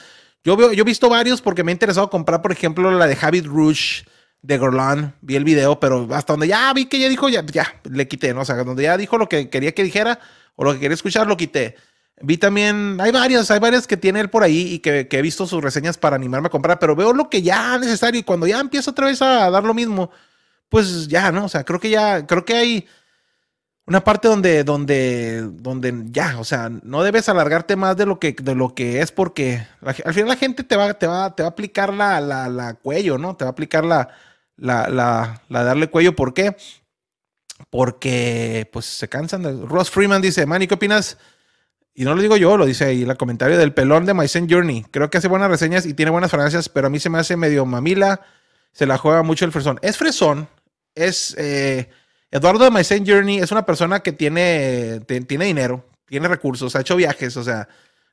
yo, 0.44 0.56
veo, 0.56 0.72
yo 0.72 0.82
he 0.82 0.86
visto 0.86 1.08
varios 1.08 1.42
porque 1.42 1.64
me 1.64 1.72
ha 1.72 1.74
interesado 1.74 2.08
comprar, 2.08 2.40
por 2.40 2.52
ejemplo, 2.52 2.88
la 2.92 3.08
de 3.08 3.16
Javi 3.16 3.40
Rouge 3.40 4.04
de 4.42 4.58
Gorlan, 4.58 5.14
vi 5.20 5.36
el 5.36 5.44
video, 5.44 5.78
pero 5.78 6.08
hasta 6.12 6.32
donde 6.32 6.48
ya 6.48 6.72
vi 6.72 6.86
que 6.86 6.98
ya 6.98 7.08
dijo, 7.08 7.28
ya, 7.28 7.44
ya, 7.46 7.80
le 7.84 8.08
quité, 8.08 8.34
¿no? 8.34 8.40
O 8.40 8.44
sea, 8.44 8.56
donde 8.56 8.82
ya 8.82 8.96
dijo 8.96 9.16
lo 9.16 9.28
que 9.28 9.48
quería 9.48 9.72
que 9.72 9.84
dijera 9.84 10.18
o 10.56 10.64
lo 10.64 10.74
que 10.74 10.80
quería 10.80 10.94
escuchar, 10.94 11.26
lo 11.28 11.36
quité. 11.36 11.76
Vi 12.20 12.36
también, 12.38 13.00
hay 13.00 13.12
varias, 13.12 13.50
hay 13.50 13.60
varias 13.60 13.86
que 13.86 13.96
tiene 13.96 14.20
él 14.20 14.30
por 14.30 14.42
ahí 14.42 14.74
y 14.74 14.78
que, 14.80 15.08
he 15.10 15.22
visto 15.22 15.46
sus 15.46 15.62
reseñas 15.62 15.96
para 15.96 16.16
animarme 16.16 16.48
a 16.48 16.50
comprar, 16.50 16.78
pero 16.78 16.96
veo 16.96 17.12
lo 17.12 17.30
que 17.30 17.42
ya 17.42 17.76
es 17.76 17.80
necesario 17.80 18.20
y 18.20 18.24
cuando 18.24 18.46
ya 18.46 18.60
empiezo 18.60 18.90
otra 18.90 19.06
vez 19.06 19.22
a 19.22 19.48
dar 19.48 19.64
lo 19.64 19.74
mismo, 19.74 20.10
pues 20.68 21.08
ya, 21.08 21.32
¿no? 21.32 21.44
O 21.46 21.48
sea, 21.48 21.64
creo 21.64 21.80
que 21.80 21.90
ya, 21.90 22.26
creo 22.26 22.44
que 22.44 22.54
hay 22.54 22.86
una 23.86 24.02
parte 24.04 24.28
donde, 24.28 24.64
donde, 24.64 25.42
donde 25.42 26.04
ya, 26.06 26.38
o 26.38 26.44
sea, 26.44 26.68
no 26.68 27.02
debes 27.02 27.28
alargarte 27.28 27.76
más 27.76 27.96
de 27.96 28.06
lo 28.06 28.18
que, 28.18 28.32
de 28.40 28.54
lo 28.54 28.74
que 28.74 29.00
es 29.00 29.12
porque 29.12 29.66
al 29.82 30.14
final 30.14 30.28
la 30.28 30.36
gente 30.36 30.64
te 30.64 30.76
va, 30.76 30.94
te 30.94 31.06
va, 31.06 31.34
te 31.34 31.42
va 31.42 31.48
a 31.48 31.52
aplicar 31.52 31.92
la, 31.92 32.20
la, 32.20 32.48
la 32.48 32.74
cuello, 32.74 33.18
¿no? 33.18 33.36
Te 33.36 33.44
va 33.44 33.50
a 33.50 33.52
aplicar 33.52 33.84
la, 33.84 34.08
la, 34.56 34.88
la, 34.88 35.64
darle 35.64 35.88
cuello. 35.88 36.14
¿Por 36.14 36.34
qué? 36.34 36.56
Porque 37.70 38.68
pues 38.72 38.86
se 38.86 39.08
cansan. 39.08 39.42
De... 39.42 39.66
Ross 39.66 39.90
Freeman 39.90 40.22
dice, 40.22 40.46
Manny, 40.46 40.66
¿qué 40.66 40.74
opinas? 40.74 41.18
Y 41.94 42.04
no 42.04 42.14
lo 42.14 42.22
digo 42.22 42.36
yo, 42.36 42.56
lo 42.56 42.64
dice 42.64 42.86
ahí 42.86 43.02
el 43.02 43.16
comentario 43.16 43.58
del 43.58 43.74
pelón 43.74 44.06
de 44.06 44.14
My 44.14 44.26
Journey. 44.28 44.84
Creo 44.90 45.10
que 45.10 45.18
hace 45.18 45.28
buenas 45.28 45.50
reseñas 45.50 45.84
y 45.84 45.94
tiene 45.94 46.10
buenas 46.10 46.30
fragancias, 46.30 46.68
pero 46.68 46.86
a 46.86 46.90
mí 46.90 46.98
se 46.98 47.10
me 47.10 47.18
hace 47.18 47.36
medio 47.36 47.66
mamila. 47.66 48.20
Se 48.72 48.86
la 48.86 48.96
juega 48.96 49.22
mucho 49.22 49.44
el 49.44 49.52
fresón. 49.52 49.78
Es 49.82 49.98
fresón. 49.98 50.48
Es 50.94 51.34
eh, 51.38 51.90
Eduardo 52.32 52.64
de 52.64 52.70
My 52.70 52.82
Journey 52.82 53.38
es 53.38 53.52
una 53.52 53.66
persona 53.66 54.00
que 54.00 54.12
tiene, 54.12 55.00
tiene 55.06 55.44
dinero, 55.44 55.84
tiene 56.06 56.28
recursos, 56.28 56.74
ha 56.74 56.80
hecho 56.80 56.96
viajes, 56.96 57.36
o 57.36 57.44
sea, 57.44 57.68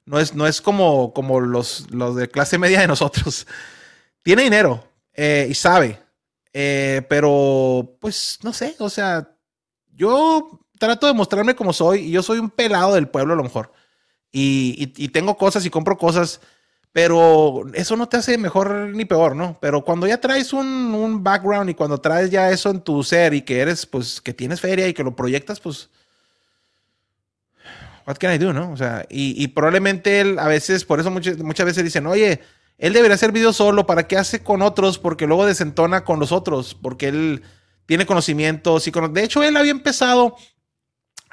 no 0.05 0.19
es, 0.19 0.35
no 0.35 0.45
es 0.45 0.61
como, 0.61 1.13
como 1.13 1.39
los, 1.39 1.89
los 1.91 2.17
de 2.17 2.27
clase 2.27 2.57
media 2.57 2.81
de 2.81 2.87
nosotros. 2.87 3.47
Tiene 4.23 4.43
dinero 4.43 4.85
eh, 5.13 5.47
y 5.49 5.53
sabe. 5.53 5.99
Eh, 6.53 7.03
pero, 7.09 7.97
pues, 7.99 8.39
no 8.43 8.53
sé, 8.53 8.75
o 8.79 8.89
sea, 8.89 9.35
yo 9.93 10.61
trato 10.79 11.07
de 11.07 11.13
mostrarme 11.13 11.55
como 11.55 11.73
soy 11.73 11.99
y 12.01 12.11
yo 12.11 12.23
soy 12.23 12.39
un 12.39 12.49
pelado 12.49 12.95
del 12.95 13.09
pueblo 13.09 13.33
a 13.33 13.37
lo 13.37 13.43
mejor. 13.43 13.71
Y, 14.31 14.93
y, 14.97 15.09
tengo 15.09 15.37
cosas 15.37 15.65
y 15.65 15.69
compro 15.71 15.97
cosas, 15.97 16.39
pero 16.91 17.63
eso 17.73 17.95
no 17.97 18.07
te 18.07 18.17
hace 18.17 18.37
mejor 18.37 18.71
ni 18.93 19.05
peor, 19.05 19.35
¿no? 19.35 19.57
Pero 19.59 19.83
cuando 19.83 20.07
ya 20.07 20.21
traes 20.21 20.53
un, 20.53 20.67
un, 20.67 21.23
background 21.23 21.69
y 21.69 21.73
cuando 21.73 21.99
traes 21.99 22.29
ya 22.29 22.51
eso 22.51 22.69
en 22.69 22.81
tu 22.81 23.03
ser 23.03 23.33
y 23.33 23.41
que 23.41 23.59
eres, 23.59 23.85
pues, 23.87 24.21
que 24.21 24.33
tienes 24.33 24.61
feria 24.61 24.87
y 24.87 24.93
que 24.93 25.03
lo 25.03 25.15
proyectas, 25.15 25.59
pues, 25.59 25.89
what 28.05 28.17
can 28.17 28.33
I 28.33 28.37
do, 28.37 28.53
no? 28.53 28.71
O 28.71 28.77
sea, 28.77 29.05
y, 29.09 29.43
y 29.43 29.47
probablemente 29.49 30.19
él 30.19 30.39
a 30.39 30.47
veces, 30.47 30.85
por 30.85 30.99
eso 30.99 31.11
muchas, 31.11 31.37
muchas 31.39 31.65
veces 31.65 31.83
dicen, 31.83 32.05
oye, 32.07 32.41
él 32.79 32.93
debería 32.93 33.15
hacer 33.15 33.33
videos 33.33 33.57
solo. 33.57 33.85
¿Para 33.85 34.07
qué 34.07 34.17
hace 34.17 34.41
con 34.41 34.61
otros? 34.61 34.97
Porque 34.97 35.27
luego 35.27 35.45
desentona 35.45 36.05
con 36.05 36.19
los 36.19 36.31
otros. 36.31 36.75
Porque 36.81 37.09
él 37.09 37.43
tiene 37.85 38.05
conocimientos. 38.05 38.87
Y. 38.87 38.91
De 39.11 39.23
hecho, 39.23 39.43
él 39.43 39.57
había 39.57 39.71
empezado 39.71 40.37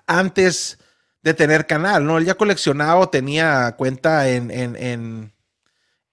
antes 0.07 0.79
de 1.23 1.35
tener 1.35 1.67
canal, 1.67 2.05
¿no? 2.05 2.19
Él 2.19 2.25
ya 2.25 2.35
coleccionaba 2.35 3.01
o 3.01 3.09
tenía 3.09 3.75
cuenta 3.77 4.29
en, 4.29 4.51
en, 4.51 5.33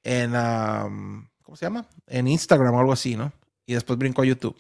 en, 0.04 0.36
um, 0.36 1.28
¿cómo 1.42 1.56
se 1.56 1.66
llama? 1.66 1.88
En 2.08 2.28
Instagram 2.28 2.74
o 2.76 2.80
algo 2.80 2.94
así, 2.94 3.16
¿no? 3.16 3.32
Y 3.66 3.74
después 3.74 3.98
brincó 3.98 4.22
a 4.22 4.26
YouTube. 4.26 4.56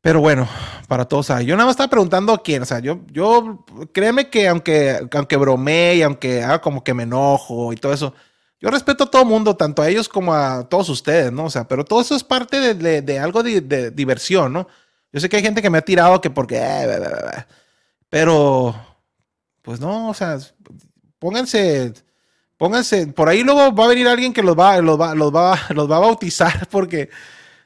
Pero 0.00 0.20
bueno, 0.20 0.46
para 0.86 1.06
todos 1.06 1.30
hay. 1.30 1.46
Yo 1.46 1.56
nada 1.56 1.66
más 1.66 1.74
estaba 1.74 1.88
preguntando 1.88 2.34
a 2.34 2.42
quién. 2.42 2.62
O 2.62 2.66
sea, 2.66 2.80
yo, 2.80 3.00
yo, 3.10 3.64
créeme 3.92 4.28
que 4.28 4.48
aunque, 4.48 5.08
aunque 5.10 5.36
bromee 5.36 5.96
y 5.96 6.02
aunque 6.02 6.42
haga 6.42 6.60
como 6.60 6.84
que 6.84 6.92
me 6.92 7.04
enojo 7.04 7.72
y 7.72 7.76
todo 7.76 7.94
eso, 7.94 8.14
yo 8.64 8.70
respeto 8.70 9.04
a 9.04 9.10
todo 9.10 9.26
mundo, 9.26 9.54
tanto 9.54 9.82
a 9.82 9.90
ellos 9.90 10.08
como 10.08 10.32
a 10.32 10.66
todos 10.66 10.88
ustedes, 10.88 11.30
¿no? 11.30 11.44
O 11.44 11.50
sea, 11.50 11.68
pero 11.68 11.84
todo 11.84 12.00
eso 12.00 12.16
es 12.16 12.24
parte 12.24 12.72
de, 12.72 13.18
algo 13.18 13.42
de, 13.42 13.90
diversión, 13.90 14.54
¿no? 14.54 14.66
Yo 15.12 15.20
sé 15.20 15.28
que 15.28 15.36
hay 15.36 15.42
gente 15.42 15.60
que 15.60 15.68
me 15.68 15.76
ha 15.76 15.82
tirado 15.82 16.18
que 16.22 16.30
porque... 16.30 16.56
eh. 16.56 17.44
Pero, 18.08 18.74
pues 19.60 19.80
no, 19.80 20.08
o 20.08 20.14
sea, 20.14 20.38
pónganse, 21.18 21.92
pónganse, 22.56 23.08
por 23.08 23.28
ahí 23.28 23.42
luego 23.42 23.74
va 23.74 23.84
a 23.84 23.88
venir 23.88 24.08
alguien 24.08 24.32
que 24.32 24.42
los 24.42 24.58
va, 24.58 24.78
los 24.80 24.98
va, 24.98 25.14
los 25.14 25.30
va, 25.30 25.58
los 25.68 25.90
va 25.90 25.96
a 25.96 26.00
bautizar 26.00 26.66
porque 26.70 27.10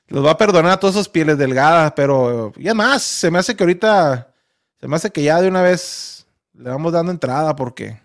los 0.09 0.27
va 0.27 0.33
a 0.33 0.37
perdonar 0.37 0.73
a 0.73 0.81
todos 0.81 0.97
esos 0.97 1.09
pieles 1.09 1.39
delgadas, 1.39 1.93
pero 1.95 2.53
y 2.57 2.67
además, 2.67 3.05
se 3.05 3.31
me 3.31 3.39
hace 3.39 3.55
que 3.55 3.63
ahorita, 3.63 4.33
se 4.81 4.89
me 4.89 4.97
hace 4.97 5.13
que 5.13 5.23
ya 5.23 5.41
de 5.41 5.47
una 5.47 5.63
vez 5.63 6.27
le 6.55 6.71
vamos 6.71 6.93
dando 6.93 7.13
entrada 7.13 7.55
porque, 7.55 8.01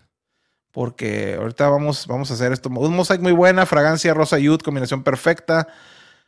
porque 0.74 1.36
ahorita 1.38 1.68
vamos, 1.68 2.08
vamos 2.08 2.30
a 2.32 2.34
hacer 2.34 2.52
esto. 2.52 2.68
Un 2.68 2.96
mosaic 2.96 3.20
muy 3.22 3.30
buena, 3.30 3.64
fragancia 3.64 4.12
rosa 4.12 4.40
yud, 4.40 4.60
combinación 4.60 5.04
perfecta. 5.04 5.68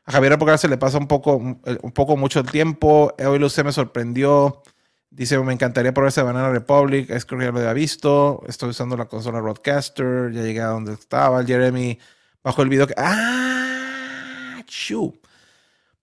A 0.04 0.12
Javier 0.12 0.34
Apocar 0.34 0.56
se 0.56 0.68
le 0.68 0.78
pasa 0.78 0.98
un 0.98 1.08
poco, 1.08 1.34
un 1.36 1.92
poco 1.92 2.16
mucho 2.16 2.38
el 2.38 2.48
tiempo. 2.48 3.12
Hoy 3.18 3.40
Luce 3.40 3.64
me 3.64 3.72
sorprendió. 3.72 4.62
Dice, 5.10 5.36
me 5.40 5.52
encantaría 5.52 5.92
probar 5.92 6.10
ese 6.10 6.22
Banana 6.22 6.50
Republic. 6.50 7.10
Es 7.10 7.24
que 7.24 7.36
ya 7.36 7.50
lo 7.50 7.58
había 7.58 7.72
visto. 7.72 8.44
Estoy 8.46 8.70
usando 8.70 8.96
la 8.96 9.06
consola 9.06 9.40
Roadcaster. 9.40 10.30
Ya 10.32 10.42
llegué 10.42 10.60
a 10.60 10.66
donde 10.66 10.92
estaba. 10.92 11.44
Jeremy 11.44 11.98
bajó 12.44 12.62
el 12.62 12.68
video. 12.68 12.86
Que... 12.86 12.94
¡Ah! 12.96 14.62
¡Chu! 14.66 15.12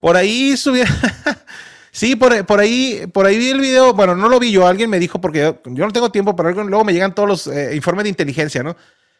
Por 0.01 0.17
ahí 0.17 0.57
subí. 0.57 0.81
sí, 1.93 2.17
por, 2.17 2.45
por 2.45 2.59
ahí, 2.59 3.07
por 3.13 3.25
ahí 3.25 3.37
vi 3.37 3.49
el 3.51 3.61
video. 3.61 3.93
Bueno, 3.93 4.15
no 4.15 4.27
lo 4.27 4.37
vi 4.39 4.51
yo. 4.51 4.67
Alguien 4.67 4.89
me 4.89 4.99
dijo, 4.99 5.21
porque 5.21 5.55
yo, 5.63 5.85
no 5.85 5.91
tengo 5.93 6.11
tiempo, 6.11 6.35
pero 6.35 6.51
luego 6.65 6.83
me 6.83 6.91
llegan 6.91 7.15
todos 7.15 7.29
los 7.29 7.47
eh, 7.47 7.73
informes 7.75 8.03
de 8.03 8.09
inteligencia, 8.09 8.61
¿no? 8.63 8.75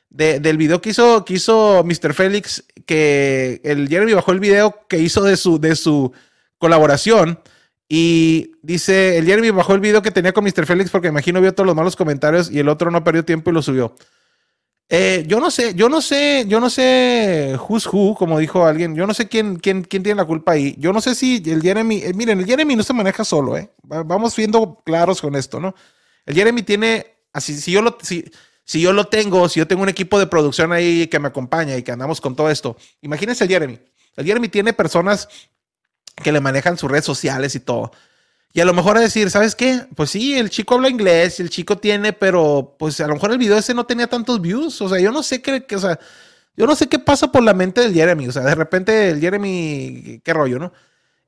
De- 0.09 0.39
del 0.41 0.57
video 0.57 0.81
que 0.81 0.89
hizo, 0.89 1.23
que 1.23 1.35
hizo 1.35 1.83
Mr. 1.85 2.13
Félix, 2.13 2.65
que 2.85 3.61
el 3.63 3.87
Jeremy 3.87 4.13
bajó 4.13 4.33
el 4.33 4.41
video 4.41 4.85
que 4.89 4.99
hizo 4.99 5.23
de 5.23 5.37
su, 5.37 5.57
de 5.59 5.75
su 5.77 6.11
colaboración. 6.57 7.39
Y 7.89 8.53
dice, 8.63 9.17
el 9.17 9.25
Jeremy 9.25 9.51
bajó 9.51 9.73
el 9.75 9.79
video 9.79 10.01
que 10.01 10.09
tenía 10.11 10.33
con 10.33 10.43
Mr. 10.43 10.65
Félix 10.65 10.89
porque 10.89 11.09
imagino 11.09 11.39
vio 11.41 11.53
todos 11.53 11.67
los 11.67 11.75
malos 11.75 11.95
comentarios 11.95 12.49
y 12.49 12.59
el 12.59 12.69
otro 12.69 12.89
no 12.91 13.03
perdió 13.03 13.23
tiempo 13.23 13.51
y 13.51 13.53
lo 13.53 13.61
subió. 13.61 13.95
Eh, 14.89 15.23
yo 15.27 15.39
no 15.39 15.49
sé, 15.49 15.73
yo 15.73 15.89
no 15.89 16.01
sé, 16.01 16.45
yo 16.47 16.59
no 16.59 16.69
sé 16.69 17.57
who's 17.67 17.87
who, 17.87 18.15
como 18.15 18.37
dijo 18.37 18.65
alguien, 18.65 18.95
yo 18.95 19.07
no 19.07 19.13
sé 19.15 19.27
quién, 19.27 19.55
quién, 19.57 19.83
quién 19.83 20.03
tiene 20.03 20.17
la 20.17 20.25
culpa 20.25 20.51
ahí. 20.51 20.75
Yo 20.77 20.93
no 20.93 21.01
sé 21.01 21.15
si 21.15 21.41
el 21.47 21.61
Jeremy, 21.61 21.97
eh, 22.03 22.13
miren, 22.13 22.39
el 22.39 22.45
Jeremy 22.45 22.75
no 22.75 22.83
se 22.83 22.93
maneja 22.93 23.23
solo, 23.25 23.57
¿eh? 23.57 23.71
Va- 23.91 24.03
Vamos 24.03 24.33
siendo 24.33 24.81
claros 24.85 25.19
con 25.21 25.35
esto, 25.35 25.59
¿no? 25.59 25.73
El 26.25 26.35
Jeremy 26.35 26.61
tiene, 26.61 27.07
así, 27.33 27.55
si 27.59 27.71
yo 27.71 27.81
lo, 27.81 27.97
si, 28.01 28.25
si 28.65 28.81
yo 28.81 28.93
lo 28.93 29.05
tengo, 29.05 29.49
si 29.49 29.59
yo 29.59 29.67
tengo 29.67 29.81
un 29.83 29.89
equipo 29.89 30.19
de 30.19 30.27
producción 30.27 30.71
ahí 30.73 31.07
que 31.07 31.19
me 31.19 31.29
acompaña 31.29 31.75
y 31.75 31.81
que 31.83 31.91
andamos 31.91 32.21
con 32.21 32.35
todo 32.35 32.49
esto, 32.51 32.77
imagínense 33.01 33.45
el 33.45 33.49
Jeremy. 33.49 33.79
El 34.15 34.25
Jeremy 34.25 34.47
tiene 34.49 34.73
personas 34.73 35.27
que 36.23 36.31
le 36.31 36.39
manejan 36.41 36.77
sus 36.77 36.91
redes 36.91 37.05
sociales 37.05 37.55
y 37.55 37.59
todo. 37.59 37.91
Y 38.55 38.61
a 38.61 38.65
lo 38.65 38.73
mejor 38.73 38.97
a 38.97 39.01
decir, 39.01 39.31
¿sabes 39.31 39.55
qué? 39.55 39.87
Pues 39.95 40.11
sí, 40.11 40.37
el 40.37 40.51
chico 40.51 40.75
habla 40.75 40.87
inglés, 40.87 41.39
el 41.39 41.49
chico 41.49 41.79
tiene, 41.79 42.13
pero 42.13 42.75
pues 42.77 43.01
a 43.01 43.07
lo 43.07 43.15
mejor 43.15 43.31
el 43.31 43.39
video 43.39 43.57
ese 43.57 43.73
no 43.73 43.85
tenía 43.87 44.05
tantos 44.07 44.39
views. 44.39 44.79
O 44.81 44.89
sea, 44.89 44.99
yo 44.99 45.11
no 45.11 45.23
sé 45.23 45.41
qué, 45.41 45.65
o 45.75 45.79
sea, 45.79 45.99
yo 46.55 46.67
no 46.67 46.75
sé 46.75 46.87
qué 46.87 46.99
pasa 46.99 47.31
por 47.31 47.41
la 47.41 47.55
mente 47.55 47.81
del 47.81 47.93
Jeremy. 47.93 48.27
O 48.27 48.31
sea, 48.31 48.43
de 48.43 48.53
repente 48.53 49.09
el 49.09 49.19
Jeremy, 49.19 50.21
qué 50.23 50.33
rollo, 50.33 50.59
¿no? 50.59 50.71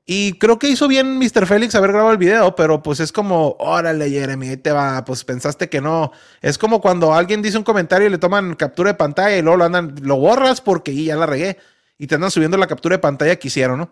Y 0.06 0.34
creo 0.34 0.60
que 0.60 0.70
hizo 0.70 0.88
bien 0.88 1.18
Mr. 1.18 1.48
Félix 1.48 1.74
haber 1.74 1.92
grabado 1.92 2.12
el 2.12 2.20
video, 2.20 2.56
pero 2.56 2.84
pues 2.84 3.00
es 3.00 3.12
como, 3.12 3.56
órale, 3.58 4.08
Jeremy, 4.12 4.58
te 4.58 4.72
va, 4.72 5.04
pues 5.04 5.24
pensaste 5.24 5.68
que 5.68 5.82
no. 5.82 6.12
Es 6.42 6.60
como 6.60 6.80
cuando 6.80 7.12
alguien 7.16 7.42
dice 7.42 7.58
un 7.58 7.64
comentario 7.64 8.08
y 8.08 8.12
le 8.12 8.20
toman 8.20 8.54
captura 8.54 8.92
de 8.92 8.98
pantalla 8.98 9.36
y 9.36 9.42
luego 9.42 9.58
lo 9.58 9.66
andan, 9.66 9.96
lo 10.04 10.18
borras 10.18 10.62
porque 10.62 10.94
ya 11.04 11.16
la 11.16 11.26
regué. 11.26 11.58
Y 11.98 12.06
te 12.06 12.16
andan 12.16 12.30
subiendo 12.30 12.58
la 12.58 12.68
captura 12.68 12.98
de 12.98 13.02
pantalla 13.02 13.36
que 13.38 13.48
hicieron, 13.48 13.80
¿no? 13.80 13.90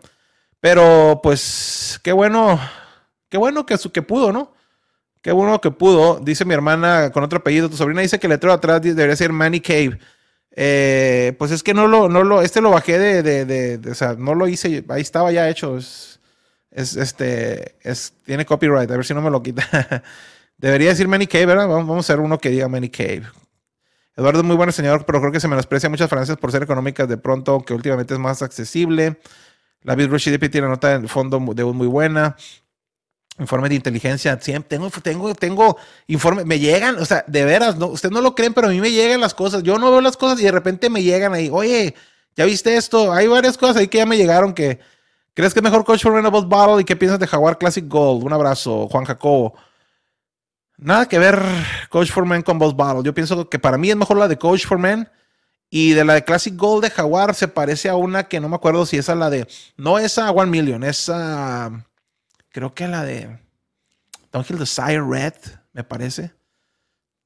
Pero 0.60 1.20
pues, 1.24 2.00
qué 2.04 2.12
bueno, 2.12 2.60
qué 3.34 3.38
bueno 3.40 3.66
que, 3.66 3.80
su- 3.80 3.92
que 3.92 4.04
pudo, 4.04 4.32
¿no? 4.32 4.54
Qué 5.24 5.32
bueno 5.32 5.60
que 5.60 5.72
pudo. 5.72 6.20
Dice 6.20 6.46
mi 6.46 6.54
hermana 6.54 7.10
con 7.12 7.24
otro 7.24 7.40
apellido. 7.40 7.68
Tu 7.68 7.76
sobrina 7.78 8.02
dice 8.02 8.20
que 8.20 8.28
el 8.28 8.32
letrero 8.34 8.54
atrás 8.54 8.80
debería 8.84 9.16
ser 9.16 9.34
Manny 9.34 9.60
Cave. 9.60 9.98
Eh, 10.52 11.34
pues 11.40 11.50
es 11.50 11.64
que 11.64 11.74
no 11.74 11.88
lo, 11.88 12.10
no 12.10 12.24
lo, 12.24 12.44
este 12.44 12.62
lo 12.62 12.70
bajé 12.70 13.00
de, 13.00 13.24
de, 13.24 13.46
de- 13.46 13.78
de- 13.80 13.92
o 13.92 13.96
sea, 13.96 14.14
no 14.16 14.36
lo 14.36 14.48
hice, 14.48 14.86
ahí 14.90 15.02
estaba 15.02 15.32
ya 15.32 15.50
hecho. 15.50 15.78
Es, 15.80 16.20
es 16.70 16.96
este, 16.96 17.76
es, 17.82 18.14
tiene 18.24 18.46
copyright, 18.46 18.92
a 18.92 18.96
ver 18.98 19.06
si 19.06 19.16
no 19.16 19.22
me 19.24 19.32
lo 19.32 19.42
quita. 19.42 19.64
Debería 20.60 20.90
decir 20.90 21.08
Manny 21.08 21.26
Cave, 21.26 21.48
¿verdad? 21.48 21.68
Vamos, 21.68 21.98
a 21.98 22.00
hacer 22.02 22.20
uno 22.20 22.38
que 22.38 22.50
diga 22.50 22.68
Manny 22.68 22.90
Cave. 22.90 23.24
Eduardo 24.16 24.42
es 24.42 24.46
muy 24.46 24.56
buen 24.56 24.70
diseñador, 24.70 25.06
pero 25.06 25.20
creo 25.22 25.32
que 25.32 25.40
se 25.40 25.48
menosprecia 25.48 25.90
muchas 25.90 26.08
fragancias 26.10 26.38
por 26.38 26.52
ser 26.52 26.62
económicas 26.62 27.10
de 27.10 27.18
pronto, 27.18 27.62
que 27.66 27.74
últimamente 27.74 28.14
es 28.14 28.20
más 28.20 28.44
accesible. 28.44 29.20
La 29.82 29.96
Bit 29.96 30.12
Rush 30.12 30.30
DP 30.30 30.52
tiene 30.52 30.68
nota 30.68 30.94
en 30.94 31.08
fondo 31.08 31.40
de 31.56 31.64
muy 31.66 31.88
buena. 31.88 32.36
Informe 33.40 33.68
de 33.68 33.76
inteligencia. 33.76 34.40
Siempre 34.40 34.70
tengo, 34.70 34.90
tengo, 34.90 35.34
tengo 35.34 35.78
informe. 36.08 36.46
Me 36.46 36.60
llegan, 36.60 37.00
o 37.00 37.06
sea, 37.06 37.24
de 37.28 37.44
veras, 37.46 37.78
no, 37.78 37.88
ustedes 37.88 38.14
no 38.14 38.22
lo 38.22 38.36
creen, 38.36 38.54
pero 38.54 38.68
a 38.68 38.70
mí 38.70 38.80
me 38.80 38.92
llegan 38.92 39.22
las 39.22 39.34
cosas. 39.34 39.64
Yo 39.64 39.80
no 39.80 39.90
veo 39.90 40.02
las 40.02 40.18
cosas 40.18 40.40
y 40.40 40.44
de 40.44 40.52
repente 40.52 40.90
me 40.90 41.02
llegan 41.02 41.34
ahí. 41.34 41.50
Oye, 41.52 41.96
¿ya 42.36 42.46
viste 42.46 42.76
esto? 42.78 43.12
Hay 43.12 43.28
varias 43.28 43.58
cosas 43.58 43.78
ahí 43.78 43.88
que 43.88 43.98
ya 44.00 44.06
me 44.06 44.18
llegaron 44.18 44.54
que. 44.54 44.80
¿Crees 45.34 45.52
que 45.54 45.62
es 45.62 45.64
mejor 45.64 45.84
Coach 45.84 46.04
for 46.04 46.30
Boss 46.30 46.48
Battle? 46.48 46.80
¿Y 46.80 46.84
qué 46.86 46.96
piensas 46.96 47.20
de 47.20 47.26
Jaguar 47.26 47.58
Classic 47.58 47.88
Gold? 47.88 48.24
Un 48.24 48.34
abrazo, 48.34 48.88
Juan 48.88 49.04
Jacobo. 49.06 49.56
Nada 50.78 51.08
que 51.08 51.18
ver 51.18 51.42
Coach 51.90 52.12
for 52.12 52.26
Men 52.26 52.44
con 52.44 52.60
Boss 52.60 52.76
Battle. 52.76 53.02
Yo 53.04 53.16
pienso 53.16 53.50
que 53.50 53.58
para 53.58 53.80
mí 53.80 53.90
es 53.90 53.96
mejor 53.96 54.18
la 54.18 54.28
de 54.28 54.38
Coach 54.38 54.68
for 54.68 54.78
Men. 54.78 55.10
Y 55.72 55.94
de 55.94 56.06
la 56.06 56.14
de 56.14 56.24
Classic 56.24 56.56
Gold 56.56 56.84
de 56.84 56.92
Jaguar 56.92 57.34
se 57.34 57.48
parece 57.48 57.90
a 57.90 57.96
una 57.96 58.26
que 58.26 58.40
no 58.40 58.48
me 58.48 58.56
acuerdo 58.58 58.86
si 58.86 58.98
esa 58.98 59.16
la 59.16 59.32
de. 59.32 59.48
No 59.76 59.98
esa 59.98 60.30
One 60.30 60.52
Million, 60.52 60.84
esa. 60.84 61.88
Creo 62.54 62.74
que 62.74 62.88
la 62.88 63.04
de. 63.04 63.38
Don't 64.32 64.48
Kill 64.48 64.58
the 64.58 64.66
Sire 64.66 65.02
Red, 65.02 65.34
me 65.74 65.84
parece. 65.84 66.32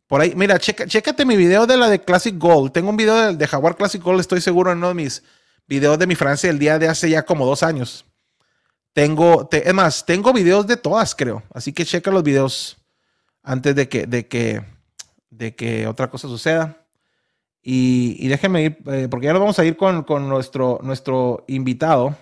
Por 0.07 0.21
ahí, 0.21 0.33
mira, 0.35 0.57
checa, 0.57 0.87
chécate 0.87 1.25
mi 1.25 1.35
video 1.35 1.67
de 1.67 1.77
la 1.77 1.89
de 1.89 2.01
Classic 2.01 2.35
Gold. 2.35 2.71
Tengo 2.71 2.89
un 2.89 2.97
video 2.97 3.15
de, 3.15 3.35
de 3.35 3.47
Jaguar 3.47 3.75
Classic 3.75 4.01
Gold, 4.01 4.21
estoy 4.21 4.41
seguro 4.41 4.71
en 4.71 4.77
uno 4.79 4.87
de 4.87 4.93
mis 4.95 5.21
videos 5.67 5.99
de 5.99 6.07
mi 6.07 6.15
Francia 6.15 6.49
el 6.49 6.57
día 6.57 6.79
de 6.79 6.87
hace 6.87 7.09
ya 7.09 7.23
como 7.23 7.45
dos 7.45 7.61
años. 7.61 8.05
Tengo, 8.93 9.45
te- 9.47 9.67
es 9.67 9.73
más, 9.73 10.05
tengo 10.05 10.31
videos 10.33 10.65
de 10.65 10.77
todas, 10.77 11.13
creo. 11.13 11.43
Así 11.53 11.73
que 11.73 11.85
checa 11.85 12.09
los 12.09 12.23
videos 12.23 12.77
antes 13.43 13.75
de 13.75 13.87
que, 13.89 14.07
de 14.07 14.27
que, 14.27 14.63
de 15.29 15.55
que 15.55 15.87
otra 15.87 16.09
cosa 16.09 16.27
suceda. 16.29 16.85
Y, 17.61 18.15
y 18.19 18.29
déjenme 18.29 18.63
ir, 18.63 18.77
eh, 18.87 19.07
porque 19.11 19.25
ya 19.27 19.33
nos 19.33 19.41
vamos 19.41 19.59
a 19.59 19.65
ir 19.65 19.75
con, 19.75 20.03
con 20.03 20.29
nuestro, 20.29 20.79
nuestro 20.83 21.43
invitado. 21.47 22.17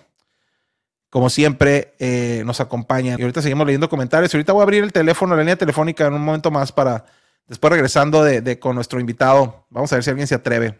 Como 1.10 1.30
siempre, 1.30 1.94
eh, 1.98 2.42
nos 2.44 2.60
acompaña. 2.60 3.16
Y 3.18 3.22
ahorita 3.22 3.42
seguimos 3.42 3.66
leyendo 3.66 3.88
comentarios. 3.88 4.32
Y 4.32 4.36
ahorita 4.36 4.52
voy 4.52 4.60
a 4.60 4.62
abrir 4.64 4.82
el 4.82 4.92
teléfono, 4.92 5.34
la 5.34 5.42
línea 5.42 5.56
telefónica 5.56 6.06
en 6.06 6.14
un 6.14 6.24
momento 6.24 6.50
más 6.50 6.72
para, 6.72 7.04
después 7.46 7.70
regresando 7.72 8.22
de, 8.24 8.58
con 8.58 8.74
nuestro 8.74 9.00
invitado, 9.00 9.66
vamos 9.70 9.92
a 9.92 9.96
ver 9.96 10.04
si 10.04 10.10
alguien 10.10 10.26
se 10.26 10.34
atreve 10.34 10.78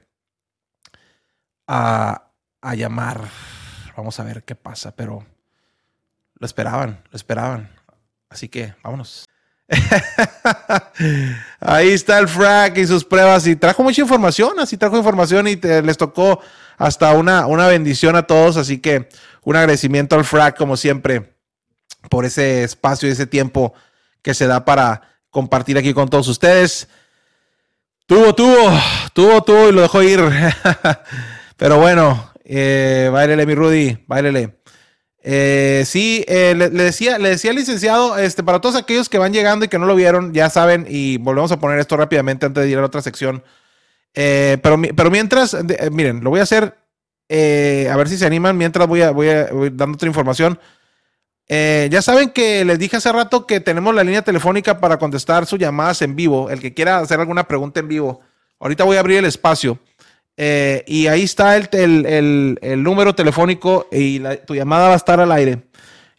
a, 1.66 2.30
a 2.60 2.74
llamar. 2.74 3.20
Vamos 3.96 4.20
a 4.20 4.24
ver 4.24 4.42
qué 4.42 4.54
pasa, 4.54 4.94
pero 4.94 5.24
lo 6.38 6.46
esperaban, 6.46 7.02
lo 7.10 7.16
esperaban. 7.16 7.70
Así 8.28 8.48
que 8.48 8.74
vámonos. 8.82 9.26
Ahí 11.60 11.90
está 11.90 12.18
el 12.18 12.28
frac 12.28 12.78
y 12.78 12.86
sus 12.86 13.04
pruebas 13.04 13.46
y 13.46 13.56
trajo 13.56 13.82
mucha 13.82 14.00
información, 14.00 14.58
así 14.60 14.76
trajo 14.76 14.96
información 14.96 15.48
y 15.48 15.56
les 15.56 15.96
tocó 15.96 16.40
hasta 16.76 17.12
una, 17.12 17.46
una 17.46 17.66
bendición 17.68 18.16
a 18.16 18.26
todos, 18.26 18.56
así 18.56 18.78
que 18.78 19.08
un 19.42 19.56
agradecimiento 19.56 20.16
al 20.16 20.24
frac 20.24 20.56
como 20.56 20.76
siempre 20.76 21.34
por 22.08 22.24
ese 22.24 22.64
espacio 22.64 23.08
y 23.08 23.12
ese 23.12 23.26
tiempo 23.26 23.74
que 24.22 24.34
se 24.34 24.46
da 24.46 24.64
para 24.64 25.02
compartir 25.30 25.78
aquí 25.78 25.94
con 25.94 26.08
todos 26.08 26.28
ustedes. 26.28 26.88
Tuvo, 28.06 28.34
tuvo, 28.34 28.70
tuvo, 29.12 29.42
tuvo 29.42 29.68
y 29.68 29.72
lo 29.72 29.82
dejó 29.82 30.02
ir. 30.02 30.20
Pero 31.56 31.78
bueno, 31.78 32.32
eh, 32.44 33.10
báilele 33.12 33.46
mi 33.46 33.54
Rudy, 33.54 34.04
báilele. 34.06 34.56
Eh, 35.28 35.82
sí, 35.84 36.24
eh, 36.28 36.54
le, 36.56 36.70
decía, 36.70 37.18
le 37.18 37.30
decía 37.30 37.52
licenciado, 37.52 38.16
este, 38.16 38.44
para 38.44 38.60
todos 38.60 38.76
aquellos 38.76 39.08
que 39.08 39.18
van 39.18 39.32
llegando 39.32 39.64
y 39.64 39.68
que 39.68 39.78
no 39.78 39.86
lo 39.86 39.96
vieron, 39.96 40.32
ya 40.32 40.50
saben, 40.50 40.86
y 40.88 41.18
volvemos 41.18 41.50
a 41.50 41.58
poner 41.58 41.80
esto 41.80 41.96
rápidamente 41.96 42.46
antes 42.46 42.62
de 42.62 42.70
ir 42.70 42.78
a 42.78 42.82
la 42.82 42.86
otra 42.86 43.02
sección. 43.02 43.42
Eh, 44.18 44.56
pero, 44.62 44.80
pero 44.96 45.10
mientras, 45.10 45.52
eh, 45.54 45.90
miren, 45.92 46.24
lo 46.24 46.30
voy 46.30 46.40
a 46.40 46.44
hacer, 46.44 46.74
eh, 47.28 47.88
a 47.92 47.96
ver 47.96 48.08
si 48.08 48.16
se 48.16 48.24
animan, 48.26 48.56
mientras 48.56 48.88
voy, 48.88 49.02
a, 49.02 49.10
voy, 49.10 49.28
a, 49.28 49.48
voy 49.52 49.70
dando 49.72 49.94
otra 49.96 50.08
información. 50.08 50.58
Eh, 51.48 51.88
ya 51.92 52.02
saben 52.02 52.30
que 52.30 52.64
les 52.64 52.78
dije 52.78 52.96
hace 52.96 53.12
rato 53.12 53.46
que 53.46 53.60
tenemos 53.60 53.94
la 53.94 54.02
línea 54.02 54.22
telefónica 54.22 54.80
para 54.80 54.98
contestar 54.98 55.46
sus 55.46 55.58
llamadas 55.58 56.02
en 56.02 56.16
vivo. 56.16 56.50
El 56.50 56.60
que 56.60 56.74
quiera 56.74 56.98
hacer 56.98 57.20
alguna 57.20 57.46
pregunta 57.46 57.78
en 57.80 57.88
vivo. 57.88 58.20
Ahorita 58.58 58.84
voy 58.84 58.96
a 58.96 59.00
abrir 59.00 59.18
el 59.18 59.26
espacio. 59.26 59.78
Eh, 60.38 60.82
y 60.86 61.06
ahí 61.06 61.22
está 61.22 61.56
el, 61.56 61.68
el- 61.72 62.06
el- 62.06 62.58
el 62.62 62.82
número 62.82 63.14
telefónico 63.14 63.86
y 63.92 64.18
la- 64.18 64.36
tu 64.36 64.54
llamada 64.54 64.88
va 64.88 64.94
a 64.94 64.96
estar 64.96 65.20
al 65.20 65.30
aire. 65.32 65.62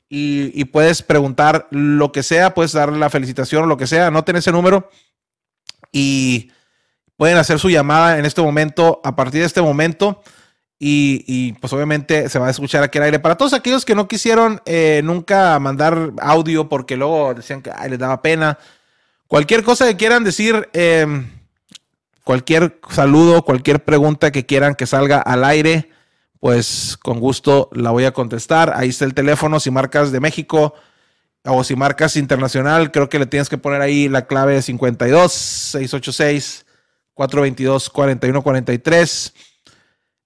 Y, 0.09 0.51
y 0.59 0.65
puedes 0.65 1.01
preguntar 1.01 1.67
lo 1.71 2.11
que 2.11 2.23
sea, 2.23 2.53
puedes 2.53 2.71
darle 2.71 2.97
la 2.97 3.09
felicitación 3.09 3.63
o 3.63 3.67
lo 3.67 3.75
que 3.77 3.87
sea. 3.87 4.07
Anoten 4.07 4.37
ese 4.37 4.51
número 4.51 4.89
y 5.91 6.51
pueden 7.17 7.37
hacer 7.37 7.59
su 7.59 7.69
llamada 7.69 8.17
en 8.17 8.25
este 8.25 8.41
momento, 8.41 9.01
a 9.03 9.15
partir 9.15 9.41
de 9.41 9.47
este 9.47 9.61
momento. 9.61 10.21
Y, 10.79 11.53
pues 11.53 11.73
obviamente 11.73 12.29
se 12.29 12.37
va 12.37 12.47
a 12.47 12.51
escuchar 12.51 12.83
aquí 12.83 12.99
al 12.99 13.05
aire. 13.05 13.19
Para 13.19 13.35
todos 13.35 13.53
aquellos 13.53 13.83
que 13.83 13.95
no 13.95 14.07
quisieron 14.07 14.61
eh, 14.65 15.01
nunca 15.03 15.57
mandar 15.59 16.13
audio 16.21 16.69
porque 16.69 16.95
luego 16.95 17.33
decían 17.33 17.63
que 17.63 17.71
les 17.89 17.97
daba 17.97 18.21
pena. 18.21 18.59
Cualquier 19.27 19.63
cosa 19.63 19.87
que 19.87 19.97
quieran 19.97 20.23
decir, 20.23 20.69
eh, 20.73 21.25
cualquier 22.23 22.79
saludo, 22.91 23.43
cualquier 23.43 23.83
pregunta 23.83 24.31
que 24.31 24.45
quieran 24.45 24.75
que 24.75 24.85
salga 24.85 25.19
al 25.19 25.43
aire, 25.43 25.89
pues 26.39 26.95
con 27.01 27.19
gusto 27.19 27.69
la 27.73 27.89
voy 27.89 28.05
a 28.05 28.11
contestar. 28.11 28.73
Ahí 28.75 28.89
está 28.89 29.05
el 29.05 29.15
teléfono. 29.15 29.59
Si 29.59 29.71
marcas 29.71 30.11
de 30.11 30.19
México 30.19 30.75
o 31.43 31.63
si 31.63 31.75
marcas 31.75 32.15
internacional, 32.17 32.91
creo 32.91 33.09
que 33.09 33.17
le 33.17 33.25
tienes 33.25 33.49
que 33.49 33.57
poner 33.57 33.81
ahí 33.81 34.09
la 34.09 34.27
clave 34.27 34.61
52 34.61 35.31
686 35.33 36.66
422 37.17 37.89
4143. 37.89 39.33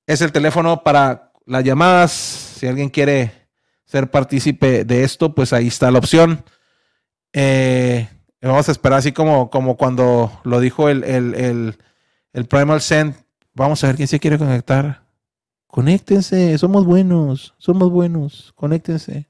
Es 0.08 0.22
el 0.22 0.32
teléfono 0.32 0.84
para 0.84 1.32
las 1.46 1.64
llamadas. 1.64 2.12
Si 2.12 2.68
alguien 2.68 2.90
quiere 2.90 3.32
ser 3.86 4.12
partícipe 4.12 4.84
de 4.84 5.04
esto, 5.04 5.34
pues 5.34 5.54
ahí 5.54 5.68
está 5.68 5.90
la 5.90 6.00
opción. 6.00 6.44
Eh, 7.34 8.08
vamos 8.42 8.68
a 8.68 8.72
esperar 8.74 9.00
así 9.00 9.12
como, 9.14 9.50
como 9.50 9.78
cuando 9.78 10.32
lo 10.44 10.60
dijo 10.60 10.90
el, 10.90 11.04
el, 11.06 11.34
el, 11.36 11.78
el 12.34 12.46
Primal 12.46 12.82
Send. 12.82 13.16
Vamos 13.54 13.84
a 13.84 13.88
ver 13.88 13.96
quién 13.96 14.08
se 14.08 14.20
quiere 14.20 14.38
conectar. 14.38 15.04
Conéctense, 15.68 16.58
somos 16.58 16.86
buenos, 16.86 17.54
somos 17.58 17.90
buenos, 17.90 18.52
conéctense. 18.56 19.30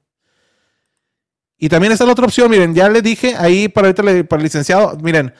Y 1.56 1.68
también 1.68 1.92
está 1.92 2.04
la 2.04 2.12
otra 2.12 2.24
opción, 2.26 2.50
miren, 2.50 2.74
ya 2.74 2.88
les 2.88 3.04
dije 3.04 3.36
ahí 3.36 3.68
para 3.68 3.86
ahorita 3.86 4.02
le- 4.02 4.24
para 4.24 4.40
el 4.40 4.44
licenciado, 4.44 4.96
miren, 5.00 5.32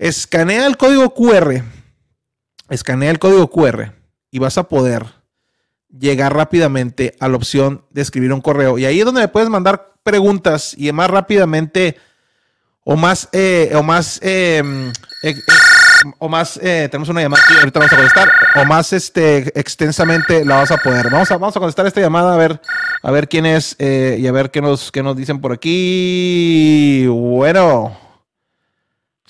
escanea 0.00 0.66
el 0.66 0.78
código 0.78 1.14
QR, 1.14 1.62
escanea 2.70 3.10
el 3.10 3.18
código 3.18 3.50
QR 3.50 3.92
y 4.30 4.38
vas 4.38 4.56
a 4.56 4.64
poder 4.64 5.04
llegar 5.90 6.34
rápidamente 6.34 7.14
a 7.20 7.28
la 7.28 7.36
opción 7.36 7.84
de 7.90 8.00
escribir 8.00 8.32
un 8.32 8.40
correo. 8.40 8.78
Y 8.78 8.86
ahí 8.86 8.98
es 8.98 9.04
donde 9.04 9.20
me 9.20 9.28
puedes 9.28 9.50
mandar 9.50 9.92
preguntas 10.02 10.74
y 10.76 10.90
más 10.92 11.10
rápidamente 11.10 11.98
o 12.82 12.96
más, 12.96 13.28
eh, 13.32 13.72
o 13.74 13.82
más, 13.82 14.18
eh, 14.22 14.62
eh, 15.22 15.34
eh, 15.36 15.42
o 16.18 16.30
más, 16.30 16.58
tenemos 16.58 17.10
una 17.10 17.20
llamada 17.20 17.42
aquí, 17.44 17.58
ahorita 17.58 17.78
vamos 17.78 17.92
a 17.92 17.96
contestar, 17.96 18.32
o 18.56 18.64
más 18.64 18.94
este, 18.94 19.52
extensamente 19.58 20.46
la 20.46 20.56
vas 20.56 20.70
a 20.70 20.78
poder. 20.78 21.10
Vamos 21.10 21.30
a, 21.30 21.36
vamos 21.36 21.54
a 21.54 21.60
contestar 21.60 21.86
esta 21.86 22.00
llamada 22.00 22.32
a 22.32 22.38
ver, 22.38 22.58
a 23.02 23.10
ver 23.10 23.28
quién 23.28 23.44
es 23.44 23.76
y 23.78 24.26
a 24.26 24.32
ver 24.32 24.50
qué 24.50 24.62
nos, 24.62 24.90
qué 24.90 25.02
nos 25.02 25.14
dicen 25.14 25.42
por 25.42 25.52
aquí. 25.52 27.06
Bueno. 27.06 28.09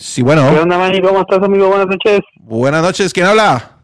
Sí, 0.00 0.22
bueno. 0.22 0.48
¿Qué 0.50 0.58
onda, 0.60 0.78
Manny? 0.78 1.00
¿Cómo 1.02 1.20
estás, 1.20 1.42
amigo? 1.42 1.68
Buenas 1.68 1.86
noches. 1.88 2.20
Buenas 2.36 2.82
noches, 2.82 3.12
¿quién 3.12 3.26
habla? 3.26 3.76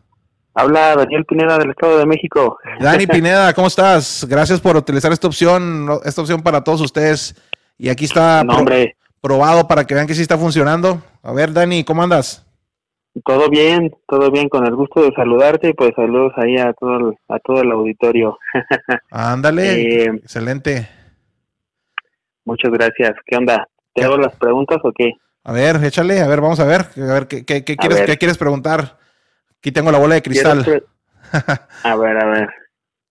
Habla 0.54 0.96
Daniel 0.96 1.26
Pineda 1.26 1.58
del 1.58 1.70
Estado 1.70 1.98
de 1.98 2.06
México. 2.06 2.58
Dani 2.80 3.06
Pineda, 3.06 3.52
¿cómo 3.52 3.66
estás? 3.66 4.26
Gracias 4.28 4.58
por 4.58 4.76
utilizar 4.76 5.12
esta 5.12 5.26
opción, 5.26 5.86
esta 6.06 6.22
opción 6.22 6.42
para 6.42 6.64
todos 6.64 6.80
ustedes. 6.80 7.34
Y 7.76 7.90
aquí 7.90 8.06
está 8.06 8.42
No, 8.42 8.48
pro- 8.52 8.58
hombre, 8.60 8.96
probado 9.20 9.68
para 9.68 9.84
que 9.86 9.92
vean 9.94 10.06
que 10.06 10.14
sí 10.14 10.22
está 10.22 10.38
funcionando. 10.38 11.02
A 11.22 11.32
ver, 11.34 11.52
Dani, 11.52 11.84
¿cómo 11.84 12.02
andas? 12.02 12.42
todo 13.24 13.48
bien, 13.48 13.94
todo 14.06 14.30
bien, 14.30 14.46
con 14.50 14.66
el 14.66 14.74
gusto 14.74 15.00
de 15.02 15.10
saludarte 15.14 15.70
y 15.70 15.72
pues 15.72 15.92
saludos 15.96 16.32
ahí 16.36 16.58
a 16.58 16.74
todo 16.74 16.96
el, 16.98 17.14
a 17.28 17.38
todo 17.38 17.62
el 17.62 17.70
auditorio. 17.72 18.38
Ándale, 19.10 20.04
Eh, 20.04 20.10
excelente. 20.22 20.86
Muchas 22.44 22.70
gracias. 22.72 23.12
¿Qué 23.26 23.36
onda? 23.36 23.66
¿Te 23.94 24.04
hago 24.04 24.16
las 24.18 24.34
preguntas 24.36 24.78
o 24.82 24.92
qué? 24.94 25.12
A 25.48 25.52
ver, 25.52 25.76
échale, 25.84 26.20
a 26.20 26.26
ver, 26.26 26.40
vamos 26.40 26.58
a 26.58 26.64
ver, 26.64 26.86
a 26.96 27.12
ver, 27.12 27.28
¿qué, 27.28 27.44
qué- 27.44 27.62
quieres, 27.62 27.98
ver. 27.98 28.06
qué 28.06 28.16
quieres 28.18 28.36
preguntar? 28.36 28.98
Aquí 29.60 29.70
tengo 29.70 29.92
la 29.92 29.98
bola 29.98 30.16
de 30.16 30.22
¿Quieres 30.22 30.42
cristal. 30.42 30.64
pre- 30.64 30.84
A 31.84 31.94
ver, 31.96 32.16
a 32.18 32.26
ver. 32.26 32.48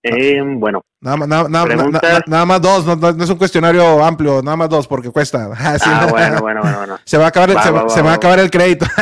Eh, 0.04 0.40
bueno, 0.46 0.82
Nada, 1.02 1.18
más- 1.18 1.28
nada, 1.28 1.50
nada- 1.50 1.66
Preguntas. 1.66 2.22
nada- 2.28 2.46
más 2.46 2.62
dos, 2.62 2.86
no, 2.86 2.96
no- 2.96 3.24
es 3.24 3.30
un 3.30 3.38
cuestionario 3.38 4.04
amplio, 4.04 4.42
nada 4.44 4.58
más 4.58 4.70
dos 4.70 4.86
porque 4.88 5.10
cuesta. 5.12 5.50
Ah, 5.58 5.78
ah, 5.84 6.08
bueno, 6.12 6.42
bueno, 6.42 6.62
bueno, 6.62 6.78
bueno. 6.78 7.00
Se 7.06 7.18
va 7.18 7.26
a 7.26 7.28
acabar 7.30 7.50
el, 7.52 7.56
Va, 7.58 7.64
se, 7.64 7.72
va, 7.72 7.78
va- 7.80 7.84
va, 7.86 7.90
se 7.90 8.02
me 8.02 8.08
va 8.08 8.12
a 8.14 8.16
acabar 8.18 8.40
el 8.40 8.52
crédito. 8.52 8.86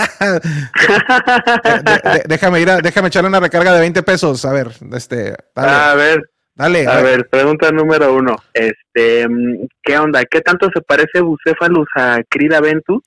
De- 1.84 2.12
de- 2.12 2.24
déjame 2.28 2.62
ir 2.62 2.70
a- 2.70 2.82
déjame 2.82 3.08
echarle 3.08 3.30
una 3.30 3.40
recarga 3.40 3.74
de 3.74 3.80
20 3.80 4.04
pesos. 4.04 4.46
A 4.46 4.54
ver, 4.54 4.70
este, 4.94 5.36
dale, 5.56 5.72
A 5.72 5.94
ver, 5.96 6.30
dale. 6.56 6.88
a 6.88 7.02
ver, 7.02 7.28
pregunta 7.30 7.72
número 7.72 8.14
uno. 8.14 8.36
Este, 8.54 9.28
mm, 9.28 9.68
¿qué 9.82 9.98
onda? 9.98 10.24
¿Qué 10.26 10.42
tanto 10.42 10.70
se 10.74 10.82
parece 10.82 11.22
Bucephalus 11.22 11.88
a 11.96 12.20
Crida 12.30 12.62
Ventus? 12.62 13.02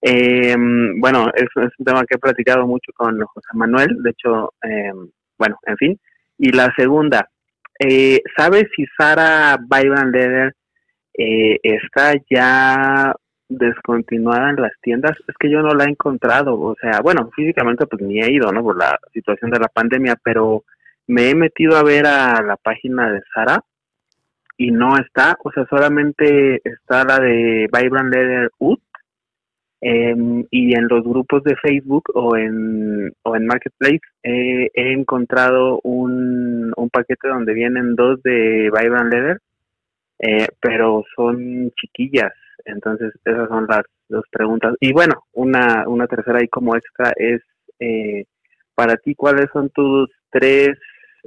Eh, 0.00 0.56
bueno, 0.98 1.30
es, 1.34 1.48
un 1.56 1.84
tema 1.84 2.04
que 2.04 2.14
he 2.14 2.18
platicado 2.18 2.66
mucho 2.66 2.92
con 2.94 3.20
José 3.20 3.48
Manuel, 3.54 4.02
de 4.02 4.10
hecho, 4.10 4.54
eh, 4.62 4.92
bueno, 5.36 5.58
en 5.66 5.76
fin. 5.76 6.00
Y 6.38 6.52
la 6.52 6.72
segunda, 6.76 7.28
eh, 7.80 8.20
¿sabes 8.36 8.64
si 8.74 8.84
Sara 8.96 9.58
Byron 9.60 10.12
Leder 10.12 10.54
eh, 11.14 11.58
está 11.62 12.14
ya 12.30 13.14
descontinuada 13.48 14.50
en 14.50 14.56
las 14.56 14.72
tiendas? 14.82 15.16
Es 15.26 15.34
que 15.38 15.50
yo 15.50 15.62
no 15.62 15.74
la 15.74 15.84
he 15.84 15.90
encontrado, 15.90 16.58
o 16.60 16.76
sea, 16.80 17.00
bueno, 17.00 17.30
físicamente 17.34 17.86
pues 17.86 18.02
ni 18.02 18.20
he 18.20 18.32
ido, 18.32 18.52
¿no? 18.52 18.62
Por 18.62 18.78
la 18.78 18.98
situación 19.12 19.50
de 19.50 19.60
la 19.60 19.68
pandemia, 19.68 20.16
pero 20.22 20.64
me 21.06 21.30
he 21.30 21.34
metido 21.34 21.76
a 21.76 21.82
ver 21.82 22.06
a 22.06 22.42
la 22.42 22.56
página 22.56 23.10
de 23.10 23.20
Sara 23.34 23.62
y 24.56 24.70
no 24.70 24.98
está, 24.98 25.36
o 25.44 25.52
sea, 25.52 25.66
solamente 25.70 26.60
está 26.64 27.04
la 27.04 27.20
de 27.20 27.68
Vibrant 27.72 28.12
Leather 28.12 28.50
Ut 28.58 28.80
em, 29.80 30.44
y 30.50 30.74
en 30.74 30.88
los 30.88 31.04
grupos 31.04 31.42
de 31.44 31.56
Facebook 31.56 32.04
o 32.14 32.36
en, 32.36 33.12
o 33.22 33.36
en 33.36 33.46
Marketplace 33.46 34.00
eh, 34.22 34.70
he 34.74 34.92
encontrado 34.92 35.80
un, 35.82 36.72
un 36.76 36.90
paquete 36.90 37.28
donde 37.28 37.54
vienen 37.54 37.94
dos 37.94 38.22
de 38.22 38.70
Vibrant 38.72 39.12
Leather, 39.12 39.38
eh, 40.18 40.48
pero 40.60 41.04
son 41.14 41.70
chiquillas, 41.80 42.32
entonces 42.64 43.12
esas 43.24 43.48
son 43.48 43.66
las 43.68 43.82
dos 44.08 44.24
preguntas. 44.30 44.74
Y 44.80 44.92
bueno, 44.92 45.24
una, 45.32 45.88
una 45.88 46.06
tercera 46.06 46.38
ahí 46.40 46.48
como 46.48 46.74
extra 46.76 47.12
es, 47.16 47.40
eh, 47.78 48.24
para 48.74 48.96
ti, 48.96 49.14
¿cuáles 49.14 49.46
son 49.52 49.70
tus 49.70 50.10
tres 50.30 50.70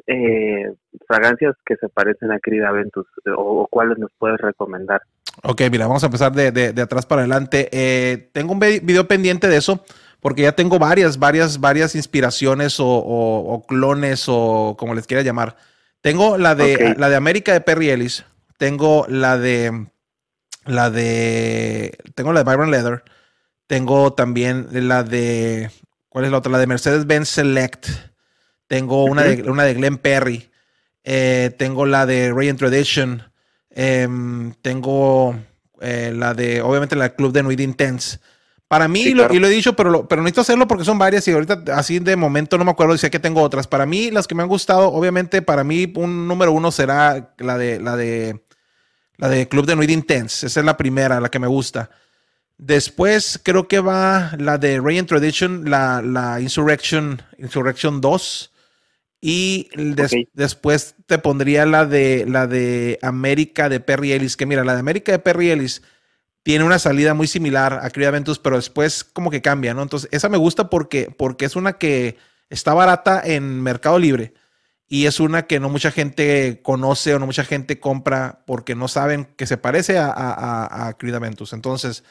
eh, 0.08 0.74
fragancias 1.08 1.56
que 1.66 1.76
se 1.78 1.90
parecen 1.90 2.32
a 2.32 2.40
Crida 2.40 2.72
Ventus 2.72 3.08
o, 3.38 3.62
o 3.64 3.68
cuáles 3.68 3.98
nos 3.98 4.12
puedes 4.18 4.40
recomendar? 4.40 5.02
Ok, 5.44 5.62
mira, 5.72 5.88
vamos 5.88 6.04
a 6.04 6.08
empezar 6.08 6.32
de, 6.34 6.52
de- 6.52 6.74
de 6.74 6.82
atrás 6.82 7.06
para 7.06 7.22
adelante. 7.22 7.70
Eh, 7.72 8.30
tengo 8.34 8.54
un 8.54 8.60
vi- 8.60 8.80
video 8.80 9.08
pendiente 9.08 9.48
de 9.48 9.58
eso, 9.58 9.84
porque 10.20 10.44
ya 10.44 10.52
tengo 10.52 10.78
varias, 10.78 11.18
varias, 11.18 11.60
varias 11.60 11.96
inspiraciones 11.96 12.80
o, 12.80 12.86
o- 12.88 13.54
o 13.54 13.66
clones 13.66 14.26
o 14.28 14.76
como 14.78 14.94
les 14.94 15.08
quiera 15.08 15.24
llamar. 15.24 15.56
Tengo 16.02 16.38
la 16.38 16.56
de, 16.56 16.96
la 16.98 17.10
de 17.10 17.16
América 17.16 17.54
de 17.54 17.62
Perry 17.62 17.90
Ellis. 17.90 18.26
Tengo 18.58 19.06
la 19.08 19.38
de, 19.38 19.88
la 20.66 20.90
de, 20.90 21.98
tengo 22.16 22.34
la 22.34 22.42
de 22.42 22.44
Byron 22.44 22.70
Leather. 22.72 23.04
Tengo 23.68 24.14
también 24.14 24.68
la 24.72 25.04
de, 25.04 25.72
¿cuál 26.10 26.26
es 26.26 26.32
la 26.32 26.38
otra? 26.40 26.52
La 26.52 26.60
de 26.60 26.68
Mercedes-Benz 26.68 27.30
Select. 27.30 27.88
Tengo 28.68 29.06
una, 29.06 29.24
de, 29.24 29.50
una 29.50 29.64
de 29.64 29.74
Glenn 29.76 29.98
Perry. 29.98 30.52
Eh, 31.04 31.52
tengo 31.58 31.86
la 31.86 32.06
de 32.06 32.32
Ray 32.34 32.52
Tradition. 32.54 33.31
Em, 33.74 34.54
tengo 34.62 35.36
eh, 35.80 36.14
la 36.16 36.34
de, 36.34 36.62
obviamente, 36.62 36.96
la 36.96 37.10
Club 37.16 37.32
de 37.32 37.44
Nuit 37.44 37.60
Intense. 37.60 38.20
Para 38.68 38.88
mí, 38.88 39.04
Sí, 39.04 39.10
lo- 39.12 39.24
claro. 39.24 39.34
y 39.36 39.40
lo 39.40 39.48
he 39.48 39.50
dicho, 39.50 39.76
pero, 39.76 39.90
lo- 39.90 40.08
pero 40.08 40.22
necesito 40.22 40.42
hacerlo 40.42 40.68
porque 40.68 40.86
son 40.86 40.98
varias 40.98 41.28
y 41.28 41.32
ahorita 41.32 41.64
así 41.76 42.00
de 42.00 42.16
momento 42.16 42.58
no 42.58 42.64
me 42.66 42.72
acuerdo, 42.72 42.94
decía 42.94 43.10
que 43.10 43.20
tengo 43.20 43.42
otras. 43.42 43.68
Para 43.68 43.86
mí, 43.86 44.12
las 44.12 44.28
que 44.28 44.36
me 44.36 44.44
han 44.44 44.50
gustado, 44.50 44.88
obviamente, 44.94 45.42
para 45.42 45.64
mí 45.64 45.92
un 45.96 46.28
número 46.28 46.52
uno 46.54 46.72
será 46.72 47.34
la 47.38 47.58
de, 47.58 47.80
la 47.80 47.96
de, 47.98 48.42
la 49.18 49.28
de 49.30 49.48
Club 49.50 49.66
de 49.66 49.76
Nuit 49.76 49.90
Intense. 49.90 50.46
Esa 50.48 50.60
es 50.62 50.66
la 50.66 50.78
primera, 50.78 51.20
la 51.20 51.30
que 51.30 51.40
me 51.40 51.48
gusta. 51.48 51.90
Después 52.58 53.40
creo 53.44 53.68
que 53.68 53.80
va 53.80 54.34
la 54.38 54.58
de 54.58 54.80
Ray 54.80 55.02
Tradition, 55.04 55.70
la, 55.70 56.02
la 56.02 56.40
Insurrection, 56.40 57.22
Insurrection 57.40 58.00
2. 58.02 58.51
Y 59.22 59.70
des- 59.76 60.20
después 60.34 60.96
te 61.06 61.20
pondría 61.20 61.66
la 61.66 61.86
de 61.86 62.26
la 62.28 62.48
de 62.48 62.98
América 63.04 63.70
de 63.70 63.80
Perry 63.80 64.14
Ellis. 64.14 64.36
Que 64.38 64.46
mira, 64.48 64.64
la 64.64 64.74
de 64.74 64.80
América 64.80 65.12
de 65.12 65.20
Perry 65.20 65.52
Ellis 65.52 65.84
tiene 66.44 66.66
una 66.66 66.80
salida 66.80 67.14
muy 67.14 67.28
similar 67.28 67.80
a 67.84 67.90
Creed 67.92 68.12
Ventus, 68.12 68.40
pero 68.40 68.56
después 68.58 69.04
como 69.04 69.32
que 69.32 69.42
cambia, 69.42 69.74
¿no? 69.74 69.84
Entonces, 69.84 70.10
esa 70.12 70.30
me 70.30 70.38
gusta 70.38 70.70
porque, 70.70 71.14
porque 71.18 71.46
es 71.46 71.56
una 71.56 71.74
que 71.74 72.18
está 72.50 72.74
barata 72.74 73.22
en 73.24 73.62
Mercado 73.62 74.00
Libre 74.00 74.34
y 74.88 75.06
es 75.06 75.20
una 75.20 75.44
que 75.48 75.60
no 75.60 75.70
mucha 75.70 75.92
gente 75.92 76.62
conoce 76.64 77.16
o 77.16 77.20
no 77.20 77.26
mucha 77.28 77.46
gente 77.46 77.80
compra 77.80 78.44
porque 78.48 78.76
no 78.76 78.88
saben 78.88 79.26
que 79.38 79.48
se 79.48 79.58
parece 79.58 79.98
a, 80.00 80.08
a, 80.12 80.88
a 80.88 80.94
Creed 80.98 81.16
Aventus. 81.16 81.54
Entonces, 81.54 82.04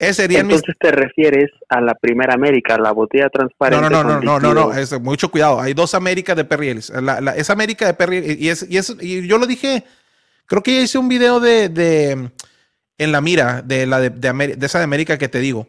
ese 0.00 0.24
Entonces 0.24 0.74
te 0.80 0.90
refieres 0.90 1.50
a 1.68 1.80
la 1.80 1.94
primera 1.94 2.34
América, 2.34 2.76
la 2.78 2.90
botella 2.90 3.28
transparente. 3.28 3.82
No, 3.82 3.90
no, 3.90 4.02
no, 4.02 4.20
no, 4.20 4.40
no, 4.40 4.54
no, 4.54 4.66
líquido. 4.70 4.82
es- 4.82 5.00
mucho 5.00 5.30
cuidado. 5.30 5.60
Hay 5.60 5.74
dos 5.74 5.94
América 5.94 6.34
de 6.34 6.44
Perry 6.44 6.70
Ellis. 6.70 6.90
La, 6.90 7.20
la- 7.20 7.36
esa 7.36 7.52
América 7.52 7.86
de 7.86 7.94
Perry 7.94 8.36
y, 8.40 8.48
es, 8.48 8.66
y, 8.68 8.78
es- 8.78 8.96
y 9.00 9.26
yo 9.26 9.38
lo 9.38 9.46
dije, 9.46 9.84
creo 10.46 10.62
que 10.62 10.74
ya 10.74 10.80
hice 10.82 10.98
un 10.98 11.08
video 11.08 11.38
de, 11.38 11.68
de- 11.68 12.30
en 12.98 13.12
la 13.12 13.20
mira 13.20 13.62
de 13.62 13.86
la 13.86 14.00
de, 14.00 14.10
de 14.10 14.56
de 14.56 14.66
esa 14.66 14.78
de 14.78 14.84
América 14.84 15.16
que 15.18 15.28
te 15.28 15.38
digo. 15.38 15.68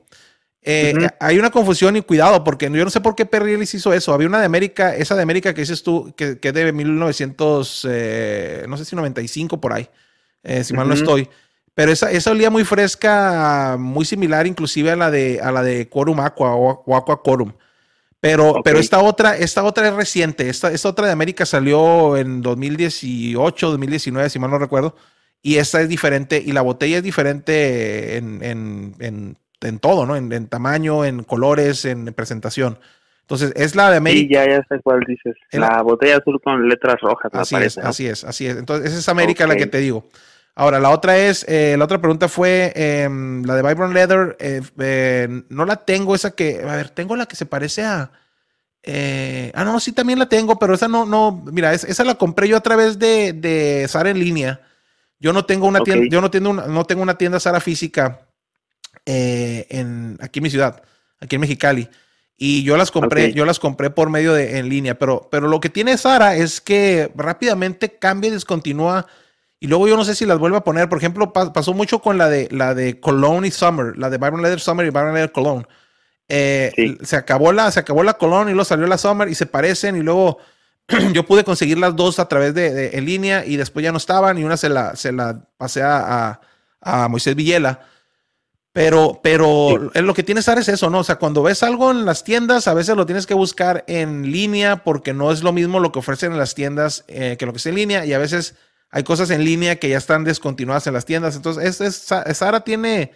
Eh. 0.63 0.93
Hay 1.19 1.39
una 1.39 1.49
confusión 1.49 1.95
y 1.97 2.01
cuidado, 2.01 2.43
porque 2.43 2.65
yo 2.71 2.83
no 2.85 2.89
sé 2.91 3.01
por 3.01 3.15
qué 3.15 3.25
Perry 3.25 3.53
Ellis 3.53 3.73
hizo 3.73 3.93
eso. 3.93 4.13
Había 4.13 4.27
una 4.27 4.39
de 4.39 4.45
América, 4.45 4.95
esa 4.95 5.15
de 5.15 5.23
América 5.23 5.53
que 5.53 5.61
dices 5.61 5.81
tú, 5.81 6.13
que, 6.15 6.37
que 6.39 6.49
es 6.49 6.53
de 6.53 6.71
1900, 6.71 7.87
eh, 7.89 8.65
no 8.69 8.77
sé 8.77 8.85
si 8.85 8.95
95 8.95 9.59
por 9.59 9.73
ahí, 9.73 9.89
eh, 10.43 10.63
si 10.63 10.73
mal 10.73 10.87
no 10.87 10.93
estoy. 10.93 11.27
Pero 11.81 11.93
esa, 11.93 12.11
esa 12.11 12.29
olía 12.29 12.51
muy 12.51 12.63
fresca, 12.63 13.75
muy 13.79 14.05
similar 14.05 14.45
inclusive 14.45 14.91
a 14.91 14.95
la 14.95 15.09
de, 15.09 15.39
a 15.41 15.51
la 15.51 15.63
de 15.63 15.89
Quorum 15.89 16.19
Aqua 16.19 16.53
o, 16.53 16.83
o 16.85 16.95
Aqua 16.95 17.23
Quorum. 17.23 17.53
Pero, 18.19 18.49
Ok. 18.51 18.61
pero 18.63 18.77
esta 18.77 18.99
otra, 18.99 19.35
esta 19.35 19.63
otra 19.63 19.87
es 19.87 19.93
reciente. 19.95 20.47
Esta, 20.47 20.71
esta 20.71 20.89
otra 20.89 21.07
de 21.07 21.11
América 21.11 21.43
salió 21.43 22.17
en 22.17 22.43
2018, 22.43 23.71
2019, 23.71 24.29
si 24.29 24.37
mal 24.37 24.51
no 24.51 24.59
recuerdo. 24.59 24.95
Y 25.41 25.55
esta 25.55 25.81
es 25.81 25.89
diferente, 25.89 26.39
y 26.45 26.51
la 26.51 26.61
botella 26.61 26.97
es 26.97 27.03
diferente 27.03 28.17
en, 28.17 28.43
en- 28.43 28.93
en- 28.99 29.37
en 29.61 29.79
todo, 29.79 30.05
¿no? 30.05 30.15
En, 30.15 30.47
tamaño, 30.49 31.03
en 31.03 31.23
colores, 31.23 31.85
en 31.85 32.05
presentación. 32.13 32.77
Entonces, 33.21 33.53
es 33.55 33.75
la 33.75 33.87
de 33.89 33.93
Sí, 33.95 33.97
América. 33.97 34.45
ya, 34.45 34.51
ya 34.57 34.65
sé 34.69 34.79
cuál 34.83 34.99
dices. 35.07 35.33
El- 35.49 35.61
La 35.61 35.81
botella 35.81 36.17
azul 36.17 36.39
con 36.43 36.69
letras 36.69 36.97
rojas, 37.01 37.31
me 37.33 37.39
Así 37.39 37.55
parece. 37.55 37.79
es, 37.79 37.83
¿no? 37.83 37.89
así 37.89 38.05
es, 38.07 38.23
así 38.23 38.45
es. 38.45 38.57
Entonces, 38.57 38.91
esa 38.91 38.99
es 38.99 39.09
América 39.09 39.47
la 39.47 39.53
Ok. 39.53 39.59
que 39.61 39.65
te 39.65 39.79
digo. 39.79 40.05
Ahora, 40.61 40.79
la 40.79 40.91
otra 40.91 41.17
es, 41.17 41.43
eh, 41.49 41.75
la 41.75 41.85
otra 41.85 41.99
pregunta 41.99 42.27
fue 42.29 42.71
em, 42.75 43.43
la 43.45 43.55
de 43.55 43.63
Vibrant 43.63 43.93
Leather. 43.95 44.37
eh, 44.39 44.61
eh, 44.79 45.27
no 45.49 45.65
la 45.65 45.77
tengo, 45.85 46.13
esa 46.13 46.31
que, 46.35 46.61
a 46.63 46.75
ver, 46.75 46.89
tengo 46.91 47.15
la 47.15 47.25
que 47.25 47.35
se 47.35 47.47
parece 47.47 47.83
a. 47.83 48.11
eh, 48.83 49.51
ah, 49.55 49.63
no, 49.65 49.79
sí, 49.79 49.91
también 49.91 50.19
la 50.19 50.29
tengo, 50.29 50.59
pero 50.59 50.75
esa 50.75 50.87
no, 50.87 51.05
no, 51.07 51.43
mira, 51.51 51.73
es- 51.73 51.83
esa 51.85 52.03
la 52.03 52.15
compré 52.15 52.47
yo 52.47 52.57
a 52.57 52.61
través 52.61 52.99
de, 52.99 53.33
de 53.33 53.87
Sara 53.89 54.11
en 54.11 54.19
línea. 54.19 54.61
Yo 55.19 55.33
no 55.33 55.45
tengo 55.45 55.67
una 55.67 55.79
tienda, 55.83 56.05
yo 56.11 56.21
no 56.21 56.29
tengo 56.31 56.49
una, 56.51 56.67
no 56.67 56.85
tengo 56.85 57.01
una 57.03 57.17
tienda 57.17 57.39
Sara 57.39 57.59
física 57.59 58.21
en, 59.05 60.17
aquí 60.21 60.39
en 60.39 60.43
mi 60.43 60.49
ciudad, 60.49 60.83
aquí 61.19 61.35
en 61.35 61.41
Mexicali. 61.41 61.89
Y 62.37 62.63
yo 62.63 62.77
las 62.77 62.91
compré, 62.91 63.33
yo 63.35 63.45
las 63.45 63.59
compré 63.59 63.89
por 63.91 64.09
medio 64.09 64.33
de 64.33 64.57
en 64.59 64.69
línea, 64.69 64.97
pero, 64.97 65.27
pero 65.31 65.47
lo 65.47 65.59
que 65.59 65.69
tiene 65.69 65.97
Sara 65.97 66.35
es 66.35 66.59
que 66.61 67.11
rápidamente 67.15 67.97
cambia 67.99 68.29
y 68.29 68.33
descontinúa. 68.33 69.07
Y 69.61 69.67
luego 69.67 69.87
yo 69.87 69.95
no 69.95 70.03
sé 70.03 70.15
si 70.15 70.25
las 70.25 70.39
vuelve 70.39 70.57
a 70.57 70.63
poner. 70.65 70.89
Por 70.89 70.97
ejemplo, 70.97 71.31
pa- 71.31 71.53
pasó 71.53 71.73
mucho 71.73 71.99
con 71.99 72.17
la 72.17 72.27
de 72.29 72.49
la 72.51 72.73
de 72.75 72.99
Cologne 72.99 73.47
y 73.47 73.51
Summer, 73.51 73.97
la 73.97 74.09
de 74.09 74.17
Byron 74.17 74.41
Leather 74.41 74.59
Summer 74.59 74.85
y 74.85 74.89
Byron 74.89 75.13
Leather 75.13 75.31
Cologne. 75.31 75.65
Eh, 76.27 76.71
Sí. 76.75 76.97
Se 77.03 77.15
acabó 77.15 77.51
la, 77.53 77.71
se 77.71 77.79
acabó 77.79 78.03
la 78.03 78.15
Cologne 78.15 78.51
y 78.51 78.53
luego 78.53 78.65
salió 78.65 78.87
la 78.87 78.97
Summer 78.97 79.29
y 79.29 79.35
se 79.35 79.45
parecen. 79.45 79.95
Y 79.95 80.01
luego 80.01 80.39
yo 81.13 81.25
pude 81.25 81.43
conseguir 81.43 81.77
las 81.77 81.95
dos 81.95 82.19
a 82.19 82.27
través 82.27 82.53
de, 82.55 82.73
de- 82.73 82.97
en 82.97 83.05
línea 83.05 83.45
y 83.45 83.55
después 83.55 83.83
ya 83.83 83.91
no 83.91 83.97
estaban. 83.99 84.37
Y 84.37 84.43
una 84.43 84.57
se 84.57 84.67
la, 84.69 84.95
se 84.95 85.11
la 85.11 85.39
pasé 85.57 85.83
a, 85.83 86.39
a, 86.81 87.03
a 87.03 87.07
Moisés 87.07 87.35
Villela. 87.35 87.81
Pero, 88.73 89.19
pero 89.21 89.91
eh, 89.93 90.01
lo 90.01 90.13
que 90.13 90.23
tienes 90.23 90.45
Sara 90.45 90.61
es 90.61 90.69
eso, 90.69 90.89
¿no? 90.89 90.99
O 90.99 91.03
sea, 91.03 91.17
cuando 91.17 91.43
ves 91.43 91.61
algo 91.61 91.91
en 91.91 92.05
las 92.05 92.23
tiendas, 92.23 92.69
a 92.69 92.73
veces 92.73 92.95
lo 92.95 93.05
tienes 93.05 93.27
que 93.27 93.33
buscar 93.33 93.83
en 93.87 94.31
línea 94.31 94.77
porque 94.85 95.13
no 95.13 95.29
es 95.31 95.43
lo 95.43 95.51
mismo 95.51 95.81
lo 95.81 95.91
que 95.91 95.99
ofrecen 95.99 96.31
en 96.31 96.37
las 96.37 96.55
tiendas 96.55 97.03
eh, 97.09 97.35
que 97.37 97.45
lo 97.45 97.51
que 97.51 97.57
es 97.57 97.65
en 97.65 97.75
línea. 97.75 98.05
Y 98.05 98.13
a 98.13 98.17
veces 98.17 98.55
hay 98.91 99.03
cosas 99.03 99.29
en 99.31 99.43
línea 99.43 99.77
que 99.77 99.89
ya 99.89 99.97
están 99.97 100.23
descontinuadas 100.23 100.85
en 100.87 100.93
las 100.93 101.05
tiendas. 101.05 101.35
Entonces, 101.35 101.63
es, 101.63 101.81
es- 101.81 101.95
Sa- 101.95 102.33
Sara 102.33 102.61
tiene, 102.63 103.11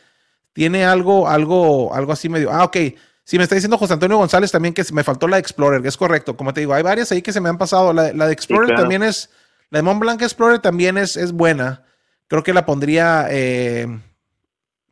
tiene 0.54 0.86
algo, 0.86 1.28
algo, 1.28 1.94
algo 1.94 2.12
así 2.14 2.30
medio. 2.30 2.52
Ah, 2.52 2.64
ok. 2.64 2.78
Sí, 3.24 3.38
me 3.38 3.44
está 3.44 3.56
diciendo 3.56 3.78
José 3.78 3.94
Antonio 3.94 4.18
González 4.18 4.52
también 4.52 4.74
que 4.74 4.84
me 4.94 5.04
faltó 5.04 5.28
la 5.28 5.38
Explorer, 5.40 5.82
que 5.82 5.88
es 5.88 5.98
correcto. 5.98 6.38
Como 6.38 6.54
te 6.54 6.60
digo, 6.62 6.74
hay 6.74 6.84
varias 6.84 7.12
ahí 7.12 7.22
que 7.22 7.34
se 7.34 7.42
me 7.42 7.50
han 7.50 7.58
pasado. 7.58 7.92
La, 7.92 8.14
la 8.14 8.28
de 8.28 8.34
Explorer 8.34 8.68
claro. 8.68 8.82
también 8.84 9.04
es. 9.04 9.30
La 9.72 9.80
de 9.80 9.84
Mont 9.84 10.00
Blanc 10.00 10.22
Explorer 10.22 10.60
también 10.60 10.98
es, 10.98 11.18
es 11.18 11.32
buena. 11.32 11.84
Creo 12.28 12.44
que 12.44 12.54
la 12.54 12.66
pondría 12.66 13.28
eh, 13.32 13.88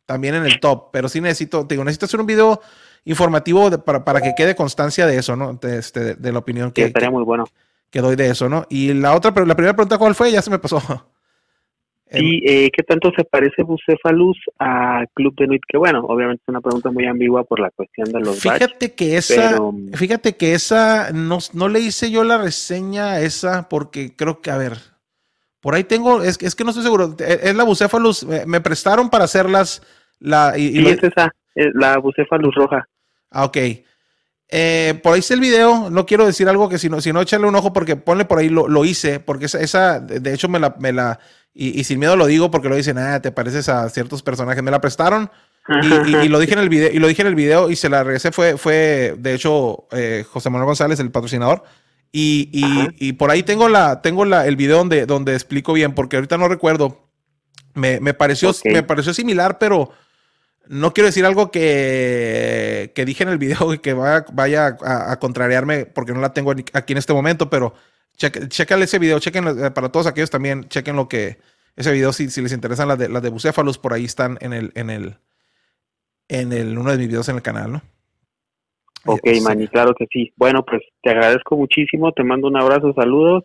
también 0.04 0.34
en 0.34 0.44
el 0.44 0.58
top. 0.60 0.90
Pero 0.92 1.08
sí 1.08 1.20
necesito, 1.20 1.66
te 1.66 1.74
digo, 1.76 1.84
necesito 1.84 2.06
hacer 2.06 2.20
un 2.20 2.26
video 2.26 2.60
informativo 3.04 3.70
de- 3.70 3.78
para, 3.78 4.04
para 4.04 4.20
que 4.20 4.34
quede 4.36 4.56
constancia 4.56 5.06
de 5.06 5.16
eso, 5.16 5.36
¿no? 5.36 5.54
De, 5.54 5.78
este, 5.78 6.00
de- 6.00 6.14
de 6.16 6.32
la 6.32 6.38
opinión 6.40 6.68
Sí, 6.70 6.72
que, 6.74 6.84
estaría 6.86 7.10
muy 7.10 7.22
bueno. 7.22 7.44
Que 7.94 8.00
doy 8.00 8.16
de 8.16 8.28
eso, 8.28 8.48
¿no? 8.48 8.66
Y 8.68 8.92
la 8.92 9.14
otra, 9.14 9.32
pero 9.32 9.46
la 9.46 9.54
primera 9.54 9.72
pregunta, 9.72 9.98
¿cuál 9.98 10.16
fue? 10.16 10.32
Ya 10.32 10.42
se 10.42 10.50
me 10.50 10.58
pasó. 10.58 10.82
Sí, 12.10 12.42
eh, 12.46 12.70
¿qué 12.70 12.84
tanto 12.84 13.10
se 13.16 13.24
parece 13.24 13.64
Bucephalus 13.64 14.38
a 14.60 15.04
Club 15.14 15.34
de 15.36 15.48
Nuit? 15.48 15.62
Que 15.66 15.78
bueno, 15.78 16.04
obviamente 16.06 16.42
es 16.44 16.48
una 16.48 16.60
pregunta 16.60 16.92
muy 16.92 17.06
ambigua 17.06 17.42
por 17.42 17.58
la 17.58 17.70
cuestión 17.70 18.06
de 18.12 18.20
los 18.20 18.44
batch, 18.44 18.60
Fíjate 18.60 18.94
que 18.94 19.16
esa, 19.16 19.34
pero 19.34 19.74
fíjate 19.94 20.36
que 20.36 20.52
esa, 20.52 21.10
no, 21.12 21.38
no 21.54 21.66
le 21.66 21.80
hice 21.80 22.12
yo 22.12 22.22
la 22.22 22.38
reseña 22.38 23.12
a 23.12 23.20
esa 23.20 23.68
porque 23.68 24.14
creo 24.14 24.40
que, 24.42 24.52
a 24.52 24.58
ver, 24.58 24.74
por 25.60 25.74
ahí 25.74 25.82
tengo, 25.82 26.22
es, 26.22 26.40
es 26.40 26.54
que 26.54 26.62
no 26.62 26.70
estoy 26.70 26.84
seguro, 26.84 27.16
es 27.18 27.42
es 27.42 27.56
la 27.56 27.64
Bucephalus, 27.64 28.24
me, 28.24 28.46
me 28.46 28.60
prestaron 28.60 29.10
para 29.10 29.24
hacerlas, 29.24 29.82
la, 30.20 30.52
y, 30.56 30.66
y 30.66 30.84
sí, 30.84 30.86
es 30.86 31.02
esa, 31.02 31.34
es 31.56 31.74
la 31.74 31.98
Bucephalus 31.98 32.54
roja. 32.54 32.86
Ah, 33.30 33.44
ok. 33.44 33.56
Eh, 34.56 35.00
por 35.02 35.14
ahí 35.14 35.18
está 35.18 35.34
el 35.34 35.40
video. 35.40 35.90
No 35.90 36.06
quiero 36.06 36.24
decir 36.26 36.48
algo 36.48 36.68
que 36.68 36.78
si 36.78 36.88
no, 36.88 37.00
si 37.00 37.12
no, 37.12 37.20
échale 37.20 37.44
un 37.48 37.56
ojo 37.56 37.72
porque 37.72 37.96
ponle 37.96 38.24
por 38.24 38.38
ahí, 38.38 38.48
lo, 38.48 38.68
lo 38.68 38.84
hice. 38.84 39.18
Porque 39.18 39.46
esa, 39.46 39.58
esa, 39.60 39.98
de 39.98 40.32
hecho, 40.32 40.48
me 40.48 40.60
la, 40.60 40.76
me 40.78 40.92
la 40.92 41.18
y, 41.52 41.80
y 41.80 41.82
sin 41.84 41.98
miedo 41.98 42.14
lo 42.14 42.26
digo 42.26 42.50
porque 42.52 42.68
lo 42.68 42.76
dicen, 42.76 42.98
ah, 42.98 43.20
te 43.20 43.32
pareces 43.32 43.68
a 43.68 43.88
ciertos 43.90 44.22
personajes. 44.22 44.62
Me 44.62 44.70
la 44.70 44.80
prestaron 44.80 45.28
y, 45.82 45.88
y- 46.10 46.16
y 46.26 46.28
lo 46.28 46.38
dije 46.38 46.52
en 46.52 46.60
el 46.60 46.68
video, 46.68 46.92
y 46.92 46.98
lo 46.98 47.08
dije 47.08 47.22
en 47.22 47.28
el 47.28 47.34
video 47.34 47.68
y 47.70 47.74
se 47.76 47.88
la 47.88 48.04
regresé. 48.04 48.30
Fue, 48.30 48.56
fue 48.56 49.16
de 49.18 49.34
hecho, 49.34 49.88
eh, 49.90 50.24
José 50.30 50.50
Manuel 50.50 50.66
González, 50.66 51.00
el 51.00 51.10
patrocinador. 51.10 51.64
Y, 52.16 53.12
por 53.14 53.32
ahí 53.32 53.42
tengo 53.42 53.68
la, 53.68 54.00
tengo 54.02 54.24
la, 54.24 54.46
el 54.46 54.54
video 54.54 54.76
donde, 54.76 55.04
donde 55.04 55.32
explico 55.34 55.72
bien, 55.72 55.94
porque 55.94 56.14
ahorita 56.14 56.38
no 56.38 56.46
recuerdo. 56.46 57.08
Me, 57.74 57.98
me 57.98 58.14
pareció, 58.14 58.50
me 58.72 58.84
pareció 58.84 59.12
similar, 59.12 59.58
pero 59.58 59.90
no 60.68 60.92
quiero 60.92 61.06
decir 61.06 61.24
algo 61.24 61.50
que, 61.50 62.92
que 62.94 63.04
dije 63.04 63.22
en 63.22 63.30
el 63.30 63.38
video 63.38 63.74
y 63.74 63.78
que 63.78 63.92
vaya, 63.92 64.24
vaya 64.32 64.76
a, 64.82 65.12
a 65.12 65.18
contrariarme 65.18 65.86
porque 65.86 66.12
no 66.12 66.20
la 66.20 66.32
tengo 66.32 66.50
aquí 66.50 66.92
en 66.92 66.98
este 66.98 67.12
momento, 67.12 67.50
pero 67.50 67.74
cheque, 68.16 68.48
ese 68.82 68.98
video, 68.98 69.18
chequen 69.18 69.46
eh, 69.46 69.70
para 69.70 69.90
todos 69.90 70.06
aquellos 70.06 70.30
también, 70.30 70.68
chequen 70.68 70.96
lo 70.96 71.08
que 71.08 71.38
ese 71.76 71.92
video 71.92 72.12
si, 72.12 72.30
si 72.30 72.40
les 72.40 72.52
interesan 72.52 72.88
las 72.88 72.98
de 72.98 73.08
las 73.08 73.22
de 73.22 73.30
bucéfalos 73.30 73.78
por 73.78 73.92
ahí 73.92 74.04
están 74.04 74.38
en 74.40 74.52
el 74.52 74.70
en 74.74 74.90
el 74.90 75.16
en 76.28 76.52
el 76.52 76.78
uno 76.78 76.92
de 76.92 76.98
mis 76.98 77.08
videos 77.08 77.28
en 77.28 77.36
el 77.36 77.42
canal, 77.42 77.72
¿no? 77.72 77.82
Ok, 79.06 79.28
Sí. 79.34 79.40
Manny, 79.42 79.68
claro 79.68 79.94
que 79.94 80.06
sí. 80.10 80.32
Bueno, 80.36 80.64
pues 80.64 80.82
te 81.02 81.10
agradezco 81.10 81.56
muchísimo, 81.56 82.12
te 82.12 82.24
mando 82.24 82.48
un 82.48 82.56
abrazo, 82.56 82.94
saludos 82.94 83.44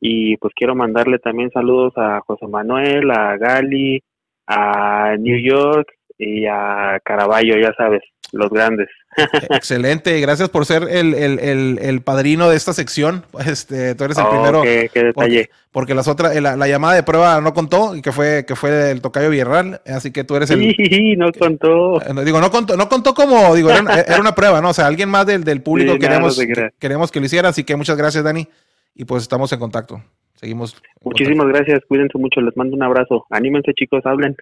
y 0.00 0.36
pues 0.36 0.52
quiero 0.54 0.74
mandarle 0.74 1.18
también 1.18 1.50
saludos 1.50 1.92
a 1.96 2.20
José 2.26 2.46
Manuel, 2.46 3.10
a 3.10 3.36
Gali, 3.36 4.02
a 4.46 5.16
New 5.18 5.38
York 5.38 5.88
y 6.18 6.46
a 6.46 7.00
Caraballo, 7.04 7.56
ya 7.56 7.72
sabes, 7.76 8.02
los 8.32 8.50
grandes. 8.50 8.88
Excelente, 9.50 10.20
gracias 10.20 10.48
por 10.48 10.64
ser 10.66 10.84
el, 10.84 11.14
el, 11.14 11.38
el, 11.40 11.78
el 11.80 12.00
padrino 12.02 12.48
de 12.50 12.56
esta 12.56 12.72
sección. 12.72 13.24
Este, 13.46 13.94
tú 13.94 14.04
eres 14.04 14.18
el 14.18 14.24
Oh, 14.26 14.30
primero. 14.30 14.62
qué, 14.62 14.90
qué 14.92 15.04
detalle. 15.04 15.50
Porque 15.72 15.94
las 15.94 16.08
otras, 16.08 16.34
la, 16.40 16.56
la 16.56 16.66
llamada 16.68 16.94
de 16.94 17.02
prueba 17.02 17.40
no 17.40 17.52
contó, 17.54 17.94
y 17.94 18.02
que 18.02 18.10
fue, 18.12 18.44
que 18.46 18.56
fue 18.56 18.90
el 18.90 19.00
tocayo 19.00 19.30
Villarreal, 19.30 19.80
así 19.86 20.10
que 20.12 20.24
tú 20.24 20.34
eres 20.36 20.50
el. 20.50 20.74
Sí, 20.74 21.16
no 21.16 21.30
contó. 21.32 22.00
Eh, 22.02 22.12
no, 22.14 22.22
Digo, 22.24 22.40
no 22.40 22.50
contó, 22.50 22.76
no 22.76 22.88
contó 22.88 23.14
como, 23.14 23.54
digo, 23.54 23.70
era, 23.70 23.80
una- 23.82 23.94
era 24.00 24.20
una 24.20 24.34
prueba, 24.34 24.60
¿no? 24.60 24.70
O 24.70 24.74
sea, 24.74 24.86
alguien 24.86 25.08
más 25.08 25.26
del, 25.26 25.44
del 25.44 25.62
público 25.62 25.92
Sí, 25.92 25.98
nada, 25.98 26.08
queremos, 26.08 26.38
no 26.38 26.68
queremos 26.78 27.12
que 27.12 27.20
lo 27.20 27.26
hiciera, 27.26 27.48
así 27.50 27.64
que 27.64 27.76
muchas 27.76 27.96
gracias, 27.96 28.24
Dani. 28.24 28.46
Y 28.94 29.04
pues 29.04 29.22
estamos 29.22 29.52
en 29.52 29.58
contacto. 29.60 30.02
Seguimos. 30.34 30.74
en 30.74 30.80
Muchísimas 31.04 31.46
gracias, 31.48 31.80
cuídense 31.88 32.16
mucho, 32.18 32.40
les 32.40 32.56
mando 32.56 32.76
un 32.76 32.82
abrazo. 32.82 33.24
Anímense 33.30 33.72
chicos, 33.74 34.04
hablen. 34.04 34.36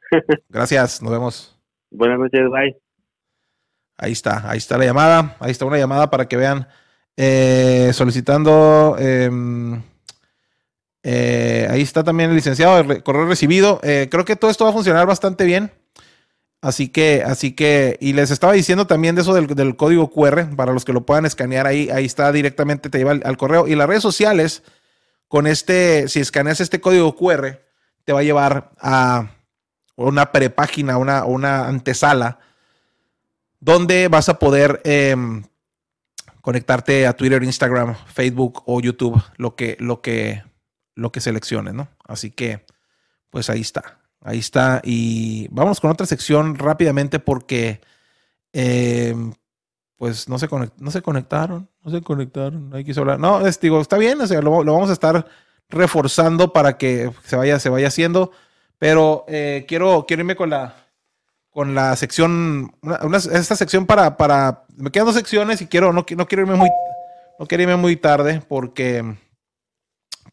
Gracias, 0.48 1.02
nos 1.02 1.10
vemos. 1.12 1.55
Buenas 1.90 2.18
noches, 2.18 2.42
bye. 2.50 2.76
Ahí 3.98 4.12
está, 4.12 4.48
ahí 4.50 4.58
está 4.58 4.76
la 4.78 4.84
llamada. 4.84 5.36
Ahí 5.40 5.50
está 5.50 5.64
una 5.64 5.78
llamada 5.78 6.10
para 6.10 6.26
que 6.28 6.36
vean. 6.36 6.68
eh, 7.16 7.90
solicitando. 7.94 8.96
em, 8.98 9.82
eh, 11.02 11.66
ahí 11.70 11.82
está 11.82 12.02
también 12.04 12.30
el 12.30 12.36
licenciado, 12.36 12.78
el 12.78 12.88
re- 12.88 13.02
correo 13.02 13.26
recibido. 13.26 13.80
Eh, 13.82 14.08
creo 14.10 14.24
que 14.24 14.36
todo 14.36 14.50
esto 14.50 14.64
va 14.64 14.70
a 14.70 14.74
funcionar 14.74 15.06
bastante 15.06 15.44
bien. 15.44 15.70
Así 16.60 16.88
que, 16.88 17.22
así 17.24 17.54
que, 17.54 17.96
y 18.00 18.12
les 18.14 18.30
estaba 18.30 18.52
diciendo 18.54 18.86
también 18.86 19.14
de 19.14 19.20
eso 19.22 19.32
del, 19.34 19.46
del 19.46 19.76
código 19.76 20.10
QR, 20.10 20.56
para 20.56 20.72
los 20.72 20.84
que 20.84 20.92
lo 20.92 21.06
puedan 21.06 21.24
escanear 21.26 21.66
ahí, 21.66 21.88
ahí 21.90 22.04
está 22.06 22.32
directamente, 22.32 22.90
te 22.90 22.98
lleva 22.98 23.12
al, 23.12 23.22
al 23.24 23.36
correo. 23.36 23.68
Y 23.68 23.76
las 23.76 23.86
redes 23.88 24.02
sociales, 24.02 24.62
con 25.28 25.46
este, 25.46 26.08
si 26.08 26.20
escaneas 26.20 26.60
este 26.60 26.80
código 26.80 27.14
QR, 27.14 27.60
te 28.04 28.12
va 28.12 28.20
a 28.20 28.24
llevar 28.24 28.72
a 28.80 29.35
una 29.96 30.30
prepágina, 30.32 30.98
una, 30.98 31.24
una 31.24 31.66
antesala 31.66 32.38
donde 33.60 34.08
vas 34.08 34.28
a 34.28 34.38
poder 34.38 34.80
em, 34.84 35.42
conectarte 36.40 37.06
a 37.06 37.14
Twitter, 37.14 37.42
Instagram, 37.42 37.96
Facebook 38.06 38.62
o 38.66 38.80
YouTube, 38.80 39.20
lo 39.36 39.56
que, 39.56 39.76
lo 39.80 40.00
que, 40.02 40.44
lo 40.94 41.10
que 41.10 41.20
selecciones, 41.20 41.74
¿no? 41.74 41.88
Así 42.06 42.30
que, 42.30 42.64
pues 43.30 43.50
ahí 43.50 43.62
está. 43.62 43.98
Ahí 44.20 44.38
está. 44.38 44.80
Y 44.84 45.48
vamos 45.50 45.80
con 45.80 45.90
otra 45.90 46.06
sección 46.06 46.56
rápidamente 46.56 47.18
porque, 47.18 47.80
eh, 48.52 49.14
pues 49.96 50.28
no 50.28 50.38
se, 50.38 50.48
no 50.78 50.90
se 50.90 51.02
conectaron, 51.02 51.68
no 51.82 51.90
se 51.90 52.02
conectaron, 52.02 52.72
hablar. 52.98 53.18
No, 53.18 53.46
es, 53.46 53.58
digo, 53.58 53.80
está 53.80 53.96
bien, 53.96 54.20
o 54.20 54.26
sea, 54.26 54.42
lo, 54.42 54.62
lo 54.62 54.74
vamos 54.74 54.90
a 54.90 54.92
estar 54.92 55.26
reforzando 55.68 56.52
para 56.52 56.76
que 56.76 57.10
se 57.24 57.36
vaya, 57.36 57.58
se 57.58 57.70
vaya 57.70 57.88
haciendo. 57.88 58.30
Pero 58.78 59.24
eh, 59.28 59.64
quiero, 59.66 60.04
quiero 60.06 60.22
irme 60.22 60.36
con 60.36 60.50
la, 60.50 60.74
con 61.50 61.74
la 61.74 61.96
sección, 61.96 62.76
esta 63.32 63.56
sección 63.56 63.86
para, 63.86 64.16
para, 64.18 64.64
me 64.76 64.90
quedan 64.90 65.06
dos 65.06 65.14
secciones 65.14 65.62
y 65.62 65.66
quiero, 65.66 65.92
no, 65.92 66.04
no 66.08 66.28
quiero 66.28 66.42
irme 66.42 66.56
muy, 66.56 66.68
no 67.38 67.46
quiero 67.46 67.62
irme 67.62 67.76
muy 67.76 67.96
tarde 67.96 68.42
porque, 68.46 69.16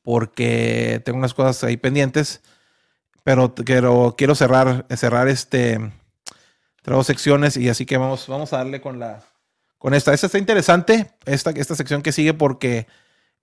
porque 0.01 1.01
tengo 1.05 1.17
unas 1.17 1.33
cosas 1.33 1.63
ahí 1.63 1.77
pendientes, 1.77 2.41
pero 3.23 3.55
quiero, 3.55 4.15
quiero 4.17 4.35
cerrar, 4.35 4.85
cerrar 4.97 5.29
este, 5.29 5.79
tres 6.81 7.05
secciones 7.07 7.55
y 7.55 7.69
así 7.69 7.85
que 7.85 7.95
vamos, 7.95 8.27
vamos 8.27 8.51
a 8.51 8.57
darle 8.57 8.81
con 8.81 8.99
la, 8.99 9.23
con 9.77 9.93
esta. 9.93 10.13
Esta 10.13 10.27
está 10.27 10.37
interesante, 10.37 11.13
esta, 11.25 11.51
esta 11.51 11.75
sección 11.75 12.01
que 12.01 12.11
sigue 12.11 12.33
porque 12.33 12.87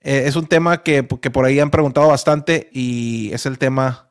eh, 0.00 0.24
es 0.26 0.36
un 0.36 0.46
tema 0.46 0.82
que, 0.82 1.08
que 1.20 1.30
por 1.30 1.46
ahí 1.46 1.58
han 1.58 1.70
preguntado 1.70 2.08
bastante 2.08 2.68
y 2.72 3.32
es 3.32 3.46
el 3.46 3.58
tema 3.58 4.09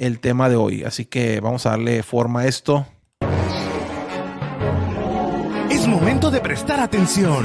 el 0.00 0.18
tema 0.18 0.48
de 0.48 0.56
hoy. 0.56 0.82
Así 0.82 1.04
que 1.04 1.40
vamos 1.40 1.66
a 1.66 1.70
darle 1.70 2.02
forma 2.02 2.40
a 2.40 2.46
esto. 2.46 2.86
Es 5.70 5.86
momento 5.86 6.30
de 6.30 6.40
prestar 6.40 6.80
atención. 6.80 7.44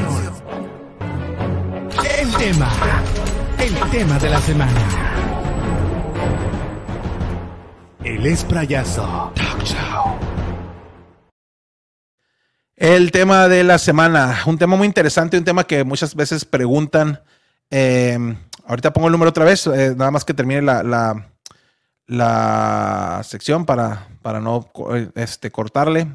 El 2.20 2.34
tema. 2.38 2.72
El 3.60 3.92
tema 3.92 4.18
de 4.20 4.30
la 4.30 4.40
semana. 4.40 4.82
El 8.04 8.26
esprayazo. 8.26 9.34
El 12.78 13.12
tema 13.12 13.48
de 13.48 13.64
la 13.64 13.78
semana, 13.78 14.38
un 14.46 14.58
tema 14.58 14.76
muy 14.76 14.86
interesante, 14.86 15.38
un 15.38 15.46
tema 15.46 15.64
que 15.66 15.84
muchas 15.84 16.16
veces 16.16 16.46
preguntan. 16.46 17.22
eh, 17.72 18.18
ahorita 18.68 18.94
pongo 18.94 19.08
el 19.08 19.12
número 19.14 19.30
otra 19.30 19.46
vez, 19.46 19.66
eh, 19.68 19.94
nada 19.96 20.12
más 20.12 20.26
que 20.26 20.34
termine 20.34 20.62
la, 20.62 20.84
la, 20.84 21.35
la 22.08 23.22
sección 23.24 23.66
para, 23.66 24.08
para 24.22 24.40
no 24.40 24.70
este, 25.16 25.52
cortarle. 25.52 26.08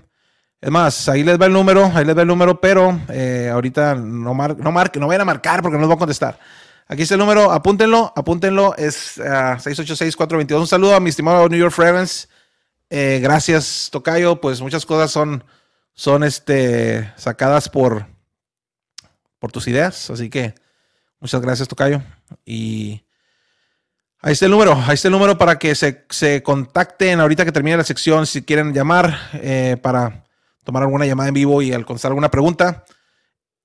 Es 0.60 0.70
más, 0.70 1.08
ahí 1.08 1.24
les 1.24 1.40
va 1.40 1.46
el 1.46 1.52
número, 1.52 1.90
ahí 1.94 2.04
les 2.04 2.16
va 2.16 2.22
el 2.22 2.28
número, 2.28 2.60
pero 2.60 3.00
eh, 3.08 3.48
ahorita 3.52 3.94
no, 3.94 4.34
mar, 4.34 4.56
no, 4.58 4.70
no 4.70 5.06
vayan 5.06 5.20
a 5.22 5.24
marcar 5.24 5.62
porque 5.62 5.76
no 5.76 5.80
les 5.80 5.88
voy 5.88 5.96
a 5.96 5.98
contestar. 5.98 6.38
Aquí 6.86 7.02
está 7.02 7.14
el 7.14 7.20
número, 7.20 7.52
apúntenlo, 7.52 8.12
apúntenlo, 8.16 8.76
es 8.76 9.18
ah, 9.20 9.56
686-422. 9.58 10.58
Un 10.58 10.66
saludo 10.66 10.94
a 10.94 11.00
mi 11.00 11.10
estimado 11.10 11.48
New 11.48 11.58
York 11.58 11.74
Ravens. 11.78 12.28
Eh, 12.90 13.20
gracias, 13.22 13.88
Tocayo. 13.92 14.40
Pues 14.40 14.60
muchas 14.60 14.84
cosas 14.84 15.12
son, 15.12 15.44
son 15.94 16.24
este, 16.24 17.12
sacadas 17.16 17.68
por, 17.68 18.06
por 19.38 19.52
tus 19.52 19.68
ideas. 19.68 20.10
Así 20.10 20.28
que 20.28 20.54
muchas 21.20 21.40
gracias, 21.40 21.68
Tocayo. 21.68 22.02
Y 22.44 23.04
ahí 24.22 24.32
está 24.32 24.46
el 24.46 24.50
número, 24.52 24.74
ahí 24.86 24.94
está 24.94 25.08
el 25.08 25.12
número 25.12 25.36
para 25.38 25.58
que 25.58 25.74
se, 25.74 26.04
se 26.10 26.42
contacten 26.42 27.20
ahorita 27.20 27.44
que 27.44 27.52
termine 27.52 27.76
la 27.76 27.84
sección 27.84 28.26
si 28.26 28.42
quieren 28.42 28.72
llamar 28.72 29.18
eh, 29.34 29.76
para 29.82 30.24
tomar 30.64 30.82
alguna 30.82 31.06
llamada 31.06 31.28
en 31.28 31.34
vivo 31.34 31.62
y 31.62 31.72
al 31.72 31.84
contestar 31.86 32.10
alguna 32.10 32.30
pregunta. 32.30 32.84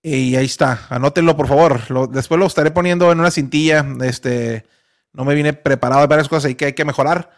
Y 0.02 0.36
ahí 0.36 0.46
está, 0.46 0.82
anótenlo 0.90 1.36
por 1.36 1.48
favor. 1.48 1.82
Lo- 1.90 2.08
después 2.08 2.40
lo 2.40 2.46
estaré 2.46 2.72
poniendo 2.72 3.12
en 3.12 3.20
una 3.20 3.32
cintilla. 3.32 3.86
Este, 4.04 4.66
no 5.14 5.26
me 5.26 5.34
vine 5.34 5.54
preparado 5.54 6.02
de 6.02 6.08
varias 6.08 6.30
cosas 6.30 6.46
ahí 6.46 6.56
que 6.56 6.66
hay 6.66 6.74
que 6.74 6.86
mejorar, 6.86 7.32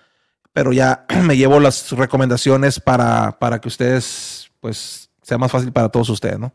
pero 0.53 0.73
ya 0.73 1.05
me 1.23 1.37
llevo 1.37 1.59
las 1.59 1.91
recomendaciones 1.91 2.79
para, 2.79 3.39
para 3.39 3.59
que 3.61 3.67
ustedes, 3.69 4.51
pues, 4.59 5.09
sea 5.21 5.37
más 5.37 5.51
fácil 5.51 5.71
para 5.71 5.89
todos 5.89 6.09
ustedes, 6.09 6.39
¿no? 6.39 6.53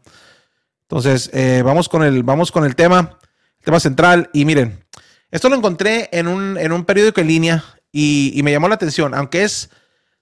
Entonces, 0.82 1.30
eh, 1.32 1.62
vamos, 1.64 1.88
con 1.88 2.02
el, 2.02 2.22
vamos 2.22 2.52
con 2.52 2.66
el 2.66 2.76
tema, 2.76 3.18
el 3.60 3.64
tema 3.64 3.80
central. 3.80 4.28
Y 4.34 4.44
miren, 4.44 4.84
esto 5.32 5.48
lo 5.48 5.56
encontré 5.56 6.08
en 6.12 6.28
un, 6.28 6.56
en 6.56 6.70
un 6.70 6.84
periódico 6.84 7.20
en 7.20 7.26
línea 7.26 7.64
y, 7.90 8.32
y 8.36 8.42
me 8.44 8.52
llamó 8.52 8.68
la 8.68 8.76
atención, 8.76 9.14
aunque 9.14 9.42
es, 9.42 9.70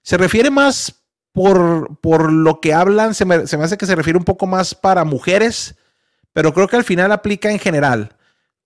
se 0.01 0.17
refiere 0.17 0.49
más 0.49 1.03
por, 1.33 1.97
por 1.99 2.31
lo 2.31 2.59
que 2.59 2.73
hablan, 2.73 3.13
se 3.13 3.25
me, 3.25 3.45
se 3.45 3.57
me 3.57 3.65
hace 3.65 3.77
que 3.77 3.85
se 3.85 3.95
refiere 3.95 4.17
un 4.17 4.25
poco 4.25 4.47
más 4.47 4.73
para 4.73 5.03
mujeres, 5.03 5.75
pero 6.33 6.53
creo 6.53 6.67
que 6.67 6.77
al 6.77 6.83
final 6.83 7.11
aplica 7.11 7.51
en 7.51 7.59
general. 7.59 8.15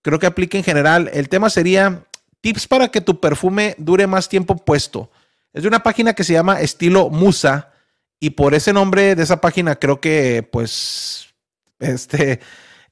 Creo 0.01 0.19
que 0.19 0.27
aplica 0.27 0.57
en 0.57 0.63
general. 0.63 1.09
El 1.13 1.29
tema 1.29 1.49
sería 1.49 2.05
tips 2.41 2.67
para 2.67 2.89
que 2.89 3.01
tu 3.01 3.19
perfume 3.19 3.75
dure 3.77 4.05
más 4.07 4.29
tiempo 4.29 4.55
puesto. 4.55 5.09
Es 5.51 5.63
de 5.63 5.67
una 5.67 5.83
página 5.83 6.13
que 6.13 6.23
se 6.23 6.33
llama 6.33 6.61
Estilo 6.61 7.09
Musa 7.09 7.71
y 8.19 8.31
por 8.31 8.53
ese 8.53 8.71
nombre 8.71 9.15
de 9.15 9.23
esa 9.23 9.41
página 9.41 9.75
creo 9.75 9.99
que 9.99 10.47
pues 10.51 11.33
este 11.79 12.39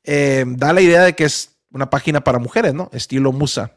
eh, 0.04 0.44
da 0.48 0.74
la 0.74 0.82
idea 0.82 1.04
de 1.04 1.14
que 1.14 1.26
es 1.26 1.53
una 1.74 1.90
página 1.90 2.24
para 2.24 2.40
mujeres, 2.40 2.74
¿no? 2.74 2.90
Estilo 2.94 3.34
Musa. 3.34 3.74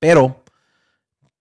Pero 0.00 0.42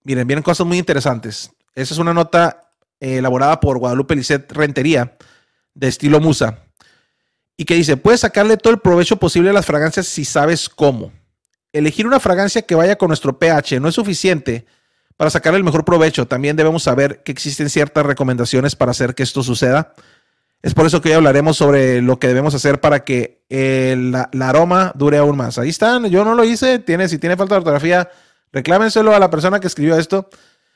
miren, 0.04 0.28
vienen 0.28 0.44
cosas 0.44 0.68
muy 0.68 0.78
interesantes. 0.78 1.52
Esa 1.74 1.94
es 1.94 1.98
una 2.00 2.14
nota 2.14 2.74
eh, 3.00 3.18
elaborada 3.18 3.60
por 3.60 3.80
Guadalupe 3.80 4.16
Lisset 4.16 4.52
Rentería 4.52 5.18
de 5.74 5.88
Estilo 5.88 6.20
Musa 6.20 6.60
y 7.60 7.66
que 7.66 7.76
dice, 7.76 7.98
puedes 7.98 8.22
sacarle 8.22 8.58
todo 8.58 8.74
el 8.74 8.80
provecho 8.80 9.18
posible 9.18 9.50
a 9.50 9.54
las 9.54 9.66
fragancias 9.66 10.08
si 10.08 10.24
sabes 10.24 10.70
cómo. 10.70 11.12
Elegir 11.74 12.08
una 12.08 12.20
fragancia 12.20 12.62
que 12.62 12.76
vaya 12.76 12.98
con 12.98 13.10
nuestro 13.10 13.38
pH 13.38 13.80
no 13.80 13.90
es 13.90 13.96
suficiente 13.96 14.66
para 15.18 15.30
sacarle 15.30 15.58
el 15.58 15.66
mejor 15.66 15.84
provecho. 15.84 16.26
También 16.26 16.56
debemos 16.56 16.84
saber 16.84 17.22
que 17.24 17.34
existen 17.34 17.70
ciertas 17.70 18.06
recomendaciones 18.06 18.78
para 18.78 18.92
hacer 18.92 19.14
que 19.14 19.24
esto 19.24 19.44
suceda. 19.44 19.94
Es 20.62 20.74
por 20.74 20.86
eso 20.86 21.02
que 21.02 21.10
hoy 21.10 21.16
hablaremos 21.16 21.56
sobre 21.56 22.02
lo 22.02 22.20
que 22.20 22.28
debemos 22.28 22.54
hacer 22.54 22.82
para 22.82 23.06
que 23.06 23.46
el 23.48 24.14
aroma 24.42 24.92
dure 24.94 25.18
aún 25.18 25.38
más. 25.38 25.58
Ahí 25.58 25.70
están, 25.70 26.06
yo 26.10 26.26
no 26.26 26.36
lo 26.36 26.44
hice. 26.44 26.80
Tiene, 26.80 27.08
si 27.08 27.18
tiene 27.18 27.38
falta 27.38 27.56
de 27.56 27.60
ortografía, 27.60 28.10
reclámenselo 28.52 29.16
a 29.16 29.20
la 29.20 29.30
persona 29.30 29.62
que 29.62 29.68
escribió 29.68 29.98
esto. 29.98 30.30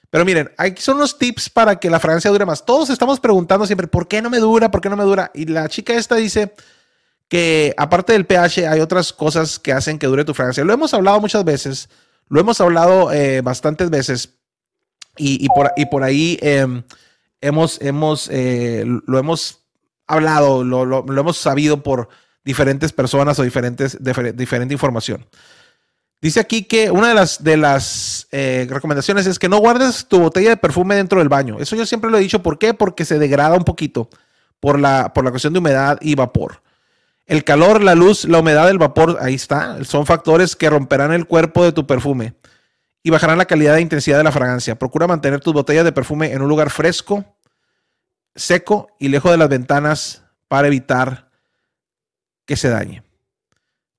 Pero 0.10 0.24
miren, 0.24 0.52
aquí 0.58 0.82
son 0.82 0.98
unos 0.98 1.18
tips 1.18 1.50
para 1.50 1.78
que 1.78 1.90
la 1.90 2.00
fragancia 2.00 2.32
dure 2.32 2.46
más. 2.46 2.64
Todos 2.64 2.90
estamos 2.92 3.20
preguntando 3.20 3.66
siempre, 3.66 3.88
¿por 3.88 4.08
qué 4.08 4.22
no 4.22 4.30
me 4.30 4.40
dura? 4.40 4.72
¿Por 4.72 4.80
qué 4.80 4.90
no 4.90 4.96
me 4.96 5.04
dura? 5.04 5.32
Y 5.34 5.48
la 5.48 5.68
chica 5.68 5.96
esta 5.96 6.16
dice 6.16 6.54
que 7.28 7.74
aparte 7.78 8.14
del 8.14 8.26
pH 8.26 8.68
hay 8.68 8.80
otras 8.80 9.12
cosas 9.12 9.60
que 9.60 9.74
hacen 9.74 10.00
que 10.00 10.08
dure 10.08 10.24
tu 10.24 10.34
fragancia. 10.34 10.64
Lo 10.64 10.72
hemos 10.72 10.94
hablado 10.94 11.20
muchas 11.20 11.44
veces, 11.44 11.90
lo 12.30 12.40
hemos 12.40 12.62
hablado 12.62 13.12
eh, 13.12 13.42
bastantes 13.42 13.90
veces 13.90 14.36
y, 15.18 15.48
por, 15.50 16.04
ahí 16.04 16.38
eh, 16.42 16.84
hemos, 17.42 17.82
hemos, 17.82 18.30
eh, 18.32 18.84
lo 18.86 19.18
hemos 19.18 19.63
hablado, 20.08 20.64
lo, 20.64 20.86
lo- 20.86 21.06
hemos 21.20 21.38
sabido 21.38 21.84
por 21.84 22.10
diferentes 22.44 22.92
personas 22.92 23.40
o 23.40 23.44
diferentes, 23.44 24.00
difer- 24.02 24.34
diferente 24.34 24.74
información. 24.74 25.26
Dice 26.22 26.40
aquí 26.40 26.64
que 26.64 26.90
una 26.90 27.10
de 27.10 27.14
las, 27.16 27.44
de 27.44 27.58
las 27.58 28.28
eh, 28.32 28.66
recomendaciones 28.70 29.28
es 29.28 29.38
que 29.40 29.50
no 29.50 29.58
guardes 29.58 30.08
tu 30.08 30.20
botella 30.20 30.52
de 30.52 30.58
perfume 30.58 30.96
dentro 30.96 31.20
del 31.20 31.28
baño. 31.28 31.58
Eso 31.60 31.76
yo 31.76 31.86
siempre 31.86 32.10
lo 32.10 32.18
he 32.18 32.22
dicho. 32.22 32.42
¿Por 32.42 32.58
qué? 32.58 32.74
Porque 32.74 33.04
se 33.04 33.20
degrada 33.20 33.58
un 33.58 33.66
poquito 33.66 34.10
por 34.62 34.80
la, 34.80 35.12
por 35.14 35.26
la 35.26 35.32
cuestión 35.32 35.52
de 35.52 35.60
humedad 35.60 35.98
y 36.00 36.16
vapor. 36.16 36.62
El 37.26 37.44
calor, 37.44 37.82
la 37.82 37.94
luz, 37.96 38.24
la 38.26 38.40
humedad, 38.40 38.70
el 38.70 38.78
vapor, 38.78 39.18
ahí 39.22 39.34
está. 39.36 39.84
Son 39.84 40.06
factores 40.06 40.56
que 40.56 40.70
romperán 40.70 41.12
el 41.12 41.26
cuerpo 41.26 41.64
de 41.66 41.74
tu 41.74 41.86
perfume 41.86 42.36
y 43.02 43.10
bajarán 43.10 43.38
la 43.38 43.46
calidad 43.46 43.78
e 43.78 43.82
intensidad 43.82 44.18
de 44.18 44.24
la 44.24 44.32
fragancia. 44.32 44.76
Procura 44.80 45.08
mantener 45.08 45.42
tus 45.42 45.54
botellas 45.54 45.84
de 45.84 45.92
perfume 45.92 46.32
en 46.32 46.42
un 46.42 46.48
lugar 46.48 46.70
fresco, 46.70 47.26
seco 48.36 48.88
y 49.00 49.10
lejos 49.10 49.32
de 49.32 49.38
las 49.38 49.50
ventanas 49.50 50.24
para 50.48 50.68
evitar 50.68 51.30
que 52.46 52.56
se 52.56 52.70
dañe. 52.70 53.04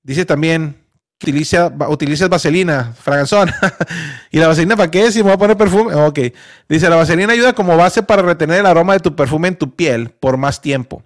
Dice 0.03 0.25
también 0.25 0.81
que 1.17 1.29
utiliza, 1.31 1.71
utilices 1.89 2.29
vaselina, 2.29 2.93
fraganzón. 2.93 3.49
¿Y 4.31 4.39
la 4.39 4.47
vaselina 4.47 4.75
para 4.75 4.91
qué? 4.91 5.11
Si 5.11 5.19
me 5.19 5.25
voy 5.25 5.33
a 5.33 5.37
poner 5.37 5.57
perfume. 5.57 5.95
Ok. 5.95 6.19
Dice, 6.69 6.89
la 6.89 6.97
vaselina 6.97 7.33
ayuda 7.33 7.53
como 7.53 7.75
base 7.77 8.03
para 8.03 8.21
retener 8.21 8.59
el 8.59 8.65
aroma 8.65 8.93
de 8.93 8.99
tu 8.99 9.15
perfume 9.15 9.47
en 9.47 9.57
tu 9.57 9.75
piel 9.75 10.09
por 10.11 10.37
más 10.37 10.61
tiempo. 10.61 11.03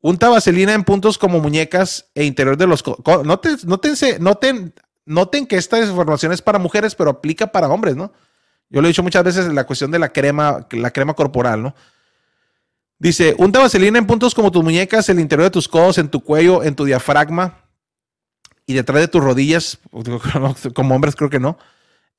Unta 0.00 0.28
vaselina 0.28 0.72
en 0.72 0.84
puntos 0.84 1.18
como 1.18 1.40
muñecas 1.40 2.06
e 2.14 2.24
interior 2.24 2.56
de 2.56 2.66
los... 2.66 2.82
Noten, 3.24 3.56
nótense- 3.58 4.18
noten, 4.18 4.74
noten 5.04 5.46
que 5.46 5.56
esta 5.56 5.78
información 5.80 6.32
es 6.32 6.42
para 6.42 6.58
mujeres, 6.58 6.94
pero 6.94 7.10
aplica 7.10 7.48
para 7.48 7.68
hombres, 7.68 7.94
¿no? 7.96 8.12
Yo 8.70 8.80
lo 8.80 8.86
he 8.86 8.90
dicho 8.90 9.02
muchas 9.02 9.22
veces, 9.22 9.52
la 9.52 9.64
cuestión 9.64 9.90
de 9.90 9.98
la 9.98 10.08
crema, 10.08 10.66
la 10.70 10.90
crema 10.90 11.14
corporal, 11.14 11.62
¿no? 11.62 11.74
Dice, 13.02 13.34
unta 13.36 13.58
vaselina 13.58 13.98
en 13.98 14.06
puntos 14.06 14.32
como 14.32 14.52
tus 14.52 14.62
muñecas, 14.62 15.08
el 15.08 15.18
interior 15.18 15.42
de 15.46 15.50
tus 15.50 15.66
codos, 15.66 15.98
en 15.98 16.08
tu 16.08 16.22
cuello, 16.22 16.62
en 16.62 16.76
tu 16.76 16.84
diafragma 16.84 17.64
y 18.64 18.74
detrás 18.74 19.00
de 19.00 19.08
tus 19.08 19.20
rodillas, 19.20 19.80
como 20.72 20.94
hombres 20.94 21.16
creo 21.16 21.28
que 21.28 21.40
no, 21.40 21.58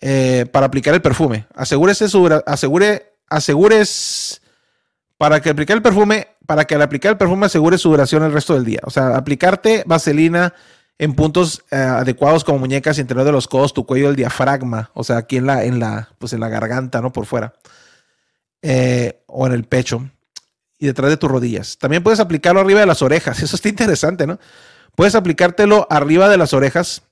eh, 0.02 0.46
para 0.52 0.66
aplicar 0.66 0.94
el 0.94 1.02
perfume. 1.02 1.48
Asegúrese 1.56 2.10
su, 2.10 2.28
asegure, 2.46 3.14
asegures 3.30 4.42
para 5.18 5.42
que 5.42 5.52
aplicar 5.52 5.78
el 5.78 5.82
perfume, 5.82 6.28
para 6.46 6.66
que 6.66 6.76
al 6.76 6.82
aplicar 6.82 7.14
el 7.14 7.18
perfume 7.18 7.46
asegure 7.46 7.78
su 7.78 7.90
duración 7.90 8.24
el 8.24 8.34
resto 8.34 8.54
del 8.54 8.66
día. 8.66 8.82
O 8.84 8.90
sea, 8.90 9.16
aplicarte 9.16 9.84
vaselina 9.86 10.54
en 10.98 11.14
puntos 11.14 11.64
eh, 11.72 11.78
adecuados 11.78 12.44
como 12.44 12.60
muñecas, 12.60 13.00
interior 13.00 13.26
de 13.26 13.32
los 13.32 13.48
codos, 13.48 13.74
tu 13.74 13.86
cuello, 13.86 14.10
el 14.10 14.18
diafragma, 14.18 14.92
o 14.96 15.06
sea, 15.06 15.16
aquí 15.16 15.38
en 15.38 15.46
la, 15.46 15.64
en 15.64 15.80
la, 15.80 16.10
pues 16.18 16.34
en 16.34 16.42
la 16.42 16.50
garganta, 16.50 17.00
¿no? 17.00 17.14
Por 17.14 17.26
fuera. 17.26 17.54
Eh, 18.62 19.24
o 19.28 19.48
en 19.48 19.54
el 19.54 19.64
pecho 19.64 20.10
y 20.84 20.88
detrás 20.88 21.10
de 21.10 21.16
tus 21.16 21.32
rodillas. 21.32 21.78
También 21.78 22.04
puedes 22.04 22.20
aplicarlo 22.20 22.60
arriba 22.60 22.82
de 22.82 22.86
las 22.86 23.02
orejas. 23.02 23.40
Eso 23.42 23.56
está 23.56 23.70
interesante, 23.70 24.28
¿no? 24.28 24.38
Puedes 24.96 25.16
aplicártelo 25.16 25.88
arriba 25.90 26.28
de 26.28 26.36
las 26.36 26.54
orejas. 26.54 27.04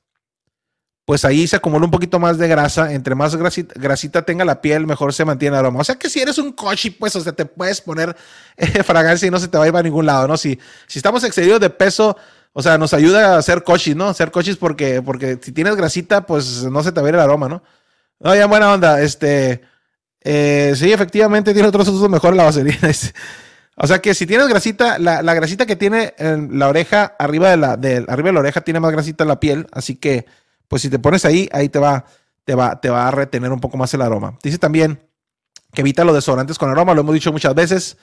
Pues 1.06 1.24
ahí 1.24 1.48
se 1.48 1.56
acumula 1.56 1.86
un 1.86 1.92
poquito 1.92 2.20
más 2.20 2.38
de 2.38 2.50
grasa. 2.50 2.92
Entre 2.92 3.16
más 3.16 3.38
grasita, 3.38 4.24
tenga 4.24 4.44
la 4.44 4.60
piel, 4.60 4.86
mejor 4.86 5.14
se 5.14 5.24
mantiene 5.24 5.56
el 5.56 5.60
aroma. 5.60 5.80
O 5.80 5.84
sea 5.86 5.96
que 5.96 6.10
si 6.10 6.20
eres 6.20 6.38
un 6.38 6.52
cochi, 6.52 6.90
pues, 6.90 7.16
o 7.16 7.22
sea, 7.22 7.32
te 7.32 7.46
puedes 7.46 7.80
poner 7.80 8.14
eh, 8.58 8.84
fragancia 8.84 9.26
y 9.26 9.32
no 9.32 9.40
se 9.40 9.48
te 9.48 9.58
va 9.58 9.64
a 9.64 9.68
ir 9.70 9.76
a 9.76 9.82
ningún 9.82 10.06
lado, 10.06 10.28
¿no? 10.28 10.36
Si, 10.36 10.60
si 10.86 11.00
estamos 11.00 11.24
excedidos 11.24 11.62
de 11.62 11.70
peso, 11.70 12.18
o 12.52 12.62
sea, 12.62 12.78
nos 12.78 12.94
ayuda 12.94 13.36
a 13.36 13.38
hacer 13.38 13.64
cochis, 13.64 13.96
¿no? 13.96 14.10
Hacer 14.10 14.32
cochis 14.32 14.58
porque, 14.58 15.02
porque 15.02 15.40
si 15.42 15.54
tienes 15.54 15.78
grasita, 15.78 16.26
pues 16.26 16.66
no 16.66 16.84
se 16.84 16.92
te 16.92 17.00
va 17.00 17.08
a 17.08 17.10
ir 17.10 17.16
el 17.16 17.22
aroma, 17.22 17.48
¿no? 17.48 17.64
No, 18.20 18.36
ya 18.36 18.48
buena 18.48 18.74
onda. 18.74 19.02
Este, 19.02 19.62
eh, 20.20 20.74
sí, 20.76 20.92
efectivamente 20.92 21.54
tiene 21.54 21.70
otros 21.70 21.88
usos 21.88 22.10
mejor 22.10 22.36
la 22.36 22.44
vaselina. 22.44 22.78
o 23.84 23.88
sea 23.88 23.98
que 24.00 24.14
si 24.14 24.28
tienes 24.28 24.48
grasita, 24.48 25.00
la, 25.00 25.24
la, 25.24 25.34
grasita 25.34 25.66
que 25.66 25.76
tiene 25.76 26.14
en 26.20 26.60
la 26.60 26.68
oreja, 26.68 27.16
arriba 27.18 27.50
de 27.50 27.58
la, 27.58 27.78
de, 27.78 28.06
arriba 28.08 28.30
de 28.30 28.34
la 28.34 28.40
oreja, 28.42 28.62
tiene 28.62 28.80
más 28.80 28.92
grasita 28.92 29.24
en 29.24 29.28
la 29.28 29.40
piel. 29.40 29.66
Así 29.72 29.96
que, 29.96 30.28
pues 30.68 30.84
si 30.84 30.90
te 30.92 31.00
pones 31.00 31.26
ahí, 31.26 31.50
ahí 31.52 31.68
te 31.68 31.80
va, 31.80 32.06
te 32.44 32.54
va, 32.54 32.80
te 32.80 32.92
va 32.92 33.08
a 33.08 33.12
retener 33.12 33.52
un 33.52 33.60
poco 33.60 33.78
más 33.78 33.92
el 33.96 34.04
aroma. 34.04 34.38
Dice 34.44 34.60
también 34.60 35.02
que 35.74 35.82
evita 35.82 36.04
los 36.04 36.14
desodorantes 36.14 36.60
con 36.60 36.70
aroma, 36.70 36.94
lo 36.94 37.02
hemos 37.02 37.16
dicho 37.16 37.32
muchas 37.32 37.56
veces. 37.56 37.98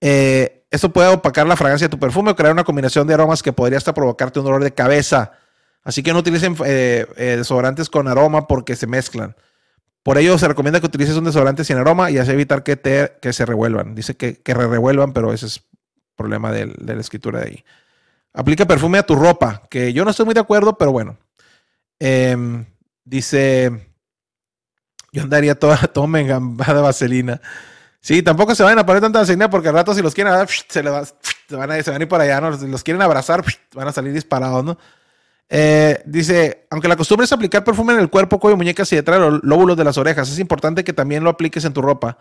Eh, 0.00 0.64
esto 0.70 0.90
puede 0.90 1.08
opacar 1.08 1.46
la 1.46 1.56
fragancia 1.56 1.88
de 1.88 1.90
tu 1.90 1.98
perfume 1.98 2.30
o 2.30 2.36
crear 2.36 2.54
una 2.54 2.64
combinación 2.64 3.06
de 3.06 3.12
aromas 3.12 3.42
que 3.42 3.52
podría 3.52 3.76
hasta 3.76 3.92
provocarte 3.92 4.38
un 4.38 4.46
dolor 4.46 4.64
de 4.64 4.72
cabeza. 4.72 5.32
Así 5.82 6.02
que 6.02 6.14
no 6.14 6.20
utilicen 6.20 6.56
eh, 6.64 7.06
eh, 7.16 7.36
desodorantes 7.36 7.90
con 7.90 8.08
aroma 8.08 8.46
porque 8.46 8.74
se 8.74 8.86
mezclan. 8.86 9.36
Por 10.02 10.16
ello 10.18 10.38
se 10.38 10.48
recomienda 10.48 10.80
que 10.80 10.86
utilices 10.86 11.16
un 11.16 11.24
desodorante 11.24 11.64
sin 11.64 11.76
aroma 11.76 12.10
y 12.10 12.18
así 12.18 12.30
evitar 12.30 12.62
que, 12.62 12.76
te, 12.76 13.18
que 13.20 13.32
se 13.32 13.44
revuelvan. 13.44 13.94
Dice 13.94 14.16
que, 14.16 14.40
que 14.40 14.54
revuelvan, 14.54 15.12
pero 15.12 15.32
ese 15.32 15.46
es 15.46 15.62
problema 16.16 16.52
de, 16.52 16.66
la 16.66 17.00
escritura 17.00 17.40
de 17.40 17.46
ahí. 17.46 17.64
Aplica 18.32 18.66
perfume 18.66 18.98
a 18.98 19.02
tu 19.02 19.16
ropa, 19.16 19.62
que 19.70 19.92
yo 19.92 20.04
no 20.04 20.10
estoy 20.10 20.26
muy 20.26 20.34
de 20.34 20.40
acuerdo, 20.40 20.78
pero 20.78 20.92
bueno. 20.92 21.18
Eh, 21.98 22.36
dice, 23.04 23.90
yo 25.12 25.22
andaría 25.22 25.58
toda, 25.58 25.78
mengambada 26.06 26.74
de 26.74 26.80
vaselina. 26.80 27.40
Sí, 28.00 28.22
tampoco 28.22 28.54
se 28.54 28.62
vayan 28.62 28.78
a 28.78 28.86
poner 28.86 29.02
tanta 29.02 29.18
vaselina 29.18 29.50
porque 29.50 29.68
al 29.68 29.74
rato 29.74 29.94
si 29.94 30.02
los 30.02 30.14
quieren 30.14 30.32
se, 30.68 30.82
le 30.82 30.90
va, 30.90 31.04
van 31.50 31.72
a, 31.72 31.82
van 31.82 32.02
ir 32.02 32.08
por 32.08 32.20
allá, 32.20 32.40
¿no? 32.40 32.56
Si 32.56 32.66
los 32.66 32.82
quieren 32.82 33.02
abrazar, 33.02 33.44
van 33.74 33.88
a 33.88 33.92
salir 33.92 34.12
disparados, 34.12 34.64
¿no? 34.64 34.78
Eh, 35.52 36.00
dice, 36.06 36.68
aunque 36.70 36.86
la 36.86 36.94
costumbre 36.94 37.24
es 37.24 37.32
aplicar 37.32 37.64
perfume 37.64 37.92
en 37.92 37.98
el 37.98 38.08
cuerpo, 38.08 38.38
cuello, 38.38 38.56
muñecas 38.56 38.92
y 38.92 38.96
detrás 38.96 39.18
de 39.18 39.30
los 39.30 39.40
lóbulos 39.42 39.76
de 39.76 39.82
las 39.82 39.98
orejas, 39.98 40.30
es 40.30 40.38
importante 40.38 40.84
que 40.84 40.92
también 40.92 41.24
lo 41.24 41.30
apliques 41.30 41.64
en 41.64 41.72
tu 41.72 41.82
ropa. 41.82 42.18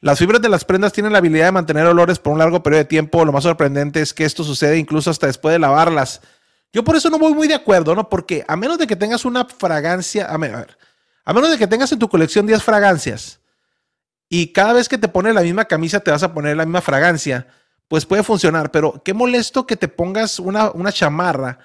Las 0.00 0.18
fibras 0.18 0.42
de 0.42 0.48
las 0.48 0.64
prendas 0.64 0.92
tienen 0.92 1.12
la 1.12 1.18
habilidad 1.18 1.46
de 1.46 1.52
mantener 1.52 1.86
olores 1.86 2.18
por 2.18 2.32
un 2.32 2.40
largo 2.40 2.62
periodo 2.62 2.80
de 2.80 2.84
tiempo. 2.86 3.24
Lo 3.24 3.32
más 3.32 3.44
sorprendente 3.44 4.02
es 4.02 4.12
que 4.12 4.24
esto 4.24 4.42
sucede 4.42 4.78
incluso 4.78 5.10
hasta 5.10 5.28
después 5.28 5.52
de 5.52 5.60
lavarlas. 5.60 6.20
Yo 6.72 6.82
por 6.84 6.96
eso 6.96 7.08
no 7.08 7.18
voy 7.18 7.32
muy 7.32 7.46
de 7.48 7.54
acuerdo, 7.54 7.94
¿no? 7.94 8.08
Porque 8.08 8.44
a 8.48 8.56
menos 8.56 8.78
de 8.78 8.86
que 8.86 8.96
tengas 8.96 9.24
una 9.24 9.44
fragancia, 9.46 10.26
a, 10.26 10.36
ver, 10.36 10.76
a 11.24 11.32
menos 11.32 11.50
de 11.50 11.56
que 11.56 11.66
tengas 11.68 11.92
en 11.92 12.00
tu 12.00 12.08
colección 12.08 12.46
10 12.46 12.62
fragancias 12.62 13.40
y 14.28 14.52
cada 14.52 14.72
vez 14.72 14.88
que 14.88 14.98
te 14.98 15.08
pones 15.08 15.34
la 15.34 15.42
misma 15.42 15.66
camisa 15.66 16.00
te 16.00 16.10
vas 16.10 16.24
a 16.24 16.34
poner 16.34 16.56
la 16.56 16.66
misma 16.66 16.80
fragancia, 16.80 17.46
pues 17.88 18.04
puede 18.04 18.24
funcionar. 18.24 18.72
Pero 18.72 19.00
qué 19.04 19.14
molesto 19.14 19.66
que 19.66 19.76
te 19.76 19.88
pongas 19.88 20.40
una, 20.40 20.70
una 20.72 20.92
chamarra 20.92 21.58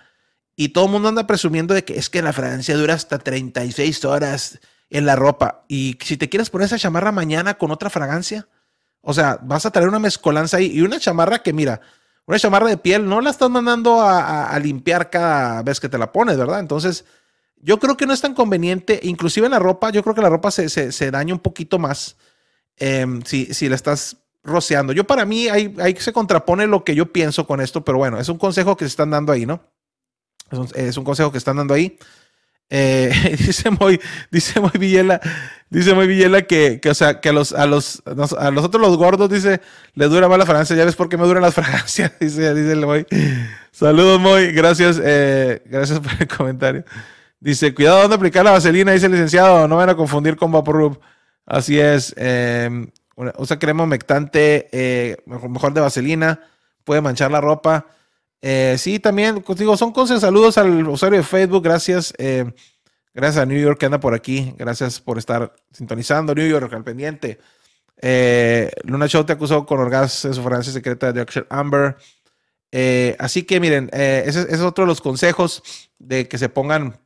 y 0.61 0.69
todo 0.69 0.85
el 0.85 0.91
mundo 0.91 1.09
anda 1.09 1.25
presumiendo 1.25 1.73
de 1.73 1.83
que 1.83 1.97
es 1.97 2.11
que 2.11 2.21
la 2.21 2.33
fragancia 2.33 2.77
dura 2.77 2.93
hasta 2.93 3.17
36 3.17 4.05
horas 4.05 4.59
en 4.91 5.07
la 5.07 5.15
ropa. 5.15 5.65
Y 5.67 5.97
si 6.03 6.17
te 6.17 6.29
quieres 6.29 6.51
poner 6.51 6.67
esa 6.67 6.77
chamarra 6.77 7.11
mañana 7.11 7.55
con 7.55 7.71
otra 7.71 7.89
fragancia, 7.89 8.47
o 9.01 9.11
sea, 9.11 9.39
vas 9.41 9.65
a 9.65 9.71
traer 9.71 9.89
una 9.89 9.97
mezcolanza 9.97 10.57
ahí 10.57 10.67
y 10.67 10.81
una 10.81 10.99
chamarra 10.99 11.39
que, 11.39 11.51
mira, 11.51 11.81
una 12.27 12.37
chamarra 12.37 12.67
de 12.67 12.77
piel 12.77 13.09
no 13.09 13.21
la 13.21 13.31
estás 13.31 13.49
mandando 13.49 14.01
a, 14.03 14.55
limpiar 14.59 15.09
cada 15.09 15.63
vez 15.63 15.79
que 15.79 15.89
te 15.89 15.97
la 15.97 16.11
pones, 16.11 16.37
¿verdad? 16.37 16.59
Entonces, 16.59 17.05
yo 17.57 17.79
creo 17.79 17.97
que 17.97 18.05
no 18.05 18.13
es 18.13 18.21
tan 18.21 18.35
conveniente, 18.35 18.99
inclusive 19.01 19.47
en 19.47 19.53
la 19.53 19.59
ropa, 19.59 19.89
yo 19.89 20.03
creo 20.03 20.13
que 20.13 20.21
la 20.21 20.29
ropa 20.29 20.51
se, 20.51 20.69
se, 20.69 20.91
se 20.91 21.09
daña 21.09 21.33
un 21.33 21.39
poquito 21.39 21.79
más 21.79 22.17
eh, 22.77 23.07
si, 23.25 23.51
si 23.51 23.67
la 23.67 23.73
estás 23.73 24.17
rociando. 24.43 24.93
Yo 24.93 25.07
para 25.07 25.25
mí 25.25 25.47
ahí, 25.47 25.73
ahí 25.79 25.95
se 25.95 26.13
contrapone 26.13 26.67
lo 26.67 26.83
que 26.83 26.93
yo 26.93 27.11
pienso 27.11 27.47
con 27.47 27.61
esto, 27.61 27.83
pero 27.83 27.97
bueno, 27.97 28.19
es 28.19 28.29
un 28.29 28.37
consejo 28.37 28.77
que 28.77 28.85
se 28.85 28.89
están 28.89 29.09
dando 29.09 29.31
ahí, 29.31 29.47
¿no? 29.47 29.63
Es 30.51 30.57
un, 30.57 30.67
es 30.75 30.99
consejo 30.99 31.31
que 31.31 31.37
están 31.37 31.57
dando 31.57 31.73
ahí. 31.73 31.97
Eh, 32.73 33.35
dice 33.37 33.69
muy, 33.69 33.99
dice 34.31 34.61
muy 34.61 34.71
Villela, 34.79 35.19
dice 35.69 35.93
muy 35.93 36.07
Villela 36.07 36.43
que, 36.43 36.79
que, 36.81 36.89
o 36.89 36.93
sea, 36.93 37.19
que 37.19 37.29
a 37.29 37.33
los, 37.33 37.51
a 37.51 37.65
los, 37.65 38.01
a 38.05 38.51
los 38.51 38.63
otros 38.63 38.81
los 38.81 38.97
gordos, 38.97 39.29
dice, 39.29 39.59
le 39.93 40.07
dura 40.07 40.29
más 40.29 40.37
la 40.37 40.45
fragancia. 40.45 40.75
Ya 40.75 40.85
ves 40.85 40.95
por 40.95 41.09
qué 41.09 41.17
me 41.17 41.25
duran 41.25 41.43
las 41.43 41.53
fragancias, 41.55 42.13
dice, 42.19 42.53
dice 42.53 42.71
el 42.71 42.85
Moy. 42.85 43.05
Saludos, 43.71 44.19
Moy. 44.19 44.51
Gracias, 44.53 44.99
eh, 45.03 45.61
gracias 45.65 45.99
por 45.99 46.11
el 46.17 46.27
comentario. 46.27 46.85
Dice, 47.41 47.73
cuidado 47.73 48.01
dónde 48.01 48.15
aplicar 48.15 48.45
la 48.45 48.51
vaselina, 48.51 48.91
dice 48.91 49.07
el 49.07 49.13
licenciado, 49.13 49.67
no 49.67 49.75
van 49.75 49.89
a 49.89 49.95
confundir 49.95 50.35
con 50.37 50.51
Vaporub. 50.51 50.99
Así 51.45 51.79
es. 51.79 52.13
Eh, 52.17 52.87
usa 53.37 53.59
crema 53.59 53.83
humectante, 53.83 54.69
eh, 54.71 55.17
mejor 55.25 55.73
de 55.73 55.81
vaselina, 55.81 56.39
puede 56.83 57.01
manchar 57.01 57.31
la 57.31 57.41
ropa. 57.41 57.87
Eh, 58.41 58.75
sí, 58.77 58.99
también, 58.99 59.41
pues, 59.41 59.59
digo, 59.59 59.77
son 59.77 59.91
cosas. 59.91 60.21
Saludos 60.21 60.57
al 60.57 60.87
usuario 60.87 61.19
de 61.19 61.23
Facebook. 61.23 61.63
Gracias. 61.63 62.13
Eh, 62.17 62.51
gracias 63.13 63.43
a 63.43 63.45
New 63.45 63.61
York 63.61 63.79
que 63.79 63.85
anda 63.85 63.99
por 63.99 64.13
aquí. 64.13 64.53
Gracias 64.57 64.99
por 64.99 65.17
estar 65.17 65.53
sintonizando. 65.71 66.33
New 66.33 66.47
York 66.47 66.73
al 66.73 66.83
pendiente. 66.83 67.39
Eh, 68.01 68.71
Luna 68.83 69.07
Show 69.07 69.23
te 69.23 69.33
acusó 69.33 69.65
con 69.65 69.79
orgasmo 69.79 70.31
de 70.31 70.63
su 70.63 70.71
secreta 70.71 71.13
de 71.13 71.21
Action 71.21 71.45
Amber. 71.49 71.97
Así 73.19 73.43
que 73.43 73.59
miren, 73.59 73.89
ese, 73.93 74.41
ese, 74.41 74.53
es 74.53 74.61
otro 74.61 74.85
de 74.85 74.87
los 74.87 75.01
consejos 75.01 75.61
de 75.99 76.27
que 76.27 76.37
se 76.37 76.49
pongan 76.49 76.99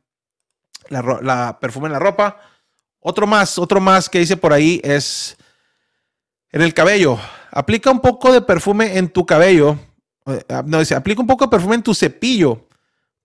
la, 0.88 1.02
la 1.22 1.58
perfume 1.60 1.86
en 1.86 1.92
la 1.92 1.98
ropa. 1.98 2.40
Otro 3.00 3.26
más, 3.26 3.58
otro 3.58 3.80
más 3.80 4.08
que 4.08 4.20
dice 4.20 4.36
por 4.36 4.52
ahí 4.52 4.80
es 4.82 5.36
en 6.50 6.62
el 6.62 6.72
cabello. 6.72 7.18
Aplica 7.50 7.90
un 7.90 8.00
poco 8.00 8.32
de 8.32 8.40
perfume 8.40 8.96
en 8.96 9.08
tu 9.08 9.26
cabello 9.26 9.78
no, 10.64 10.80
dice, 10.80 10.94
aplica 10.94 11.20
un 11.20 11.26
poco 11.26 11.44
de 11.44 11.50
perfume 11.50 11.76
en 11.76 11.82
tu 11.82 11.94
cepillo. 11.94 12.66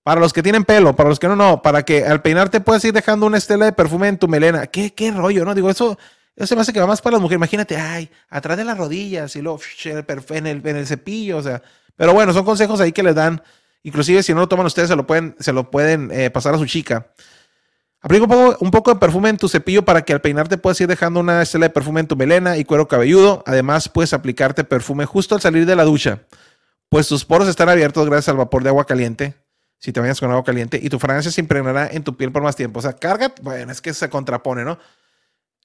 Para 0.02 0.20
los 0.20 0.32
que 0.32 0.42
tienen 0.42 0.64
pelo, 0.64 0.96
para 0.96 1.08
los 1.08 1.20
que 1.20 1.28
no, 1.28 1.36
no. 1.36 1.62
Para 1.62 1.84
que 1.84 2.04
al 2.04 2.22
peinarte 2.22 2.60
puedas 2.60 2.84
ir 2.84 2.92
dejando 2.92 3.26
una 3.26 3.38
estela 3.38 3.66
de 3.66 3.72
perfume 3.72 4.08
en 4.08 4.18
tu 4.18 4.26
melena. 4.26 4.66
¿Qué, 4.66 4.92
qué 4.92 5.12
rollo, 5.12 5.44
no? 5.44 5.54
Digo, 5.54 5.70
eso, 5.70 5.96
eso 6.34 6.46
se 6.46 6.56
me 6.56 6.62
hace 6.62 6.72
que 6.72 6.80
va 6.80 6.86
más 6.86 7.00
para 7.00 7.14
las 7.14 7.22
mujeres. 7.22 7.38
Imagínate, 7.38 7.76
ay, 7.76 8.10
atrás 8.28 8.56
de 8.56 8.64
las 8.64 8.76
rodillas 8.76 9.36
y 9.36 9.42
luego 9.42 9.60
en 9.84 10.46
el, 10.46 10.66
en 10.66 10.76
el 10.76 10.86
cepillo, 10.86 11.38
o 11.38 11.42
sea. 11.42 11.62
Pero 11.94 12.14
bueno, 12.14 12.32
son 12.32 12.44
consejos 12.44 12.80
ahí 12.80 12.90
que 12.90 13.02
les 13.04 13.14
dan. 13.14 13.42
Inclusive 13.84 14.22
si 14.24 14.34
no 14.34 14.40
lo 14.40 14.48
toman 14.48 14.66
ustedes, 14.66 14.88
se 14.88 14.96
lo 14.96 15.06
pueden, 15.06 15.36
se 15.38 15.52
lo 15.52 15.70
pueden 15.70 16.10
eh, 16.12 16.30
pasar 16.30 16.54
a 16.54 16.58
su 16.58 16.66
chica. 16.66 17.08
Aplica 18.00 18.24
un 18.24 18.30
poco, 18.30 18.56
un 18.60 18.70
poco, 18.72 18.94
de 18.94 18.98
perfume 18.98 19.28
en 19.28 19.36
tu 19.36 19.48
cepillo 19.48 19.84
para 19.84 20.02
que 20.02 20.12
al 20.12 20.20
peinarte 20.20 20.58
puedas 20.58 20.80
ir 20.80 20.88
dejando 20.88 21.20
una 21.20 21.42
estela 21.42 21.66
de 21.66 21.70
perfume 21.70 22.00
en 22.00 22.08
tu 22.08 22.16
melena 22.16 22.56
y 22.56 22.64
cuero 22.64 22.88
cabelludo. 22.88 23.44
Además, 23.46 23.88
puedes 23.88 24.12
aplicarte 24.12 24.64
perfume 24.64 25.06
justo 25.06 25.36
al 25.36 25.40
salir 25.40 25.64
de 25.64 25.76
la 25.76 25.84
ducha 25.84 26.22
pues 26.92 27.08
tus 27.08 27.24
poros 27.24 27.48
están 27.48 27.70
abiertos 27.70 28.04
gracias 28.04 28.28
al 28.28 28.36
vapor 28.36 28.62
de 28.62 28.68
agua 28.68 28.84
caliente. 28.84 29.32
Si 29.78 29.94
te 29.94 30.00
bañas 30.00 30.20
con 30.20 30.30
agua 30.30 30.44
caliente 30.44 30.78
y 30.80 30.90
tu 30.90 30.98
fragancia 30.98 31.32
se 31.32 31.40
impregnará 31.40 31.88
en 31.90 32.04
tu 32.04 32.18
piel 32.18 32.30
por 32.30 32.42
más 32.42 32.54
tiempo. 32.54 32.80
O 32.80 32.82
sea, 32.82 32.92
carga, 32.92 33.32
bueno, 33.40 33.72
es 33.72 33.80
que 33.80 33.94
se 33.94 34.10
contrapone, 34.10 34.62
¿no? 34.62 34.78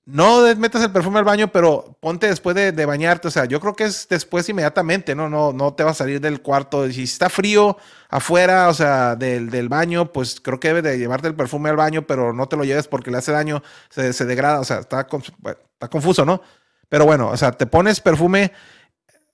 No 0.06 0.56
metas 0.56 0.82
el 0.84 0.92
perfume 0.94 1.20
al 1.20 1.26
baño, 1.26 1.52
pero 1.52 1.98
ponte 2.00 2.30
después 2.30 2.56
de, 2.56 2.72
de, 2.72 2.86
bañarte. 2.86 3.28
O 3.28 3.32
sea, 3.32 3.44
yo 3.44 3.60
creo 3.60 3.76
que 3.76 3.84
es 3.84 4.08
después 4.08 4.48
inmediatamente, 4.48 5.16
¿no? 5.16 5.30
No, 5.30 5.52
no 5.52 5.74
te 5.74 5.84
va 5.84 5.92
a 5.92 5.94
salir 5.94 6.22
del 6.22 6.42
cuarto. 6.42 6.90
Si 6.90 7.04
está 7.04 7.28
frío 7.28 7.76
afuera, 8.08 8.70
o 8.70 8.74
sea, 8.74 9.18
del, 9.18 9.50
del 9.50 9.68
baño, 9.68 10.14
pues 10.14 10.40
creo 10.40 10.62
que 10.62 10.70
debes 10.70 10.84
de 10.84 10.98
llevarte 10.98 11.28
el 11.28 11.36
perfume 11.36 11.70
al 11.70 11.76
baño, 11.76 12.08
pero 12.08 12.32
no 12.32 12.48
te 12.48 12.56
lo 12.56 12.64
lleves 12.64 12.88
porque 12.88 13.12
le 13.12 13.18
hace 13.18 13.34
daño, 13.34 13.62
se, 13.90 14.14
se 14.14 14.24
degrada. 14.24 14.62
O 14.62 14.64
sea, 14.64 14.80
está, 14.80 15.02
está 15.02 15.90
confuso, 15.90 16.24
¿no? 16.24 16.42
Pero 16.88 17.04
bueno, 17.04 17.28
o 17.28 17.36
sea, 17.36 17.52
te 17.52 17.66
pones 17.66 18.00
perfume 18.00 18.54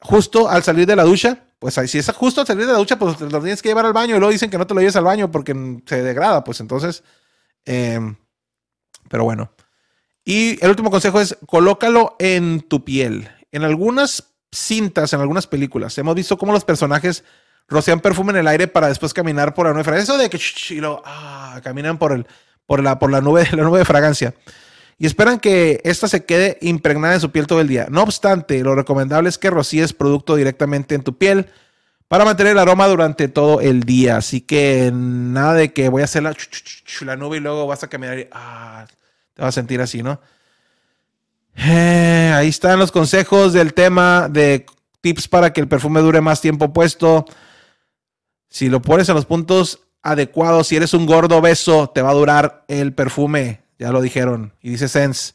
justo 0.03 0.49
al 0.49 0.63
salir 0.63 0.87
de 0.87 0.95
la 0.95 1.03
ducha, 1.03 1.43
pues 1.63 1.79
si 1.89 1.97
es 1.97 2.11
justo 2.11 2.41
al 2.41 2.47
salir 2.47 2.65
de 2.65 2.73
la 2.73 2.77
ducha, 2.77 2.99
pues 2.99 3.21
lo 3.21 3.39
tienes 3.39 3.61
que 3.61 3.69
llevar 3.69 3.85
al 3.85 3.93
baño 3.93 4.17
y 4.17 4.19
luego 4.19 4.33
dicen 4.33 4.49
que 4.49 4.57
no 4.57 4.67
te 4.67 4.73
lo 4.73 4.81
lleves 4.81 4.97
al 4.97 5.05
baño 5.05 5.31
porque 5.31 5.55
se 5.85 6.03
degrada, 6.03 6.43
pues 6.43 6.59
entonces, 6.59 7.05
eh, 7.63 8.01
pero 9.07 9.23
bueno. 9.23 9.49
Y 10.25 10.61
el 10.61 10.71
último 10.71 10.91
consejo 10.91 11.21
es 11.21 11.37
colócalo 11.45 12.17
en 12.19 12.59
tu 12.59 12.83
piel. 12.83 13.29
En 13.53 13.63
algunas 13.63 14.33
cintas, 14.51 15.13
en 15.13 15.21
algunas 15.21 15.47
películas, 15.47 15.97
hemos 15.97 16.15
visto 16.15 16.37
cómo 16.37 16.51
los 16.51 16.65
personajes 16.65 17.23
rocian 17.69 18.01
perfume 18.01 18.31
en 18.31 18.39
el 18.39 18.47
aire 18.49 18.67
para 18.67 18.89
después 18.89 19.13
caminar 19.13 19.53
por 19.53 19.65
la 19.65 19.71
nube 19.71 19.79
de 19.79 19.83
fragancia. 19.85 20.15
Eso 20.15 20.21
de 20.21 20.29
que 20.29 20.41
y 20.69 20.81
lo, 20.81 21.01
ah, 21.05 21.61
caminan 21.63 21.97
por, 21.97 22.11
el, 22.11 22.27
por, 22.65 22.83
la, 22.83 22.99
por 22.99 23.09
la 23.09 23.21
nube 23.21 23.47
de 23.77 23.85
fragancia. 23.85 24.35
Y 24.97 25.05
esperan 25.05 25.39
que 25.39 25.81
ésta 25.83 26.07
se 26.07 26.25
quede 26.25 26.57
impregnada 26.61 27.15
en 27.15 27.21
su 27.21 27.31
piel 27.31 27.47
todo 27.47 27.61
el 27.61 27.67
día. 27.67 27.87
No 27.89 28.03
obstante, 28.03 28.63
lo 28.63 28.75
recomendable 28.75 29.29
es 29.29 29.37
que 29.37 29.49
rocíes 29.49 29.93
producto 29.93 30.35
directamente 30.35 30.95
en 30.95 31.03
tu 31.03 31.17
piel 31.17 31.49
para 32.07 32.25
mantener 32.25 32.51
el 32.51 32.59
aroma 32.59 32.87
durante 32.87 33.27
todo 33.27 33.59
el 33.59 33.83
día. 33.83 34.17
Así 34.17 34.41
que 34.41 34.91
nada 34.93 35.55
de 35.55 35.73
que 35.73 35.89
voy 35.89 36.01
a 36.01 36.05
hacer 36.05 36.23
la, 36.23 37.15
nube 37.15 37.37
y 37.37 37.39
luego 37.39 37.65
vas 37.65 37.83
a 37.83 37.89
caminar 37.89 38.19
y 38.19 38.27
ah, 38.31 38.85
te 39.33 39.41
vas 39.41 39.49
a 39.49 39.59
sentir 39.59 39.81
así, 39.81 40.03
¿no? 40.03 40.21
Eh, 41.55 42.31
ahí 42.35 42.49
están 42.49 42.79
los 42.79 42.91
consejos 42.91 43.53
del 43.53 43.73
tema 43.73 44.27
de 44.29 44.65
tips 45.01 45.27
para 45.27 45.53
que 45.53 45.61
el 45.61 45.67
perfume 45.67 46.01
dure 46.01 46.21
más 46.21 46.39
tiempo 46.39 46.71
puesto. 46.71 47.25
Si 48.47 48.69
lo 48.69 48.81
pones 48.81 49.09
en 49.09 49.15
los 49.15 49.25
puntos 49.25 49.81
adecuados, 50.03 50.67
si 50.67 50.75
eres 50.75 50.93
un 50.93 51.05
gordo 51.05 51.37
obeso, 51.37 51.89
te 51.89 52.01
va 52.01 52.11
a 52.11 52.13
durar 52.13 52.63
el 52.67 52.93
perfume. 52.93 53.62
Ya 53.83 53.91
lo 53.91 54.01
dijeron. 54.01 54.53
Y 54.61 54.69
dice 54.69 54.87
Sense, 54.87 55.33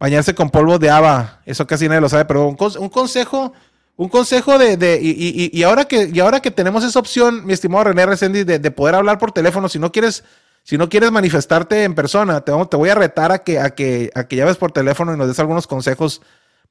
bañarse 0.00 0.34
con 0.34 0.50
polvo 0.50 0.80
de 0.80 0.90
haba. 0.90 1.40
Eso 1.46 1.68
casi 1.68 1.86
nadie 1.88 2.00
lo 2.00 2.08
sabe, 2.08 2.24
pero 2.24 2.48
un, 2.48 2.56
cons- 2.56 2.76
un 2.80 2.88
consejo, 2.88 3.52
un 3.94 4.08
consejo 4.08 4.58
de, 4.58 4.76
de- 4.76 4.98
y, 5.00 5.50
y- 5.52 5.62
ahora 5.62 5.84
que, 5.84 6.10
y 6.12 6.18
ahora 6.18 6.40
que 6.40 6.50
tenemos 6.50 6.82
esa 6.82 6.98
opción, 6.98 7.46
mi 7.46 7.52
estimado 7.52 7.84
René 7.84 8.04
Resendi, 8.04 8.42
de, 8.42 8.58
de 8.58 8.70
poder 8.72 8.96
hablar 8.96 9.18
por 9.20 9.30
teléfono, 9.30 9.68
si 9.68 9.78
no 9.78 9.92
quieres, 9.92 10.24
si 10.64 10.76
no 10.76 10.88
quieres 10.88 11.12
manifestarte 11.12 11.84
en 11.84 11.94
persona, 11.94 12.40
te, 12.40 12.50
voy 12.50 12.88
a 12.88 12.96
retar 12.96 13.30
a 13.30 13.38
que, 13.44 13.60
a 13.60 13.70
que, 13.76 14.10
a 14.16 14.24
que 14.26 14.34
llames 14.34 14.56
por 14.56 14.72
teléfono 14.72 15.14
y 15.14 15.16
nos 15.16 15.28
des 15.28 15.38
algunos 15.38 15.68
consejos 15.68 16.22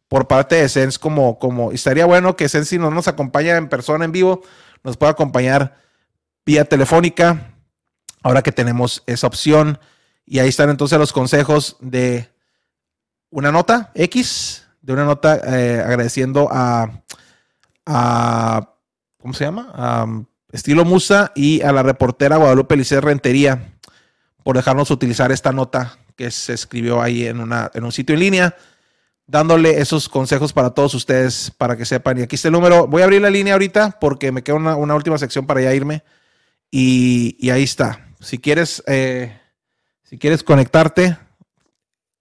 por 0.09 0.27
parte 0.27 0.55
de 0.55 0.67
Sense, 0.67 0.99
como, 0.99 1.39
como, 1.39 1.71
estaría 1.71 2.05
bueno 2.05 2.35
que 2.35 2.49
Sense, 2.49 2.71
si 2.71 2.77
no 2.77 2.91
nos 2.91 3.07
acompaña 3.07 3.55
en 3.55 3.69
persona, 3.69 4.03
en 4.03 4.11
vivo, 4.11 4.41
nos 4.83 4.97
pueda 4.97 5.13
acompañar 5.13 5.77
vía 6.45 6.65
telefónica, 6.65 7.53
ahora 8.21 8.41
que 8.43 8.51
tenemos 8.51 9.01
esa 9.07 9.27
opción. 9.27 9.79
Y 10.25 10.39
ahí 10.39 10.49
están 10.49 10.69
entonces 10.69 10.97
los 10.97 11.13
consejos 11.13 11.77
de 11.79 12.29
una 13.29 13.51
nota 13.51 13.91
X, 13.93 14.65
de 14.81 14.93
una 14.93 15.05
nota 15.05 15.39
eh, 15.45 15.81
agradeciendo 15.85 16.47
a, 16.51 17.03
a, 17.85 18.69
¿cómo 19.19 19.33
se 19.33 19.45
llama? 19.45 19.71
A 19.73 20.03
um, 20.03 20.25
Estilo 20.51 20.85
Musa 20.85 21.31
y 21.35 21.61
a 21.61 21.71
la 21.71 21.83
reportera 21.83 22.37
Guadalupe 22.37 22.77
Lice 22.77 23.01
Rentería 23.01 23.73
por 24.43 24.55
dejarnos 24.55 24.89
utilizar 24.91 25.31
esta 25.31 25.51
nota 25.51 25.97
que 26.15 26.31
se 26.31 26.53
escribió 26.53 27.01
ahí 27.01 27.25
en, 27.25 27.39
una, 27.39 27.69
en 27.73 27.83
un 27.83 27.91
sitio 27.91 28.13
en 28.13 28.21
línea, 28.21 28.55
dándole 29.27 29.81
esos 29.81 30.07
consejos 30.07 30.53
para 30.53 30.69
todos 30.69 30.93
ustedes, 30.93 31.51
para 31.57 31.75
que 31.75 31.85
sepan. 31.85 32.19
Y 32.19 32.21
aquí 32.21 32.35
está 32.35 32.47
el 32.47 32.53
número. 32.53 32.87
Voy 32.87 33.01
a 33.01 33.05
abrir 33.05 33.21
la 33.21 33.29
línea 33.29 33.53
ahorita 33.53 33.97
porque 33.99 34.31
me 34.31 34.43
queda 34.43 34.55
una, 34.55 34.75
una 34.75 34.95
última 34.95 35.17
sección 35.17 35.45
para 35.45 35.61
ya 35.61 35.73
irme. 35.73 36.03
Y, 36.71 37.35
y 37.39 37.49
ahí 37.49 37.63
está. 37.63 38.07
Si 38.19 38.37
quieres, 38.37 38.83
eh, 38.87 39.37
si 40.05 40.17
quieres 40.17 40.43
conectarte, 40.43 41.17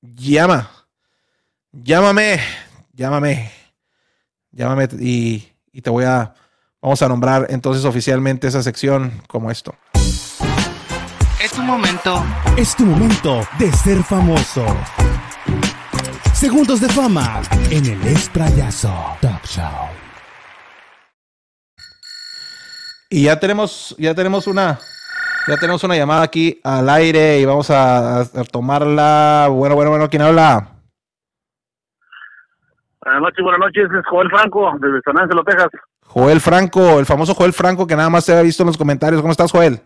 llama. 0.01 0.71
Llámame. 1.73 2.41
Llámame. 2.93 3.53
Llámame 4.51 4.89
y, 5.01 5.49
y 5.73 5.83
te 5.83 5.91
voy 5.91 6.05
a. 6.05 6.35
Vamos 6.81 7.01
a 7.03 7.09
nombrar 7.09 7.47
entonces 7.49 7.85
oficialmente 7.85 8.47
esa 8.47 8.63
sección 8.63 9.23
como 9.27 9.51
esto. 9.51 9.75
Es 11.43 11.53
tu 11.53 11.63
momento. 11.63 12.25
Es 12.57 12.75
tu 12.75 12.85
momento 12.85 13.47
de 13.59 13.73
ser 13.73 14.03
famoso. 14.03 14.65
Segundos 16.35 16.81
de 16.81 16.89
fama 16.89 17.43
en 17.71 17.87
el 17.87 18.07
Esprayazo 18.07 18.93
Talk 19.21 19.45
Show. 19.47 19.89
Y 23.11 23.25
ya 23.25 23.39
tenemos, 23.39 23.95
ya 23.99 24.15
tenemos 24.15 24.47
una, 24.47 24.81
ya 25.47 25.57
tenemos 25.57 25.85
una 25.85 25.97
llamada 25.97 26.23
aquí 26.23 26.61
al 26.65 26.89
aire 26.89 27.39
y 27.39 27.45
vamos 27.45 27.71
a, 27.71 28.21
a 28.21 28.45
tomarla. 28.51 29.49
Bueno, 29.51 29.75
bueno, 29.75 29.91
bueno, 29.91 30.09
¿quién 30.09 30.23
habla? 30.23 30.69
Buenas 33.03 33.21
noches, 33.21 33.43
buenas 33.43 33.61
noches, 33.61 33.85
es 33.85 34.07
Joel 34.09 34.31
Franco, 34.31 34.73
desde 34.81 35.01
San 35.03 35.19
Ángelo, 35.19 35.45
Texas. 35.45 35.69
Joel 36.07 36.41
Franco, 36.41 36.99
el 36.99 37.07
famoso 37.07 37.35
Joel 37.35 37.53
Franco 37.53 37.87
que 37.87 37.97
nada 37.97 38.09
más 38.09 38.25
se 38.25 38.33
había 38.33 38.45
visto 38.45 38.63
en 38.63 38.69
los 38.69 38.79
comentarios. 38.79 39.21
¿Cómo 39.21 39.33
estás, 39.33 39.53
Joel? 39.53 39.81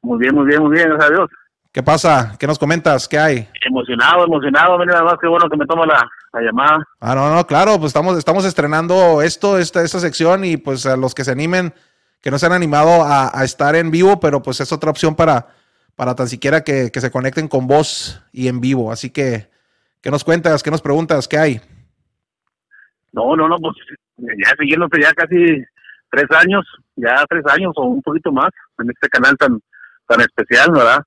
Muy 0.00 0.18
bien, 0.18 0.34
muy 0.34 0.46
bien, 0.46 0.62
muy 0.62 0.72
bien, 0.74 0.88
gracias 0.88 1.10
a 1.10 1.14
Dios. 1.14 1.30
¿Qué 1.70 1.82
pasa? 1.82 2.36
¿Qué 2.38 2.46
nos 2.46 2.58
comentas? 2.58 3.08
¿Qué 3.08 3.18
hay? 3.18 3.48
Emocionado, 3.66 4.24
emocionado, 4.24 4.78
mira, 4.78 4.92
nada 4.92 5.04
más 5.04 5.18
que 5.20 5.26
bueno 5.26 5.48
que 5.48 5.56
me 5.56 5.66
toma 5.66 5.86
la, 5.86 6.06
la 6.32 6.40
llamada. 6.40 6.86
Ah, 7.00 7.14
no, 7.14 7.34
no, 7.34 7.46
claro, 7.46 7.76
pues 7.78 7.86
estamos, 7.86 8.16
estamos 8.18 8.44
estrenando 8.44 9.22
esto, 9.22 9.58
esta, 9.58 9.82
esta 9.82 9.98
sección 9.98 10.44
y 10.44 10.58
pues 10.58 10.84
a 10.86 10.96
los 10.96 11.14
que 11.14 11.24
se 11.24 11.32
animen, 11.32 11.72
que 12.22 12.30
no 12.30 12.38
se 12.38 12.46
han 12.46 12.52
animado 12.52 13.02
a, 13.02 13.36
a 13.38 13.44
estar 13.44 13.74
en 13.76 13.90
vivo, 13.90 14.18
pero 14.20 14.40
pues 14.42 14.60
es 14.60 14.72
otra 14.72 14.90
opción 14.90 15.14
para, 15.16 15.48
para 15.96 16.14
tan 16.14 16.28
siquiera 16.28 16.62
que, 16.62 16.90
que 16.90 17.00
se 17.00 17.10
conecten 17.10 17.48
con 17.48 17.66
vos 17.66 18.22
y 18.32 18.48
en 18.48 18.60
vivo. 18.60 18.90
Así 18.92 19.10
que, 19.10 19.50
¿qué 20.00 20.10
nos 20.10 20.24
cuentas? 20.24 20.62
¿Qué 20.62 20.70
nos 20.70 20.80
preguntas? 20.82 21.28
¿Qué 21.28 21.36
hay? 21.36 21.60
No, 23.12 23.36
no, 23.36 23.48
no, 23.48 23.56
pues 23.58 23.74
ya 24.16 24.54
siguiéndote 24.58 25.00
ya 25.02 25.12
casi 25.12 25.62
tres 26.10 26.26
años, 26.30 26.64
ya 26.96 27.24
tres 27.28 27.42
años 27.52 27.72
o 27.76 27.86
un 27.86 28.02
poquito 28.02 28.30
más 28.32 28.50
en 28.78 28.88
este 28.90 29.08
canal 29.08 29.36
tan, 29.36 29.60
tan 30.06 30.20
especial, 30.20 30.70
¿verdad? 30.70 31.02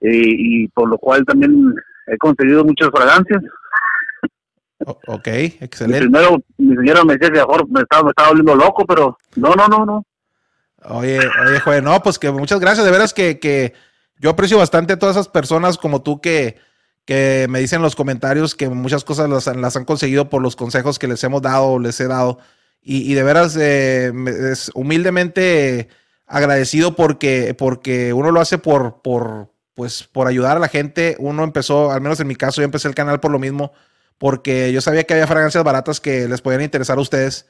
Y, 0.00 0.64
y 0.64 0.68
por 0.68 0.88
lo 0.88 0.98
cual 0.98 1.24
también 1.24 1.74
he 2.08 2.18
conseguido 2.18 2.64
muchas 2.64 2.90
fragancias. 2.90 3.42
O- 4.84 4.98
ok, 5.06 5.26
Y 5.28 5.56
excelente. 5.60 6.00
primero 6.00 6.38
mi 6.58 6.76
señora 6.76 7.04
me 7.04 7.14
decía 7.14 7.30
que 7.30 7.38
mejor 7.38 7.68
me 7.70 7.80
estaba, 7.80 8.02
me 8.04 8.10
estaba 8.10 8.28
volviendo 8.28 8.54
loco, 8.56 8.84
pero 8.84 9.16
no, 9.36 9.54
no, 9.54 9.68
no, 9.68 9.86
no. 9.86 10.04
Oye, 10.88 11.18
oye, 11.18 11.60
Joel, 11.60 11.84
no, 11.84 12.02
pues 12.02 12.18
que 12.18 12.30
muchas 12.30 12.60
gracias. 12.60 12.84
De 12.84 12.92
veras 12.92 13.12
que, 13.12 13.38
que 13.38 13.74
yo 14.18 14.30
aprecio 14.30 14.58
bastante 14.58 14.94
a 14.94 14.98
todas 14.98 15.16
esas 15.16 15.28
personas 15.28 15.78
como 15.78 16.02
tú 16.02 16.20
que, 16.20 16.56
que 17.04 17.46
me 17.48 17.60
dicen 17.60 17.78
en 17.78 17.82
los 17.82 17.96
comentarios 17.96 18.54
que 18.54 18.68
muchas 18.68 19.04
cosas 19.04 19.28
las, 19.28 19.46
las 19.46 19.76
han 19.76 19.84
conseguido 19.84 20.28
por 20.28 20.42
los 20.42 20.56
consejos 20.56 20.98
que 20.98 21.08
les 21.08 21.22
hemos 21.24 21.42
dado 21.42 21.66
o 21.66 21.78
les 21.78 21.98
he 22.00 22.06
dado. 22.06 22.38
Y, 22.88 23.14
de 23.14 23.22
veras, 23.24 23.56
eh, 23.58 24.12
es 24.52 24.70
humildemente 24.72 25.88
agradecido 26.24 26.94
porque, 26.94 27.52
porque 27.58 28.12
uno 28.12 28.30
lo 28.30 28.40
hace 28.40 28.58
por, 28.58 29.02
por, 29.02 29.50
pues, 29.74 30.04
por 30.04 30.28
ayudar 30.28 30.56
a 30.56 30.60
la 30.60 30.68
gente. 30.68 31.16
Uno 31.18 31.42
empezó, 31.42 31.90
al 31.90 32.00
menos 32.00 32.20
en 32.20 32.28
mi 32.28 32.36
caso, 32.36 32.60
yo 32.60 32.64
empecé 32.64 32.86
el 32.86 32.94
canal 32.94 33.18
por 33.18 33.32
lo 33.32 33.40
mismo, 33.40 33.72
porque 34.18 34.72
yo 34.72 34.80
sabía 34.80 35.02
que 35.02 35.14
había 35.14 35.26
fragancias 35.26 35.64
baratas 35.64 35.98
que 35.98 36.28
les 36.28 36.40
podían 36.40 36.62
interesar 36.62 36.98
a 36.98 37.00
ustedes. 37.00 37.46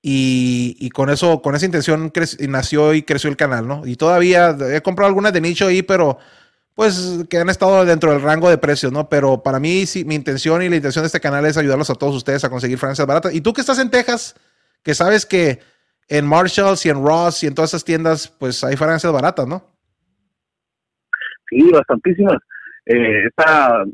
Y, 0.00 0.88
con 0.90 1.10
eso, 1.10 1.42
con 1.42 1.54
esa 1.54 1.66
intención 1.66 2.12
nació 2.48 2.94
y 2.94 3.02
creció 3.02 3.28
el 3.28 3.36
canal, 3.36 3.66
¿no? 3.66 3.86
Y 3.86 3.96
todavía 3.96 4.56
he 4.72 4.80
comprado 4.80 5.08
algunas 5.08 5.32
de 5.32 5.40
nicho 5.40 5.66
ahí, 5.66 5.82
pero 5.82 6.18
pues 6.74 7.24
que 7.28 7.38
han 7.38 7.48
estado 7.48 7.84
dentro 7.84 8.12
del 8.12 8.22
rango 8.22 8.48
de 8.48 8.56
precios, 8.56 8.92
¿no? 8.92 9.08
Pero 9.08 9.42
para 9.42 9.58
mí, 9.58 9.84
sí, 9.86 10.04
mi 10.04 10.14
intención 10.14 10.62
y 10.62 10.68
la 10.68 10.76
intención 10.76 11.02
de 11.02 11.08
este 11.08 11.20
canal 11.20 11.44
es 11.44 11.56
ayudarlos 11.56 11.90
a 11.90 11.96
todos 11.96 12.14
ustedes 12.14 12.44
a 12.44 12.50
conseguir 12.50 12.78
fragancias 12.78 13.06
baratas. 13.06 13.34
Y 13.34 13.40
tú 13.40 13.52
que 13.52 13.60
estás 13.60 13.80
en 13.80 13.90
Texas, 13.90 14.36
que 14.84 14.94
sabes 14.94 15.26
que 15.26 15.58
en 16.08 16.24
Marshalls 16.24 16.86
y 16.86 16.90
en 16.90 17.04
Ross 17.04 17.42
y 17.42 17.48
en 17.48 17.54
todas 17.56 17.70
esas 17.70 17.84
tiendas, 17.84 18.28
pues 18.28 18.62
hay 18.62 18.76
fragancias 18.76 19.12
baratas, 19.12 19.48
¿no? 19.48 19.64
Sí, 21.50 21.68
bastantísimas. 21.72 22.38
Eh, 22.86 23.28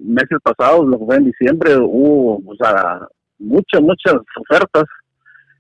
meses 0.05 0.39
pasados, 0.43 0.87
lo 0.87 0.99
que 0.99 1.05
fue 1.07 1.17
en 1.17 1.25
diciembre, 1.25 1.77
hubo 1.79 2.37
o 2.47 2.55
sea, 2.57 3.01
muchas, 3.39 3.81
muchas 3.81 4.15
ofertas 4.37 4.85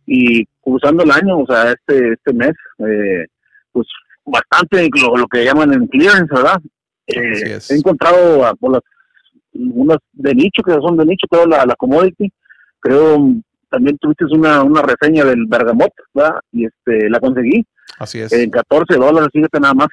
y 0.06 0.44
cruzando 0.60 1.04
el 1.04 1.10
año, 1.10 1.38
o 1.38 1.46
sea, 1.46 1.72
este 1.72 2.12
este 2.12 2.32
mes, 2.32 2.52
eh, 2.78 3.26
pues 3.72 3.86
bastante 4.24 4.88
lo, 5.00 5.16
lo 5.16 5.26
que 5.26 5.44
llaman 5.44 5.72
en 5.72 5.86
clearance, 5.86 6.34
¿verdad? 6.34 6.60
Eh, 7.06 7.58
he 7.70 7.74
encontrado 7.74 8.56
por 8.58 8.72
las 8.72 8.82
unas 9.54 9.98
de 10.12 10.34
nicho, 10.34 10.62
que 10.62 10.72
son 10.72 10.96
de 10.96 11.04
nicho, 11.04 11.26
creo 11.28 11.46
la, 11.46 11.64
la 11.64 11.76
commodity, 11.76 12.32
creo 12.80 13.34
también 13.70 13.98
tuviste 13.98 14.24
una, 14.26 14.62
una 14.62 14.82
reseña 14.82 15.24
del 15.24 15.46
bergamot, 15.46 15.92
¿verdad? 16.12 16.40
Y 16.52 16.66
este 16.66 17.08
la 17.10 17.20
conseguí 17.20 17.64
Así 17.98 18.20
es. 18.20 18.32
en 18.32 18.50
14 18.50 18.94
dólares, 18.96 19.28
fíjate 19.32 19.60
nada 19.60 19.74
más. 19.74 19.88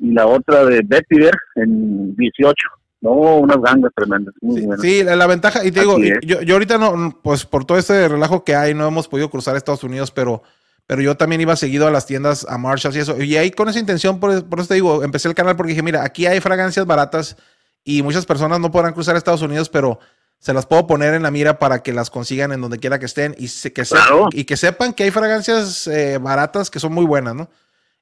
Y 0.00 0.12
la 0.12 0.26
otra 0.26 0.64
de 0.64 0.82
Vetiver 0.84 1.34
en 1.56 2.14
18. 2.14 2.54
No, 3.00 3.10
unas 3.12 3.60
gangas 3.60 3.92
tremendas. 3.94 4.34
Muy 4.40 4.60
Sí, 4.60 4.66
buenas. 4.66 4.82
sí, 4.84 5.04
la, 5.04 5.14
la 5.16 5.26
ventaja, 5.26 5.64
y 5.64 5.70
te 5.70 5.80
digo, 5.80 5.96
Así 5.96 6.10
yo, 6.22 6.42
yo 6.42 6.54
ahorita 6.54 6.78
no, 6.78 7.18
pues 7.22 7.44
por 7.44 7.64
todo 7.64 7.78
este 7.78 8.08
relajo 8.08 8.42
que 8.44 8.56
hay, 8.56 8.74
no 8.74 8.88
hemos 8.88 9.06
podido 9.08 9.30
cruzar 9.30 9.54
a 9.54 9.58
Estados 9.58 9.84
Unidos, 9.84 10.10
pero, 10.10 10.42
pero 10.86 11.00
yo 11.00 11.16
también 11.16 11.40
iba 11.40 11.54
seguido 11.54 11.86
a 11.86 11.90
las 11.92 12.06
tiendas, 12.06 12.44
a 12.48 12.58
Marshalls 12.58 12.96
y 12.96 13.00
eso. 13.00 13.22
Y 13.22 13.36
ahí 13.36 13.50
con 13.52 13.68
esa 13.68 13.78
intención, 13.78 14.18
por, 14.18 14.44
por 14.48 14.58
eso 14.58 14.68
te 14.68 14.74
digo, 14.74 15.04
empecé 15.04 15.28
el 15.28 15.34
canal 15.34 15.54
porque 15.54 15.70
dije, 15.70 15.82
mira, 15.82 16.02
aquí 16.04 16.26
hay 16.26 16.40
fragancias 16.40 16.86
baratas 16.86 17.36
y 17.84 18.02
muchas 18.02 18.26
personas 18.26 18.58
no 18.58 18.70
podrán 18.72 18.94
cruzar 18.94 19.14
a 19.14 19.18
Estados 19.18 19.42
Unidos, 19.42 19.68
pero 19.68 20.00
se 20.40 20.52
las 20.52 20.66
puedo 20.66 20.86
poner 20.88 21.14
en 21.14 21.22
la 21.22 21.30
mira 21.30 21.58
para 21.60 21.82
que 21.84 21.92
las 21.92 22.10
consigan 22.10 22.52
en 22.52 22.60
donde 22.60 22.78
quiera 22.78 22.98
que 22.98 23.06
estén 23.06 23.34
y, 23.38 23.48
se- 23.48 23.72
que, 23.72 23.84
sepan, 23.84 24.04
Claro. 24.06 24.28
y 24.32 24.44
que 24.44 24.56
sepan 24.56 24.92
que 24.92 25.04
hay 25.04 25.10
fragancias 25.12 25.86
eh, 25.86 26.18
baratas 26.18 26.68
que 26.70 26.80
son 26.80 26.92
muy 26.94 27.04
buenas, 27.04 27.34
¿no? 27.36 27.48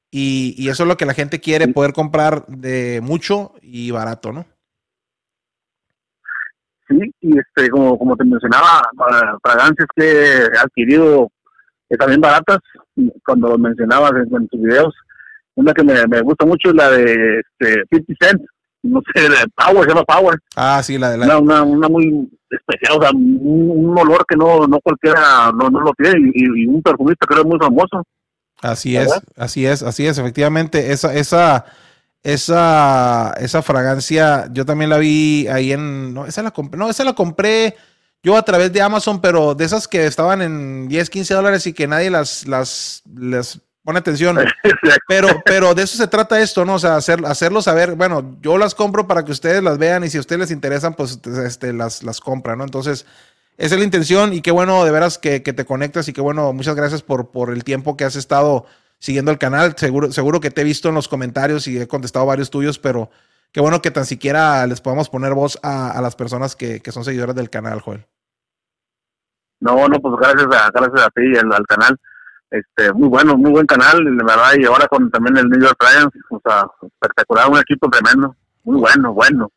Y, 0.09 0.55
y 0.57 0.69
eso 0.69 0.83
es 0.83 0.87
lo 0.89 0.97
que 0.97 1.05
la 1.05 1.13
gente 1.13 1.39
quiere, 1.39 1.67
poder 1.67 1.93
comprar 1.93 2.45
de 2.47 2.99
mucho 3.03 3.53
y 3.61 3.91
barato, 3.91 4.31
¿no? 4.33 4.45
Sí, 6.87 7.13
y 7.21 7.37
este, 7.37 7.69
como, 7.69 7.97
como 7.97 8.15
te 8.15 8.23
mencionaba, 8.23 8.81
fragancias 9.43 9.87
que 9.95 10.03
he 10.03 10.57
adquirido 10.57 11.29
eh, 11.89 11.97
también 11.97 12.21
baratas, 12.21 12.59
cuando 13.25 13.49
lo 13.49 13.57
mencionabas 13.57 14.11
en, 14.11 14.35
en 14.35 14.47
tus 14.47 14.61
videos. 14.61 14.93
Una 15.55 15.73
que 15.73 15.83
me, 15.83 16.05
me 16.07 16.21
gusta 16.21 16.45
mucho 16.45 16.69
es 16.69 16.75
la 16.75 16.89
de 16.91 17.39
este, 17.39 17.83
50 17.91 18.13
Cent, 18.21 18.41
no 18.83 19.01
sé, 19.13 19.21
de 19.23 19.35
Power, 19.55 19.83
se 19.83 19.89
llama 19.89 20.03
Power. 20.03 20.39
Ah, 20.55 20.81
sí, 20.83 20.97
la 20.97 21.11
de 21.11 21.17
la. 21.17 21.25
Una, 21.25 21.39
una, 21.39 21.63
una 21.63 21.89
muy 21.89 22.29
especial, 22.49 22.99
o 22.99 23.01
sea, 23.01 23.11
un, 23.11 23.39
un 23.41 23.99
olor 23.99 24.25
que 24.27 24.37
no, 24.37 24.67
no 24.67 24.79
cualquiera 24.79 25.51
no, 25.51 25.69
no 25.69 25.81
lo 25.81 25.93
tiene 25.93 26.31
y, 26.33 26.63
y 26.63 26.65
un 26.67 26.81
perfumista 26.81 27.25
que 27.27 27.39
es 27.39 27.45
muy 27.45 27.59
famoso. 27.59 28.03
Así 28.61 28.97
es, 28.97 29.11
así 29.35 29.65
es, 29.65 29.83
así 29.83 30.07
es, 30.07 30.17
efectivamente, 30.17 30.91
esa, 30.91 31.13
esa, 31.13 31.65
esa, 32.23 33.33
esa 33.39 33.61
fragancia, 33.61 34.47
yo 34.51 34.65
también 34.65 34.89
la 34.89 34.97
vi 34.97 35.47
ahí 35.47 35.71
en, 35.71 36.13
no, 36.13 36.25
esa 36.25 36.43
la 36.43 36.51
compré, 36.51 36.77
no, 36.77 36.89
esa 36.89 37.03
la 37.03 37.13
compré 37.13 37.75
yo 38.23 38.35
a 38.35 38.43
través 38.43 38.73
de 38.73 38.81
Amazon, 38.81 39.21
pero 39.21 39.55
de 39.55 39.65
esas 39.65 39.87
que 39.87 40.05
estaban 40.05 40.41
en 40.41 40.87
10, 40.87 41.09
15 41.09 41.33
dólares 41.33 41.67
y 41.67 41.73
que 41.73 41.87
nadie 41.87 42.09
las, 42.09 42.45
las, 42.47 43.03
les 43.15 43.61
pone 43.83 43.99
atención. 43.99 44.37
Pero, 45.07 45.29
pero 45.45 45.73
de 45.73 45.83
eso 45.83 45.95
se 45.95 46.07
trata 46.07 46.41
esto, 46.41 46.65
¿no? 46.65 46.73
O 46.73 46.79
sea, 46.79 46.97
hacer, 46.97 47.25
hacerlo 47.25 47.61
saber, 47.61 47.95
bueno, 47.95 48.37
yo 48.41 48.57
las 48.57 48.75
compro 48.75 49.07
para 49.07 49.23
que 49.23 49.31
ustedes 49.31 49.63
las 49.63 49.77
vean 49.77 50.03
y 50.03 50.09
si 50.09 50.17
a 50.17 50.19
ustedes 50.19 50.41
les 50.41 50.51
interesan, 50.51 50.93
pues 50.93 51.21
este, 51.45 51.71
las, 51.71 52.03
las 52.03 52.19
compran, 52.19 52.57
¿no? 52.57 52.65
Entonces, 52.65 53.05
esa 53.55 53.75
es 53.75 53.79
la 53.79 53.85
intención 53.85 54.33
y 54.33 54.41
qué 54.41 54.51
bueno 54.51 54.83
de 54.83 54.91
veras 54.91 55.17
que, 55.17 55.41
que 55.41 55.53
te 55.53 55.63
conectas 55.63 56.09
y 56.09 56.13
qué 56.13 56.19
bueno, 56.19 56.51
muchas 56.51 56.75
gracias 56.75 57.01
por, 57.01 57.31
por 57.31 57.51
el 57.51 57.63
tiempo 57.63 57.95
que 57.95 58.03
has 58.03 58.17
estado 58.17 58.65
siguiendo 58.99 59.31
el 59.31 59.37
canal. 59.37 59.75
Seguro, 59.77 60.11
seguro 60.11 60.39
que 60.39 60.51
te 60.51 60.61
he 60.61 60.63
visto 60.63 60.89
en 60.89 60.95
los 60.95 61.07
comentarios 61.07 61.67
y 61.67 61.79
he 61.79 61.87
contestado 61.87 62.25
varios 62.25 62.49
tuyos, 62.49 62.79
pero 62.79 63.09
qué 63.51 63.61
bueno 63.61 63.81
que 63.81 63.91
tan 63.91 64.05
siquiera 64.05 64.65
les 64.67 64.81
podamos 64.81 65.09
poner 65.09 65.33
voz 65.33 65.59
a, 65.63 65.99
las 66.01 66.15
personas 66.15 66.55
que, 66.55 66.81
que 66.81 66.91
son 66.91 67.03
seguidoras 67.03 67.35
del 67.35 67.49
canal, 67.49 67.81
Joel. 67.81 68.05
No, 69.59 69.87
no, 69.87 69.99
pues 69.99 70.15
gracias 70.19 70.45
a, 70.45 70.69
gracias 70.71 71.01
a 71.01 71.09
ti 71.09 71.21
y 71.33 71.37
al, 71.37 71.51
al 71.51 71.65
canal. 71.65 71.97
Este, 72.49 72.93
muy 72.93 73.09
bueno, 73.09 73.35
muy 73.35 73.51
buen 73.51 73.65
canal, 73.65 74.03
la 74.03 74.23
verdad, 74.23 74.53
y 74.57 74.65
ahora 74.65 74.87
con 74.87 75.11
también 75.11 75.35
el 75.37 75.49
New 75.49 75.59
York 75.59 75.77
Giants, 75.83 76.15
o 76.29 76.41
sea, 76.43 76.65
espectacular, 76.81 77.49
un 77.49 77.57
equipo 77.57 77.89
tremendo, 77.89 78.35
muy 78.63 78.79
bueno, 78.79 79.13
bueno. 79.13 79.51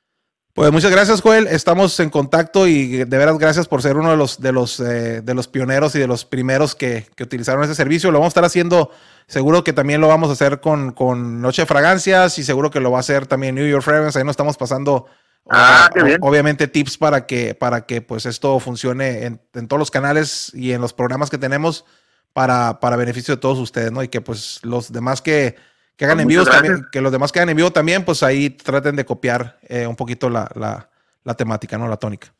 Pues 0.52 0.72
muchas 0.72 0.90
gracias, 0.90 1.22
Joel. 1.22 1.47
Estamos 1.47 1.98
en 2.01 2.10
contacto 2.10 2.66
y 2.66 2.89
de 3.05 3.18
veras 3.18 3.39
gracias 3.39 3.68
por 3.68 3.82
ser 3.82 3.97
uno 3.97 4.10
de 4.10 4.16
los, 4.16 4.40
de 4.40 4.51
los, 4.52 4.81
eh, 4.81 5.22
de 5.22 5.35
los 5.35 5.47
pioneros 5.47 5.94
y 5.94 6.01
de 6.01 6.09
los 6.09 6.24
primeros 6.24 6.74
que, 6.74 7.06
que 7.14 7.22
utilizaron 7.22 7.62
ese 7.62 7.74
servicio. 7.77 8.10
Lo 8.10 8.18
vamos 8.18 8.31
a 8.32 8.35
estar 8.35 8.44
haciendo, 8.44 8.90
seguro 9.28 9.62
que 9.62 9.72
también 9.72 10.01
lo 10.01 10.09
vamos 10.09 10.28
a 10.28 10.32
hacer 10.32 10.60
con, 10.60 10.90
con 10.90 11.40
Noche 11.40 11.62
de 11.62 11.66
Fragancias 11.66 12.36
y 12.39 12.44
seguro 12.44 12.70
que 12.70 12.81
lo 12.81 12.90
va 12.90 12.98
a 12.98 13.01
hacer 13.01 13.27
también 13.27 13.55
New 13.55 13.66
York 13.66 13.85
Fragrance. 13.85 14.18
Ahí 14.18 14.24
nos 14.24 14.32
estamos 14.32 14.56
pasando, 14.56 15.06
Ah, 15.48 15.89
o- 15.98 16.05
bien. 16.05 16.18
obviamente, 16.20 16.66
tips 16.66 16.98
para 16.98 17.27
que, 17.27 17.55
para 17.55 17.86
que 17.86 18.02
pues 18.02 18.27
esto 18.27 18.59
funcione 18.60 19.24
en, 19.24 19.40
en 19.55 19.68
todos 19.68 19.78
los 19.78 19.90
canales 19.90 20.51
y 20.52 20.72
en 20.72 20.81
los 20.81 20.93
programas 20.93 21.31
que 21.31 21.39
tenemos 21.39 21.85
para, 22.32 22.78
para 22.81 22.97
beneficio 22.97 23.36
de 23.36 23.40
todos 23.40 23.59
ustedes, 23.59 23.90
¿no? 23.93 24.02
Y 24.02 24.09
que 24.09 24.20
pues 24.20 24.59
los 24.62 24.93
demás 24.93 25.22
que, 25.22 25.56
que 26.01 26.06
hagan 26.06 26.20
envíos 26.20 26.47
muchas 26.47 26.62
también, 26.62 26.86
que 26.90 27.02
los 27.02 27.12
demás 27.12 27.31
que 27.31 27.40
hagan 27.40 27.51
en 27.51 27.56
vivo 27.59 27.70
también, 27.70 28.06
pues 28.06 28.22
ahí 28.22 28.48
traten 28.48 28.97
de 28.97 29.05
copiar 29.05 29.59
eh, 29.68 29.86
un 29.86 29.94
poquito 29.97 30.31
la, 30.31 30.51
la, 30.55 30.89
la 31.24 31.35
temática, 31.35 31.77
¿no? 31.77 31.86
La 31.89 31.98
tónica. 31.98 32.32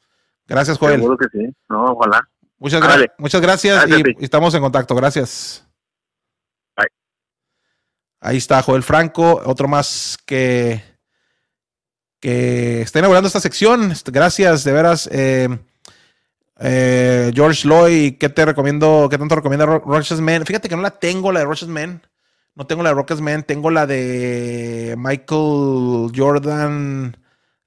Gracias, 0.49 0.79
Joel. 0.79 0.95
Seguro 1.01 1.19
que 1.19 1.27
sí, 1.31 1.55
no, 1.69 1.85
ojalá. 1.93 2.27
Muchas, 2.59 2.81
gra- 2.81 3.13
muchas 3.19 3.41
gracias 3.43 3.87
Gracias 3.87 4.15
y, 4.19 4.25
estamos 4.25 4.55
en 4.55 4.63
contacto. 4.63 4.95
Gracias. 4.95 5.63
Bye. 6.75 6.87
Ahí 8.21 8.39
está 8.39 8.63
Joel 8.63 8.83
Franco, 8.83 9.43
otro 9.45 9.69
más 9.69 10.17
que, 10.25 10.83
que 12.19 12.81
está 12.81 13.01
inaugurando 13.01 13.27
esta 13.27 13.41
sección. 13.41 13.93
Gracias, 14.07 14.65
de 14.65 14.73
veras. 14.73 15.07
eh, 15.13 15.49
eh, 16.61 17.31
George 17.35 17.69
Lloyd, 17.69 18.17
¿qué 18.19 18.31
te 18.31 18.43
recomiendo? 18.47 19.07
¿Qué 19.11 19.19
tanto 19.19 19.35
recomienda 19.35 19.67
Ro- 19.67 19.83
Rochas 19.85 20.21
Man? 20.23 20.47
Fíjate 20.47 20.67
que 20.67 20.77
no 20.77 20.83
la 20.83 20.93
tengo, 20.99 21.31
la 21.31 21.41
de 21.41 21.45
Rochas 21.47 21.69
Man. 21.69 22.01
No 22.55 22.67
tengo 22.67 22.83
la 22.83 22.91
de 22.91 22.95
Rockets 22.95 23.21
Man, 23.21 23.45
tengo 23.45 23.71
la 23.71 23.87
de 23.87 24.95
Michael 24.99 26.13
Jordan 26.15 27.17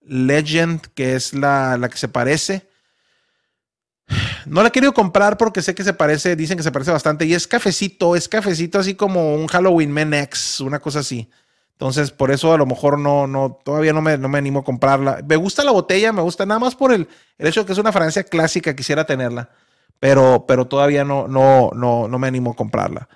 Legend, 0.02 0.82
que 0.94 1.16
es 1.16 1.34
la, 1.34 1.78
la 1.78 1.90
que 1.90 1.98
se 1.98 2.08
parece. 2.08 2.68
No 4.46 4.62
la 4.62 4.68
he 4.68 4.72
querido 4.72 4.94
comprar 4.94 5.38
porque 5.38 5.62
sé 5.62 5.74
que 5.74 5.84
se 5.84 5.94
parece, 5.94 6.36
dicen 6.36 6.58
que 6.58 6.64
se 6.64 6.72
parece 6.72 6.92
bastante. 6.92 7.26
Y 7.26 7.34
es 7.34 7.48
cafecito, 7.48 8.16
es 8.16 8.28
cafecito 8.28 8.80
así 8.80 8.96
como 8.96 9.36
un 9.36 9.48
Halloween 9.48 9.92
Man 9.92 10.14
X, 10.14 10.60
una 10.60 10.80
cosa 10.80 11.00
así. 11.00 11.30
Entonces, 11.72 12.12
por 12.12 12.32
eso 12.32 12.54
a 12.54 12.58
lo 12.58 12.66
mejor 12.66 13.00
no, 13.00 13.28
no, 13.28 13.60
todavía 13.64 13.94
no 13.94 14.02
me, 14.02 14.18
no 14.18 14.30
me 14.30 14.38
animo 14.38 14.60
a 14.60 14.64
comprarla. 14.64 15.22
Me 15.28 15.36
gusta 15.36 15.64
la 15.64 15.72
botella, 15.72 16.14
me 16.14 16.22
gusta 16.22 16.46
nada 16.46 16.60
más 16.60 16.76
por 16.76 16.94
el, 16.94 17.08
el 17.38 17.48
hecho 17.48 17.62
de 17.62 17.66
que 17.66 17.74
es 17.74 17.80
una 17.80 17.92
fragancia 17.92 18.24
clásica, 18.24 18.76
quisiera 18.76 19.06
tenerla. 19.06 19.50
Pero, 20.00 20.46
pero 20.48 20.68
todavía 20.68 21.04
no, 21.04 21.28
no, 21.28 21.72
no, 21.74 22.08
no 22.08 22.20
me 22.20 22.28
animo 22.28 22.52
a 22.52 22.56
comprarla. 22.56 23.08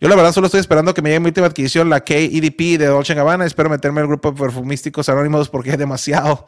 Yo 0.00 0.08
la 0.08 0.14
verdad 0.14 0.32
solo 0.32 0.46
estoy 0.46 0.60
esperando 0.60 0.94
que 0.94 1.02
me 1.02 1.08
llegue 1.10 1.20
mi 1.20 1.26
última 1.26 1.48
adquisición, 1.48 1.90
la 1.90 2.04
KEDP 2.04 2.78
de 2.78 2.86
Dolce 2.86 3.14
Gabbana. 3.14 3.44
Espero 3.44 3.68
meterme 3.68 4.00
al 4.00 4.06
grupo 4.06 4.30
de 4.30 4.38
perfumísticos 4.38 5.08
anónimos 5.08 5.48
porque 5.48 5.70
es 5.70 5.78
demasiado. 5.78 6.46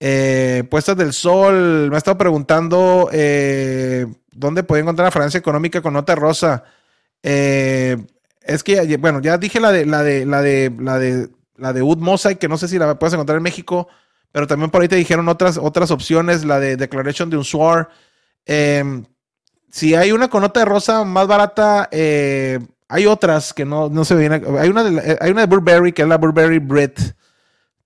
Eh, 0.00 0.64
puestas 0.70 0.96
del 0.96 1.14
sol, 1.14 1.88
me 1.88 1.96
ha 1.96 1.98
estado 1.98 2.18
preguntando 2.18 3.08
eh, 3.10 4.06
dónde 4.32 4.64
puedo 4.64 4.82
encontrar 4.82 5.06
la 5.06 5.12
fragancia 5.12 5.38
económica 5.38 5.80
con 5.80 5.94
nota 5.94 6.14
rosa. 6.14 6.64
Eh, 7.22 7.96
es 8.42 8.62
que, 8.62 8.98
bueno, 8.98 9.22
ya 9.22 9.38
dije 9.38 9.60
la 9.60 9.72
de 9.72 9.86
la 9.86 10.02
de 10.02 10.26
la 10.26 10.42
de 10.42 10.70
la 10.78 10.98
de 10.98 11.30
la 11.56 11.72
de 11.72 11.80
Wood 11.80 11.98
Mosaic, 11.98 12.38
que 12.38 12.48
no 12.48 12.58
sé 12.58 12.68
si 12.68 12.78
la 12.78 12.98
puedes 12.98 13.14
encontrar 13.14 13.38
en 13.38 13.44
México, 13.44 13.88
pero 14.30 14.46
también 14.46 14.70
por 14.70 14.82
ahí 14.82 14.88
te 14.88 14.96
dijeron 14.96 15.26
otras, 15.28 15.56
otras 15.56 15.90
opciones, 15.90 16.44
la 16.44 16.60
de 16.60 16.76
Declaration 16.76 17.30
de 17.30 17.38
un 17.38 17.44
Suar. 17.44 17.88
Eh, 18.44 19.02
si 19.74 19.94
hay 19.96 20.12
una 20.12 20.28
con 20.28 20.42
nota 20.42 20.60
de 20.60 20.66
rosa 20.66 21.02
más 21.02 21.26
barata, 21.26 21.88
eh, 21.90 22.60
hay 22.94 23.06
otras 23.06 23.52
que 23.52 23.64
no, 23.64 23.88
no 23.88 24.04
se 24.04 24.14
vienen. 24.14 24.44
Hay 24.56 24.68
una, 24.68 24.84
de 24.84 25.12
eh, 25.12 25.18
hay 25.20 25.32
una 25.32 25.40
de 25.40 25.46
Burberry, 25.48 25.92
que 25.92 26.02
es 26.02 26.08
la 26.08 26.16
Burberry 26.16 26.60
Brit. 26.60 27.00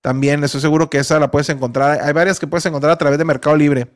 También 0.01 0.43
estoy 0.43 0.61
seguro 0.61 0.87
que 0.87 0.99
esa 0.99 1.19
la 1.19 1.31
puedes 1.31 1.49
encontrar. 1.49 1.99
Hay 2.03 2.13
varias 2.13 2.39
que 2.39 2.45
puedes 2.45 2.63
encontrar 2.67 2.91
a 2.91 2.97
través 2.97 3.17
de 3.17 3.25
Mercado 3.25 3.55
Libre. 3.57 3.87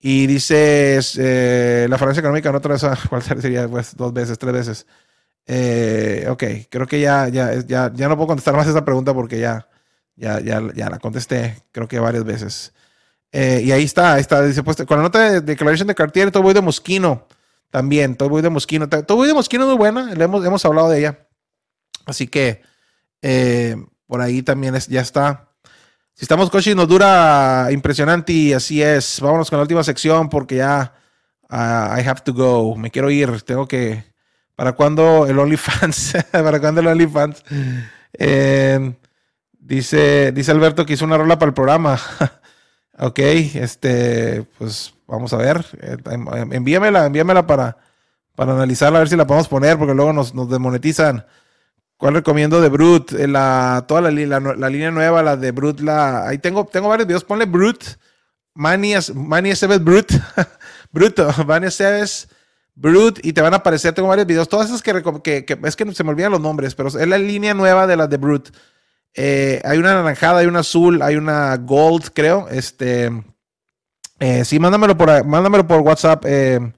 Y 0.00 0.26
dices, 0.26 1.16
eh, 1.16 1.86
la 1.88 1.96
fragancia 1.96 2.18
económica 2.18 2.48
en 2.48 2.56
otra 2.56 2.74
esa, 2.74 2.98
¿cuál 3.08 3.22
sería? 3.22 3.68
Pues 3.68 3.96
dos 3.96 4.12
veces, 4.12 4.36
tres 4.36 4.52
veces. 4.52 4.86
Eh, 5.46 6.26
ok, 6.28 6.42
creo 6.68 6.88
que 6.88 7.00
ya, 7.00 7.28
ya, 7.28 7.54
ya, 7.60 7.92
ya 7.94 8.08
no 8.08 8.16
puedo 8.16 8.26
contestar 8.26 8.56
más 8.56 8.66
esa 8.66 8.84
pregunta 8.84 9.14
porque 9.14 9.38
ya, 9.38 9.68
ya, 10.16 10.40
ya, 10.40 10.60
ya 10.74 10.90
la 10.90 10.98
contesté, 10.98 11.62
creo 11.70 11.86
que 11.86 12.00
varias 12.00 12.24
veces. 12.24 12.72
Eh, 13.30 13.62
y 13.64 13.70
ahí 13.70 13.84
está, 13.84 14.14
ahí 14.14 14.20
está. 14.22 14.42
Dice, 14.42 14.64
pues, 14.64 14.76
con 14.78 14.96
la 14.96 15.04
nota 15.04 15.20
de 15.20 15.40
Declaration 15.40 15.86
de 15.86 15.94
Cartier, 15.94 16.32
todo 16.32 16.42
voy 16.42 16.54
de 16.54 16.62
Mosquino. 16.62 17.28
También, 17.72 18.18
voy 18.18 18.42
de 18.42 18.50
Mosquino. 18.50 18.86
Voy 19.08 19.26
de 19.26 19.32
Mosquino 19.32 19.62
es 19.64 19.68
muy 19.68 19.78
buena, 19.78 20.14
le 20.14 20.24
hemos, 20.24 20.44
hemos 20.44 20.62
hablado 20.66 20.90
de 20.90 20.98
ella. 20.98 21.26
Así 22.04 22.26
que 22.28 22.60
eh, 23.22 23.76
por 24.06 24.20
ahí 24.20 24.42
también 24.42 24.74
ya 24.88 25.00
está. 25.00 25.48
Si 26.12 26.26
estamos 26.26 26.50
coaching 26.50 26.76
nos 26.76 26.86
dura 26.86 27.68
impresionante 27.70 28.30
y 28.30 28.52
así 28.52 28.82
es. 28.82 29.20
Vámonos 29.22 29.48
con 29.48 29.56
la 29.56 29.62
última 29.62 29.82
sección 29.82 30.28
porque 30.28 30.56
ya 30.56 30.92
ah, 31.48 31.96
I 31.98 32.06
have 32.06 32.20
to 32.20 32.34
go. 32.34 32.76
Me 32.76 32.90
quiero 32.90 33.10
ir. 33.10 33.40
Tengo 33.40 33.66
que. 33.66 34.04
¿Para 34.54 34.72
cuándo 34.72 35.26
el 35.26 35.38
OnlyFans? 35.38 36.12
¿Para 36.30 36.60
cuándo 36.60 36.82
el 36.82 36.88
OnlyFans? 36.88 37.42
Eh, 38.12 38.94
dice, 39.58 40.30
dice 40.32 40.50
Alberto 40.50 40.84
que 40.84 40.92
hizo 40.92 41.06
una 41.06 41.16
rola 41.16 41.38
para 41.38 41.48
el 41.48 41.54
programa. 41.54 41.98
ok, 42.98 43.18
este, 43.54 44.44
pues 44.58 44.94
vamos 45.06 45.32
a 45.32 45.36
ver. 45.36 45.64
Eh, 45.80 45.96
em- 46.10 46.28
em- 46.34 46.52
envíamela, 46.54 47.06
envíamela 47.06 47.46
para, 47.46 47.76
para 48.34 48.52
analizarla, 48.52 48.98
a 48.98 49.00
ver 49.02 49.08
si 49.08 49.16
la 49.16 49.26
podemos 49.26 49.48
poner, 49.48 49.78
porque 49.78 49.94
luego 49.94 50.12
nos, 50.12 50.34
nos 50.34 50.48
desmonetizan. 50.50 51.24
¿Cuál 51.96 52.14
recomiendo 52.14 52.60
de 52.60 52.68
Brut? 52.68 53.12
Eh, 53.12 53.28
La, 53.28 53.84
toda 53.86 54.00
la, 54.00 54.10
la, 54.10 54.40
la 54.40 54.68
línea 54.68 54.90
nueva, 54.90 55.22
la 55.22 55.36
de 55.36 55.52
Brut, 55.52 55.80
la, 55.80 56.26
ahí 56.28 56.38
tengo, 56.38 56.66
tengo 56.66 56.88
varios 56.88 57.06
videos. 57.06 57.24
Ponle 57.24 57.44
Brut, 57.46 57.84
Mani, 58.54 58.94
Mani 59.14 59.50
Esteves 59.50 59.82
Brut, 59.82 60.12
Bruto, 60.92 61.30
Mani 61.46 61.66
Esteves 61.68 62.28
Brut, 62.74 63.20
y 63.22 63.32
te 63.32 63.40
van 63.40 63.52
a 63.54 63.58
aparecer, 63.58 63.94
tengo 63.94 64.08
varios 64.08 64.26
videos. 64.26 64.48
Todas 64.48 64.68
esas 64.68 64.82
que, 64.82 64.90
es 65.64 65.76
que 65.76 65.94
se 65.94 66.04
me 66.04 66.10
olvidan 66.10 66.32
los 66.32 66.40
nombres, 66.40 66.74
pero 66.74 66.88
es 66.88 67.06
la 67.06 67.18
línea 67.18 67.54
nueva 67.54 67.86
de 67.86 67.96
las 67.96 68.10
de 68.10 68.16
Brut. 68.16 68.48
Eh, 69.14 69.60
hay 69.64 69.78
una 69.78 69.94
naranjada, 69.94 70.38
hay 70.40 70.46
una 70.46 70.60
azul, 70.60 71.02
hay 71.02 71.16
una 71.16 71.56
gold, 71.56 72.10
creo. 72.14 72.48
Este, 72.48 73.10
eh, 74.20 74.44
sí, 74.44 74.58
mándamelo 74.58 74.96
por, 74.96 75.24
mándamelo 75.24 75.66
por 75.66 75.80
WhatsApp, 75.80 76.24
eh, 76.26 76.72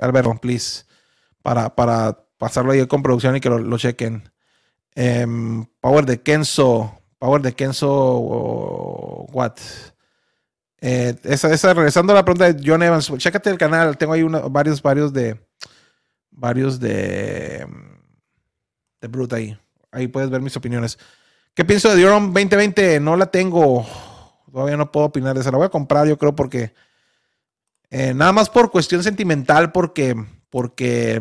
Alberto, 0.00 0.34
please, 0.40 0.84
para, 1.42 1.74
para 1.74 2.18
pasarlo 2.38 2.72
ahí 2.72 2.86
con 2.86 3.02
producción 3.02 3.36
y 3.36 3.40
que 3.40 3.48
lo, 3.50 3.58
lo 3.58 3.78
chequen. 3.78 4.30
Em, 4.94 5.64
Power 5.80 6.04
de 6.04 6.20
Kenzo, 6.20 7.00
Power 7.18 7.42
de 7.42 7.52
Kenzo, 7.54 7.88
o 7.90 9.26
what? 9.32 9.56
Esa, 10.80 11.52
esa, 11.52 11.74
regresando 11.74 12.12
a 12.12 12.16
la 12.16 12.24
pregunta 12.24 12.50
de 12.52 12.62
John 12.64 12.82
Evans, 12.82 13.12
chécate 13.18 13.50
el 13.50 13.58
canal, 13.58 13.98
tengo 13.98 14.14
ahí 14.14 14.22
una- 14.22 14.40
varios, 14.40 14.80
varios 14.80 15.12
de, 15.12 15.38
varios 16.30 16.80
de, 16.80 17.66
de 19.00 19.08
Brute 19.08 19.36
ahí. 19.36 19.58
Ahí 19.92 20.08
puedes 20.08 20.30
ver 20.30 20.40
mis 20.40 20.56
opiniones. 20.56 20.98
¿Qué 21.54 21.64
pienso 21.64 21.90
de 21.90 21.96
Dior 21.96 22.12
2020? 22.12 23.00
No 23.00 23.16
la 23.16 23.26
tengo. 23.26 23.86
Todavía 24.50 24.76
no 24.76 24.90
puedo 24.92 25.06
opinar 25.06 25.34
de 25.34 25.40
esa. 25.40 25.50
La 25.50 25.58
voy 25.58 25.66
a 25.66 25.70
comprar, 25.70 26.06
yo 26.06 26.16
creo, 26.16 26.34
porque. 26.34 26.72
eh, 27.90 28.14
nada 28.14 28.32
más 28.32 28.48
por 28.50 28.70
cuestión 28.70 29.02
sentimental, 29.02 29.72
porque. 29.72 30.14
Porque. 30.48 31.20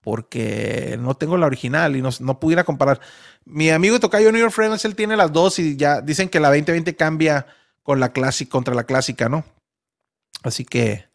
porque 0.00 0.96
no 1.00 1.14
tengo 1.14 1.36
la 1.36 1.46
original 1.46 1.96
y 1.96 2.02
no, 2.02 2.10
no 2.20 2.40
pudiera 2.40 2.64
comparar. 2.64 3.00
Mi 3.44 3.70
amigo 3.70 4.00
Tocayo 4.00 4.32
New 4.32 4.40
York 4.40 4.52
Friends, 4.52 4.84
él 4.84 4.94
tiene 4.94 5.16
las 5.16 5.32
dos 5.32 5.58
y 5.58 5.76
ya 5.76 6.00
dicen 6.00 6.28
que 6.28 6.40
la 6.40 6.48
2020 6.48 6.96
cambia 6.96 7.46
con 7.82 8.00
la 8.00 8.12
clásica, 8.12 8.50
contra 8.50 8.74
la 8.74 8.84
clásica, 8.84 9.28
¿no? 9.28 9.44
Así 10.42 10.64
que 10.64 11.06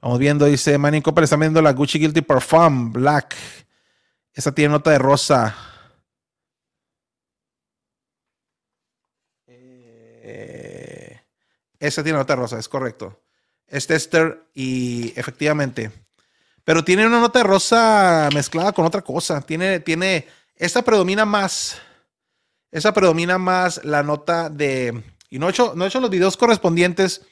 vamos 0.00 0.18
viendo, 0.18 0.46
dice 0.46 0.78
Manny 0.78 1.02
Copper, 1.02 1.24
está 1.24 1.36
viendo 1.36 1.60
la 1.62 1.72
Gucci 1.72 1.98
Guilty 1.98 2.22
Parfum 2.22 2.92
Black. 2.92 3.36
Esa 4.32 4.52
tiene 4.52 4.72
nota 4.72 4.90
de 4.90 4.98
rosa. 4.98 5.56
Eh, 9.46 11.20
esa 11.78 12.02
tiene 12.02 12.18
nota 12.18 12.34
de 12.34 12.40
rosa, 12.40 12.58
es 12.58 12.68
correcto. 12.68 13.22
Es 13.66 13.86
tester 13.86 14.46
y 14.54 15.12
efectivamente. 15.16 15.90
Pero 16.64 16.84
tiene 16.84 17.06
una 17.06 17.20
nota 17.20 17.40
de 17.40 17.44
rosa 17.44 18.28
mezclada 18.32 18.72
con 18.72 18.84
otra 18.84 19.02
cosa. 19.02 19.40
Tiene, 19.40 19.80
tiene, 19.80 20.28
esta 20.56 20.82
predomina 20.82 21.24
más. 21.24 21.80
Esa 22.70 22.92
predomina 22.92 23.38
más 23.38 23.84
la 23.84 24.02
nota 24.02 24.48
de. 24.48 25.02
Y 25.30 25.38
no 25.38 25.48
he 25.48 25.50
hecho, 25.50 25.72
no 25.74 25.84
he 25.84 25.88
hecho 25.88 26.00
los 26.00 26.10
videos 26.10 26.36
correspondientes. 26.36 27.22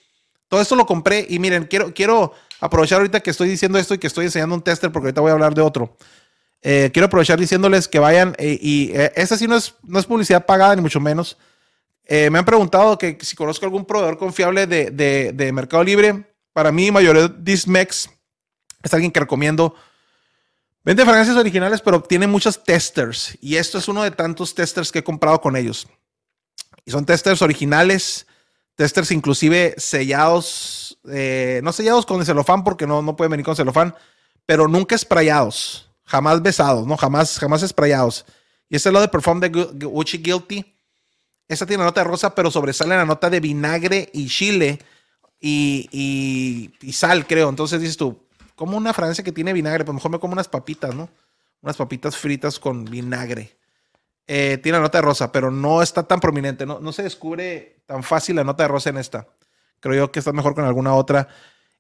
Todo 0.49 0.61
esto 0.61 0.75
lo 0.77 0.87
compré 0.87 1.27
y 1.29 1.39
miren, 1.39 1.67
quiero, 1.67 1.93
quiero 1.93 2.33
aprovechar 2.61 2.99
ahorita 2.99 3.21
que 3.21 3.31
estoy 3.31 3.49
diciendo 3.49 3.79
esto 3.79 3.95
y 3.95 3.99
que 3.99 4.07
estoy 4.07 4.25
enseñando 4.25 4.55
un 4.55 4.63
tester 4.63 4.91
porque 4.91 5.09
ahorita 5.09 5.21
voy 5.21 5.31
a 5.31 5.35
hablar 5.35 5.55
de 5.55 5.61
otro. 5.61 5.97
Eh, 6.63 6.91
quiero 6.93 7.07
aprovechar 7.07 7.39
diciéndoles 7.39 7.87
que 7.87 7.99
vayan 7.99 8.35
eh, 8.39 8.59
y 8.61 8.91
eh, 8.93 9.13
esta 9.15 9.37
sí 9.37 9.47
no 9.47 9.57
es, 9.57 9.75
no 9.85 9.99
es 9.99 10.07
publicidad 10.07 10.45
pagada 10.45 10.75
ni 10.75 10.83
mucho 10.83 11.01
menos. 11.01 11.37
Eh, 12.05 12.31
me 12.31 12.39
han 12.39 12.45
preguntado 12.45 12.97
que 12.99 13.19
si 13.21 13.37
conozco 13.37 13.67
algún 13.67 13.85
proveedor 13.85 14.19
confiable 14.19 14.67
de, 14.67 14.91
de, 14.91 15.33
de 15.33 15.53
Mercado 15.53 15.85
Libre. 15.85 16.25
Para 16.53 16.73
mí, 16.73 16.91
mayor 16.91 17.43
Dismex 17.43 18.11
es 18.83 18.95
alguien 18.95 19.13
que 19.13 19.21
recomiendo. 19.21 19.75
Vende 20.85 21.05
fragancias 21.05 21.37
originales, 21.37 21.83
pero 21.83 22.01
tiene 22.03 22.27
muchos 22.27 22.65
testers. 22.65 23.37
Y 23.43 23.57
esto 23.57 23.79
es 23.79 23.89
uno 23.89 24.03
de 24.03 24.11
tantos 24.11 24.55
testers 24.55 24.91
que 24.91 25.01
he 25.01 25.05
comprado 25.05 25.41
con 25.41 25.55
ellos. 25.55 25.87
Y 26.85 26.91
son 26.91 27.05
testers 27.05 27.43
originales, 27.43 28.27
testers 28.75 29.11
inclusive 29.11 29.75
sellados, 29.77 30.99
eh, 31.11 31.61
no 31.63 31.73
sellados 31.73 32.07
con 32.07 32.25
celofán 32.25 32.65
porque 32.65 32.87
no, 32.87 33.03
no 33.03 33.17
pueden 33.17 33.33
venir 33.33 33.45
con 33.45 33.55
celofán, 33.55 33.95
pero 34.47 34.67
nunca 34.67 34.97
sprayados, 34.97 35.88
jamás 36.09 36.43
besados, 36.43 36.87
no, 36.87 36.97
jamás, 36.97 37.39
jamás 37.39 37.61
sprayados. 37.67 38.25
Y 38.69 38.77
este 38.77 38.89
es 38.89 38.93
lo 38.93 39.01
de 39.01 39.09
Perform 39.09 39.41
de 39.41 39.53
Gu- 39.53 39.85
Gucci 39.89 40.19
Guilty. 40.19 40.75
Esta 41.47 41.65
tiene 41.67 41.85
nota 41.85 42.01
de 42.01 42.05
rosa, 42.09 42.35
pero 42.35 42.51
sobresale 42.51 42.97
la 42.97 43.05
nota 43.07 43.31
de 43.31 43.41
vinagre 43.41 44.11
y 44.13 44.29
chile 44.29 44.79
y, 45.41 45.89
y- 45.93 46.87
y 46.87 46.93
sal, 46.93 47.27
creo. 47.27 47.49
Entonces 47.49 47.81
dices 47.81 47.97
tú, 47.97 48.27
como 48.55 48.77
una 48.77 48.93
fragancia 48.93 49.25
que 49.25 49.33
tiene 49.33 49.53
vinagre, 49.53 49.85
pues 49.85 49.95
mejor 49.95 50.11
me 50.11 50.19
como 50.19 50.33
unas 50.33 50.49
papitas, 50.49 50.95
¿no? 50.95 51.09
Unas 51.63 51.77
papitas 51.77 52.17
fritas 52.17 52.59
con 52.59 52.85
vinagre. 52.85 53.57
Eh, 54.27 54.59
tiene 54.63 54.77
la 54.79 54.83
nota 54.83 54.99
de 54.99 55.03
rosa, 55.03 55.33
pero 55.33 55.51
no 55.51 55.83
está 55.83 56.03
tan 56.03 56.21
prominente. 56.21 56.67
No, 56.67 56.81
no 56.81 56.93
se 56.93 57.03
descubre 57.03 57.81
tan 57.87 58.03
fácil 58.03 58.37
la 58.37 58.45
nota 58.45 58.65
de 58.65 58.69
rosa 58.69 58.91
en 58.91 58.99
esta. 58.99 59.27
Creo 59.81 59.95
yo 59.95 60.13
que 60.13 60.19
está 60.19 60.33
mejor 60.33 60.55
con 60.55 60.65
alguna 60.65 60.93
otra. 60.95 61.29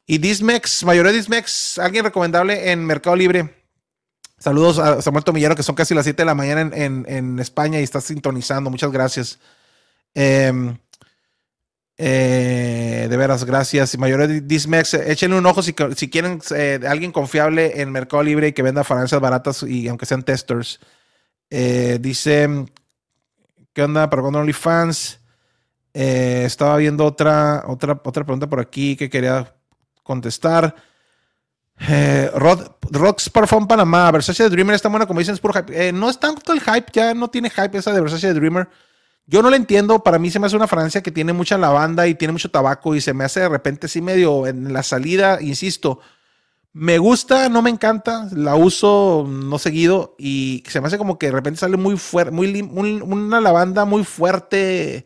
Y 0.07 0.17
Dismex, 0.19 0.85
mayoría 0.85 1.13
de 1.13 1.19
Dismex, 1.19 1.79
alguien 1.79 2.05
recomendable 2.05 2.71
en 2.73 2.87
Mercado 2.87 3.15
Libre. 3.17 3.55
Saludos 4.39 4.79
a 4.79 5.03
Samuel 5.03 5.25
Tomillero, 5.25 5.57
que 5.57 5.63
son 5.63 5.75
casi 5.75 5.95
las 5.95 6.05
7 6.05 6.23
de 6.23 6.27
la 6.27 6.35
mañana 6.35 6.61
en, 6.61 7.05
en- 7.09 7.39
España 7.41 7.81
y 7.81 7.83
está 7.83 8.01
sintonizando. 8.01 8.71
Muchas 8.71 8.93
gracias. 8.93 9.39
Em, 10.15 10.77
eh, 11.97 13.09
de 13.11 13.17
veras, 13.17 13.45
gracias. 13.45 13.99
Mayoría 13.99 14.29
Dismex, 14.29 14.95
échenle 14.95 15.37
un 15.39 15.47
ojo 15.47 15.63
si, 15.63 15.75
si 15.97 16.09
quieren 16.09 16.41
eh, 16.55 16.79
alguien 16.89 17.11
confiable 17.11 17.81
en 17.81 17.91
Mercado 17.91 18.23
Libre 18.23 18.49
y 18.49 18.53
que 18.53 18.63
venda 18.63 18.85
fragancias 18.85 19.21
baratas 19.21 19.63
y 19.65 19.89
aunque 19.89 20.07
sean 20.07 20.23
testers. 20.23 20.79
Eh, 21.51 21.99
dice, 22.01 22.49
¿qué 23.73 23.83
onda 23.83 24.09
para 24.09 24.23
cuando 24.23 24.39
OnlyFans? 24.39 25.19
Estaba 25.93 26.77
viendo 26.77 27.05
otra, 27.05 27.65
otra, 27.67 28.01
otra 28.05 28.25
pregunta 28.25 28.47
por 28.49 28.61
aquí 28.61 28.95
que 28.95 29.11
quería 29.11 29.53
contestar. 30.05 30.77
Eh, 31.81 32.31
Rox 32.35 33.31
Parfum 33.31 33.67
Panamá, 33.67 34.11
Versace 34.11 34.45
The 34.45 34.51
Dreamer 34.51 34.75
está 34.75 34.89
buena, 34.89 35.07
como 35.07 35.21
dicen, 35.21 35.35
es 35.35 35.41
puro 35.41 35.55
hype. 35.55 35.89
Eh, 35.89 35.93
no 35.93 36.11
es 36.11 36.19
tanto 36.19 36.53
el 36.53 36.61
hype, 36.61 36.87
ya 36.93 37.15
no 37.15 37.29
tiene 37.29 37.51
hype 37.51 37.79
esa 37.79 37.93
de 37.93 38.01
Versace 38.01 38.29
The 38.29 38.35
Dreamer. 38.35 38.69
Yo 39.27 39.43
no 39.43 39.51
la 39.51 39.57
entiendo, 39.57 40.03
para 40.03 40.19
mí 40.19 40.31
se 40.31 40.39
me 40.39 40.47
hace 40.47 40.57
una 40.57 40.67
fragancia 40.67 41.03
que 41.03 41.11
tiene 41.11 41.35
mucha 41.35 41.59
lavanda 41.59 42.07
y 42.07 42.15
tiene 42.15 42.33
mucho 42.33 42.51
tabaco 42.51 42.95
y 42.95 43.03
se 43.03 43.13
me 43.13 43.25
hace 43.25 43.41
de 43.41 43.49
repente 43.51 43.87
así 43.87 44.01
medio 44.01 44.47
en 44.47 44.73
la 44.73 44.83
salida, 44.83 45.39
insisto. 45.43 46.01
Me 46.73 46.97
gusta, 46.97 47.49
no 47.51 47.61
me 47.61 47.71
encanta, 47.71 48.29
la 48.33 48.55
uso 48.55 49.27
no 49.29 49.59
seguido 49.59 50.15
y 50.19 50.63
se 50.67 50.81
me 50.81 50.87
hace 50.87 50.97
como 50.97 51.19
que 51.19 51.27
de 51.27 51.33
repente 51.33 51.61
sale 51.61 51.77
muy 51.77 51.99
fuerte, 51.99 52.31
muy, 52.31 53.03
una 53.03 53.41
lavanda 53.41 53.85
muy 53.85 54.05
fuerte, 54.05 55.05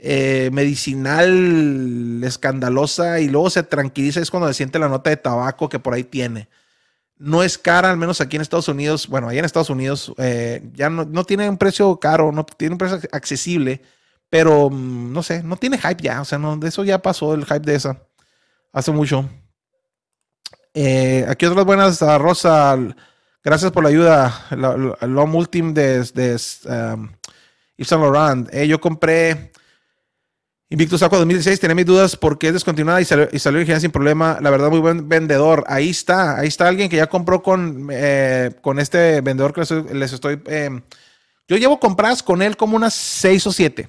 eh, 0.00 0.50
medicinal, 0.52 2.22
escandalosa 2.22 3.18
y 3.18 3.28
luego 3.28 3.50
se 3.50 3.64
tranquiliza, 3.64 4.20
es 4.20 4.30
cuando 4.30 4.46
se 4.48 4.54
siente 4.54 4.78
la 4.78 4.88
nota 4.88 5.10
de 5.10 5.16
tabaco 5.16 5.68
que 5.68 5.80
por 5.80 5.94
ahí 5.94 6.04
tiene. 6.04 6.48
No 7.18 7.42
es 7.42 7.58
cara, 7.58 7.90
al 7.90 7.96
menos 7.96 8.20
aquí 8.20 8.36
en 8.36 8.42
Estados 8.42 8.68
Unidos, 8.68 9.08
bueno, 9.08 9.28
allá 9.28 9.40
en 9.40 9.44
Estados 9.44 9.70
Unidos 9.70 10.12
eh, 10.18 10.62
ya 10.74 10.88
no, 10.88 11.04
no 11.04 11.24
tiene 11.24 11.50
un 11.50 11.58
precio 11.58 11.96
caro, 11.98 12.30
no 12.30 12.44
tiene 12.44 12.74
un 12.74 12.78
precio 12.78 13.00
accesible, 13.10 13.82
pero 14.30 14.70
mm, 14.70 15.12
no 15.12 15.22
sé, 15.24 15.42
no 15.42 15.56
tiene 15.56 15.78
hype 15.78 16.00
ya, 16.00 16.20
o 16.20 16.24
sea, 16.24 16.38
no, 16.38 16.56
de 16.56 16.68
eso 16.68 16.84
ya 16.84 17.02
pasó 17.02 17.34
el 17.34 17.44
hype 17.44 17.60
de 17.60 17.74
esa, 17.74 18.00
hace 18.72 18.92
mucho. 18.92 19.28
Eh, 20.74 21.26
aquí 21.28 21.44
otras 21.44 21.64
buenas, 21.66 22.02
a 22.02 22.18
Rosa. 22.18 22.78
Gracias 23.42 23.72
por 23.72 23.82
la 23.82 23.88
ayuda. 23.88 24.46
La, 24.50 25.22
Ultime 25.24 25.72
de, 25.72 26.04
de 26.04 26.36
um, 26.94 27.08
Yves 27.76 27.88
Saint 27.88 28.02
Laurent. 28.04 28.52
Yo 28.52 28.80
compré 28.80 29.50
Invictus 30.70 31.02
Aqua 31.02 31.18
2016. 31.18 31.60
Tenía 31.60 31.74
mis 31.74 31.86
dudas 31.86 32.16
porque 32.16 32.48
es 32.48 32.52
descontinuada 32.52 33.00
y 33.00 33.04
salió, 33.04 33.28
y 33.32 33.38
salió 33.38 33.58
original 33.58 33.80
sin 33.80 33.90
problema. 33.90 34.38
La 34.40 34.50
verdad, 34.50 34.70
muy 34.70 34.80
buen 34.80 35.08
vendedor. 35.08 35.64
Ahí 35.66 35.90
está. 35.90 36.38
Ahí 36.38 36.48
está 36.48 36.68
alguien 36.68 36.88
que 36.88 36.96
ya 36.96 37.06
compró 37.06 37.42
con, 37.42 37.88
eh, 37.90 38.50
con 38.60 38.78
este 38.78 39.20
vendedor 39.20 39.52
que 39.52 39.60
les, 39.60 39.70
les 39.70 40.12
estoy. 40.12 40.40
eh, 40.46 40.80
yo 41.48 41.56
llevo 41.56 41.80
compradas 41.80 42.22
con 42.22 42.42
él 42.42 42.58
como 42.58 42.76
unas 42.76 42.92
6 42.92 43.46
o 43.46 43.52
7 43.52 43.88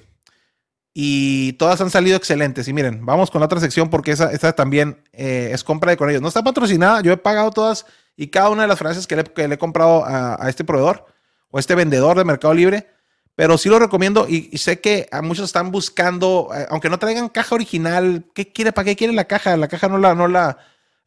y 0.93 1.53
todas 1.53 1.81
han 1.81 1.89
salido 1.89 2.15
excelentes. 2.17 2.67
Y 2.67 2.73
miren, 2.73 3.05
vamos 3.05 3.29
con 3.29 3.39
la 3.41 3.45
otra 3.45 3.59
sección 3.59 3.89
porque 3.89 4.11
esa, 4.11 4.53
también 4.53 5.03
eh, 5.11 5.51
es 5.53 5.63
compra 5.63 5.91
de 5.91 5.97
con 5.97 6.09
ellos. 6.09 6.21
No 6.21 6.29
está 6.29 6.43
patrocinada, 6.43 7.01
yo 7.01 7.11
he 7.11 7.17
pagado 7.17 7.51
todas 7.51 7.85
y 8.15 8.27
cada 8.27 8.49
una 8.49 8.63
de 8.63 8.69
las 8.69 8.79
frases 8.79 9.07
que 9.07 9.17
le, 9.17 9.23
que 9.23 9.47
le 9.47 9.55
he 9.55 9.57
comprado 9.57 10.05
a, 10.05 10.43
a, 10.43 10.49
este 10.49 10.63
proveedor 10.63 11.05
o 11.51 11.57
a 11.57 11.59
este 11.59 11.75
vendedor 11.75 12.17
de 12.17 12.25
Mercado 12.25 12.53
Libre. 12.53 12.87
Pero 13.39 13.57
sí 13.57 13.69
lo 13.69 13.79
recomiendo 13.79 14.25
y, 14.27 14.49
y 14.51 14.57
sé 14.57 14.81
que 14.81 15.07
a 15.13 15.21
muchos 15.21 15.45
están 15.45 15.71
buscando, 15.71 16.49
eh, 16.53 16.65
aunque 16.69 16.89
no 16.89 16.99
traigan 16.99 17.29
caja 17.29 17.55
original, 17.55 18.25
¿qué 18.35 18.51
quiere? 18.51 18.73
¿Para 18.73 18.83
qué 18.83 18.97
quiere 18.97 19.13
la 19.13 19.29
caja? 19.29 19.55
La 19.55 19.69
caja 19.69 19.87
no 19.87 19.97
la, 19.97 20.13
no 20.13 20.27
la, 20.27 20.57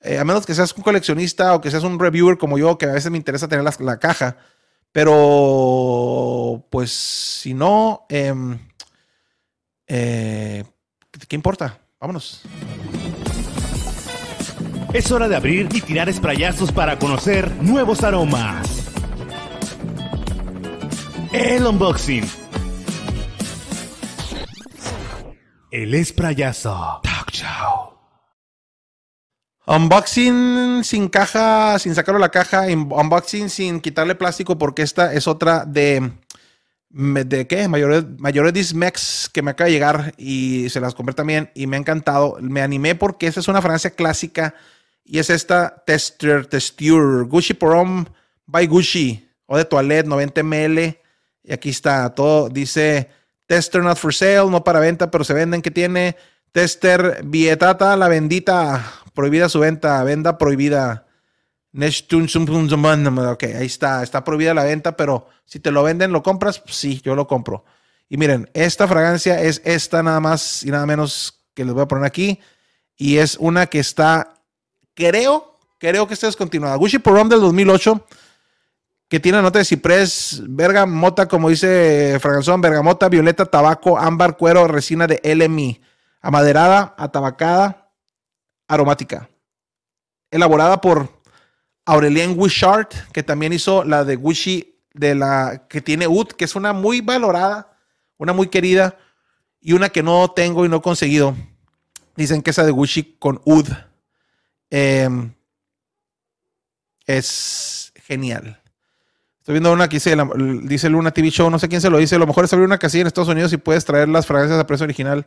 eh, 0.00 0.16
a 0.16 0.24
menos 0.24 0.46
que 0.46 0.54
seas 0.54 0.74
un 0.74 0.82
coleccionista 0.82 1.54
o 1.54 1.60
que 1.60 1.70
seas 1.70 1.84
un 1.84 2.00
reviewer 2.00 2.38
como 2.38 2.56
yo, 2.56 2.78
que 2.78 2.86
a 2.86 2.92
veces 2.92 3.10
me 3.10 3.18
interesa 3.18 3.48
tener 3.48 3.62
la, 3.62 3.74
la 3.80 3.98
caja. 3.98 4.38
Pero, 4.92 6.66
pues, 6.70 6.90
si 6.90 7.52
no, 7.52 8.06
eh, 8.08 8.32
eh, 9.88 10.64
¿qué 11.28 11.36
importa? 11.36 11.80
Vámonos. 12.00 12.40
Es 14.94 15.12
hora 15.12 15.28
de 15.28 15.36
abrir 15.36 15.68
y 15.70 15.82
tirar 15.82 16.10
sprayazos 16.10 16.72
para 16.72 16.98
conocer 16.98 17.50
nuevos 17.56 18.02
aromas. 18.02 18.91
El 21.32 21.66
unboxing. 21.66 22.28
El 25.70 26.04
sprayazo. 26.04 27.00
Talk 27.02 27.30
Show. 27.30 27.94
Unboxing 29.66 30.84
sin 30.84 31.08
caja, 31.08 31.78
sin 31.78 31.94
sacarlo 31.94 32.18
la 32.18 32.28
caja. 32.28 32.66
Unboxing 32.66 33.48
sin 33.48 33.80
quitarle 33.80 34.14
plástico 34.14 34.58
porque 34.58 34.82
esta 34.82 35.14
es 35.14 35.26
otra 35.26 35.64
de... 35.64 36.12
¿De 36.90 37.46
qué? 37.46 37.66
Mayores 37.66 38.52
Dismex 38.52 39.30
que 39.32 39.40
me 39.40 39.52
acaba 39.52 39.68
de 39.68 39.72
llegar 39.72 40.14
y 40.18 40.68
se 40.68 40.80
las 40.80 40.94
compré 40.94 41.14
también 41.14 41.50
y 41.54 41.66
me 41.66 41.76
ha 41.76 41.80
encantado. 41.80 42.36
Me 42.42 42.60
animé 42.60 42.94
porque 42.94 43.26
esta 43.26 43.40
es 43.40 43.48
una 43.48 43.62
fragancia 43.62 43.92
clásica 43.92 44.54
y 45.02 45.18
es 45.18 45.30
esta 45.30 45.82
Tester 45.86 46.44
Texture 46.44 47.24
Gucci 47.24 47.54
Prom 47.54 48.04
by 48.44 48.66
Gucci 48.66 49.26
o 49.46 49.56
de 49.56 49.64
toilette 49.64 50.06
90 50.06 50.42
ml. 50.42 51.01
Y 51.42 51.52
aquí 51.52 51.70
está 51.70 52.14
todo. 52.14 52.48
Dice 52.48 53.10
Tester 53.46 53.82
not 53.82 53.98
for 53.98 54.14
sale, 54.14 54.48
no 54.48 54.64
para 54.64 54.80
venta, 54.80 55.10
pero 55.10 55.24
se 55.24 55.34
venden. 55.34 55.62
que 55.62 55.70
tiene? 55.70 56.16
Tester 56.52 57.22
Vietata, 57.24 57.96
la 57.96 58.08
bendita. 58.08 58.84
Prohibida 59.14 59.48
su 59.48 59.60
venta, 59.60 60.02
venda 60.04 60.38
prohibida. 60.38 61.06
Ok, 61.74 63.44
ahí 63.44 63.66
está, 63.66 64.02
está 64.02 64.24
prohibida 64.24 64.54
la 64.54 64.64
venta, 64.64 64.96
pero 64.96 65.28
si 65.44 65.58
te 65.60 65.70
lo 65.70 65.82
venden, 65.82 66.12
¿lo 66.12 66.22
compras? 66.22 66.62
Sí, 66.66 67.00
yo 67.02 67.14
lo 67.14 67.26
compro. 67.26 67.64
Y 68.08 68.16
miren, 68.18 68.50
esta 68.52 68.86
fragancia 68.86 69.40
es 69.40 69.62
esta 69.64 70.02
nada 70.02 70.20
más 70.20 70.62
y 70.64 70.70
nada 70.70 70.84
menos 70.86 71.44
que 71.54 71.64
les 71.64 71.72
voy 71.72 71.82
a 71.82 71.88
poner 71.88 72.04
aquí. 72.04 72.40
Y 72.96 73.16
es 73.16 73.36
una 73.38 73.66
que 73.66 73.78
está, 73.78 74.34
creo, 74.94 75.58
creo 75.78 76.06
que 76.06 76.14
está 76.14 76.26
descontinuada. 76.26 76.76
Gucci 76.76 76.98
Prom 76.98 77.28
del 77.28 77.40
2008. 77.40 78.06
Que 79.12 79.20
tiene 79.20 79.42
nota 79.42 79.58
de 79.58 79.66
ciprés, 79.66 80.42
bergamota, 80.48 81.28
como 81.28 81.50
dice 81.50 82.16
Fraganzón, 82.18 82.62
bergamota, 82.62 83.10
violeta, 83.10 83.44
tabaco, 83.44 83.98
ámbar, 83.98 84.38
cuero, 84.38 84.66
resina 84.66 85.06
de 85.06 85.20
LMI, 85.22 85.82
amaderada, 86.22 86.94
atabacada, 86.96 87.92
aromática. 88.66 89.28
Elaborada 90.30 90.80
por 90.80 91.10
Aurelien 91.84 92.36
Wishart, 92.38 92.94
que 93.12 93.22
también 93.22 93.52
hizo 93.52 93.84
la 93.84 94.02
de 94.06 94.16
Gucci, 94.16 94.80
de 94.94 95.14
la 95.14 95.66
que 95.68 95.82
tiene 95.82 96.08
Ud, 96.08 96.28
que 96.28 96.46
es 96.46 96.56
una 96.56 96.72
muy 96.72 97.02
valorada, 97.02 97.76
una 98.16 98.32
muy 98.32 98.46
querida, 98.46 98.96
y 99.60 99.74
una 99.74 99.90
que 99.90 100.02
no 100.02 100.30
tengo 100.30 100.64
y 100.64 100.70
no 100.70 100.78
he 100.78 100.80
conseguido. 100.80 101.36
Dicen 102.16 102.40
que 102.40 102.48
esa 102.48 102.64
de 102.64 102.70
Gucci 102.70 103.18
con 103.18 103.42
Ud 103.44 103.68
em, 104.70 105.34
es 107.04 107.92
genial. 108.06 108.61
Estoy 109.42 109.54
viendo 109.54 109.72
una 109.72 109.88
que 109.88 109.96
dice, 109.96 110.16
dice 110.62 110.88
Luna 110.88 111.10
TV 111.10 111.28
Show, 111.30 111.50
no 111.50 111.58
sé 111.58 111.68
quién 111.68 111.80
se 111.80 111.90
lo 111.90 111.98
dice. 111.98 112.16
Lo 112.16 112.28
mejor 112.28 112.44
es 112.44 112.52
abrir 112.52 112.64
una 112.64 112.78
casilla 112.78 113.00
en 113.00 113.06
Estados 113.08 113.28
Unidos 113.28 113.52
y 113.52 113.56
puedes 113.56 113.84
traer 113.84 114.08
las 114.08 114.24
fragancias 114.24 114.60
a 114.60 114.68
precio 114.68 114.84
original. 114.84 115.26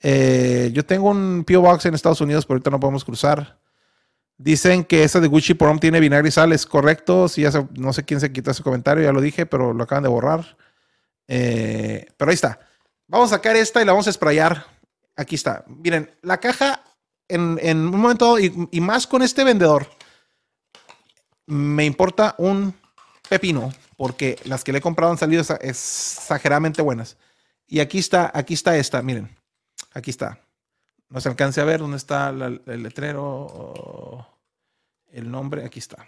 Eh, 0.00 0.70
yo 0.72 0.86
tengo 0.86 1.10
un 1.10 1.42
P.O. 1.44 1.62
Box 1.62 1.84
en 1.86 1.94
Estados 1.94 2.20
Unidos, 2.20 2.46
pero 2.46 2.54
ahorita 2.54 2.70
no 2.70 2.78
podemos 2.78 3.04
cruzar. 3.04 3.58
Dicen 4.36 4.84
que 4.84 5.02
esa 5.02 5.18
de 5.18 5.26
Gucci 5.26 5.54
Prom 5.54 5.80
tiene 5.80 5.98
vinagre 5.98 6.28
y 6.28 6.30
sal, 6.30 6.52
es 6.52 6.66
correcto. 6.66 7.26
Sí, 7.26 7.42
ya 7.42 7.50
no 7.74 7.92
sé 7.92 8.04
quién 8.04 8.20
se 8.20 8.30
quitó 8.30 8.52
ese 8.52 8.62
comentario, 8.62 9.02
ya 9.02 9.10
lo 9.10 9.20
dije, 9.20 9.44
pero 9.44 9.72
lo 9.72 9.82
acaban 9.82 10.04
de 10.04 10.08
borrar. 10.08 10.56
Eh, 11.26 12.06
pero 12.16 12.30
ahí 12.30 12.36
está. 12.36 12.60
Vamos 13.08 13.32
a 13.32 13.38
sacar 13.38 13.56
esta 13.56 13.82
y 13.82 13.84
la 13.84 13.90
vamos 13.90 14.06
a 14.06 14.12
sprayar. 14.12 14.66
Aquí 15.16 15.34
está. 15.34 15.64
Miren, 15.66 16.12
la 16.22 16.38
caja 16.38 16.84
en, 17.26 17.58
un 17.76 18.00
momento, 18.00 18.38
y 18.38 18.80
más 18.80 19.08
con 19.08 19.22
este 19.22 19.42
vendedor, 19.42 19.88
me 21.46 21.84
importa 21.84 22.36
un 22.38 22.72
pepino, 23.28 23.72
porque 23.96 24.38
las 24.44 24.64
que 24.64 24.72
le 24.72 24.78
he 24.78 24.82
comprado 24.82 25.12
han 25.12 25.18
salido 25.18 25.42
exageradamente 25.60 26.82
buenas. 26.82 27.16
Y 27.66 27.80
aquí 27.80 27.98
está, 27.98 28.30
aquí 28.34 28.54
está 28.54 28.76
esta, 28.76 29.02
miren, 29.02 29.36
aquí 29.92 30.10
está. 30.10 30.40
No 31.08 31.20
se 31.20 31.28
alcance 31.28 31.60
a 31.60 31.64
ver 31.64 31.80
dónde 31.80 31.96
está 31.96 32.30
el 32.30 32.82
letrero, 32.82 34.26
el 35.10 35.30
nombre, 35.30 35.64
aquí 35.64 35.78
está. 35.78 36.06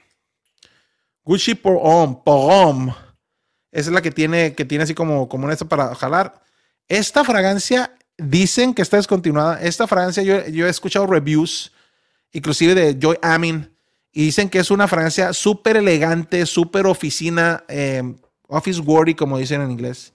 Gucci 1.24 1.54
por 1.54 1.78
Om, 1.80 2.88
Esa 3.70 3.90
es 3.90 3.92
la 3.92 4.02
que 4.02 4.10
tiene, 4.10 4.54
que 4.54 4.64
tiene 4.64 4.84
así 4.84 4.94
como, 4.94 5.28
como 5.28 5.46
una 5.46 5.56
para 5.56 5.94
jalar. 5.94 6.42
Esta 6.88 7.24
fragancia, 7.24 7.94
dicen 8.18 8.74
que 8.74 8.82
está 8.82 8.96
descontinuada. 8.96 9.60
Esta 9.60 9.86
fragancia, 9.86 10.22
yo, 10.22 10.46
yo 10.48 10.66
he 10.66 10.70
escuchado 10.70 11.06
reviews, 11.06 11.72
inclusive 12.32 12.74
de 12.74 12.98
Joy 13.00 13.16
Amin, 13.22 13.70
y 14.12 14.24
dicen 14.24 14.48
que 14.48 14.58
es 14.58 14.70
una 14.70 14.88
fragancia 14.88 15.32
súper 15.32 15.76
elegante, 15.76 16.46
súper 16.46 16.86
oficina, 16.86 17.64
eh, 17.68 18.02
office 18.48 18.80
worthy, 18.80 19.14
como 19.14 19.38
dicen 19.38 19.62
en 19.62 19.70
inglés. 19.70 20.12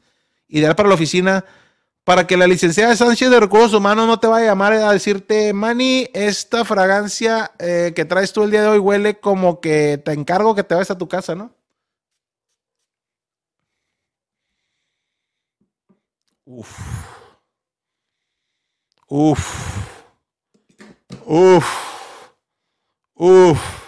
Ideal 0.48 0.76
para 0.76 0.90
la 0.90 0.96
oficina, 0.96 1.46
para 2.04 2.28
que 2.28 2.38
la 2.38 2.48
licenciada 2.48 2.96
Sánchez 2.96 3.30
de 3.30 3.40
Recursos 3.40 3.74
Humanos 3.74 4.08
no 4.08 4.20
te 4.20 4.28
vaya 4.28 4.46
a 4.46 4.50
llamar 4.50 4.74
a 4.74 4.92
decirte, 4.92 5.54
Manny, 5.54 6.10
esta 6.14 6.66
fragancia 6.66 7.52
eh, 7.60 7.94
que 7.96 8.06
traes 8.06 8.34
tú 8.34 8.44
el 8.44 8.52
día 8.52 8.62
de 8.62 8.68
hoy 8.68 8.80
huele 8.80 9.20
como 9.20 9.60
que 9.62 10.02
te 10.04 10.12
encargo 10.14 10.56
que 10.56 10.64
te 10.64 10.76
vayas 10.76 10.92
a 10.92 10.98
tu 10.98 11.08
casa, 11.08 11.36
¿no? 11.36 11.52
Uf. 16.46 16.72
Uf. 19.10 19.44
Uf. 21.26 21.66
Uf. 23.16 23.85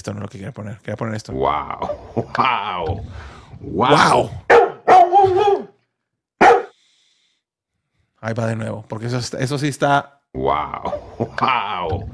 Esto 0.00 0.14
no 0.14 0.20
es 0.20 0.22
lo 0.22 0.28
que 0.30 0.38
quiero 0.38 0.54
poner. 0.54 0.78
Quiero 0.78 0.96
poner 0.96 1.14
esto. 1.14 1.30
Wow. 1.34 1.90
Wow. 2.14 3.04
Wow. 3.60 4.30
Ahí 8.22 8.32
va 8.32 8.46
de 8.46 8.56
nuevo, 8.56 8.82
porque 8.88 9.08
eso, 9.08 9.18
eso 9.18 9.58
sí 9.58 9.68
está. 9.68 10.22
Wow. 10.32 10.94
Wow. 11.18 12.08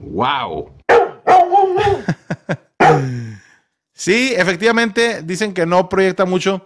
Wow. 0.00 0.72
sí, 3.92 4.32
efectivamente, 4.34 5.20
dicen 5.22 5.52
que 5.52 5.66
no 5.66 5.90
proyecta 5.90 6.24
mucho. 6.24 6.64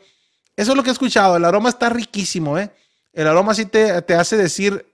Eso 0.55 0.71
es 0.71 0.77
lo 0.77 0.85
que 0.85 0.91
he 0.91 0.93
escuchado. 0.93 1.37
El 1.37 1.45
aroma 1.45 1.69
está 1.69 1.89
riquísimo, 1.89 2.57
¿eh? 2.59 2.71
El 3.13 3.27
aroma 3.27 3.55
sí 3.55 3.67
te, 3.67 4.03
te 4.03 4.15
hace 4.15 4.37
decir 4.37 4.87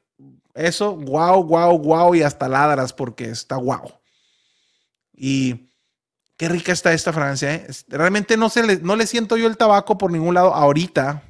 eso, 0.55 0.97
wow, 0.97 1.45
wow, 1.45 1.79
wow, 1.79 2.15
y 2.15 2.23
hasta 2.23 2.49
ladras 2.49 2.95
porque 2.95 3.29
está 3.29 3.59
wow. 3.59 3.93
Y 5.17 5.71
qué 6.37 6.49
rica 6.49 6.73
está 6.73 6.93
esta 6.93 7.13
fragancia. 7.13 7.55
¿eh? 7.55 7.67
Realmente 7.89 8.37
no, 8.37 8.49
se 8.49 8.63
le, 8.63 8.77
no 8.77 8.97
le 8.97 9.07
siento 9.07 9.37
yo 9.37 9.47
el 9.47 9.57
tabaco 9.57 9.99
por 9.99 10.13
ningún 10.13 10.35
lado 10.35 10.55
ahorita. 10.55 11.23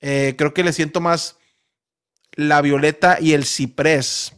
Eh, 0.00 0.34
creo 0.38 0.54
que 0.54 0.64
le 0.64 0.72
siento 0.72 1.00
más 1.00 1.36
la 2.32 2.60
violeta 2.62 3.18
y 3.20 3.32
el 3.32 3.44
ciprés. 3.44 4.32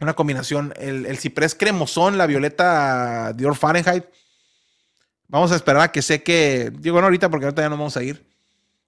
Una 0.00 0.14
combinación. 0.14 0.72
El, 0.76 1.18
ciprés 1.18 1.54
cremosón, 1.54 2.18
la 2.18 2.26
violeta 2.26 3.32
Dior 3.34 3.56
Fahrenheit. 3.56 4.04
Vamos 5.28 5.52
a 5.52 5.56
esperar 5.56 5.82
a 5.82 5.92
que 5.92 6.02
seque. 6.02 6.70
Digo, 6.72 7.00
no 7.00 7.06
ahorita 7.06 7.28
porque 7.28 7.46
ahorita 7.46 7.62
ya 7.62 7.68
no 7.68 7.76
vamos 7.76 7.96
a 7.96 8.02
ir. 8.02 8.24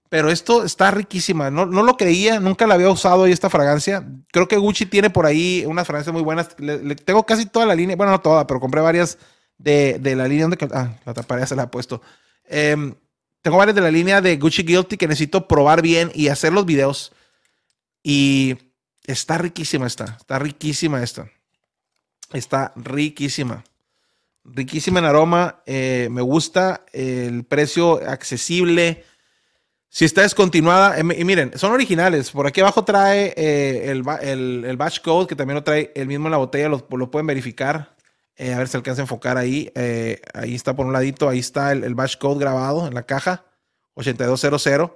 Pero 0.09 0.31
esto 0.31 0.63
está 0.63 0.89
riquísima. 0.89 1.51
No, 1.51 1.67
no 1.67 1.83
lo 1.83 1.95
creía, 1.95 2.39
nunca 2.39 2.65
la 2.65 2.73
había 2.73 2.89
usado 2.89 3.23
ahí 3.23 3.31
esta 3.31 3.49
fragancia. 3.49 4.07
Creo 4.31 4.47
que 4.47 4.57
Gucci 4.57 4.87
tiene 4.87 5.11
por 5.11 5.27
ahí 5.27 5.63
unas 5.67 5.85
fragancias 5.85 6.11
muy 6.11 6.23
buenas. 6.23 6.49
Tengo 7.05 7.25
casi 7.25 7.45
toda 7.45 7.67
la 7.67 7.75
línea, 7.75 7.95
bueno, 7.95 8.11
no 8.11 8.19
toda, 8.19 8.47
pero 8.47 8.59
compré 8.59 8.81
varias 8.81 9.19
de, 9.59 9.99
de 9.99 10.15
la 10.15 10.27
línea 10.27 10.47
donde... 10.47 10.57
Ah, 10.73 10.95
la 11.05 11.13
taparía 11.13 11.45
se 11.45 11.55
la 11.55 11.63
he 11.63 11.67
puesto. 11.67 12.01
Em, 12.45 12.95
tengo 13.41 13.57
varias 13.57 13.75
de 13.75 13.81
la 13.81 13.91
línea 13.91 14.19
de 14.19 14.37
Gucci 14.37 14.63
Guilty 14.63 14.97
que 14.97 15.07
necesito 15.07 15.47
probar 15.47 15.83
bien 15.83 16.11
y 16.15 16.29
hacer 16.29 16.53
los 16.53 16.65
videos. 16.65 17.11
Y 18.01 18.57
está 19.05 19.37
riquísima 19.37 19.85
esta. 19.85 20.17
Está 20.19 20.39
riquísima 20.39 21.03
esta. 21.03 21.29
Está 22.33 22.73
riquísima. 22.75 23.63
Riquísima 24.43 24.99
en 24.99 25.05
aroma. 25.05 25.61
Eh, 25.67 26.07
me 26.09 26.21
gusta 26.21 26.83
el 26.91 27.43
precio 27.43 28.01
accesible. 28.09 29.05
Si 29.91 30.05
está 30.05 30.21
descontinuada, 30.21 30.99
y 30.99 31.23
miren, 31.23 31.57
son 31.57 31.71
originales. 31.71 32.29
Por 32.29 32.45
aquí 32.45 32.61
abajo 32.61 32.85
trae 32.85 33.33
eh, 33.35 33.89
el, 33.89 34.65
el, 34.65 34.77
batch 34.77 35.01
code, 35.01 35.27
que 35.27 35.35
también 35.35 35.55
lo 35.55 35.63
trae 35.63 35.91
el 35.95 36.07
mismo 36.07 36.27
en 36.27 36.31
la 36.31 36.37
botella, 36.37 36.69
lo, 36.69 36.85
lo 36.91 37.09
pueden 37.09 37.25
verificar. 37.25 37.95
Eh, 38.35 38.53
a 38.53 38.59
ver 38.59 38.67
si 38.67 38.77
alcanza 38.77 39.01
a 39.01 39.05
enfocar 39.05 39.37
ahí. 39.37 39.71
Eh, 39.73 40.21
ahí 40.35 40.53
está 40.53 40.75
por 40.75 40.85
un 40.85 40.93
ladito, 40.93 41.27
ahí 41.27 41.39
está 41.39 41.71
el, 41.71 41.95
batch 41.95 42.17
code 42.17 42.39
grabado 42.39 42.87
en 42.87 42.93
la 42.93 43.03
caja, 43.03 43.45
8200. 43.95 44.91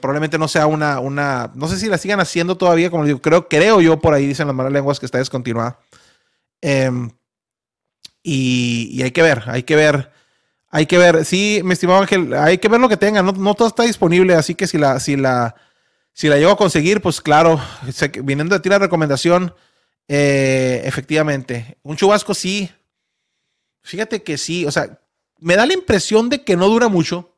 probablemente 0.00 0.38
no 0.38 0.48
sea 0.48 0.66
una, 0.66 0.98
una, 0.98 1.52
no 1.54 1.68
sé 1.68 1.78
si 1.78 1.86
la 1.86 1.98
sigan 1.98 2.18
haciendo 2.20 2.56
todavía, 2.56 2.90
como 2.90 3.04
digo, 3.04 3.22
creo, 3.22 3.48
creo 3.48 3.80
yo 3.80 4.00
por 4.00 4.12
ahí 4.12 4.26
dicen 4.26 4.48
las 4.48 4.56
malas 4.56 4.72
lenguas 4.72 4.98
que 4.98 5.06
está 5.06 5.18
descontinuada. 5.18 5.78
Em, 6.60 7.10
y, 8.24 8.90
y 8.92 9.02
hay 9.02 9.12
que 9.12 9.22
ver, 9.22 9.44
hay 9.46 9.62
que 9.62 9.76
ver 9.76 10.17
hay 10.70 10.86
que 10.86 10.98
ver, 10.98 11.24
sí, 11.24 11.60
mi 11.64 11.72
estimado 11.72 12.00
Ángel, 12.00 12.34
hay 12.34 12.58
que 12.58 12.68
ver 12.68 12.80
lo 12.80 12.88
que 12.88 12.96
tengan, 12.96 13.24
no, 13.24 13.54
todo 13.54 13.68
está 13.68 13.84
disponible, 13.84 14.34
así 14.34 14.54
que 14.54 14.66
si 14.66 14.76
la, 14.76 15.00
si 15.00 15.16
la, 15.16 15.54
si 16.12 16.28
la 16.28 16.36
llego 16.36 16.50
a 16.50 16.56
conseguir, 16.56 17.00
pues 17.00 17.20
claro, 17.20 17.60
viniendo 18.22 18.54
de 18.54 18.60
ti 18.60 18.68
la 18.68 18.78
recomendación, 18.78 19.54
eh, 20.08 20.82
efectivamente, 20.84 21.78
un 21.82 21.96
chubasco 21.96 22.34
sí, 22.34 22.70
fíjate 23.82 24.22
que 24.22 24.36
sí, 24.36 24.66
o 24.66 24.70
sea, 24.70 25.00
me 25.38 25.56
da 25.56 25.64
la 25.64 25.74
impresión 25.74 26.28
de 26.28 26.44
que 26.44 26.56
no 26.56 26.68
dura 26.68 26.88
mucho, 26.88 27.34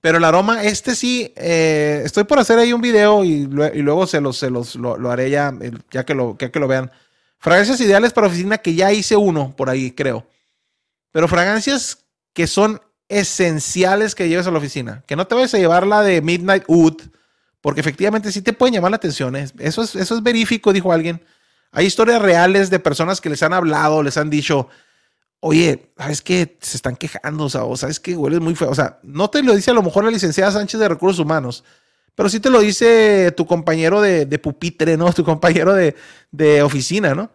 pero 0.00 0.18
el 0.18 0.24
aroma, 0.24 0.64
este 0.64 0.94
sí, 0.94 1.32
eh, 1.36 2.02
estoy 2.04 2.24
por 2.24 2.38
hacer 2.38 2.58
ahí 2.58 2.72
un 2.72 2.80
video 2.80 3.24
y, 3.24 3.46
luego 3.46 4.06
se 4.06 4.20
los, 4.20 4.36
se 4.36 4.50
los 4.50 4.74
lo, 4.74 5.10
haré 5.10 5.30
ya, 5.30 5.52
ya 5.92 6.04
que 6.04 6.14
lo, 6.14 6.36
ya 6.38 6.50
que 6.50 6.58
lo 6.58 6.66
vean. 6.66 6.90
Fragancias 7.38 7.80
ideales 7.80 8.12
para 8.12 8.26
oficina 8.26 8.58
que 8.58 8.74
ya 8.74 8.92
hice 8.92 9.16
uno 9.16 9.54
por 9.56 9.70
ahí, 9.70 9.92
creo. 9.92 10.26
Pero 11.12 11.28
fragancias 11.28 12.01
que 12.32 12.46
son 12.46 12.80
esenciales 13.08 14.14
que 14.14 14.28
lleves 14.28 14.46
a 14.46 14.50
la 14.50 14.58
oficina. 14.58 15.04
Que 15.06 15.16
no 15.16 15.26
te 15.26 15.34
vayas 15.34 15.54
a 15.54 15.58
llevar 15.58 15.86
la 15.86 16.02
de 16.02 16.22
Midnight 16.22 16.64
Wood, 16.66 17.02
porque 17.60 17.80
efectivamente 17.80 18.32
sí 18.32 18.42
te 18.42 18.52
pueden 18.52 18.74
llamar 18.74 18.90
la 18.90 18.96
atención. 18.96 19.36
¿eh? 19.36 19.46
Eso, 19.58 19.82
es, 19.82 19.94
eso 19.94 20.16
es 20.16 20.22
verífico, 20.22 20.72
dijo 20.72 20.92
alguien. 20.92 21.24
Hay 21.70 21.86
historias 21.86 22.20
reales 22.20 22.70
de 22.70 22.78
personas 22.78 23.20
que 23.20 23.30
les 23.30 23.42
han 23.42 23.52
hablado, 23.52 24.02
les 24.02 24.16
han 24.16 24.30
dicho, 24.30 24.68
oye, 25.40 25.92
¿sabes 25.96 26.22
qué? 26.22 26.58
Se 26.60 26.76
están 26.76 26.96
quejando, 26.96 27.44
o, 27.46 27.76
¿sabes 27.76 28.00
qué? 28.00 28.16
Hueles 28.16 28.40
muy 28.40 28.54
feo. 28.54 28.70
O 28.70 28.74
sea, 28.74 28.98
no 29.02 29.28
te 29.30 29.42
lo 29.42 29.54
dice 29.54 29.70
a 29.70 29.74
lo 29.74 29.82
mejor 29.82 30.04
la 30.04 30.10
licenciada 30.10 30.50
Sánchez 30.50 30.80
de 30.80 30.88
Recursos 30.88 31.18
Humanos, 31.18 31.64
pero 32.14 32.28
sí 32.28 32.40
te 32.40 32.50
lo 32.50 32.60
dice 32.60 33.32
tu 33.36 33.46
compañero 33.46 34.00
de, 34.00 34.26
pupitre, 34.38 34.96
¿no? 34.96 35.12
Tu 35.14 35.24
compañero 35.24 35.74
de, 35.74 35.96
de 36.30 36.62
oficina, 36.62 37.14
¿no? 37.14 37.30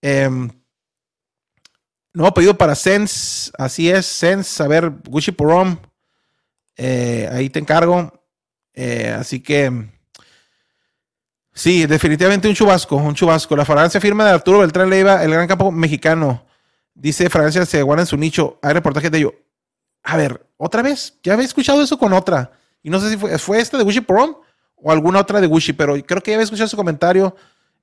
Eh, 0.00 0.28
Nuevo 2.14 2.34
pedido 2.34 2.56
para 2.56 2.74
Sense. 2.74 3.50
Así 3.58 3.90
es, 3.90 4.06
Sense. 4.06 4.62
A 4.62 4.68
ver, 4.68 4.90
Gucci 5.04 5.32
Porom. 5.32 5.78
Eh, 6.76 7.28
ahí 7.32 7.48
te 7.48 7.58
encargo. 7.58 8.12
Eh, 8.74 9.14
así 9.18 9.40
que. 9.40 9.88
Sí, 11.54 11.86
definitivamente 11.86 12.48
un 12.48 12.54
chubasco, 12.54 12.96
un 12.96 13.14
chubasco. 13.14 13.56
La 13.56 13.64
fragancia 13.64 14.00
firma 14.00 14.24
de 14.24 14.30
Arturo 14.32 14.60
Beltrán 14.60 14.88
Leiva, 14.88 15.22
el 15.22 15.30
gran 15.30 15.46
campo 15.46 15.70
mexicano. 15.70 16.46
Dice 16.94 17.28
Francia 17.30 17.64
se 17.66 17.82
guarda 17.82 18.02
en 18.02 18.06
su 18.06 18.16
nicho. 18.16 18.58
Hay 18.62 18.72
reportajes 18.72 19.10
de 19.10 19.18
ello. 19.18 19.34
A 20.02 20.16
ver, 20.16 20.46
otra 20.56 20.82
vez. 20.82 21.18
Ya 21.22 21.34
había 21.34 21.46
escuchado 21.46 21.82
eso 21.82 21.98
con 21.98 22.12
otra. 22.12 22.52
Y 22.82 22.90
no 22.90 23.00
sé 23.00 23.10
si 23.10 23.16
fue, 23.16 23.38
fue 23.38 23.60
esta 23.60 23.78
de 23.78 23.84
Wishy 23.84 24.00
Prom 24.00 24.34
o 24.76 24.90
alguna 24.90 25.20
otra 25.20 25.40
de 25.40 25.46
Wishy, 25.46 25.72
pero 25.72 25.94
creo 26.04 26.22
que 26.22 26.32
ya 26.32 26.36
había 26.36 26.44
escuchado 26.44 26.66
ese 26.66 26.76
comentario. 26.76 27.34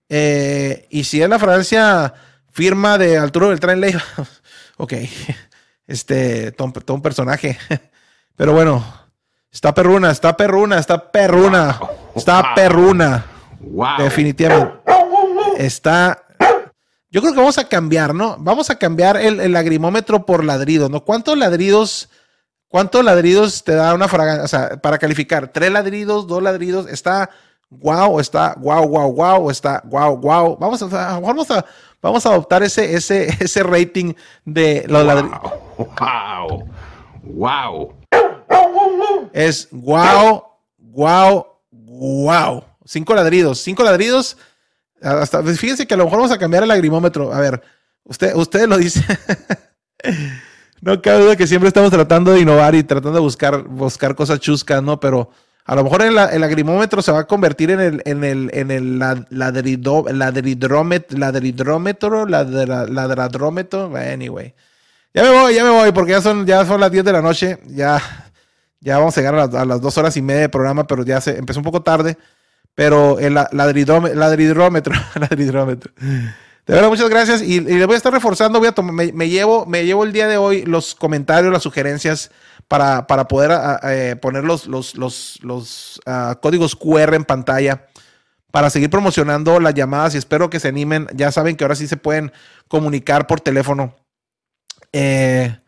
Eh, 0.09 0.87
y 0.89 1.03
si 1.03 1.21
es 1.21 1.29
la 1.29 1.39
Francia 1.39 2.13
firma 2.51 2.97
de 2.97 3.17
Arturo 3.17 3.49
Beltrán 3.49 3.79
Leiva, 3.79 4.03
ok. 4.77 4.93
Este, 5.87 6.51
todo, 6.51 6.71
todo 6.71 6.95
un 6.95 7.01
personaje. 7.01 7.57
Pero 8.35 8.53
bueno, 8.53 8.85
está 9.51 9.73
perruna, 9.73 10.11
está 10.11 10.37
perruna, 10.37 10.77
está 10.77 11.11
perruna. 11.11 11.79
Está 12.15 12.53
perruna. 12.53 13.25
Wow. 13.59 13.97
Definitivamente. 13.97 14.79
Está. 15.57 16.23
Yo 17.11 17.21
creo 17.21 17.33
que 17.33 17.39
vamos 17.39 17.57
a 17.57 17.67
cambiar, 17.67 18.13
¿no? 18.13 18.37
Vamos 18.39 18.69
a 18.69 18.75
cambiar 18.75 19.17
el, 19.17 19.39
el 19.39 19.51
lagrimómetro 19.51 20.25
por 20.25 20.43
ladridos, 20.43 20.91
¿no? 20.91 21.03
¿Cuántos 21.03 21.37
ladridos, 21.37 22.09
cuántos 22.67 23.03
ladridos 23.03 23.63
te 23.63 23.73
da 23.73 23.95
una 23.95 24.07
fragancia? 24.07 24.43
O 24.43 24.47
sea, 24.47 24.81
para 24.81 24.99
calificar, 24.99 25.51
tres 25.51 25.71
ladridos, 25.71 26.27
dos 26.27 26.43
ladridos, 26.43 26.87
está 26.87 27.31
wow, 27.69 28.15
o 28.15 28.19
está 28.19 28.55
wow, 28.57 28.87
wow, 28.87 29.11
wow, 29.11 29.47
o 29.47 29.51
está 29.51 29.81
wow, 29.85 30.17
wow. 30.17 30.57
Vamos 30.57 30.81
a, 30.81 31.19
vamos 31.19 31.51
a, 31.51 31.65
vamos 32.01 32.25
a 32.25 32.29
adoptar 32.29 32.63
ese, 32.63 32.95
ese, 32.95 33.27
ese 33.39 33.63
rating 33.63 34.13
de 34.45 34.85
los 34.87 35.05
ladridos. 35.05 35.39
Wow. 35.77 36.69
Wow. 37.23 37.93
Es 39.33 39.67
wow, 39.71 40.43
wow, 40.77 41.45
wow. 41.71 42.63
Cinco 42.85 43.13
ladridos, 43.13 43.59
cinco 43.59 43.83
ladridos. 43.83 44.37
Hasta, 45.01 45.43
fíjense 45.43 45.85
que 45.85 45.93
a 45.93 45.97
lo 45.97 46.05
mejor 46.05 46.19
vamos 46.19 46.31
a 46.31 46.37
cambiar 46.37 46.63
el 46.63 46.69
lagrimómetro. 46.69 47.31
A 47.31 47.39
ver, 47.39 47.61
usted, 48.03 48.35
usted 48.35 48.67
lo 48.67 48.77
dice. 48.77 49.03
no 50.81 51.01
cabe 51.01 51.23
duda 51.23 51.35
que 51.35 51.47
siempre 51.47 51.67
estamos 51.67 51.91
tratando 51.91 52.31
de 52.31 52.41
innovar 52.41 52.75
y 52.75 52.83
tratando 52.83 53.17
de 53.17 53.21
buscar, 53.21 53.63
buscar 53.63 54.15
cosas 54.15 54.39
chuscas, 54.39 54.81
¿no? 54.81 54.99
Pero 54.99 55.29
a 55.71 55.75
lo 55.75 55.83
mejor 55.83 56.01
el, 56.01 56.17
el 56.17 56.41
lagrimómetro 56.41 56.99
se 57.03 57.11
va 57.11 57.19
a 57.19 57.27
convertir 57.27 57.69
en 57.69 57.79
el, 57.79 58.01
en 58.05 58.23
el, 58.23 58.49
en 58.53 58.71
el 58.71 58.97
la- 58.97 59.23
ladrido- 59.29 60.05
ladridrómet- 60.09 61.11
ladridrómetro, 61.11 62.25
ladra- 62.25 62.87
ladradrómetro. 62.87 63.91
Anyway. 63.95 64.55
Ya 65.13 65.21
me 65.21 65.29
voy, 65.29 65.53
ya 65.53 65.63
me 65.63 65.69
voy, 65.69 65.91
porque 65.91 66.13
ya 66.13 66.21
son, 66.21 66.45
ya 66.47 66.65
son 66.65 66.81
las 66.81 66.91
10 66.91 67.05
de 67.05 67.11
la 67.13 67.21
noche. 67.21 67.59
Ya, 67.67 68.01
ya 68.79 68.97
vamos 68.97 69.15
a 69.15 69.21
llegar 69.21 69.35
a 69.35 69.45
las, 69.45 69.53
a 69.53 69.63
las 69.65 69.79
dos 69.79 69.95
horas 69.99 70.17
y 70.17 70.23
media 70.23 70.41
de 70.41 70.49
programa, 70.49 70.87
pero 70.87 71.03
ya 71.05 71.21
se 71.21 71.37
empezó 71.37 71.59
un 71.59 71.65
poco 71.65 71.83
tarde. 71.83 72.17
Pero 72.73 73.19
el 73.19 73.35
la- 73.35 73.49
ladridróme- 73.51 74.15
ladridrómetro, 74.15 74.95
ladridrómetro. 75.19 75.91
De 75.99 76.73
verdad, 76.73 76.89
muchas 76.89 77.09
gracias. 77.09 77.41
Y, 77.43 77.57
y 77.57 77.59
le 77.61 77.85
voy 77.85 77.93
a 77.93 77.97
estar 77.97 78.11
reforzando. 78.11 78.57
Voy 78.57 78.69
a 78.75 78.81
me, 78.81 79.11
me 79.11 79.29
llevo, 79.29 79.67
me 79.67 79.85
llevo 79.85 80.03
el 80.03 80.13
día 80.13 80.27
de 80.27 80.37
hoy 80.37 80.63
los 80.65 80.95
comentarios, 80.95 81.53
las 81.53 81.61
sugerencias 81.61 82.31
para, 82.69 83.07
para 83.07 83.27
poder 83.27 83.51
ah, 83.51 83.79
eh, 83.83 84.15
poner 84.15 84.45
los, 84.45 84.67
los, 84.67 84.95
los, 84.95 85.39
los, 85.41 85.99
ah, 86.05 86.37
códigos 86.39 86.75
QR 86.75 87.15
en 87.15 87.25
pantalla 87.25 87.87
para 88.51 88.69
seguir 88.69 88.91
promocionando 88.91 89.59
las 89.59 89.73
llamadas 89.73 90.13
y 90.13 90.19
espero 90.19 90.49
que 90.49 90.59
se 90.59 90.69
animen. 90.69 91.07
Ya 91.13 91.31
saben 91.31 91.57
que 91.57 91.63
ahora 91.63 91.75
sí 91.75 91.87
se 91.87 91.97
pueden 91.97 92.31
comunicar 92.67 93.25
por 93.25 93.41
teléfono. 93.41 93.95
Eh, 94.93 95.59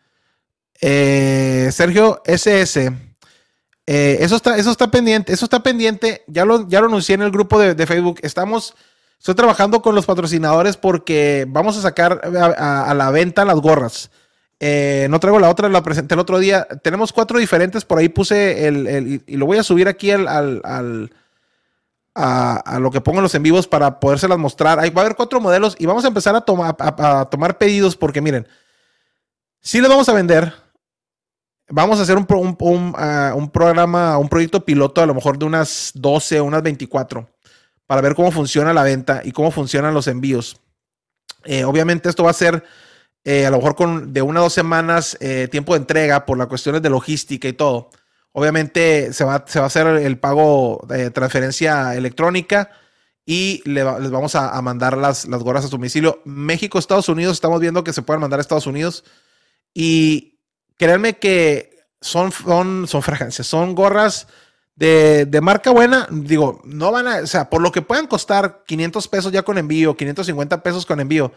eh, 0.80 1.70
Sergio 1.72 2.22
SS. 2.24 2.92
eso, 3.86 4.36
está, 4.36 4.56
eso 4.56 4.70
está 4.70 4.88
pendiente. 4.88 5.32
Eso 5.32 5.46
está 5.46 5.60
pendiente. 5.60 6.22
Ya 6.28 6.44
lo, 6.44 6.68
ya 6.68 6.80
lo 6.80 6.86
anuncié 6.86 7.16
en 7.16 7.22
el 7.22 7.32
grupo 7.32 7.58
de, 7.58 7.86
Facebook. 7.86 8.20
Estamos. 8.22 8.74
Estoy 9.18 9.34
trabajando 9.34 9.82
con 9.82 9.96
los 9.96 10.06
patrocinadores 10.06 10.76
porque 10.76 11.46
vamos 11.48 11.76
a 11.76 11.82
sacar 11.82 12.20
a 12.24 12.94
la 12.94 13.10
venta 13.10 13.44
las 13.44 13.60
gorras. 13.60 14.10
Eh, 14.64 15.08
no 15.10 15.18
traigo 15.18 15.40
la 15.40 15.50
otra, 15.50 15.68
la 15.68 15.82
presenté 15.82 16.14
el 16.14 16.20
otro 16.20 16.38
día. 16.38 16.68
Tenemos 16.84 17.12
cuatro 17.12 17.40
diferentes. 17.40 17.84
Por 17.84 17.98
ahí 17.98 18.08
puse 18.08 18.68
el. 18.68 18.86
el- 18.86 19.22
y, 19.26 19.36
lo 19.36 19.44
voy 19.44 19.58
a 19.58 19.64
subir 19.64 19.88
aquí 19.88 20.12
al. 20.12 20.28
al- 20.28 21.12
a, 22.14 22.78
lo 22.78 22.90
que 22.92 23.00
pongo 23.00 23.18
en 23.18 23.24
los 23.24 23.34
en 23.34 23.42
vivos 23.42 23.66
para 23.66 23.98
podérselas 23.98 24.38
mostrar. 24.38 24.78
Ahí 24.78 24.90
va 24.90 25.02
a 25.02 25.04
haber 25.06 25.16
cuatro 25.16 25.40
modelos 25.40 25.74
y 25.78 25.86
vamos 25.86 26.04
a 26.04 26.08
empezar 26.08 26.36
a, 26.36 26.42
tomar 26.42 26.76
a- 26.78 27.28
tomar 27.28 27.58
pedidos 27.58 27.96
porque 27.96 28.20
miren, 28.20 28.46
si 29.60 29.80
les 29.80 29.88
vamos 29.88 30.08
a 30.08 30.12
vender, 30.12 30.52
vamos 31.70 31.98
a 31.98 32.02
hacer 32.02 32.16
un, 32.18 32.26
un, 32.60 32.94
ah, 32.98 33.32
un 33.34 33.50
programa, 33.50 34.18
un 34.18 34.28
proyecto 34.28 34.64
piloto 34.64 35.00
a 35.00 35.06
lo 35.06 35.14
mejor 35.14 35.38
de 35.38 35.46
unas 35.46 35.90
12 35.94 36.38
o 36.38 36.44
unas 36.44 36.62
24 36.62 37.28
para 37.86 38.00
ver 38.02 38.14
cómo 38.14 38.30
funciona 38.30 38.72
la 38.72 38.82
venta 38.84 39.22
y 39.24 39.32
cómo 39.32 39.50
funcionan 39.50 39.94
los 39.94 40.06
envíos. 40.06 40.60
Eh, 41.44 41.64
obviamente 41.64 42.08
esto 42.08 42.24
va 42.24 42.30
a 42.30 42.34
ser 42.34 42.62
eh, 43.24 43.46
a 43.46 43.50
lo 43.50 43.58
mejor 43.58 43.76
con 43.76 44.12
de 44.12 44.22
una 44.22 44.40
o 44.40 44.44
dos 44.44 44.52
semanas 44.52 45.16
eh, 45.20 45.48
tiempo 45.50 45.74
de 45.74 45.80
entrega 45.80 46.26
por 46.26 46.38
las 46.38 46.48
cuestiones 46.48 46.82
de 46.82 46.90
logística 46.90 47.48
y 47.48 47.52
todo. 47.52 47.90
Obviamente 48.32 49.12
se 49.12 49.24
va, 49.24 49.44
se 49.46 49.58
va 49.58 49.66
a 49.66 49.68
hacer 49.68 49.86
el 49.86 50.18
pago 50.18 50.84
de 50.88 51.10
transferencia 51.10 51.94
electrónica 51.94 52.70
y 53.24 53.62
les 53.64 53.84
vamos 54.10 54.34
a, 54.34 54.56
a 54.56 54.62
mandar 54.62 54.96
las, 54.96 55.26
las 55.28 55.42
gorras 55.42 55.64
a 55.64 55.68
su 55.68 55.76
domicilio. 55.76 56.20
México, 56.24 56.78
Estados 56.78 57.08
Unidos, 57.08 57.34
estamos 57.34 57.60
viendo 57.60 57.84
que 57.84 57.92
se 57.92 58.02
pueden 58.02 58.20
mandar 58.20 58.40
a 58.40 58.42
Estados 58.42 58.66
Unidos. 58.66 59.04
Y 59.74 60.40
créanme 60.76 61.18
que 61.18 61.86
son, 62.00 62.32
son, 62.32 62.88
son 62.88 63.02
fragancias, 63.02 63.46
son 63.46 63.74
gorras 63.74 64.26
de, 64.74 65.26
de 65.26 65.40
marca 65.40 65.70
buena. 65.70 66.08
Digo, 66.10 66.60
no 66.64 66.90
van 66.90 67.06
a, 67.06 67.16
o 67.18 67.26
sea, 67.26 67.48
por 67.48 67.62
lo 67.62 67.70
que 67.70 67.82
puedan 67.82 68.06
costar 68.06 68.64
500 68.66 69.08
pesos 69.08 69.32
ya 69.32 69.42
con 69.42 69.58
envío, 69.58 69.96
550 69.96 70.62
pesos 70.62 70.84
con 70.84 71.00
envío, 71.00 71.32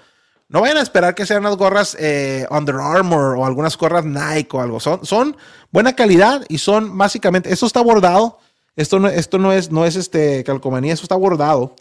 no 0.48 0.62
vayan 0.62 0.78
a 0.78 0.82
esperar 0.82 1.16
que 1.16 1.26
sean 1.26 1.40
unas 1.40 1.58
gorras 1.58 1.98
eh, 2.00 2.46
Under 2.52 2.76
Armour 2.76 3.36
o 3.38 3.46
algunas 3.46 3.78
gorras 3.78 4.06
Nike 4.06 4.56
o 4.56 4.62
algo. 4.62 4.80
Son, 4.80 5.06
son 5.06 5.36
buena 5.72 5.96
calidad 5.96 6.46
y 6.50 6.60
son 6.60 6.98
básicamente, 6.98 7.52
esto 7.52 7.66
está 7.66 7.82
bordado. 7.82 8.40
Esto 8.76 9.00
no, 9.00 9.08
esto 9.08 9.38
no 9.38 9.54
es, 9.54 9.72
no 9.72 9.86
es 9.86 9.96
este 9.96 10.44
calcomanía, 10.44 10.94
esto 10.94 11.06
está 11.06 11.16
bordado. 11.16 11.76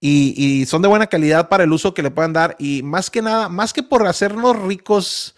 Y, 0.00 0.34
y 0.36 0.66
son 0.66 0.82
de 0.82 0.88
buena 0.88 1.06
calidad 1.06 1.48
para 1.48 1.64
el 1.64 1.72
uso 1.72 1.94
que 1.94 2.02
le 2.02 2.10
puedan 2.10 2.32
dar. 2.32 2.54
Y 2.58 2.82
más 2.82 3.10
que 3.10 3.22
nada, 3.22 3.48
más 3.48 3.72
que 3.72 3.82
por 3.82 4.06
hacernos 4.06 4.56
ricos, 4.60 5.34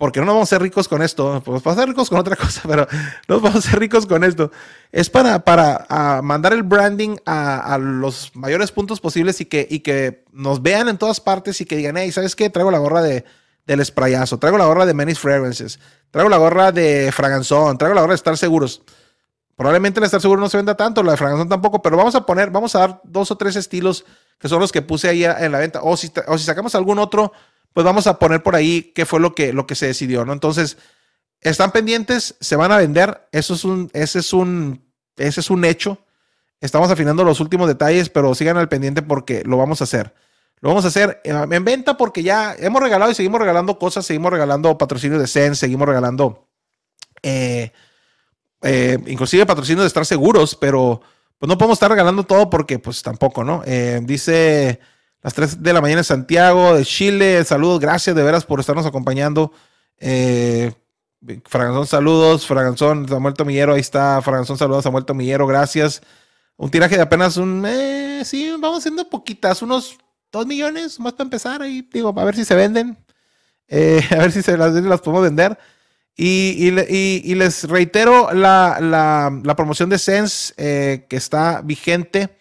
porque 0.00 0.18
no 0.18 0.24
nos 0.24 0.34
vamos 0.36 0.48
a 0.48 0.56
ser 0.56 0.62
ricos 0.62 0.88
con 0.88 1.02
esto, 1.02 1.42
pues 1.44 1.62
vamos 1.62 1.78
a 1.78 1.82
ser 1.82 1.88
ricos 1.90 2.08
con 2.08 2.18
otra 2.18 2.34
cosa, 2.34 2.62
pero 2.66 2.88
no 3.28 3.34
nos 3.34 3.42
vamos 3.42 3.66
a 3.66 3.70
ser 3.70 3.78
ricos 3.78 4.06
con 4.06 4.24
esto. 4.24 4.50
Es 4.90 5.10
para, 5.10 5.44
para 5.44 6.22
mandar 6.22 6.54
el 6.54 6.62
branding 6.62 7.18
a, 7.26 7.74
a 7.74 7.76
los 7.76 8.34
mayores 8.34 8.72
puntos 8.72 8.98
posibles 8.98 9.42
y 9.42 9.44
que, 9.44 9.68
y 9.68 9.80
que 9.80 10.24
nos 10.32 10.62
vean 10.62 10.88
en 10.88 10.96
todas 10.96 11.20
partes 11.20 11.60
y 11.60 11.66
que 11.66 11.76
digan, 11.76 11.98
hey, 11.98 12.10
¿sabes 12.12 12.34
qué? 12.34 12.48
Traigo 12.48 12.70
la 12.70 12.78
gorra 12.78 13.02
de, 13.02 13.26
del 13.66 13.84
sprayazo, 13.84 14.38
traigo 14.38 14.56
la 14.56 14.64
gorra 14.64 14.86
de 14.86 14.94
Many 14.94 15.14
Fragrances, 15.14 15.78
traigo 16.10 16.30
la 16.30 16.38
gorra 16.38 16.72
de 16.72 17.12
Fraganzón, 17.12 17.76
traigo 17.76 17.94
la 17.94 18.00
gorra 18.00 18.12
de 18.12 18.16
Estar 18.16 18.38
Seguros. 18.38 18.80
Probablemente 19.54 20.00
el 20.00 20.04
Estar 20.04 20.22
Seguro 20.22 20.40
no 20.40 20.48
se 20.48 20.56
venda 20.56 20.78
tanto, 20.78 21.02
la 21.02 21.12
de 21.12 21.18
Fraganzón 21.18 21.50
tampoco, 21.50 21.82
pero 21.82 21.98
vamos 21.98 22.14
a 22.14 22.24
poner, 22.24 22.48
vamos 22.50 22.74
a 22.74 22.78
dar 22.78 23.02
dos 23.04 23.30
o 23.32 23.36
tres 23.36 23.54
estilos 23.54 24.06
que 24.38 24.48
son 24.48 24.60
los 24.60 24.72
que 24.72 24.80
puse 24.80 25.10
ahí 25.10 25.26
en 25.26 25.52
la 25.52 25.58
venta. 25.58 25.80
O 25.82 25.94
si, 25.98 26.10
o 26.26 26.38
si 26.38 26.44
sacamos 26.44 26.74
algún 26.74 26.98
otro, 26.98 27.34
pues 27.72 27.84
vamos 27.84 28.06
a 28.06 28.18
poner 28.18 28.42
por 28.42 28.56
ahí 28.56 28.92
qué 28.94 29.06
fue 29.06 29.20
lo 29.20 29.34
que, 29.34 29.52
lo 29.52 29.66
que 29.66 29.74
se 29.74 29.86
decidió, 29.86 30.24
¿no? 30.24 30.32
Entonces, 30.32 30.76
están 31.40 31.72
pendientes, 31.72 32.36
se 32.40 32.56
van 32.56 32.72
a 32.72 32.76
vender. 32.76 33.28
Eso 33.32 33.54
es 33.54 33.64
un, 33.64 33.90
ese 33.92 34.18
es 34.18 34.32
un, 34.32 34.84
ese 35.16 35.40
es 35.40 35.50
un 35.50 35.64
hecho. 35.64 35.98
Estamos 36.60 36.90
afinando 36.90 37.24
los 37.24 37.40
últimos 37.40 37.68
detalles, 37.68 38.10
pero 38.10 38.34
sigan 38.34 38.56
al 38.56 38.68
pendiente 38.68 39.02
porque 39.02 39.42
lo 39.44 39.56
vamos 39.56 39.80
a 39.80 39.84
hacer. 39.84 40.14
Lo 40.60 40.68
vamos 40.68 40.84
a 40.84 40.88
hacer 40.88 41.20
eh, 41.24 41.46
en 41.50 41.64
venta 41.64 41.96
porque 41.96 42.22
ya 42.22 42.54
hemos 42.58 42.82
regalado 42.82 43.10
y 43.10 43.14
seguimos 43.14 43.40
regalando 43.40 43.78
cosas, 43.78 44.04
seguimos 44.04 44.30
regalando 44.30 44.76
patrocinios 44.76 45.20
de 45.20 45.26
Zen, 45.26 45.56
seguimos 45.56 45.88
regalando 45.88 46.48
eh, 47.22 47.72
eh, 48.62 48.98
inclusive 49.06 49.46
patrocinios 49.46 49.84
de 49.84 49.88
estar 49.88 50.04
seguros, 50.04 50.54
pero 50.54 51.00
pues 51.38 51.48
no 51.48 51.56
podemos 51.56 51.76
estar 51.76 51.90
regalando 51.90 52.24
todo 52.24 52.50
porque 52.50 52.78
pues 52.78 53.02
tampoco, 53.02 53.42
¿no? 53.42 53.62
Dice 54.02 54.80
las 55.22 55.34
3 55.34 55.62
de 55.62 55.72
la 55.72 55.80
mañana 55.80 56.00
en 56.00 56.04
Santiago, 56.04 56.74
de 56.74 56.84
Chile, 56.84 57.44
saludos, 57.44 57.80
gracias 57.80 58.16
de 58.16 58.22
veras 58.22 58.44
por 58.44 58.60
estarnos 58.60 58.86
acompañando. 58.86 59.52
Eh, 59.98 60.72
Fraganzón, 61.46 61.86
saludos, 61.86 62.46
Fraganzón, 62.46 63.06
Samuel 63.06 63.34
Tomillero, 63.34 63.74
ahí 63.74 63.80
está, 63.80 64.22
Fraganzón, 64.22 64.56
saludos, 64.56 64.84
Samuel 64.84 65.04
Tomillero, 65.04 65.46
gracias. 65.46 66.00
Un 66.56 66.70
tiraje 66.70 66.96
de 66.96 67.02
apenas 67.02 67.36
un, 67.36 67.64
eh, 67.66 68.22
sí, 68.24 68.50
vamos 68.58 68.78
haciendo 68.78 69.08
poquitas, 69.08 69.60
unos 69.62 69.98
2 70.32 70.46
millones 70.46 70.98
más 71.00 71.12
para 71.12 71.24
empezar, 71.24 71.60
ahí 71.62 71.86
digo, 71.92 72.14
a 72.18 72.24
ver 72.24 72.36
si 72.36 72.44
se 72.46 72.54
venden, 72.54 72.96
eh, 73.68 74.02
a 74.12 74.16
ver 74.16 74.32
si 74.32 74.42
se 74.42 74.56
las, 74.56 74.72
podemos 75.02 75.22
vender. 75.24 75.58
Y, 76.16 76.54
y 76.58 76.70
le- 76.70 76.86
y- 76.90 77.22
y 77.24 77.34
les 77.34 77.64
reitero 77.64 78.32
la, 78.32 78.78
la- 78.80 79.30
la 79.44 79.56
promoción 79.56 79.88
de 79.90 79.98
Sense 79.98 80.52
eh, 80.56 81.06
que 81.08 81.16
está 81.16 81.60
vigente. 81.62 82.36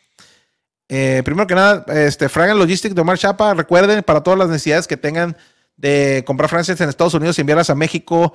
Eh, 0.89 1.21
primero 1.23 1.45
que 1.45 1.53
nada, 1.55 1.85
este, 1.87 2.27
Fragan 2.29 2.57
Logistics 2.57 2.95
de 2.95 3.01
Omar 3.01 3.17
Chapa, 3.17 3.53
recuerden, 3.53 4.01
para 4.03 4.21
todas 4.21 4.39
las 4.39 4.49
necesidades 4.49 4.87
que 4.87 4.97
tengan 4.97 5.37
de 5.77 6.23
comprar 6.25 6.49
fragancias 6.49 6.81
en 6.81 6.89
Estados 6.89 7.13
Unidos 7.13 7.37
y 7.37 7.41
enviarlas 7.41 7.69
a 7.69 7.75
México, 7.75 8.33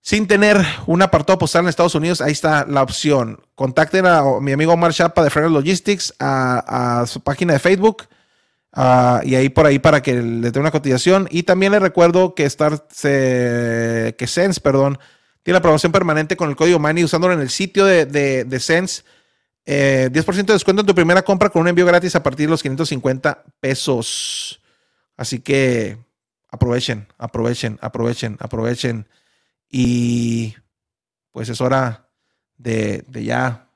sin 0.00 0.26
tener 0.26 0.64
un 0.86 1.02
apartado 1.02 1.38
postal 1.38 1.62
en 1.62 1.68
Estados 1.68 1.94
Unidos, 1.94 2.20
ahí 2.20 2.32
está 2.32 2.64
la 2.66 2.82
opción. 2.82 3.40
Contacten 3.54 4.06
a 4.06 4.22
mi 4.40 4.52
amigo 4.52 4.72
Omar 4.72 4.92
Chapa 4.92 5.22
de 5.22 5.30
Frenos 5.30 5.52
Logistics 5.52 6.14
a, 6.18 7.04
su 7.06 7.20
página 7.20 7.52
de 7.52 7.58
Facebook 7.58 8.08
y 9.24 9.34
ahí 9.34 9.48
por 9.48 9.66
ahí 9.66 9.78
para 9.78 10.02
que 10.02 10.14
le 10.14 10.50
dé 10.50 10.58
una 10.60 10.70
cotización. 10.70 11.28
Y 11.30 11.42
también 11.42 11.72
le 11.72 11.78
recuerdo 11.78 12.34
que 12.34 12.44
Star, 12.46 12.84
se- 12.90 14.14
que 14.18 14.26
Sense, 14.26 14.60
perdón, 14.60 14.98
tiene 15.42 15.58
la 15.58 15.62
promoción 15.62 15.92
permanente 15.92 16.36
con 16.36 16.50
el 16.50 16.56
código 16.56 16.78
MANI 16.78 17.04
usándolo 17.04 17.34
en 17.34 17.40
el 17.40 17.50
sitio 17.50 17.84
de, 17.84 18.06
de 18.06 18.60
Sense. 18.60 19.02
Eh, 19.64 20.10
10% 20.12 20.46
de 20.46 20.52
descuento 20.54 20.80
en 20.80 20.86
tu 20.86 20.94
primera 20.94 21.22
compra 21.22 21.48
con 21.48 21.62
un 21.62 21.68
envío 21.68 21.86
gratis 21.86 22.16
a 22.16 22.22
partir 22.22 22.46
de 22.46 22.50
los 22.50 22.62
550 22.62 23.44
pesos. 23.60 24.60
Así 25.16 25.40
que 25.40 25.98
aprovechen, 26.48 27.06
aprovechen, 27.18 27.78
aprovechen, 27.80 28.36
aprovechen. 28.40 29.08
Y 29.68 30.54
pues 31.30 31.48
es 31.48 31.60
hora 31.60 32.08
de, 32.56 33.04
de 33.08 33.24
ya, 33.24 33.68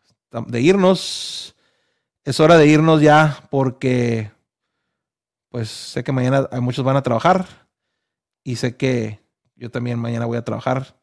de 0.47 0.61
irnos. 0.61 1.55
Es 2.25 2.41
hora 2.41 2.57
de 2.57 2.67
irnos 2.67 3.01
ya 3.01 3.47
porque 3.51 4.33
pues 5.49 5.71
sé 5.71 6.03
que 6.03 6.13
mañana 6.13 6.49
muchos 6.61 6.85
van 6.85 6.97
a 6.97 7.03
trabajar 7.03 7.47
y 8.43 8.57
sé 8.57 8.77
que 8.77 9.21
yo 9.55 9.71
también 9.71 9.99
mañana 9.99 10.27
voy 10.27 10.37
a 10.37 10.45
trabajar. 10.45 11.01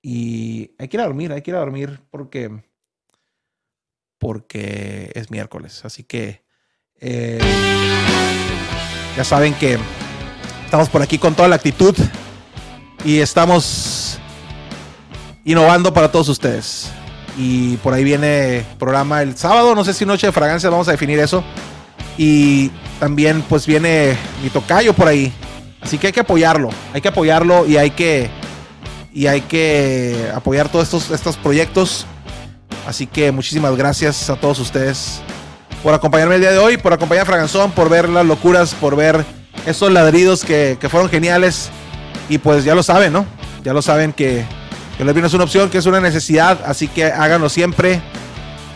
Y 0.00 0.74
hay 0.78 0.88
que 0.88 0.96
ir 0.96 1.00
a 1.00 1.06
dormir, 1.06 1.32
hay 1.32 1.42
que 1.42 1.50
ir 1.50 1.56
a 1.56 1.60
dormir 1.60 2.00
porque 2.10 2.62
porque 4.18 5.10
es 5.14 5.30
miércoles. 5.30 5.84
Así 5.84 6.04
que 6.04 6.42
eh, 7.00 7.38
ya 9.16 9.24
saben 9.24 9.54
que 9.54 9.78
estamos 10.64 10.88
por 10.88 11.02
aquí 11.02 11.18
con 11.18 11.34
toda 11.34 11.48
la 11.48 11.56
actitud 11.56 11.94
y 13.04 13.20
estamos 13.20 14.18
innovando 15.44 15.92
para 15.94 16.10
todos 16.10 16.28
ustedes. 16.28 16.90
Y 17.36 17.76
por 17.78 17.94
ahí 17.94 18.02
viene 18.02 18.64
programa 18.78 19.22
el 19.22 19.36
sábado, 19.36 19.74
no 19.74 19.84
sé 19.84 19.94
si 19.94 20.04
noche 20.04 20.26
de 20.26 20.32
fragancia, 20.32 20.70
vamos 20.70 20.88
a 20.88 20.92
definir 20.92 21.20
eso. 21.20 21.44
Y 22.16 22.70
también 22.98 23.42
pues 23.48 23.66
viene 23.66 24.16
mi 24.42 24.50
tocayo 24.50 24.92
por 24.92 25.06
ahí. 25.06 25.32
Así 25.80 25.98
que 25.98 26.08
hay 26.08 26.12
que 26.12 26.20
apoyarlo, 26.20 26.70
hay 26.92 27.00
que 27.00 27.08
apoyarlo 27.08 27.66
y 27.66 27.76
hay 27.76 27.92
que 27.92 28.28
y 29.12 29.26
hay 29.26 29.40
que 29.42 30.30
apoyar 30.34 30.68
todos 30.68 30.84
estos, 30.84 31.10
estos 31.10 31.36
proyectos. 31.36 32.06
Así 32.86 33.06
que 33.06 33.32
muchísimas 33.32 33.76
gracias 33.76 34.30
a 34.30 34.36
todos 34.36 34.58
ustedes 34.58 35.20
por 35.82 35.94
acompañarme 35.94 36.36
el 36.36 36.40
día 36.40 36.52
de 36.52 36.58
hoy, 36.58 36.76
por 36.76 36.92
acompañar 36.92 37.22
a 37.22 37.26
Fraganzón, 37.26 37.70
por 37.72 37.88
ver 37.88 38.08
las 38.08 38.26
locuras, 38.26 38.74
por 38.74 38.96
ver 38.96 39.24
esos 39.66 39.92
ladridos 39.92 40.44
que, 40.44 40.76
que 40.80 40.88
fueron 40.88 41.08
geniales. 41.08 41.70
Y 42.28 42.38
pues 42.38 42.64
ya 42.64 42.74
lo 42.74 42.82
saben, 42.82 43.12
¿no? 43.12 43.26
Ya 43.62 43.72
lo 43.72 43.82
saben 43.82 44.12
que, 44.12 44.44
que 44.96 45.02
el 45.02 45.12
vino 45.12 45.26
es 45.26 45.34
una 45.34 45.44
opción, 45.44 45.70
que 45.70 45.78
es 45.78 45.86
una 45.86 46.00
necesidad. 46.00 46.58
Así 46.66 46.88
que 46.88 47.04
háganlo 47.04 47.48
siempre. 47.48 48.00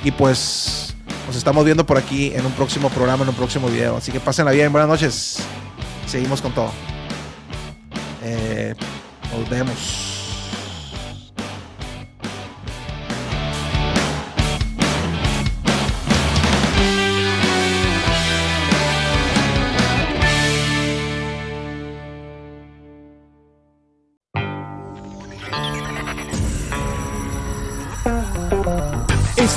Y 0.04 0.10
pues 0.10 0.94
nos 1.26 1.36
estamos 1.36 1.64
viendo 1.64 1.86
por 1.86 1.98
aquí 1.98 2.32
en 2.34 2.44
un 2.46 2.52
próximo 2.52 2.88
programa, 2.90 3.22
en 3.22 3.30
un 3.30 3.34
próximo 3.34 3.68
video. 3.68 3.96
Así 3.96 4.12
que 4.12 4.20
pásenla 4.20 4.52
bien, 4.52 4.72
buenas 4.72 4.88
noches. 4.88 5.38
Seguimos 6.06 6.40
con 6.40 6.52
todo. 6.52 6.72
Eh, 8.22 8.74
nos 9.32 9.48
vemos. 9.48 10.11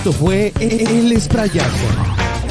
Esto 0.05 0.19
fue 0.19 0.53
El 0.59 1.13
Esprayazo. 1.13 1.87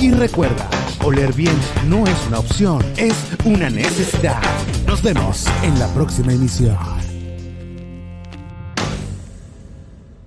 Y 0.00 0.10
recuerda, 0.10 0.68
oler 1.04 1.32
bien 1.32 1.54
no 1.86 2.04
es 2.04 2.26
una 2.26 2.40
opción, 2.40 2.84
es 2.96 3.14
una 3.44 3.70
necesidad. 3.70 4.42
Nos 4.88 5.00
vemos 5.04 5.46
en 5.62 5.78
la 5.78 5.86
próxima 5.94 6.32
emisión. 6.32 6.76